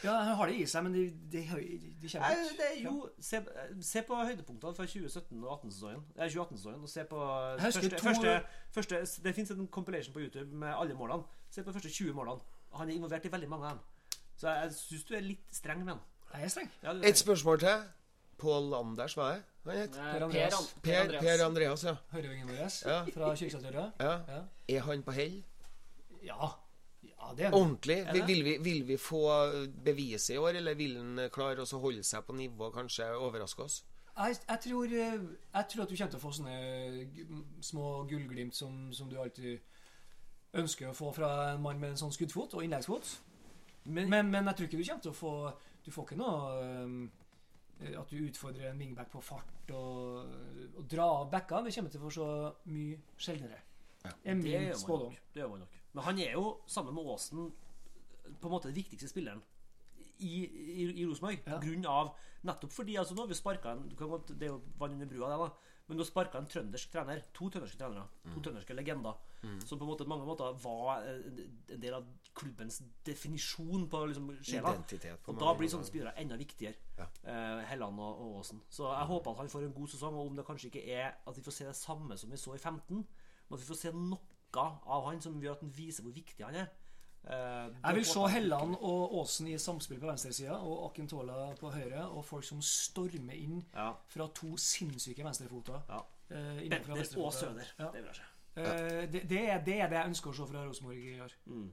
Ja, 0.02 0.12
han 0.18 0.34
har 0.34 0.46
det 0.50 0.54
i 0.58 0.64
seg, 0.66 0.82
men 0.82 0.94
de, 0.96 1.02
de, 1.30 1.40
de, 1.46 1.90
de 2.02 2.08
kommer 2.10 2.30
ikke. 2.32 2.54
det 2.58 2.68
er 2.68 2.78
jo 2.82 2.94
se, 3.22 3.38
se 3.86 4.00
på 4.08 4.16
høydepunktene 4.18 4.74
fra 4.74 4.86
2017 4.88 5.44
og 5.44 5.50
18-sesongen. 5.60 6.00
Nei, 6.16 6.26
2018-sesongen. 6.32 6.80
Og 6.82 6.90
se 6.90 7.04
på 7.10 7.18
første, 7.60 7.90
to- 7.92 8.00
første, 8.08 8.32
første 8.74 9.22
Det 9.28 9.34
fins 9.36 9.50
en 9.54 9.68
compilation 9.68 10.14
på 10.16 10.20
YouTube 10.24 10.48
med 10.64 10.72
alle 10.74 10.96
målene. 10.98 11.22
Se 11.50 11.62
på 11.62 11.70
de 11.70 11.76
første 11.76 11.90
20 11.92 12.16
målene. 12.18 12.40
Han 12.80 12.90
er 12.90 12.94
involvert 12.98 13.28
i 13.28 13.32
veldig 13.36 13.48
mange 13.52 13.68
av 13.68 13.76
dem. 13.76 14.18
Så 14.36 14.48
jeg, 14.48 14.64
jeg 14.64 14.74
syns 14.80 15.04
du 15.04 15.14
er 15.14 15.24
litt 15.28 15.46
streng 15.54 15.84
med 15.84 15.94
han. 15.94 16.02
Jeg 16.32 16.44
er 16.44 16.48
streng. 16.48 16.70
Ja, 16.82 16.92
Et 17.08 17.18
spørsmål 17.18 17.58
til. 17.60 17.82
Pål 18.38 18.74
Anders, 18.74 19.14
hva 19.14 19.22
er 19.32 19.40
det? 19.64 19.74
Het? 19.78 19.96
Eh, 19.96 20.12
Per 20.12 20.24
Andreas. 20.24 20.54
Per, 20.82 21.00
Andreas. 21.02 21.22
per 21.24 21.44
Andreas, 21.46 21.84
ja. 21.84 21.94
Høyrevingen 22.10 22.48
vår 22.48 22.88
Ja. 22.90 23.04
fra 23.14 23.34
Kyrksætøra. 23.36 23.90
ja. 24.00 24.12
Ja. 24.28 24.40
Er 24.68 24.80
han 24.80 25.02
på 25.02 25.10
hell? 25.12 25.44
ja. 26.24 26.48
Ja, 27.04 27.34
det 27.36 27.44
er 27.44 27.50
han. 27.50 27.54
Ordentlig? 27.54 27.98
Er 27.98 28.12
Vil, 28.12 28.20
det? 28.20 28.28
vil, 28.28 28.44
vi, 28.44 28.56
vil 28.62 28.88
vi 28.88 28.96
få 28.96 29.20
beviset 29.84 30.34
i 30.34 30.38
år, 30.38 30.48
eller 30.48 30.74
vil 30.74 30.96
han 30.96 31.28
klare 31.32 31.62
å 31.62 31.78
holde 31.80 32.02
seg 32.02 32.24
på 32.24 32.32
nivå 32.34 32.64
og 32.66 32.74
kanskje 32.74 33.06
overraske 33.16 33.62
oss? 33.62 33.84
Jeg, 34.16 34.36
jeg, 34.48 34.58
tror, 34.60 34.84
eh, 34.84 35.20
jeg 35.54 35.66
tror 35.68 35.82
at 35.82 35.88
du 35.90 35.96
kommer 35.96 36.10
til 36.10 36.18
å 36.18 36.22
få 36.22 36.32
sånne 36.32 37.62
små 37.62 38.04
gullglimt 38.10 38.54
som, 38.56 38.92
som 38.92 39.08
du 39.08 39.16
alltid 39.20 39.60
ønsker 40.54 40.88
å 40.90 40.94
få 40.94 41.12
fra 41.12 41.52
en 41.54 41.62
mann 41.62 41.78
med 41.80 41.90
en 41.90 41.96
sånn 41.96 42.12
skuddfot 42.12 42.54
og 42.54 42.64
innleggsfot. 42.66 43.12
Men, 43.84 44.10
men, 44.10 44.44
jeg 44.46 44.56
tror 44.56 44.66
ikke 44.68 44.78
du 44.78 44.84
kommer 44.84 45.02
til 45.02 45.10
å 45.10 45.14
få 45.14 45.32
Du 45.84 45.90
får 45.90 46.06
ikke 46.06 46.18
noe 46.20 46.62
um, 46.84 47.10
at 47.82 48.10
du 48.12 48.20
utfordrer 48.22 48.68
en 48.70 48.78
wingback 48.78 49.10
på 49.10 49.20
fart 49.26 49.72
og, 49.74 50.28
og 50.78 50.84
dra 50.90 51.06
av 51.22 51.30
backa. 51.32 51.62
Det 51.66 51.74
kommer 51.74 51.90
til 51.90 52.02
å 52.02 52.04
få 52.08 52.12
se 52.14 52.26
mye 52.70 52.98
sjeldnere. 53.18 53.58
Er 54.06 54.38
Det 54.42 54.52
gjør 54.52 54.78
spådom. 54.78 55.16
Det 55.34 55.42
gjør 55.42 55.50
man 55.54 55.64
nok. 55.64 55.80
Men 55.92 56.04
han 56.08 56.20
er 56.24 56.32
jo, 56.36 56.44
sammen 56.66 56.94
med 56.94 57.10
Aasen, 57.12 57.48
på 58.40 58.48
en 58.48 58.54
måte 58.54 58.70
den 58.70 58.78
viktigste 58.78 59.10
spilleren 59.10 59.42
i, 60.22 60.46
i, 60.46 60.86
i 61.02 61.06
Rosenborg. 61.06 61.42
Ja. 61.46 61.58
Av 61.90 62.14
Nettopp 62.46 62.72
fordi 62.74 62.96
altså, 62.98 63.14
nå 63.14 63.22
har 63.22 63.30
vi 63.30 63.38
sparka 63.38 63.70
en 63.74 63.84
du 63.90 63.94
kan 63.98 64.08
godt- 64.10 64.32
Det 64.38 64.48
er 64.48 64.50
jo 64.54 64.62
vann 64.78 64.94
under 64.96 65.06
brua, 65.06 65.28
det, 65.30 65.38
da. 65.38 65.76
Men 65.88 65.98
nå 65.98 66.06
sparka 66.06 66.38
en 66.38 66.46
trøndersk 66.50 66.90
trener. 66.94 67.22
To 67.34 67.50
trønderske 67.50 67.78
trenere. 67.78 68.06
To 68.32 68.40
trønderske 68.42 68.74
legender. 68.74 69.18
Som 69.66 69.78
på 69.78 69.84
en 69.84 69.90
måte 69.90 70.04
mange 70.06 70.26
måter 70.26 70.52
var 70.62 71.02
eh, 71.02 71.40
en 71.74 71.80
del 71.82 71.94
av 71.96 72.04
klubbens 72.34 72.80
definisjon 73.04 73.88
på 73.90 74.02
liksom 74.06 74.28
sjela. 74.40 74.70
Identitet 74.72 75.22
på 75.22 75.32
Og 75.34 75.40
da 75.40 75.54
blir 75.58 75.68
sånne 75.72 75.88
spillere 75.88 76.14
enda 76.22 76.36
viktigere. 76.38 76.74
Eh, 77.24 77.62
Helland 77.72 77.98
og, 78.00 78.20
og 78.22 78.36
Aasen. 78.38 78.62
Så 78.70 78.86
jeg 78.86 79.08
håper 79.10 79.30
at 79.34 79.42
han 79.42 79.50
får 79.50 79.66
en 79.66 79.74
god 79.74 79.88
sesong, 79.88 80.14
og 80.14 80.26
om 80.30 80.36
det 80.38 80.46
kanskje 80.46 80.70
ikke 80.70 80.84
er 80.94 81.10
at 81.26 81.36
vi 81.36 81.42
får 81.42 81.56
se 81.58 81.66
det 81.66 81.76
samme 81.76 82.16
som 82.20 82.30
vi 82.30 82.36
så 82.40 82.54
i 82.54 82.62
15, 82.62 83.02
men 83.02 83.58
at 83.58 83.60
vi 83.64 83.66
får 83.72 83.80
se 83.82 83.92
noe 83.96 84.68
av 84.86 85.06
han 85.08 85.20
som 85.24 85.40
gjør 85.42 85.56
at 85.58 85.66
han 85.66 85.74
viser 85.76 86.04
hvor 86.06 86.12
viktig 86.14 86.44
han 86.44 86.54
er. 86.62 86.70
Uh, 87.22 87.70
Jeg 87.84 87.94
vil 88.00 88.04
se. 88.04 88.24
Helland 88.34 88.74
og 88.80 89.12
Aasen 89.20 89.46
i 89.46 89.58
samspill 89.58 90.00
på 90.02 90.08
venstresida 90.10 90.56
og 90.58 90.88
Akintola 90.88 91.52
på 91.60 91.70
høyre, 91.70 92.08
og 92.10 92.24
folk 92.26 92.44
som 92.44 92.62
stormer 92.62 93.38
inn 93.38 93.60
Ja. 93.74 93.92
fra 94.10 94.26
to 94.34 94.56
sinnssyke 94.56 95.24
venstrefoter. 95.24 95.82
Ja. 95.88 96.00
Uh, 96.32 96.62
Bentner 96.68 96.98
og. 97.22 97.32
Søder. 97.32 97.64
Ja. 97.78 97.90
Det 97.94 98.00
vil 98.02 98.10
jeg 98.10 98.16
se. 98.16 98.28
Eh, 98.56 99.12
det, 99.12 99.22
det, 99.30 99.40
er, 99.48 99.62
det 99.64 99.78
er 99.80 99.88
det 99.88 99.98
jeg 99.98 100.10
ønsker 100.10 100.30
å 100.32 100.36
se 100.36 100.48
fra 100.48 100.64
Rosenborg 100.66 101.06
i 101.08 101.20
år. 101.24 101.36
Mm. 101.48 101.68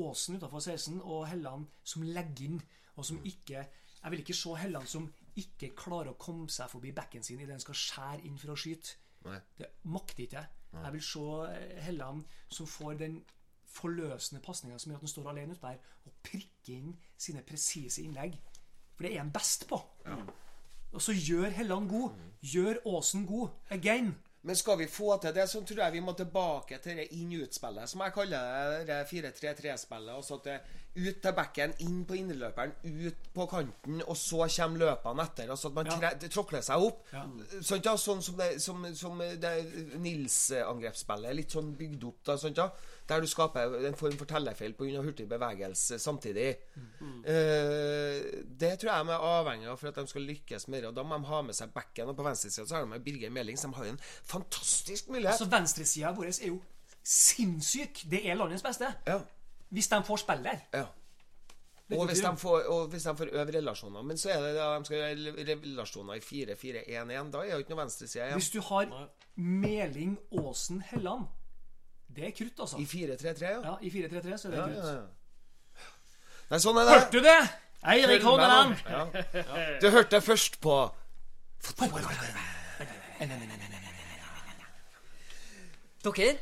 Åsen 0.00 0.38
utafor 0.38 0.62
16 0.62 1.00
og 1.00 1.24
Helland 1.28 1.66
som 1.82 2.06
legger 2.06 2.46
inn, 2.46 2.60
og 2.96 3.06
som 3.06 3.18
ikke 3.26 3.66
Jeg 4.00 4.10
vil 4.10 4.22
ikke 4.22 4.34
se 4.36 4.54
Helland 4.56 4.86
som 4.88 5.10
ikke 5.36 5.74
klarer 5.76 6.14
å 6.14 6.20
komme 6.20 6.48
seg 6.48 6.70
forbi 6.72 6.92
bekken 6.96 7.24
sin 7.24 7.40
idet 7.40 7.52
han 7.52 7.60
skal 7.60 7.76
skjære 7.76 8.22
inn 8.24 8.38
for 8.40 8.54
å 8.54 8.56
skyte. 8.56 8.94
Nei. 9.26 9.36
Det 9.58 9.68
makter 9.92 10.24
ikke 10.24 10.38
jeg. 10.38 10.48
Jeg 10.72 10.92
vil 10.94 11.04
se 11.04 11.24
eh, 11.50 11.82
Helland 11.84 12.22
som 12.48 12.70
får 12.70 12.94
den 13.02 13.18
forløsende 13.70 14.40
pasninga 14.42 14.78
som 14.80 14.90
gjør 14.90 15.02
at 15.02 15.04
han 15.04 15.12
står 15.12 15.28
alene 15.30 15.54
ute 15.54 15.66
der 15.66 16.08
og 16.08 16.16
prikker 16.24 16.78
inn 16.78 16.94
sine 17.20 17.44
presise 17.46 18.00
innlegg. 18.02 18.38
For 18.94 19.04
det 19.04 19.12
er 19.12 19.22
han 19.22 19.34
best 19.34 19.66
på. 19.68 19.78
Og 20.90 21.02
så 21.04 21.12
gjør 21.14 21.52
Helland 21.54 21.88
god. 21.90 22.16
Gjør 22.40 22.80
Åsen 22.88 23.26
god. 23.26 23.52
Again. 23.70 24.14
Men 24.42 24.56
skal 24.56 24.78
vi 24.80 24.86
få 24.88 25.18
til 25.20 25.34
det, 25.36 25.44
så 25.50 25.60
tror 25.68 25.82
jeg 25.84 25.92
vi 25.92 26.00
må 26.00 26.14
tilbake 26.16 26.78
til 26.80 26.96
det 26.96 27.08
inn-ut-spillet, 27.12 27.88
som 27.90 28.00
jeg 28.00 28.12
kaller 28.14 28.84
det 28.88 29.02
4-3-3-spillet. 29.10 30.14
Altså 30.14 30.38
at 30.38 30.46
det 30.48 30.60
ut 30.96 31.18
til 31.22 31.34
bekken, 31.36 31.74
inn 31.84 31.98
på 32.08 32.16
innerløperen, 32.18 32.72
ut 32.88 33.28
på 33.36 33.44
kanten, 33.52 34.00
og 34.06 34.16
så 34.16 34.46
kommer 34.56 34.80
løpene 34.86 35.26
etter. 35.28 35.50
Altså 35.52 35.68
at 35.68 35.74
man 35.76 35.86
Ja. 35.92 36.10
tråkler 36.32 36.64
seg 36.64 36.86
opp. 36.88 37.04
Ja. 37.12 37.26
Sånn, 37.60 37.82
ja, 37.84 37.94
sånn 38.00 38.22
som 38.22 38.36
det, 38.40 38.48
som, 38.64 38.86
som 38.96 39.18
det 39.18 39.52
Nils-angrepsspillet 40.00 41.36
litt 41.36 41.52
sånn 41.54 41.74
bygd 41.76 42.04
opp. 42.08 42.22
Da, 42.26 42.36
sånn, 42.40 42.56
ja, 42.56 42.70
der 43.10 43.20
du 43.24 43.26
skaper 43.30 43.74
en 43.88 43.96
form 43.98 44.16
for 44.18 44.28
tellefeil 44.30 44.74
pga. 44.78 45.02
hurtig 45.02 45.26
bevegelse 45.28 45.98
samtidig. 45.98 46.48
Eh, 47.26 48.20
det 48.60 48.78
tror 48.78 48.92
jeg 48.92 49.06
de 49.06 49.14
er 49.16 49.26
avhengig 49.30 49.68
av 49.70 49.76
for 49.80 49.90
at 49.90 49.98
de 49.98 50.06
skal 50.10 50.22
lykkes 50.28 50.68
med 50.68 50.82
det. 50.82 50.88
Og 50.92 50.96
da 50.96 51.02
må 51.06 51.18
de 51.18 51.28
ha 51.30 51.42
med 51.42 51.56
seg 51.58 51.72
backen. 51.74 52.08
Og 52.12 52.16
på 52.16 52.26
venstresida 52.26 52.66
så 52.66 52.78
har 52.78 52.86
de 52.86 52.92
med 52.94 53.04
Birger 53.04 53.30
Meling, 53.34 53.58
så 53.58 53.68
de 53.68 53.74
har 53.74 53.84
jo 53.90 53.96
en 53.96 54.00
fantastisk 54.24 55.08
mulighet. 55.08 55.38
Så 55.38 55.50
venstresida 55.50 56.14
vår 56.16 56.30
er 56.30 56.48
jo 56.48 56.60
sinnssyk. 57.02 58.04
Det 58.10 58.22
er 58.28 58.38
landets 58.38 58.62
beste. 58.62 58.94
Ja, 59.06 59.20
Hvis 59.70 59.88
de 59.88 60.02
får 60.06 60.16
spille 60.24 60.42
der. 60.44 60.64
ja. 60.74 60.86
Og 61.90 62.06
hvis, 62.06 62.20
de 62.20 62.36
får, 62.38 62.60
og 62.70 62.88
hvis 62.88 63.02
de 63.02 63.16
får 63.16 63.28
øve 63.32 63.50
relasjoner. 63.56 64.02
Men 64.02 64.18
så 64.18 64.30
er 64.30 64.42
det 64.44 64.54
da 64.54 64.78
de 64.78 64.84
skal 64.84 64.96
gjøre 64.96 65.56
relasjoner 65.64 66.14
i 66.14 66.20
4-4-1-1. 66.22 67.30
Da 67.32 67.38
er 67.42 67.50
jo 67.52 67.58
ikke 67.64 67.74
noe 67.74 67.80
venstreside 67.80 68.28
igjen. 68.28 68.38
Hvis 68.38 68.50
du 68.50 68.60
har 68.62 68.86
Meling, 69.36 70.18
Aasen, 70.38 70.84
Helland 70.86 71.24
Det 72.16 72.26
er 72.26 72.30
krutt, 72.36 72.60
altså. 72.60 72.76
I 72.78 72.84
4-3-3, 72.84 73.44
ja. 73.44 73.60
Ja, 73.64 73.74
I 73.80 73.90
4-3-3 73.90 74.36
så 74.36 74.48
er 74.48 74.50
det 74.50 74.58
Ja, 74.58 74.66
krutt. 74.66 74.76
ja, 74.76 74.92
ja. 74.92 75.00
Nei, 76.50 76.58
sånn 76.58 76.78
er 76.80 76.88
det. 76.88 76.94
Hørte 76.98 77.12
du 77.12 77.20
det? 77.22 77.40
Eirik 77.90 78.24
Ja. 78.90 79.04
Du 79.80 79.90
hørte 79.90 80.16
det 80.16 80.22
først 80.26 80.60
på 80.60 80.76
Dere, 81.60 82.02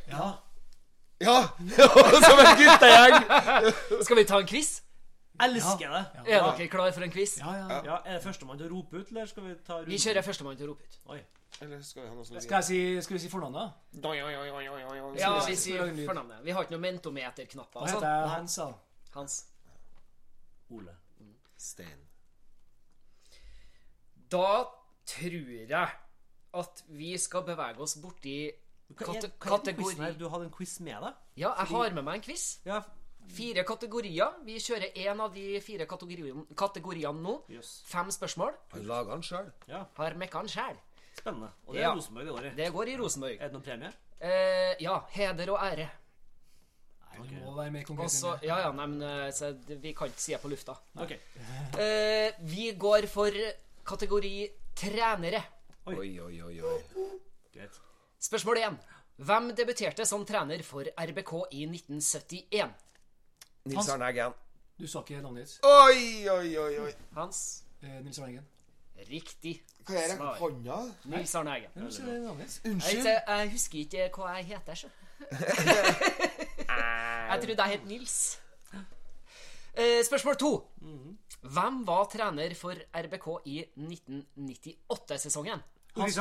Ja. 0.09 0.29
Ja! 1.21 1.39
Som 2.29 2.39
en 2.39 2.57
guttegjeng! 2.61 3.17
skal 4.07 4.17
vi 4.17 4.25
ta 4.25 4.39
en 4.39 4.47
quiz? 4.47 4.83
Elsker 5.47 5.93
det! 5.95 6.05
Er 6.27 6.45
dere 6.45 6.69
klar 6.73 6.93
for 6.93 7.05
en 7.07 7.13
quiz? 7.15 7.37
Ja, 7.39 7.53
ja. 7.55 7.81
Ja, 7.87 7.97
Er 8.05 8.17
det 8.19 8.23
førstemann 8.25 8.59
til 8.59 8.67
å 8.69 8.71
rope 8.77 8.99
ut, 9.03 9.11
eller 9.13 9.27
skal 9.31 9.45
vi 9.47 9.55
ta 9.67 9.77
rundt? 9.81 9.91
Vi 9.93 9.99
kjører 10.03 10.27
førstemann 10.27 10.57
til 10.59 10.67
å 10.67 10.73
rope 10.73 10.85
ut. 10.89 10.99
Oi. 11.15 11.21
Eller 11.63 11.83
skal 11.83 12.03
vi 12.05 12.09
ha 12.09 12.15
noe 12.15 12.27
sånt? 12.27 12.43
Skal, 12.45 12.63
si, 12.67 12.79
skal 13.03 13.17
vi 13.17 13.23
si 13.23 13.31
fornavnet? 13.33 13.73
Ja, 15.19 15.31
vi 15.47 15.57
sier 15.59 15.95
fornavnet. 16.07 16.43
Vi 16.45 16.55
har 16.55 16.67
ikke 16.67 16.75
noe 16.77 16.85
mentometerknapper. 16.85 17.81
Hva 17.81 17.87
Altså. 17.87 17.97
heter 17.97 18.11
jeg? 18.11 18.29
Hans, 18.35 18.57
da? 18.57 18.69
Hans. 19.15 19.39
Ole. 20.71 20.95
Stein. 21.59 22.05
Da 24.31 24.65
tror 25.09 25.49
jeg 25.51 25.89
at 26.59 26.83
vi 26.89 27.17
skal 27.19 27.45
bevege 27.47 27.81
oss 27.85 27.97
borti 28.03 28.37
Hva 28.89 29.03
er, 29.03 29.05
kate 29.05 29.27
er 29.29 29.33
kategori... 29.41 30.13
Du 30.21 30.29
hadde 30.33 30.47
en 30.49 30.53
quiz 30.53 30.79
med 30.81 31.03
deg? 31.03 31.17
Ja, 31.37 31.55
jeg 31.59 31.67
har 31.73 31.95
med 31.97 32.05
meg 32.07 32.21
en 32.21 32.25
quiz. 32.25 32.45
Ja. 32.65 32.83
Fire 33.29 33.63
kategorier. 33.69 34.39
Vi 34.47 34.57
kjører 34.63 34.93
én 34.97 35.21
av 35.21 35.33
de 35.35 35.61
fire 35.61 35.87
kategoriene, 35.87 36.45
kategoriene 36.57 37.21
nå. 37.23 37.35
Yes. 37.53 37.83
Fem 37.87 38.11
spørsmål. 38.15 38.55
Han 38.73 38.87
laga 38.89 39.13
den 39.15 39.23
sjøl. 39.27 39.51
Ja, 39.69 39.85
Har 39.99 40.15
mekka 40.15 40.41
den 40.45 40.49
sjæl. 40.49 40.77
spennende. 41.19 41.51
Og 41.67 41.75
det 41.75 41.81
er 41.83 41.89
Ja. 41.89 41.95
Rosenborg 41.95 42.25
det 42.27 42.33
går 42.35 42.45
i. 42.47 42.51
Det 42.57 42.73
går 42.73 42.89
i 42.89 42.97
Rosenborg. 42.97 43.37
Er 43.41 43.49
det 43.49 43.53
noen 43.53 43.63
premie? 43.65 43.93
Eh, 44.21 44.75
ja, 44.81 45.01
heder 45.11 45.51
og 45.53 45.59
ære. 45.63 45.89
Du 47.19 47.35
må 47.45 47.55
være 47.57 47.71
mer 47.75 47.83
konkret. 47.83 48.05
Også. 48.07 48.39
Ja, 48.45 48.59
ja, 48.63 48.71
nei, 48.73 48.87
men 48.87 49.03
eh, 49.03 49.31
så 49.35 49.53
vi 49.83 49.93
kan 49.93 50.07
ikke 50.09 50.21
si 50.23 50.33
det 50.33 50.41
på 50.41 50.49
lufta. 50.53 50.77
Okay. 50.97 51.19
Eh, 51.79 52.33
vi 52.41 52.73
går 52.79 53.07
for 53.11 53.31
kategori 53.85 54.49
trenere. 54.77 55.43
Oi, 55.87 56.19
oi, 56.21 56.43
oi. 56.43 56.61
oi. 56.63 56.81
Greit. 57.55 57.81
Spørsmål 58.21 58.57
én. 58.63 58.77
Hvem 59.19 59.51
debuterte 59.57 60.07
som 60.07 60.25
trener 60.25 60.63
for 60.63 60.85
RBK 60.97 61.33
i 61.53 61.65
1971? 61.67 62.71
Nils 63.69 63.89
Arne 63.93 64.07
Eggen. 64.09 64.33
Du 64.79 64.87
sa 64.87 65.01
ikke 65.03 65.21
navnet 65.23 65.47
ditt. 65.49 65.59
Oi, 65.67 66.29
oi, 66.31 66.59
oi, 66.59 66.79
oi. 66.87 66.93
Hans. 67.17 67.65
Eh, 67.83 67.99
Nils 68.05 68.19
Arne 68.19 68.29
Eggen. 68.33 68.47
Riktig. 69.09 69.55
Hva 69.87 69.95
er 69.95 70.09
det? 70.11 70.17
svar. 70.17 70.39
Hånda? 70.41 70.79
Nils 71.13 71.35
Arne 71.39 71.55
Eggen. 71.57 71.71
Ja, 71.77 71.91
si 71.91 72.03
det 72.07 72.17
navnet 72.23 72.47
ditt. 72.47 72.61
Jeg, 72.65 72.73
Unnskyld? 72.75 73.03
vet 73.07 73.23
jeg 73.35 73.51
husker 73.55 73.79
ikke 73.79 74.09
hva 74.23 74.29
jeg 74.39 74.45
heter, 74.53 74.75
så. 74.83 74.89
jeg 77.31 77.39
trodde 77.45 77.63
jeg 77.63 77.71
het 77.75 77.87
Nils. 77.91 78.17
Eh, 79.79 80.01
spørsmål 80.07 80.37
to. 80.37 80.53
Hvem 81.43 81.83
var 81.87 82.05
trener 82.11 82.55
for 82.59 82.75
RBK 82.95 83.27
i 83.47 83.61
1998-sesongen? 83.79 85.61
Hans. 85.97 86.19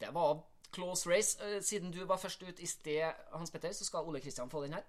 Det 0.00 0.14
var 0.14 0.38
close 0.72 1.10
race. 1.10 1.38
Eh, 1.44 1.62
Siden 1.62 1.90
du 1.92 2.04
var 2.04 2.16
først 2.16 2.42
ut 2.42 2.60
i 2.60 2.66
sted, 2.66 3.12
Hans 3.32 3.50
Petter, 3.50 3.72
så 3.72 3.84
skal 3.84 3.98
Ole 4.06 4.20
Kristian 4.20 4.50
få 4.50 4.62
den 4.64 4.72
her. 4.72 4.82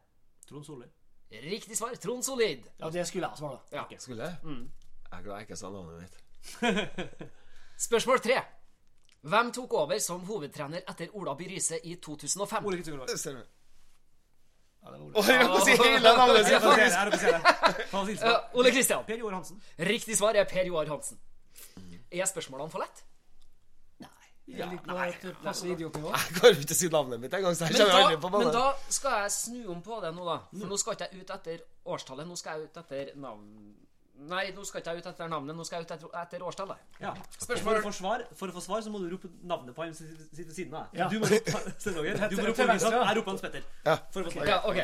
Trond 0.49 0.65
Solli. 0.65 0.87
Riktig 1.31 1.77
svar. 1.77 1.95
Trond 1.95 2.23
Solid. 2.23 2.63
Ja, 2.79 2.89
det 2.89 3.07
skulle 3.07 3.27
jeg 3.27 3.37
svare, 3.37 3.59
da. 3.71 3.77
Ja. 3.77 3.97
Skulle 3.99 4.23
jeg? 4.23 4.35
Jeg 5.11 5.19
er 5.19 5.23
glad 5.23 5.33
jeg 5.35 5.41
ikke 5.41 5.55
sa 5.55 5.69
navnet 5.69 6.01
mitt. 6.01 6.15
Spørsmål 7.87 8.19
tre. 8.19 8.41
Hvem 9.21 9.51
tok 9.53 9.73
over 9.73 9.99
som 10.01 10.23
hovedtrener 10.25 10.81
etter 10.89 11.07
Ola 11.13 11.33
By 11.37 11.47
Riise 11.51 11.77
i 11.85 11.95
2005? 11.95 12.65
Ole 12.65 12.75
Kristian 12.77 12.97
Gullvåg. 12.97 13.17
Stemmer. 13.19 13.43
Ja, 14.81 14.91
det 14.91 14.99
var 14.99 15.29
jeg 15.29 15.61
si 15.67 15.75
hele 15.83 16.13
navnet 16.17 16.45
sitt! 16.47 16.63
Ole 18.57 18.71
Kristian. 18.73 19.03
Per 19.05 19.17
Joar 19.21 19.33
Hansen. 19.37 19.61
Riktig 19.79 20.17
svar 20.17 20.33
er 20.35 20.43
Per 20.49 20.65
Joar 20.65 20.89
Hansen. 20.89 21.19
Er 22.11 22.25
spørsmålene 22.25 22.71
for 22.73 22.81
lett? 22.81 23.03
Jeg 24.57 24.79
nei, 24.87 25.09
idiotnivå. 25.73 26.11
Jeg 26.15 26.35
kan 26.39 26.53
jo 26.53 26.59
ikke 26.65 26.75
si 26.77 26.87
navnet 26.91 27.19
mitt 27.23 27.33
engang, 27.33 27.55
Men 27.61 27.77
da, 28.21 28.29
men 28.37 28.51
da 28.55 28.65
skal 28.89 29.21
jeg 29.23 29.31
snu 29.37 29.61
om 29.75 29.81
på 29.85 30.01
det 30.03 30.11
nå, 30.15 30.25
da. 30.27 30.39
For 30.57 30.67
nå 30.73 30.77
skal 30.81 30.97
ikke 30.97 31.07
jeg 31.11 31.21
ut 31.23 31.31
etter 31.37 31.63
årstallet. 31.85 32.27
Nå 32.27 32.35
skal 32.39 32.59
jeg 32.59 32.69
ut 32.71 32.77
etter 32.83 33.13
navn... 33.15 33.45
Nei, 34.21 34.51
nå 34.53 34.61
skal 34.67 34.83
ikke 34.83 34.91
jeg 34.93 35.01
ut 35.01 35.07
etter 35.09 35.29
navnet. 35.31 35.55
Nå 35.57 35.63
skal 35.65 35.79
jeg 35.81 35.87
ut 35.87 35.93
etter, 35.95 36.09
etter 36.21 36.43
årstallet. 36.45 36.77
Ja. 37.01 37.13
Spørsmål- 37.41 37.79
For 37.79 37.79
å, 37.79 37.81
få 37.87 37.91
svar, 37.97 38.23
for 38.37 38.51
å 38.51 38.53
få 38.53 38.61
svar 38.61 38.83
så 38.85 38.91
må 38.93 38.99
du 39.01 39.07
rope 39.15 39.31
navnet 39.49 39.73
på 39.73 39.81
ham 39.81 39.95
som 39.97 40.05
sitter 40.05 40.45
ved 40.45 40.53
siden 40.59 40.75
av 40.77 40.91
deg. 40.91 40.99
Ja. 41.01 41.07
Du 41.09 41.17
må 41.17 41.25
rope 41.31 41.41
Kristian. 41.81 41.97
ja. 42.05 43.07
Jeg 43.09 43.17
roper 43.17 43.31
Hans 43.31 43.41
Petter. 43.47 43.63
Ja. 43.87 43.95
For 44.13 44.21
å 44.21 44.23
få 44.27 44.35
svar. 44.35 44.45
Ja, 44.51 44.59
ok. 44.69 44.77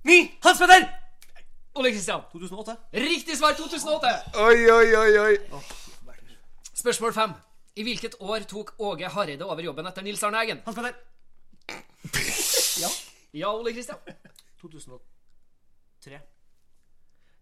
9! 0.03 0.37
Hans 0.43 0.59
Petter! 0.59 0.87
Ole 1.75 1.91
Kristian. 1.91 2.21
2008. 2.31 2.75
Riktig 2.93 3.37
svar 3.37 3.53
2008. 3.53 4.07
Oi, 4.35 4.71
oi, 4.71 4.95
oi, 4.95 5.17
oi. 5.19 5.37
Spørsmål 6.73 7.13
fem. 7.13 7.31
I 7.75 7.83
hvilket 7.83 8.15
år 8.19 8.39
tok 8.49 8.73
Åge 8.79 9.09
Hareide 9.13 9.45
over 9.45 9.61
jobben 9.61 9.85
etter 9.85 10.01
Nils 10.01 10.23
Arne 10.23 10.41
Eggen? 10.41 10.61
Hans 10.65 10.75
Petter. 10.75 10.93
Ja, 13.33 13.51
Ole 13.53 13.73
Kristian. 13.73 13.97
2003. 14.61 16.19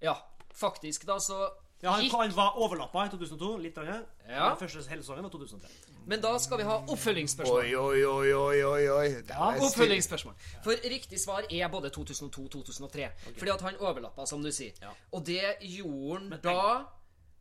Ja, 0.02 0.14
faktisk 0.56 1.08
da 1.08 1.20
så 1.20 1.50
Ja, 1.84 1.92
han, 1.92 2.08
han 2.10 2.32
var 2.36 2.56
overlappa 2.58 3.06
i 3.06 3.10
2002. 3.10 3.58
Litt. 3.62 3.78
annet 3.78 4.08
Ja. 4.30 4.50
Den 4.50 4.58
første 4.62 4.90
helsesongen 4.90 5.28
var 5.28 5.34
2003. 5.34 5.68
Men 6.06 6.22
da 6.22 6.32
skal 6.40 6.62
vi 6.62 6.66
ha 6.68 6.78
oppfølgingsspørsmål. 6.94 7.62
Oi, 7.62 7.76
oi, 7.76 8.06
oi, 8.06 8.34
oi, 8.34 8.64
oi, 8.64 8.88
oi. 8.94 9.06
Er 9.26 9.62
Oppfølgingsspørsmål. 9.66 10.36
For 10.66 10.88
riktig 10.90 11.20
svar 11.22 11.46
er 11.50 11.70
både 11.74 11.92
2002-2003. 11.98 13.10
Fordi 13.38 13.54
at 13.54 13.62
han 13.66 13.80
overlappa, 13.82 14.26
som 14.30 14.44
du 14.46 14.52
sier. 14.54 14.78
Ja. 14.82 14.94
Og 15.12 15.26
det 15.28 15.56
gjorde 15.62 16.20
han 16.20 16.44
da 16.44 16.60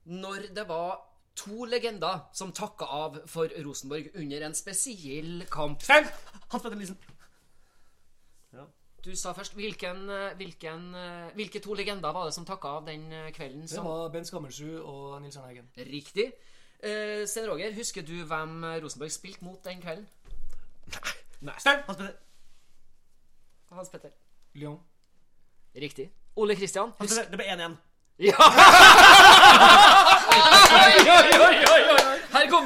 når 0.04 0.48
det 0.56 0.68
var 0.68 1.02
to 1.36 1.64
legender 1.66 2.28
som 2.36 2.52
takka 2.54 2.86
av 2.86 3.16
for 3.30 3.50
Rosenborg 3.64 4.12
under 4.14 4.44
en 4.46 4.54
spesiell 4.54 5.44
kamp. 5.50 5.82
Fem! 5.82 6.06
Hans 6.52 6.62
Petter 6.62 6.78
Lisen. 6.78 6.98
Du 9.04 9.16
sa 9.16 9.32
først 9.36 9.52
hvilken, 9.54 10.10
eh, 10.10 10.36
hvilken, 10.36 10.94
eh, 10.94 11.34
Hvilke 11.34 11.60
to 11.60 11.74
legender 11.74 12.12
var 12.12 12.24
det 12.24 12.34
som 12.34 12.44
takka 12.44 12.68
av 12.68 12.86
den 12.86 13.10
kvelden? 13.10 13.32
kvelden? 13.32 13.62
Det 13.68 13.84
var 13.84 14.08
Bent 14.08 14.26
Skammelsrud 14.26 14.80
og 14.80 15.22
Nils 15.22 15.36
Arne 15.36 15.50
Eggen. 15.50 15.68
Riktig. 15.76 16.32
Uh, 16.84 17.26
Sten 17.26 17.50
Roger, 17.50 17.72
husker 17.72 18.02
du 18.02 18.12
hvem 18.12 18.64
eh, 18.64 18.82
Rosenborg 18.82 19.10
spilte 19.12 19.44
mot 19.44 19.64
den 19.64 19.80
kvelden? 19.80 20.06
Nei. 21.40 21.54
Feil! 21.62 21.80
Hans 21.86 21.96
Petter. 21.96 22.12
Hans 23.70 23.88
Petter. 23.88 24.10
Lyon. 24.54 24.80
Riktig. 25.74 26.10
Ole 26.36 26.56
Kristian, 26.56 26.92
husk 26.98 27.30
Det 27.30 27.38
ble 27.38 27.44
1-1. 27.44 27.76
Ja! 28.18 28.36
oi, 30.74 30.92
oi, 31.16 31.30
oi, 31.40 31.56
oi, 31.72 32.13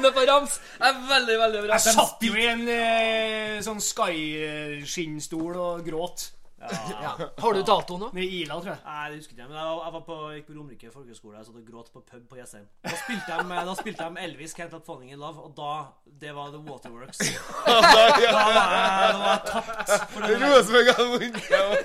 det 0.03 0.13
på 0.15 0.25
rams. 0.29 0.57
Er 0.79 0.99
veldig, 1.09 1.37
veldig 1.43 1.63
bra. 1.65 1.77
Jeg 1.77 1.95
satt 1.95 2.25
jo 2.27 2.35
i 2.39 2.47
en 2.49 2.65
eh, 2.73 3.55
sånn 3.65 3.81
Sky-skinnstol 3.83 5.57
og 5.59 5.87
gråt. 5.87 6.29
Ja. 6.59 7.11
Har 7.39 7.53
du 7.53 7.61
dato 7.63 7.97
nå? 7.97 8.09
Med 8.13 8.23
Ila, 8.23 8.57
tror 8.59 8.73
jeg. 8.73 8.81
Nei, 8.85 9.09
det 9.09 9.17
husker 9.21 9.35
jeg 9.35 9.39
ikke. 9.39 9.47
Men 9.49 9.57
jeg, 9.59 9.65
var- 9.69 9.83
jeg 9.85 9.93
var 9.95 10.03
på, 10.09 10.17
gikk 10.35 10.47
på 10.49 10.55
Romerike 10.57 10.91
folkehøgskole. 10.93 11.37
Jeg 11.37 11.47
og 11.49 11.67
gråt 11.71 11.91
på 11.93 12.01
pub 12.11 12.25
på 12.29 12.39
Jessheim. 12.39 12.65
Da 12.83 12.95
spilte 12.99 13.37
de, 13.39 13.59
da 13.69 13.75
spilte 13.79 14.09
de 14.09 14.23
Elvis 14.25 14.53
Can't 14.57 14.73
Help 14.75 14.85
Falling 14.85 15.11
In 15.13 15.19
Love, 15.23 15.39
og 15.47 15.53
da 15.57 15.71
Det 16.19 16.33
var 16.35 16.51
The 16.51 16.59
Waterworks. 16.67 17.19
Da 17.69 17.79
var 17.79 18.19
jeg, 18.19 18.31
da 18.33 18.43
var 19.19 19.29
jeg 19.29 19.41
tapt. 19.49 19.89
Rosenborg 20.19 20.91
hadde 20.97 21.09
vunnet. 21.13 21.43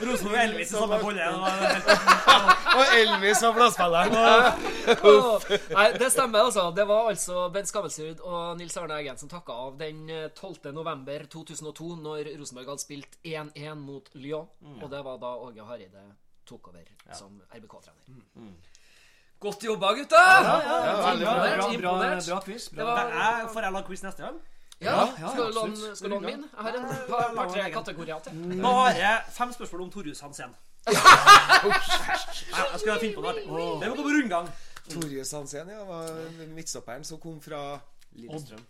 Rosenborg 0.09 0.35
og 0.35 0.43
Elvis 0.45 0.69
i 0.69 0.75
samme 0.75 0.99
bolle. 1.03 1.23
Det 1.23 1.41
var 1.41 1.51
helt 1.63 1.89
Og 2.75 2.95
Elvis 2.99 3.43
var 3.45 3.53
plassspilleren. 3.55 4.15
Nei, 5.79 5.87
det 5.99 6.09
stemmer, 6.13 6.39
altså. 6.49 6.65
Det 6.75 6.87
var 6.89 7.09
altså 7.13 7.45
Bent 7.55 7.71
Skammelsrud 7.71 8.23
og 8.27 8.57
Nils 8.59 8.77
Arne 8.81 8.97
Eggen 8.99 9.19
som 9.21 9.31
takka 9.31 9.55
av 9.69 9.77
den 9.79 10.09
eh, 10.11 10.27
12. 10.35 10.73
november 10.75 11.27
2002, 11.31 11.91
når 12.03 12.33
Rosenborg 12.41 12.73
hadde 12.73 12.83
spilt 12.83 13.19
1-1 13.23 13.79
mot 13.85 14.11
Lyon. 14.19 14.49
Og 14.65 14.91
det 14.91 15.05
var 15.05 15.19
da 15.21 15.35
Åge 15.45 15.65
Hareide 15.69 16.05
tok 16.47 16.69
over 16.69 16.85
som 17.15 17.41
RBK-trener. 17.53 18.53
Godt 19.41 19.65
jobba, 19.65 19.91
gutta! 19.99 20.21
Imponert, 20.41 21.21
Bra, 21.21 21.37
bra, 21.57 21.71
imponert. 21.75 22.27
bra 22.29 22.41
quiz. 22.47 22.69
Det 22.73 22.85
var 22.85 23.09
Jeg 23.13 23.49
Får 23.53 23.61
jeg 23.67 23.73
lage 23.73 23.87
quiz 23.87 24.03
neste 24.03 24.23
gang? 24.23 24.39
Ja, 24.81 24.95
ja, 25.21 25.29
skal 25.31 25.45
du 25.47 25.53
låne, 25.55 25.97
skal 25.97 26.11
du 26.11 26.15
låne 26.15 26.27
min? 26.27 26.43
Jeg 26.45 26.63
har 26.67 26.79
en 26.79 26.87
par- 27.09 27.35
par-tre 27.37 27.71
kategorier 27.71 28.19
til. 28.25 28.63
Bare 28.63 29.11
fem 29.33 29.53
spørsmål 29.53 29.81
om 29.83 29.91
Torjus 29.91 30.21
Hansen. 30.21 30.55
Nei, 30.89 30.95
jeg 32.73 32.81
skal 32.81 32.99
finne 33.01 33.15
på 33.17 33.23
noe 33.25 33.31
artig. 33.33 33.45
Det 33.83 33.89
må 33.91 33.97
gå 33.99 34.03
på 34.09 34.15
rundgang. 34.17 34.49
Torjus 34.91 35.33
Hansen 35.37 35.71
ja, 35.73 35.85
var 35.89 36.11
midtstopperen 36.57 37.05
som 37.09 37.21
kom 37.23 37.39
fra 37.45 37.61
Lillestrøm. 38.19 38.65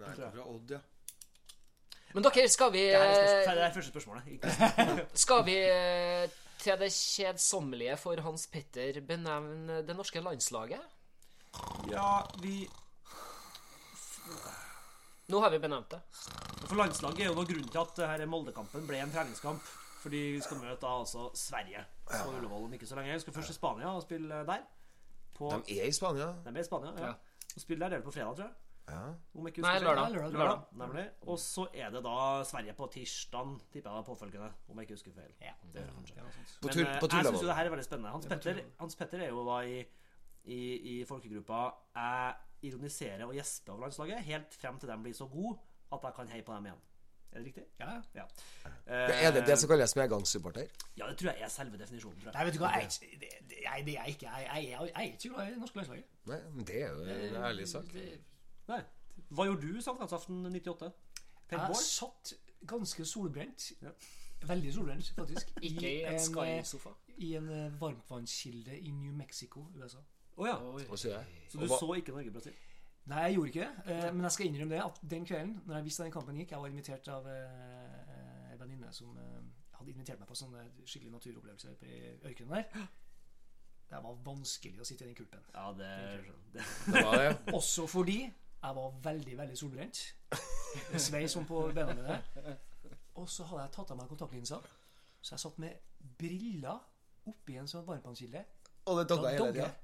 Nei, 0.00 0.14
kom 0.16 0.32
fra 0.38 0.46
Odd, 0.54 0.74
ja. 0.76 0.80
Men 2.14 2.24
dere, 2.26 2.48
skal 2.48 2.72
vi 2.74 2.82
Det 2.86 2.94
er 2.98 3.10
det 3.14 3.56
det 3.56 3.64
er 3.64 3.72
første 3.76 3.90
spørsmålet. 3.90 4.26
Ikke- 4.26 5.06
Skal 5.24 5.44
vi 5.46 5.56
eh, 5.64 6.28
til 6.62 6.78
det 6.78 6.90
kjedsommelige 6.92 7.96
for 7.98 8.20
Hans 8.22 8.46
Petter 8.52 9.00
benevne 9.00 9.80
det 9.86 9.96
norske 9.96 10.20
landslaget? 10.20 10.80
Ja, 11.90 12.20
vi 12.42 12.68
Nå 15.32 15.40
har 15.40 15.50
vi 15.50 15.58
benevnt 15.62 15.90
det. 15.94 16.00
For 16.66 16.76
landslaget 16.78 17.20
er 17.24 17.30
jo 17.30 17.36
noe 17.38 17.46
grunnen 17.48 17.70
til 17.72 17.80
at 17.80 17.94
det 17.96 18.08
her 18.10 18.26
Moldekampen 18.28 18.84
ble 18.88 19.00
en 19.00 19.12
treningskamp. 19.14 19.62
Fordi 20.02 20.18
vi 20.34 20.40
skal 20.42 20.58
møte 20.58 20.80
da 20.82 20.92
altså 20.98 21.28
Sverige 21.38 21.84
på 22.10 22.32
Ullevål 22.34 22.64
om 22.66 22.72
ikke 22.74 22.88
så 22.90 22.96
lenge. 22.98 23.14
Vi 23.14 23.22
skal 23.22 23.36
først 23.36 23.52
til 23.52 23.54
Spania 23.56 23.92
og 23.94 24.02
spille 24.02 24.40
der. 24.48 24.64
På, 25.38 25.52
De 25.68 25.78
er 25.78 25.86
i 25.88 25.92
Spania. 25.94 26.26
De 26.44 26.50
er 26.50 26.58
i 26.60 26.64
Spania, 26.66 26.90
ja. 26.98 27.06
Ja. 27.06 27.12
Og 27.54 27.60
spille 27.62 27.84
der 27.84 27.88
det 27.94 27.98
er 28.00 28.02
på 28.08 28.10
fredag, 28.10 28.34
tror 28.36 28.44
jeg. 28.48 28.54
Ja. 28.88 29.14
Om 29.38 29.46
ikke 29.46 29.62
Nei, 29.62 29.78
lørdag. 29.78 30.10
Lørdag. 30.12 30.32
lørdag. 30.32 30.62
Nemlig. 30.80 31.04
Og 31.30 31.38
så 31.38 31.66
er 31.74 31.90
det 31.94 32.02
da 32.04 32.14
Sverige 32.44 32.72
på 32.74 32.88
tirsdag, 32.92 33.52
tipper 33.72 33.94
jeg 33.96 34.04
påfølgende. 34.04 34.48
Om 34.68 34.78
jeg 34.80 34.88
ikke 34.88 34.94
husker 34.98 35.12
feil. 35.14 35.34
Ja. 35.40 35.52
Det 35.72 35.80
gjør 35.84 35.92
kanskje. 35.94 36.14
På 36.62 36.66
Men 36.66 36.74
tull- 36.74 36.88
eh, 36.88 37.00
på 37.00 37.08
jeg 37.12 37.24
syns 37.26 37.42
jo 37.42 37.46
det 37.48 37.56
her 37.56 37.64
er 37.64 37.70
veldig 37.76 37.84
spennende. 37.84 38.10
Hans 38.10 38.26
Petter, 38.26 38.62
Hans 38.80 38.96
Petter 38.96 39.18
er 39.20 39.28
jo 39.28 39.44
da 39.48 39.60
i, 39.60 39.84
i, 40.44 40.60
i 41.00 41.04
folkegruppa 41.04 41.60
Jeg 41.94 42.34
ironiserer 42.62 43.24
og 43.26 43.34
gjesper 43.34 43.72
over 43.72 43.82
landslaget 43.86 44.18
helt 44.24 44.54
frem 44.54 44.78
til 44.78 44.88
de 44.88 44.96
blir 45.02 45.14
så 45.14 45.26
gode 45.26 45.58
at 45.92 46.00
jeg 46.02 46.12
kan 46.16 46.28
heie 46.28 46.42
på 46.42 46.54
dem 46.54 46.66
igjen. 46.66 46.82
Er 47.32 47.38
det 47.38 47.46
riktig? 47.46 47.62
Ja, 47.80 47.90
ja. 48.14 48.24
Ja. 48.86 48.94
Er 49.26 49.30
det 49.32 49.46
det 49.46 49.58
som 49.58 49.68
kalles 49.70 49.94
medgangssupporter? 49.96 50.66
Ja, 50.98 51.06
det 51.08 51.16
tror 51.18 51.30
jeg 51.32 51.42
er 51.42 51.48
selve 51.48 51.78
definisjonen. 51.78 52.18
tror 52.20 52.28
jeg. 52.30 52.34
Nei, 52.34 52.44
vet 52.44 52.54
du 52.54 52.58
hva, 52.58 52.68
jeg, 52.76 52.82
ikke- 52.90 53.20
det, 53.20 53.28
det, 53.48 53.56
jeg, 53.64 53.86
det 53.86 53.94
er 53.98 54.04
ikke. 54.04 54.26
Jeg, 54.28 54.48
jeg, 54.54 54.64
jeg, 54.70 54.80
jeg 54.80 54.92
er 54.94 55.12
ikke 55.12 55.28
glad 55.34 55.46
i 55.46 55.50
det 55.50 55.58
norske 55.58 55.76
landslaget. 55.76 56.04
Nei, 56.26 56.40
men 56.52 56.64
det 56.64 56.82
er 56.82 56.88
jo 56.88 57.02
en 57.36 57.44
ærlig 57.44 57.68
sak. 57.68 57.84
Nei. 58.68 58.80
Hva 59.32 59.46
gjorde 59.48 59.68
du 59.72 59.80
sankthansaften 59.84 60.42
98? 60.52 60.90
Per 61.48 61.58
Jeg 61.58 61.76
satt 61.76 62.32
ganske 62.68 63.04
solbrent. 63.04 63.72
Ja. 63.82 63.90
Veldig 64.46 64.72
solbrent, 64.74 65.12
faktisk. 65.16 65.52
Ikke 65.68 65.86
i 65.90 66.02
en 66.02 66.14
eh, 66.14 66.20
Sky-sofa. 66.20 66.94
I 67.22 67.34
en 67.38 67.48
eh, 67.52 67.80
varmtvannskilde 67.80 68.78
i 68.78 68.90
New 68.90 69.12
Mexico, 69.14 69.66
USA. 69.76 70.00
Oh, 70.36 70.46
ja. 70.48 70.56
Og 70.56 70.98
så 70.98 71.12
du 71.52 71.66
så 71.68 71.92
ikke 72.00 72.12
Norge-Brasil? 72.16 72.54
Nei, 73.10 73.18
jeg 73.26 73.34
gjorde 73.34 73.48
ikke 73.52 73.60
det. 73.66 73.94
eh, 73.96 74.08
Men 74.14 74.22
jeg 74.28 74.32
skal 74.32 74.46
innrømme 74.46 74.74
det 74.74 74.82
at 74.84 75.00
den 75.10 75.26
kvelden, 75.26 75.52
når 75.66 75.76
jeg 75.76 75.84
visste 75.84 76.02
at 76.02 76.06
den 76.06 76.12
kampen 76.14 76.36
gikk 76.38 76.50
Jeg 76.54 76.60
var 76.62 76.70
invitert 76.72 77.08
av 77.12 77.26
eh, 77.28 78.52
en 78.54 78.60
venninne 78.62 78.92
som 78.94 79.16
eh, 79.18 79.40
hadde 79.76 79.90
invitert 79.92 80.20
meg 80.22 80.28
på 80.30 80.38
sånne 80.38 80.62
skikkelig 80.86 81.12
naturopplevelser 81.16 81.74
oppe 81.74 81.90
i 81.90 82.00
ørkenen 82.30 82.54
der. 82.56 82.86
Det 83.92 84.00
var 84.06 84.20
vanskelig 84.24 84.80
å 84.80 84.86
sitte 84.88 85.04
i 85.04 85.10
den 85.10 85.18
kulpen. 85.18 85.42
Ja, 85.52 85.66
det, 85.76 85.90
det. 86.54 86.64
Det 86.94 87.04
var 87.04 87.18
det. 87.20 87.32
Også 87.58 87.84
fordi 87.90 88.20
jeg 88.62 88.76
var 88.76 88.94
veldig, 89.02 89.38
veldig 89.38 89.58
solbrent. 89.58 90.00
Svei 90.96 91.26
som 91.28 91.44
på 91.46 91.64
beina 91.74 91.94
mine. 91.94 92.20
Og 93.14 93.28
så 93.28 93.44
hadde 93.44 93.62
jeg 93.66 93.74
tatt 93.74 93.90
av 93.92 93.98
meg 93.98 94.08
kontaktlinsa, 94.08 94.58
så 95.22 95.34
jeg 95.34 95.42
satt 95.42 95.58
med 95.62 95.70
briller 96.18 96.78
oppi 97.28 97.58
en 97.60 97.68
sånn 97.68 97.84
varmtvannskilde. 97.86 98.44
Og 98.90 98.98
det 98.98 99.08
dogga 99.08 99.30
hele 99.30 99.52
tida. 99.52 99.70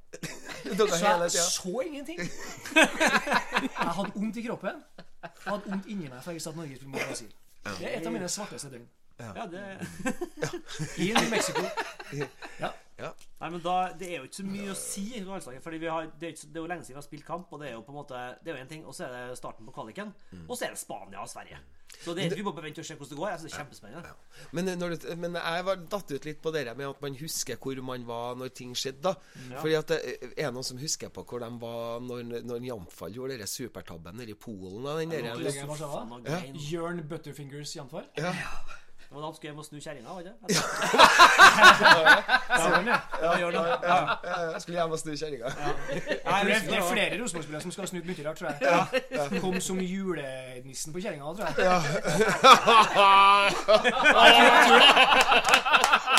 Så 0.68 0.86
jeg 0.96 1.30
så 1.30 1.80
ingenting. 1.86 2.18
Jeg 2.18 3.68
hadde 3.94 4.10
vondt 4.14 4.36
i 4.36 4.42
kroppen. 4.42 4.80
Jeg 5.22 5.30
hadde 5.44 5.70
vondt 5.70 5.86
inni 5.86 6.08
meg, 6.08 6.18
for 6.22 6.32
jeg 6.32 6.40
visste 6.40 6.50
at 6.50 6.56
Norge 6.58 6.76
skulle 6.76 6.90
mot 6.90 7.04
Brasil. 7.06 7.30
Det 7.78 7.86
er 7.86 8.00
et 8.00 8.08
av 8.08 8.12
mine 8.12 8.28
svarteste 8.28 8.70
døgn. 8.72 8.88
Ja, 9.18 9.46
det 9.50 9.62
I 11.04 11.12
New 11.12 11.30
Mexico. 11.30 11.62
Nei, 13.38 13.50
men 13.54 13.60
da, 13.62 13.74
Det 13.94 14.08
er 14.10 14.16
jo 14.18 14.26
ikke 14.26 14.40
så 14.40 14.44
mye 14.48 14.72
å 14.72 14.76
si 14.78 15.04
i 15.14 15.22
landslaget. 15.22 15.62
Fordi 15.62 15.78
vi 15.78 15.90
har, 15.92 16.08
det, 16.18 16.26
er 16.26 16.34
ikke, 16.34 16.48
det 16.50 16.58
er 16.58 16.64
jo 16.64 16.70
lenge 16.72 16.86
siden 16.86 16.96
vi 16.96 16.98
har 16.98 17.06
spilt 17.06 17.26
kamp, 17.26 17.52
og 17.54 17.60
det 17.62 17.68
er 17.70 17.76
jo 17.76 17.82
på 17.86 17.92
en 17.94 17.98
måte 18.00 18.22
Det 18.42 18.50
er 18.50 18.56
jo 18.56 18.62
en 18.64 18.70
ting, 18.72 18.86
og 18.86 18.96
så 18.96 19.06
er 19.06 19.12
det 19.30 19.36
starten 19.38 19.68
på 19.68 19.74
kvaliken. 19.76 20.14
Og 20.48 20.56
så 20.58 20.66
er 20.66 20.74
det 20.74 20.80
Spania 20.80 21.20
og 21.22 21.30
Sverige. 21.30 21.60
Så 22.02 22.12
det 22.14 22.26
det, 22.30 22.36
vi 22.36 22.42
må 22.44 22.52
vente 22.52 22.82
og 22.82 22.86
se 22.86 22.94
hvordan 22.98 23.10
det 23.14 23.18
går. 23.18 23.28
Jeg 23.30 23.38
synes 23.38 23.52
det 23.52 23.58
er 23.58 23.62
kjempespennende. 23.62 24.10
Men, 24.52 24.64
når 24.78 24.88
det, 24.94 25.14
men 25.18 25.38
jeg 25.38 25.64
var 25.64 25.78
datt 25.94 26.10
ut 26.12 26.26
litt 26.28 26.42
på 26.44 26.50
det 26.52 26.64
med 26.76 26.88
at 26.88 27.00
man 27.06 27.14
husker 27.20 27.56
hvor 27.62 27.80
man 27.86 28.04
var 28.06 28.34
når 28.36 28.48
ting 28.58 28.74
skjedde. 28.76 29.00
da 29.06 29.14
Fordi 29.62 29.74
at 29.78 29.88
det 29.94 30.34
er 30.36 30.50
noen 30.52 30.66
som 30.66 30.82
husker 30.82 31.08
på 31.14 31.24
hvor 31.24 31.40
de 31.40 31.48
var 31.62 32.02
når, 32.04 32.42
når 32.50 32.66
Jamfall 32.66 33.14
gjorde 33.14 33.38
den 33.40 33.46
supertabben 33.54 34.18
nede 34.20 34.34
i 34.34 34.38
Polen. 34.38 34.82
Den 34.98 35.14
der, 35.14 35.30
ja. 36.26 36.42
Jørn 36.74 37.02
Butterfingers 37.08 37.76
Janfall. 37.78 38.10
Det 39.08 39.14
var 39.16 39.20
da 39.20 39.26
han 39.26 39.34
skulle 39.34 39.48
hjem 39.50 39.58
og 39.58 39.64
snu 39.64 39.78
kjerringa, 39.80 40.08
var 40.12 40.20
det 40.20 40.28
ikke? 40.28 40.36
Ja? 42.84 42.92
Ja. 43.22 44.00
Ja, 44.52 44.58
skulle 44.60 44.78
hjem 44.78 44.92
og 44.92 44.98
snu 45.00 45.12
kjerringa. 45.16 45.48
Det 45.48 45.54
er, 46.24 46.44
det 46.44 46.76
er 46.76 46.82
flere 46.90 47.14
Rosenborg-spillere 47.22 47.62
som 47.64 47.72
skal 47.72 47.82
ha 47.82 47.88
snudd 47.88 48.04
mye 48.10 48.22
rart, 48.26 48.36
tror 48.36 48.48
jeg. 48.52 49.40
Kom 49.40 49.56
som 49.64 49.78
julenissen 49.80 50.92
på 50.92 50.98
kjerringa, 51.00 51.24
tror 51.24 51.46
jeg. 51.48 51.54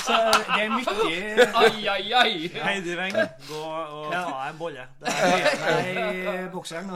Så 0.09 0.13
det 0.33 0.63
er 0.63 0.69
mye 0.73 0.91
Ai, 1.61 1.87
ai, 1.93 2.13
ai! 2.23 2.33
Heidi 2.63 2.95
Weng, 2.97 3.15
gå 3.49 3.61
og 3.61 4.13
ta 4.13 4.49
en 4.49 4.57
bolle. 4.57 4.83
Det 4.99 5.13
er, 5.13 6.49
bokseren 6.53 6.89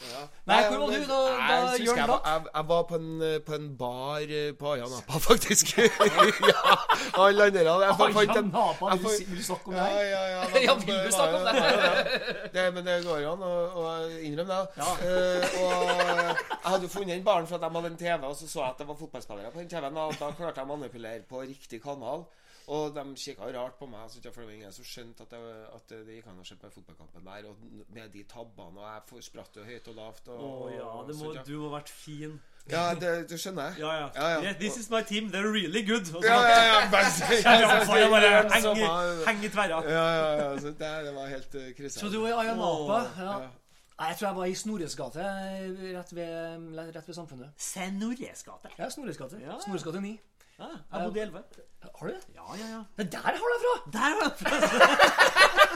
og 0.00 0.28
Nei, 0.50 0.58
hvor 0.68 0.78
var 0.80 0.86
du 0.94 1.04
da- 1.08 1.18
da 1.50 1.76
Jørn 1.84 1.98
datt? 2.10 2.28
jeg, 2.30 2.44
jeg 2.54 2.64
var 2.70 2.82
på 2.88 2.94
en, 3.00 3.08
på 3.46 3.54
en 3.58 3.66
bar 3.80 4.24
eh, 4.38 4.52
på 4.60 4.72
Aya 4.72 4.86
Napa, 4.92 5.18
faktisk. 5.28 5.74
ja, 5.78 6.76
alle 7.20 7.46
andre 7.50 7.64
Jeg 7.84 7.96
fant 8.00 8.36
en 8.36 8.50
vil 9.28 9.36
du 9.36 9.42
snakke 9.44 9.68
om 9.68 9.74
det 9.74 9.80
ja, 9.80 9.84
her? 9.84 10.04
ja, 10.10 10.22
ja, 10.34 10.42
Ja, 10.66 10.74
vil 10.74 11.00
du 11.06 11.10
snakke 11.12 11.36
om 11.36 11.44
det? 11.48 11.54
Ja, 11.60 11.68
ja. 11.84 12.48
det? 12.56 12.66
Men 12.74 12.86
det 12.90 12.98
går 13.06 13.26
an 13.34 13.44
å, 13.46 13.52
å 13.84 13.86
innrømme 14.30 14.60
det. 14.60 14.88
Eh, 15.04 15.60
og 15.60 15.72
jeg 15.90 16.68
hadde 16.72 16.82
jo 16.88 16.92
funnet 16.96 17.14
den 17.16 17.24
baren 17.26 17.46
for 17.50 17.60
at 17.60 17.64
de 17.68 17.72
hadde 17.76 17.92
en 17.94 18.00
TV, 18.00 18.26
og 18.30 18.36
så 18.40 18.48
så 18.50 18.64
jeg 18.64 18.70
at 18.74 18.78
det 18.82 18.88
var 18.90 18.98
fotballspillere 19.00 19.52
på 19.54 19.62
den 19.62 19.68
TV-en. 19.72 20.00
Og 20.06 20.16
da 20.20 20.32
klarte 20.36 20.60
jeg 20.62 20.68
å 20.68 20.72
manipulere 20.74 21.22
på 21.28 21.44
riktig 21.44 21.82
kanal. 21.84 22.24
Og 22.70 22.92
de 22.94 23.02
kikka 23.18 23.48
rart 23.56 23.74
på 23.80 23.86
meg, 23.90 24.04
så 24.12 24.20
for 24.30 24.44
det 24.44 24.46
var 24.46 24.54
ingen 24.54 24.72
som 24.76 24.84
skjønte 24.86 25.24
at 25.26 25.32
jeg, 25.34 25.54
at 25.74 25.88
det 26.06 26.14
gikk 26.20 26.28
an 26.30 26.38
å 26.38 26.44
se 26.46 26.54
på 26.60 26.68
fotballkampen 26.70 27.24
der. 27.26 27.48
Og 27.50 27.56
med 27.96 28.12
de 28.14 28.22
tabbene, 28.30 28.78
og 28.78 29.16
jeg 29.16 29.24
spratt 29.26 29.56
jo 29.58 29.64
høyt 29.66 29.88
og 29.90 29.96
lavt. 29.98 30.28
Og, 30.30 30.44
Å 30.44 30.70
ja, 30.76 30.90
det 31.08 31.16
må, 31.18 31.32
du 31.48 31.52
må 31.58 31.70
ha 31.70 31.80
vært 31.80 31.90
fin. 31.90 32.36
Ja, 32.70 32.84
det, 32.94 33.10
det 33.30 33.38
skjønner 33.42 33.72
jeg. 33.72 33.80
Ja, 33.82 33.92
ja. 33.98 34.08
Ja, 34.14 34.26
ja. 34.36 34.40
Yeah, 34.44 34.58
this 34.60 34.76
is 34.78 34.90
my 34.92 35.00
team, 35.02 35.30
they're 35.32 35.50
really 35.50 35.82
good. 35.82 36.06
Og 36.14 36.22
så- 36.22 36.28
Ja, 36.28 36.38
ja, 36.46 36.60
ja, 36.68 36.90
bare, 36.92 37.10
Ja, 37.46 37.54
ja, 37.58 37.72
jeg 37.98 38.10
bare 38.12 38.28
Gjør 38.30 39.24
heng 39.26 39.42
i- 39.44 39.48
tverra. 39.56 39.80
Ja, 39.90 40.04
ja, 40.14 40.28
ja, 40.42 40.50
så 40.60 40.70
det, 40.70 40.92
det 41.08 41.14
var 41.16 41.26
helt 41.32 41.54
uh, 41.58 41.66
krise. 41.80 41.98
Så 41.98 42.08
du 42.12 42.20
var 42.20 42.28
i 42.28 42.36
Ayanapa? 42.44 43.00
Oh, 43.00 43.24
Ja. 43.24 43.40
Nei, 44.00 44.06
jeg 44.08 44.16
tror 44.16 44.26
jeg 44.30 44.36
var 44.36 44.46
i 44.48 44.54
Snorres 44.56 44.94
gate, 44.96 45.24
rett 45.98 46.12
ved, 46.16 46.68
rett 46.94 47.08
ved 47.08 47.14
Samfunnet. 47.18 47.50
Snorres 47.60 48.42
gate. 48.46 48.70
Ja, 48.78 48.86
Snorres 48.88 49.18
gate. 49.20 49.40
Ja, 49.42 49.50
ja. 49.52 49.58
Snorres 49.60 49.82
gate 49.84 50.00
9. 50.00 50.14
Ja, 50.60 50.68
jeg 50.92 50.98
bodde 51.06 51.18
i 51.18 51.22
Elve. 51.24 51.40
Har 51.82 52.06
du 52.06 52.12
det? 52.12 52.20
Ja, 52.36 52.46
ja, 52.60 52.66
ja. 52.74 52.80
Det 52.98 53.06
er 53.06 53.10
der 53.16 53.24
jeg 53.30 53.38
du 53.40 53.44
deg 53.50 53.60
fra! 53.64 53.74
Der 53.96 54.12
var 54.20 54.28
det! 54.36 55.70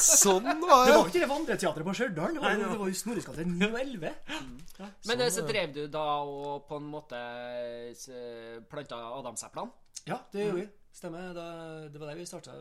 Sånn 0.00 0.44
Det 0.46 0.54
var 0.62 0.70
var 0.70 0.86
det. 0.86 0.98
ikke 1.10 1.20
det 1.22 1.28
vandreteatret 1.30 1.86
på 1.86 1.94
Stjørdal. 1.96 2.34
Det 2.36 2.42
var, 2.42 2.56
det 2.60 2.68
var 2.80 2.88
jo 2.90 2.96
Snorres 2.96 3.26
gate 3.26 3.44
9 3.46 3.66
og 3.68 3.78
11. 3.80 4.12
Men 5.10 5.22
eh, 5.26 5.30
så 5.34 5.44
drev 5.48 5.72
du 5.76 5.80
da 5.92 6.04
og 6.24 6.64
på 6.68 6.78
en 6.80 6.86
måte 6.92 7.20
s- 7.92 8.08
planta 8.70 8.96
adamseplene? 9.18 9.70
Ja, 10.08 10.16
det 10.32 10.46
gjorde 10.46 10.60
vi. 10.62 10.66
Stemmer. 10.96 11.32
Da, 11.36 11.44
det 11.92 12.00
var 12.00 12.10
der 12.10 12.18
vi 12.18 12.24
starta 12.26 12.54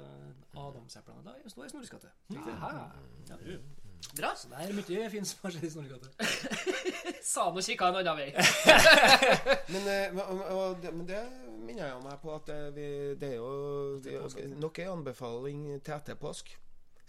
Adamseplene. 0.59 1.23
Da 1.25 1.49
sto 1.49 1.63
jeg 1.63 1.71
i 1.71 1.73
Snorres 1.73 1.93
gate. 1.93 2.11
Bra. 4.15 4.31
Så 4.35 4.47
det 4.51 4.61
er 4.63 4.73
mye 4.75 5.09
fint 5.11 5.27
som 5.27 5.41
har 5.43 5.53
skjedd 5.55 5.67
i 5.67 5.71
Snorregata. 5.73 6.09
Sa 7.29 7.45
han 7.49 7.57
og 7.59 7.65
kikka 7.65 7.89
en 7.91 7.99
annen 7.99 8.17
vei. 8.17 8.29
Men, 9.73 9.89
eh, 9.91 10.15
og, 10.23 10.39
og, 10.55 10.79
det- 10.83 10.93
men 10.95 11.05
det 11.09 11.19
minner 11.67 11.85
jeg 11.91 11.99
meg 12.05 12.15
på 12.23 12.31
at 12.35 12.49
eh, 12.53 12.69
vi, 12.75 12.87
det 13.21 13.33
er 13.33 13.35
jo 13.37 13.99
det 14.03 14.15
er 14.15 14.55
nok 14.59 14.79
en 14.81 14.93
anbefaling 14.97 15.59
til 15.85 15.93
etter 15.97 16.17
påsk. 16.19 16.55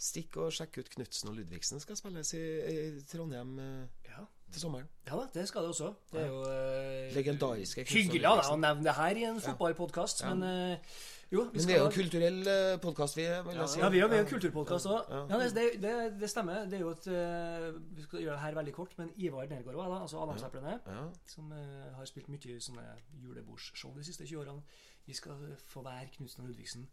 Stikk 0.00 0.36
og 0.40 0.52
sjekk 0.56 0.78
ut 0.80 0.90
Knutsen 0.94 1.28
og 1.30 1.38
Ludvigsen 1.38 1.80
skal 1.82 1.96
spilles 1.98 2.30
i, 2.36 2.42
i 2.72 2.76
Trondheim 3.10 3.56
eh, 3.60 4.10
Ja. 4.10 4.24
til 4.52 4.60
sommeren. 4.64 4.88
ja 5.06 5.16
da, 5.16 5.26
det 5.34 5.46
skal 5.48 5.64
det 5.66 5.72
også. 5.74 5.92
Det 6.12 6.20
er 6.24 6.28
jo 6.32 6.40
uh, 6.42 7.14
Legendariske 7.16 7.84
Knutsen 7.84 7.98
hyggelig 8.00 8.26
av 8.30 8.40
deg 8.42 8.52
å 8.54 8.60
nevne 8.60 8.86
det 8.88 8.96
her 8.98 9.20
i 9.20 9.26
en 9.30 9.40
fotballpodkast, 9.44 10.24
men 10.32 10.42
eh, 10.48 11.00
jo, 11.31 11.44
vi 11.52 11.59
Men 11.61 11.66
det 11.69 11.74
er 11.74 11.78
jo 11.78 11.86
en 11.86 11.94
kulturell 11.94 12.40
podkast, 12.82 13.16
vi 13.16 13.27
vil 13.28 13.59
jeg 13.61 13.69
si. 13.70 13.78
Ja, 13.81 13.89
vi 13.93 14.01
er 14.01 14.07
jo 14.07 14.19
en 14.19 14.31
kulturpodkast 14.31 14.89
òg. 14.90 15.11
Ja. 15.11 15.20
Ja, 15.31 15.39
det, 15.43 15.51
det, 15.55 15.66
det, 15.82 15.93
det 16.20 16.31
stemmer. 16.31 16.65
Det 16.70 16.78
er 16.81 16.82
jo 16.85 16.90
et 16.90 17.07
eh, 17.07 17.69
Vi 17.97 18.07
skal 18.07 18.24
gjøre 18.24 18.35
det 18.39 18.44
her 18.44 18.59
veldig 18.59 18.74
kort, 18.74 18.97
men 18.98 19.12
Ivar 19.16 19.47
Nergård 19.51 19.78
òg, 19.78 19.94
altså 20.01 20.23
Adamseplene, 20.24 20.78
Ja. 20.86 21.05
som 21.31 21.52
uh, 21.55 21.90
har 21.97 22.11
spilt 22.11 22.28
mye 22.32 22.61
sånne 22.61 22.86
julebordsshow 23.23 23.94
de 23.97 24.05
siste 24.05 24.27
20 24.27 24.43
årene. 24.43 24.62
Vi 25.07 25.15
skal 25.15 25.57
få 25.70 25.82
være 25.86 26.11
Knutsen 26.16 26.43
og 26.44 26.51
Ludvigsen 26.51 26.89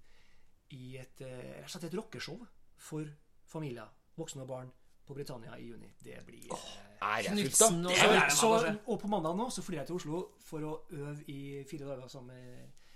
i 0.76 0.98
et 1.00 1.22
eh, 1.24 1.62
rett 1.62 1.70
og 1.70 1.72
slett 1.72 1.90
et 1.90 1.98
rockeshow 1.98 2.42
for 2.78 3.08
familier, 3.48 3.88
voksne 4.18 4.44
og 4.44 4.50
barn, 4.52 4.72
på 5.08 5.16
Britannia 5.16 5.56
i 5.56 5.70
juni. 5.70 5.88
Det 6.04 6.18
blir 6.28 6.50
eh, 6.52 6.72
Ærefullt, 7.02 7.40
Knutsen 7.40 7.84
da. 7.86 7.94
og 7.94 8.16
er 8.18 8.34
så, 8.36 8.50
og 8.86 9.00
på 9.00 9.08
mandag 9.08 9.38
nå 9.40 9.50
så 9.54 9.64
flyr 9.64 9.80
jeg 9.82 9.88
til 9.88 9.96
Oslo 10.02 10.20
for 10.44 10.66
å 10.68 10.74
øve 10.92 11.24
i 11.32 11.64
fire 11.70 11.88
dager 11.88 12.12
sammen 12.12 12.36
med 12.36 12.87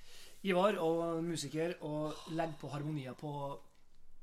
Ivar 0.44 0.78
og 0.82 1.24
musiker 1.24 1.76
og 1.86 2.14
legge 2.34 2.56
på 2.62 2.72
harmonier 2.74 3.14
på 3.14 3.32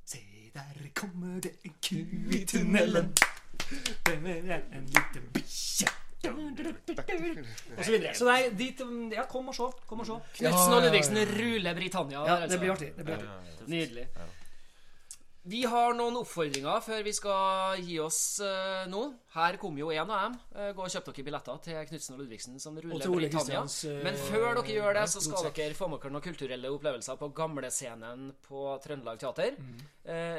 Se, 0.09 0.19
der 0.55 0.89
kommer 0.97 1.41
det 1.45 1.53
en 1.65 1.75
ku 1.85 1.99
i 2.35 2.45
tunnelen. 2.49 3.13
Den 4.07 4.27
er 4.27 4.63
en 4.73 4.87
liten 4.87 5.29
bikkje. 5.35 5.87
Og 6.25 7.85
så 7.85 7.91
videre. 7.93 8.15
Så 8.17 8.27
nei, 8.27 8.49
dit 8.59 8.81
Ja, 9.13 9.27
kom 9.31 9.53
og 9.53 9.55
se. 9.55 9.69
Kom 9.87 10.01
og 10.03 10.09
se. 10.09 10.17
Knutsen 10.41 10.75
og 10.75 10.83
Ludvigsen 10.83 11.21
ruler 11.37 11.75
Britannia. 11.79 12.25
Ja, 12.27 12.41
det 12.49 12.59
blir 12.59 12.73
artig. 12.75 12.91
Det 12.97 13.05
blir 13.05 13.21
artig. 13.21 13.69
Nydelig. 13.69 14.09
Vi 15.49 15.63
har 15.71 15.95
noen 15.97 16.19
oppfordringer 16.21 16.83
før 16.85 17.05
vi 17.07 17.13
skal 17.17 17.81
gi 17.81 17.97
oss 18.05 18.19
uh, 18.45 18.85
nå. 18.91 19.01
Her 19.33 19.57
kom 19.61 19.79
jo 19.81 19.89
en 19.95 20.11
av 20.13 20.27
dem. 20.27 20.35
Uh, 20.53 20.67
gå 20.77 20.85
og 20.85 20.93
kjøp 20.93 21.09
dere 21.09 21.25
billetter 21.29 21.63
til 21.65 21.79
Knutsen 21.89 22.17
og 22.17 22.21
Ludvigsen 22.23 22.59
som 22.61 22.77
ruller 22.77 23.15
Britannia. 23.15 23.63
Eh, 23.65 24.03
Men 24.05 24.19
før 24.29 24.59
dere 24.59 24.75
gjør 24.77 24.99
det, 24.99 25.07
så 25.15 25.23
skal 25.25 25.49
dere 25.57 25.79
få 25.79 25.89
med 25.89 26.03
dere 26.03 26.13
noen 26.17 26.27
kulturelle 26.27 26.73
opplevelser 26.75 27.21
på 27.23 27.31
gamlescenen 27.39 28.29
på 28.45 28.67
Trøndelag 28.85 29.23
Teater. 29.23 29.57
Mm. 29.57 29.81
Eh, 30.17 30.39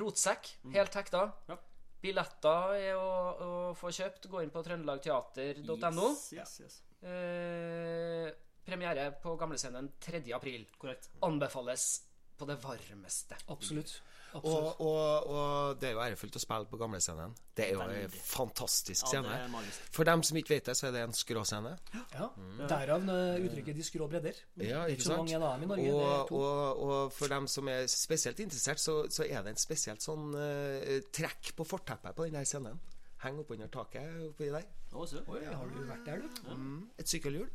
rotsekk, 0.00 0.52
helt 0.76 1.00
hekta. 1.00 1.24
Ja. 1.48 1.56
Billetter 2.00 2.76
er 2.76 3.00
å, 3.00 3.08
å 3.30 3.50
få 3.76 3.92
kjøpt. 3.96 4.28
Gå 4.32 4.44
inn 4.44 4.52
på 4.52 4.64
trøndelagteater.no. 4.66 6.12
Yes, 6.12 6.28
yes, 6.36 6.54
yes. 6.66 6.78
Eh, 7.00 8.28
premiere 8.68 9.08
på 9.24 9.38
gamlescenen 9.40 9.88
3. 10.04 10.22
april. 10.36 10.68
Korrekt. 10.80 11.10
Anbefales 11.24 11.90
på 12.36 12.48
det 12.48 12.56
varmeste. 12.60 13.36
Absolutt. 13.52 14.00
Og, 14.38 14.80
og, 14.80 15.26
og 15.26 15.80
det 15.80 15.88
er 15.88 15.96
jo 15.96 16.02
ærefullt 16.04 16.36
å 16.38 16.42
spille 16.42 16.68
på 16.70 16.78
gamlescenen. 16.80 17.32
Det 17.56 17.64
er 17.66 17.72
jo 17.74 17.82
en 17.82 18.12
fantastisk 18.14 19.02
Ja, 19.02 19.08
scene. 19.10 19.32
det 19.32 19.58
er. 19.58 19.80
For 19.90 20.06
dem 20.06 20.22
som 20.26 20.38
ikke 20.38 20.54
vet 20.54 20.70
det, 20.70 20.76
så 20.78 20.86
er 20.88 20.94
det 20.94 21.02
en 21.02 21.16
skråscene. 21.16 21.72
Ja. 22.14 22.28
Derav 22.70 23.08
eh, 23.10 23.40
uttrykket 23.48 23.76
'de 23.76 23.86
skrå 23.86 24.08
bredder'. 24.12 24.38
Mm. 24.54 24.64
Ja, 24.68 24.84
ikke 24.86 25.00
ikke 25.00 25.08
sant? 25.08 25.32
i 25.32 25.40
Norge. 25.40 25.88
er 25.88 25.94
Og, 25.94 26.32
og, 26.32 26.82
og 26.86 27.12
for 27.12 27.32
dem 27.34 27.48
som 27.50 27.68
er 27.68 27.86
spesielt 27.90 28.40
interessert, 28.40 28.80
så, 28.80 29.02
så 29.10 29.26
er 29.26 29.42
det 29.42 29.56
en 29.56 29.60
spesielt 29.60 30.02
sånn 30.02 30.30
uh, 30.34 31.00
trekk 31.12 31.54
på 31.56 31.66
forteppet 31.66 32.14
på 32.14 32.28
denne 32.28 32.44
scenen. 32.46 32.78
Heng 33.24 33.42
oppunder 33.42 33.68
taket 33.68 34.30
oppi 34.30 34.48
der. 34.48 34.64
Oi, 34.96 35.42
har 35.44 35.66
du 35.68 35.82
vært 35.84 36.06
der, 36.06 36.22
du? 36.22 36.54
Mm. 36.54 36.78
Et 36.98 37.08
sykkelhjul. 37.08 37.50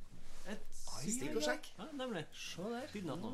Et 0.52 0.75
Stikk 1.02 1.36
og 1.38 1.44
sjekk. 1.46 1.68
Ja, 1.78 1.86
nemlig. 2.00 2.24
Se 2.34 2.62
der. 2.72 2.96
Nå. 3.10 3.32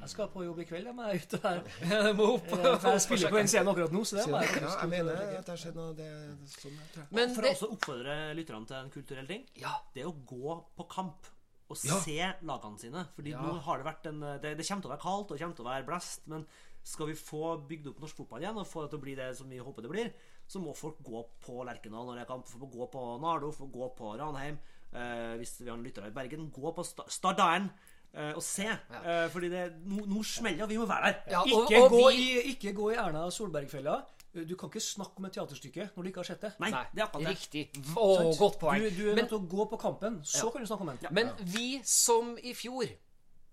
Jeg 0.00 0.08
skal 0.12 0.30
på 0.32 0.44
jobb 0.46 0.62
i 0.62 0.66
kveld, 0.68 0.88
jeg 0.90 0.96
må 0.96 1.08
jeg 1.10 1.22
ut 1.22 1.36
her. 1.44 1.60
Må 2.18 2.28
opp. 2.36 2.48
Jeg 2.52 3.02
spiller 3.04 3.34
på 3.34 3.40
en 3.42 3.50
scene 3.52 3.70
akkurat 3.74 3.94
nå, 3.94 4.02
så 4.08 4.18
det 4.18 4.24
må 4.32 4.40
jeg 4.42 4.62
ja, 4.62 4.72
jeg 4.80 4.90
mener 4.92 5.20
at 5.22 5.46
det 5.46 5.52
har 5.54 5.60
skjedd 5.64 5.78
noe 5.78 5.92
det, 5.98 6.08
det, 6.40 6.50
sånn, 6.56 6.74
jeg 6.80 6.90
tror. 6.96 7.06
Men 7.18 7.36
For 7.36 7.46
det, 7.46 7.52
å 7.52 7.58
også 7.58 7.70
oppfordre 7.76 8.16
lytterne 8.38 8.70
til 8.72 8.78
en 8.80 8.90
kulturell 8.96 9.30
ting. 9.30 9.46
Ja. 9.62 9.76
Det 9.94 10.04
å 10.08 10.14
gå 10.32 10.58
på 10.78 10.88
kamp 10.90 11.30
og 11.72 11.78
Ja. 11.88 11.96
se 12.04 12.18
lagene 12.44 12.78
sine. 12.78 13.06
Fordi 13.16 13.30
Ja. 13.32 13.40
nå 13.40 13.60
har 13.64 13.78
det 13.80 13.86
vært 13.86 14.06
en 14.10 14.20
det, 14.42 14.56
det 14.58 14.66
kommer 14.68 14.82
til 14.84 14.90
å 14.90 14.94
være 14.96 15.04
kaldt 15.06 15.30
og 15.30 15.36
det 15.38 15.40
kommer 15.44 15.56
til 15.56 15.64
å 15.64 15.70
være 15.72 15.86
blest, 15.88 16.26
men 16.28 16.46
skal 16.84 17.06
vi 17.06 17.14
få 17.14 17.54
bygd 17.68 17.86
opp 17.92 18.00
norsk 18.02 18.16
fotball 18.16 18.42
igjen 18.42 18.58
og 18.58 18.66
få 18.66 18.82
det 18.82 18.90
til 18.90 18.98
å 18.98 19.02
bli 19.04 19.14
det 19.14 19.28
som 19.38 19.48
vi 19.48 19.60
håper 19.62 19.82
det 19.86 19.90
blir, 19.92 20.12
så 20.50 20.60
må 20.60 20.74
folk 20.76 20.98
gå 21.06 21.20
på 21.44 21.62
Lerkendal 21.64 22.08
når 22.08 22.18
det 22.18 22.22
er 22.24 22.30
kamp. 22.32 22.48
Få 22.50 22.66
gå 22.68 22.88
på 22.90 23.02
Nardo, 23.22 23.52
få 23.54 23.70
gå 23.72 23.88
på 23.96 24.16
Ranheim. 24.18 24.58
Eh, 24.92 25.36
hvis 25.40 25.54
vi 25.62 25.70
har 25.70 25.78
lyttere 25.80 26.10
i 26.10 26.14
Bergen, 26.14 26.50
gå 26.52 26.72
på 26.76 26.82
Sta- 26.84 27.06
Stardalen 27.08 27.70
eh, 28.12 28.32
og 28.36 28.42
se. 28.44 28.66
Eh, 28.68 29.28
fordi 29.32 29.48
det, 29.48 29.62
nå, 29.88 30.02
no, 30.06 30.22
smeller 30.22 30.66
og 30.66 30.68
vi 30.68 30.76
må 30.76 30.84
være 30.90 31.12
der. 31.12 31.22
ja, 31.32 31.40
og, 31.40 31.48
Ikke, 31.48 31.78
og 31.82 31.94
gå 31.94 32.02
vi, 32.10 32.26
i, 32.26 32.42
ikke 32.52 32.74
gå 32.76 32.90
i 32.92 32.98
Erna 33.00 33.22
Solberg-fella. 33.32 34.02
Du 34.32 34.54
kan 34.56 34.68
ikke 34.70 34.80
snakke 34.80 35.16
om 35.20 35.26
et 35.28 35.34
teaterstykke 35.36 35.90
når 35.94 36.02
du 36.04 36.08
ikke 36.10 36.20
har 36.22 36.28
sett 36.28 36.44
det. 36.44 36.50
Nei, 36.60 36.70
det 36.96 37.02
er 37.04 37.24
riktig. 37.28 37.64
Å, 37.96 38.04
godt 38.40 38.58
poeng. 38.60 38.80
Du, 38.84 38.90
du 39.00 39.10
er 39.12 39.18
nødt 39.22 39.28
til 39.32 39.38
å 39.40 39.48
gå 39.56 39.66
på 39.72 39.78
kampen, 39.80 40.20
så 40.24 40.48
kan 40.52 40.60
du 40.64 40.68
snakke 40.70 40.86
om 40.86 40.92
den. 40.92 41.08
men 41.12 41.32
vi, 41.52 41.66
som 41.84 42.34
i 42.40 42.54
fjor, 42.56 42.88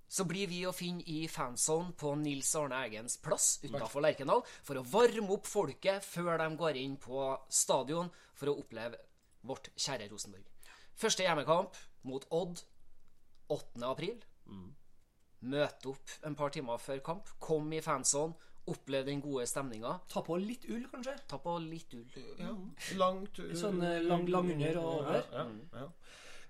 så 0.10 0.26
blir 0.26 0.48
vi 0.50 0.64
å 0.66 0.72
finne 0.74 1.04
i 1.06 1.28
fanzone 1.30 1.92
på 2.00 2.16
Nils 2.18 2.52
Arne 2.58 2.80
Eggens 2.88 3.20
plass 3.22 3.60
utenfor 3.62 4.02
Lerkendal 4.02 4.42
for 4.64 4.80
å 4.80 4.86
varme 4.88 5.36
opp 5.36 5.46
folket 5.48 6.04
før 6.04 6.40
de 6.42 6.48
går 6.58 6.80
inn 6.82 6.96
på 6.98 7.28
stadion 7.48 8.10
for 8.40 8.50
å 8.52 8.58
oppleve 8.64 8.98
vårt 9.48 9.70
kjære 9.78 10.10
Rosenborg. 10.10 10.49
Første 11.00 11.24
hjemmekamp 11.24 11.78
mot 12.10 12.26
Odd 12.36 12.60
8. 13.50 13.84
april. 13.88 14.20
Møte 15.40 15.94
opp 15.94 16.16
en 16.28 16.36
par 16.36 16.52
timer 16.52 16.80
før 16.84 17.00
kamp. 17.04 17.30
Kom 17.40 17.72
i 17.74 17.82
fansonen. 17.84 18.36
Oppleve 18.70 19.08
den 19.08 19.22
gode 19.24 19.48
stemninga. 19.50 19.96
Ta 20.12 20.22
på 20.22 20.36
litt 20.38 20.68
ull, 20.70 20.84
kanskje. 20.92 21.16
Ta 21.32 21.40
på 21.42 21.56
litt 21.64 21.94
ull. 21.98 22.10
Ja, 22.38 22.52
langt 23.00 23.40
ull. 23.42 23.56
Sånn 23.58 23.80
eh, 23.82 24.02
lang, 24.06 24.28
lang 24.30 24.52
under 24.54 24.82
og 24.82 24.90
over. 25.00 25.24
Ja, 25.34 25.46
ja. 25.80 25.88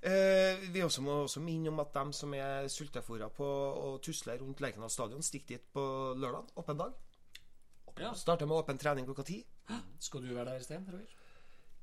Eh, 0.10 0.66
vi 0.74 0.82
også 0.84 1.04
må 1.06 1.22
også 1.28 1.44
minne 1.44 1.72
om 1.72 1.80
at 1.84 1.94
dem 1.96 2.12
som 2.16 2.34
er 2.36 2.68
sultefòra 2.72 3.30
på 3.36 3.46
å 3.46 3.94
tusle 4.04 4.36
rundt 4.42 4.64
Lerkendal 4.64 4.92
stadion, 4.92 5.24
stikk 5.24 5.48
dit 5.54 5.70
på 5.76 5.86
lørdag. 6.20 6.52
Åpen 6.60 6.82
dag. 6.82 6.98
Ja. 8.00 8.12
Starter 8.18 8.50
med 8.50 8.58
åpen 8.58 8.82
trening 8.82 9.08
klokka 9.08 9.28
ti. 9.28 9.42
Skal 10.02 10.26
du 10.26 10.34
være 10.34 10.56
der, 10.56 10.66
Sten? 10.66 10.90
Roger? 10.90 11.19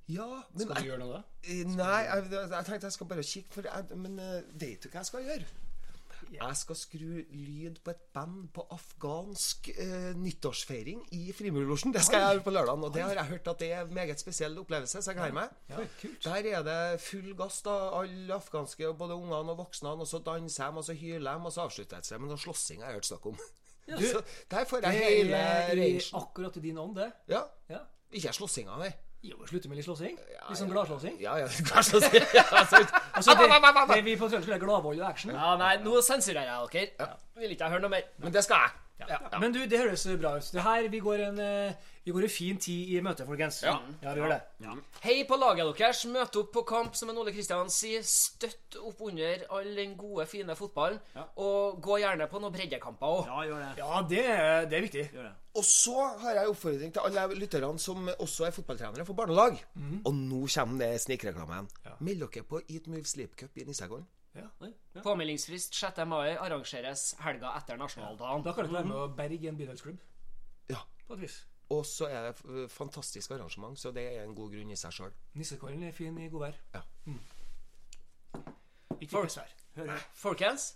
Ja, 0.08 0.26
men 0.54 0.62
Skal 0.68 0.82
du 0.82 0.86
gjøre 0.90 0.98
noe 1.02 1.12
da? 1.16 1.22
eh, 1.50 1.62
Nei, 1.66 2.00
jeg, 2.06 2.26
jeg 2.30 2.64
tenkte 2.68 2.86
jeg 2.86 2.94
skal 2.94 3.08
bare 3.10 3.22
kikke, 3.26 3.52
for 3.56 3.66
jeg, 3.66 3.96
men 3.98 4.18
eh, 4.22 4.42
vet 4.54 4.84
du 4.84 4.90
hva 4.92 5.00
jeg 5.02 5.08
skal 5.12 5.24
gjøre? 5.26 5.46
Jeg 6.32 6.56
skal 6.58 6.74
skru 6.78 7.10
lyd 7.30 7.76
på 7.84 7.92
et 7.92 8.00
band 8.16 8.48
på 8.56 8.62
afghansk 8.74 9.68
eh, 9.78 10.08
nyttårsfeiring 10.18 11.02
i 11.14 11.20
Frimurlosjen. 11.36 11.92
Det 11.94 12.02
skal 12.02 12.22
jeg 12.22 12.36
gjøre 12.36 12.44
på 12.46 12.54
lørdag. 12.56 12.82
Og 12.88 12.94
det 12.94 13.02
har 13.04 13.12
jeg 13.20 13.28
hørt 13.30 13.50
at 13.52 13.60
det 13.62 13.68
er 13.76 13.84
en 13.84 13.92
meget 13.94 14.18
spesiell 14.22 14.56
opplevelse, 14.58 15.02
så 15.04 15.12
jeg 15.12 15.20
gleder 15.20 15.36
meg. 15.36 15.52
Ja, 15.70 15.84
Ja. 15.84 16.10
Der 16.24 16.48
er 16.56 16.66
det 16.66 17.00
full 17.04 17.30
gass, 17.38 17.60
da. 17.66 17.76
Alle 18.00 18.34
afghanske, 18.34 18.90
både 18.98 19.14
ungene 19.14 19.54
og 19.54 19.60
voksne. 19.60 19.92
Og 19.94 20.06
så 20.10 20.18
danser 20.26 20.70
de, 20.72 20.82
og 20.82 20.88
så 20.88 20.96
hyler 20.98 21.30
de, 21.38 21.46
og 21.46 21.52
så 21.54 21.66
avslutter 21.68 22.02
de 22.02 22.10
seg 22.10 22.22
med 22.24 22.32
noe 22.32 22.42
slåssing 22.42 22.80
jeg 22.82 22.88
har 22.88 22.98
hørt 22.98 23.10
snakk 23.12 23.26
om. 23.30 23.38
så 24.10 24.22
der 24.50 24.64
får 24.66 24.88
jeg 24.88 25.02
hele 25.04 25.42
rangen. 25.68 26.00
akkurat 26.22 26.56
i 26.58 26.64
din 26.64 26.78
ånd, 26.82 26.96
det. 26.98 27.10
Ja. 27.30 27.44
Ja. 27.70 27.84
Ikke 28.10 28.32
slåssinga, 28.34 28.80
nei. 28.82 28.90
Jo, 29.24 29.38
slutte 29.48 29.68
med 29.70 29.78
litt 29.80 29.86
slåssing. 29.86 30.16
Litt 30.18 30.58
sånn 30.60 30.70
gladslåssing. 30.70 31.16
Ja, 31.22 31.36
ja? 31.40 31.46
Ja. 31.70 31.78
Altså, 31.80 32.00
det, 33.40 33.48
det 33.94 34.02
vi 34.04 34.16
på 34.20 34.28
Trøndelag 34.28 34.46
kaller 34.46 34.64
gladvold 34.66 35.00
og 35.00 35.06
action. 35.08 35.32
Ja, 35.34 35.54
nei, 35.60 35.76
nå 35.82 36.02
sensurerer 36.04 36.52
jeg 36.52 36.92
dere. 36.98 37.14
Vil 37.40 37.54
ikke 37.56 37.66
jeg 37.66 37.76
høre 37.76 37.86
noe 37.86 37.94
mer. 37.96 38.10
Men 38.22 38.34
det 38.34 38.44
skal 38.46 38.66
jeg. 38.66 38.85
Ja. 38.98 39.18
Men 39.38 39.52
du, 39.52 39.58
det 39.68 39.78
høres 39.78 40.06
bra 40.20 40.36
ut. 40.38 40.46
Det 40.54 40.62
her, 40.64 40.86
vi 40.88 41.00
går 41.04 41.20
en, 41.26 41.38
eh, 41.44 41.74
vi 42.06 42.14
går 42.14 42.24
en 42.24 42.32
fin 42.32 42.56
tid 42.56 42.94
i 42.96 43.00
møte, 43.04 43.26
folkens. 43.28 43.58
Ja, 43.66 43.74
vi 44.00 44.08
gjør 44.22 44.30
det. 44.32 44.38
Hei 45.04 45.16
på 45.28 45.36
laget 45.36 45.68
deres. 45.78 46.00
Møt 46.08 46.38
opp 46.40 46.52
på 46.54 46.62
kamp, 46.64 46.96
som 46.96 47.10
en 47.12 47.18
Ole 47.20 47.34
Kristian 47.34 47.68
sier. 47.72 48.00
Støtt 48.06 48.78
opp 48.80 49.02
under 49.04 49.44
all 49.52 49.68
den 49.76 49.96
gode, 50.00 50.24
fine 50.30 50.56
fotballen. 50.56 50.98
Og 51.36 51.80
gå 51.84 51.98
gjerne 52.00 52.28
på 52.32 52.40
noen 52.40 52.54
breddekamper 52.56 53.06
òg. 53.18 53.28
Ja, 53.28 53.44
gjør 53.50 53.64
det. 53.66 53.72
Ja, 53.82 54.02
det, 54.14 54.24
det 54.72 54.80
er 54.80 54.86
viktig. 54.88 55.06
Gjør 55.12 55.28
det. 55.28 55.34
Og 55.56 55.64
så 55.64 56.08
har 56.20 56.34
jeg 56.36 56.44
en 56.44 56.50
oppfordring 56.52 56.92
til 56.92 57.04
alle 57.06 57.38
lytterne 57.40 57.78
som 57.80 58.08
også 58.18 58.48
er 58.48 58.56
fotballtrenere 58.56 59.06
for 59.08 59.16
barnelag. 59.16 59.60
Og 60.04 60.12
nå 60.16 60.42
kommer 60.56 60.84
det 60.86 61.00
snikreklamen. 61.04 61.68
Meld 62.00 62.24
dere 62.26 62.44
på 62.48 62.60
Eat 62.68 62.88
Move 62.92 63.04
Sleep 63.08 63.36
Cup 63.36 63.56
i 63.60 63.64
Nissekollen. 63.68 64.08
Oi, 64.60 64.70
ja. 64.94 65.02
Påmeldingsfrist 65.02 65.74
6. 65.74 66.04
mai 66.08 66.36
arrangeres 66.36 67.14
helga 67.24 67.54
etter 67.58 67.78
nasjonaldagen. 67.80 68.42
Da 68.46 68.52
kan 68.56 68.66
du 68.68 68.72
være 68.74 68.88
med 68.90 68.96
å 68.96 69.06
berge 69.16 69.48
en 69.48 69.56
bydelsklubb. 69.58 69.98
Ja. 70.72 70.82
På 71.06 71.14
et 71.14 71.22
vis. 71.26 71.36
Og 71.74 71.82
så 71.88 72.06
er 72.06 72.28
det 72.28 72.70
fantastisk 72.70 73.30
arrangement, 73.34 73.78
så 73.78 73.90
det 73.94 74.04
er 74.14 74.24
en 74.24 74.34
god 74.38 74.52
grunn 74.54 74.70
i 74.70 74.76
seg 74.78 74.92
sjøl. 74.94 75.14
Nissekvelden 75.34 75.82
er 75.88 75.94
fin 75.96 76.18
i 76.22 76.28
godvær. 76.30 76.54
Ja. 76.74 76.82
Ikke 79.00 79.10
Folk- 79.10 79.38
Hør 79.76 79.90
her. 79.90 80.04
Folkens, 80.14 80.74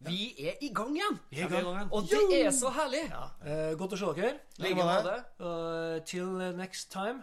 vi 0.00 0.34
er 0.48 0.54
i 0.64 0.70
gang 0.74 0.94
igjen! 0.96 1.18
Vi 1.30 1.40
er 1.40 1.50
i 1.58 1.62
gang. 1.62 1.90
Og 1.92 2.06
det 2.08 2.38
er 2.46 2.50
så 2.54 2.70
herlig! 2.72 3.02
Ja. 3.10 3.24
Eh, 3.44 3.74
godt 3.78 3.92
å 3.92 3.98
se 4.00 4.12
dere. 4.16 4.38
Like 4.58 4.78
måte. 4.78 5.18
Uh, 5.38 5.98
till 6.08 6.38
next 6.56 6.90
time. 6.94 7.22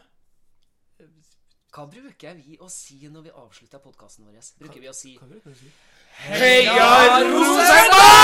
Hva 1.69 1.85
bruker 1.85 2.33
vi 2.41 2.57
å 2.57 2.67
si 2.73 2.97
når 3.13 3.27
vi 3.27 3.33
avslutter 3.43 3.81
podkasten 3.83 4.25
vår? 4.25 4.39
Bruker 4.61 4.81
vi 4.81 4.89
å 4.89 4.95
si? 4.97 5.13
Heia 6.25 7.21
Rosenborg! 7.29 8.18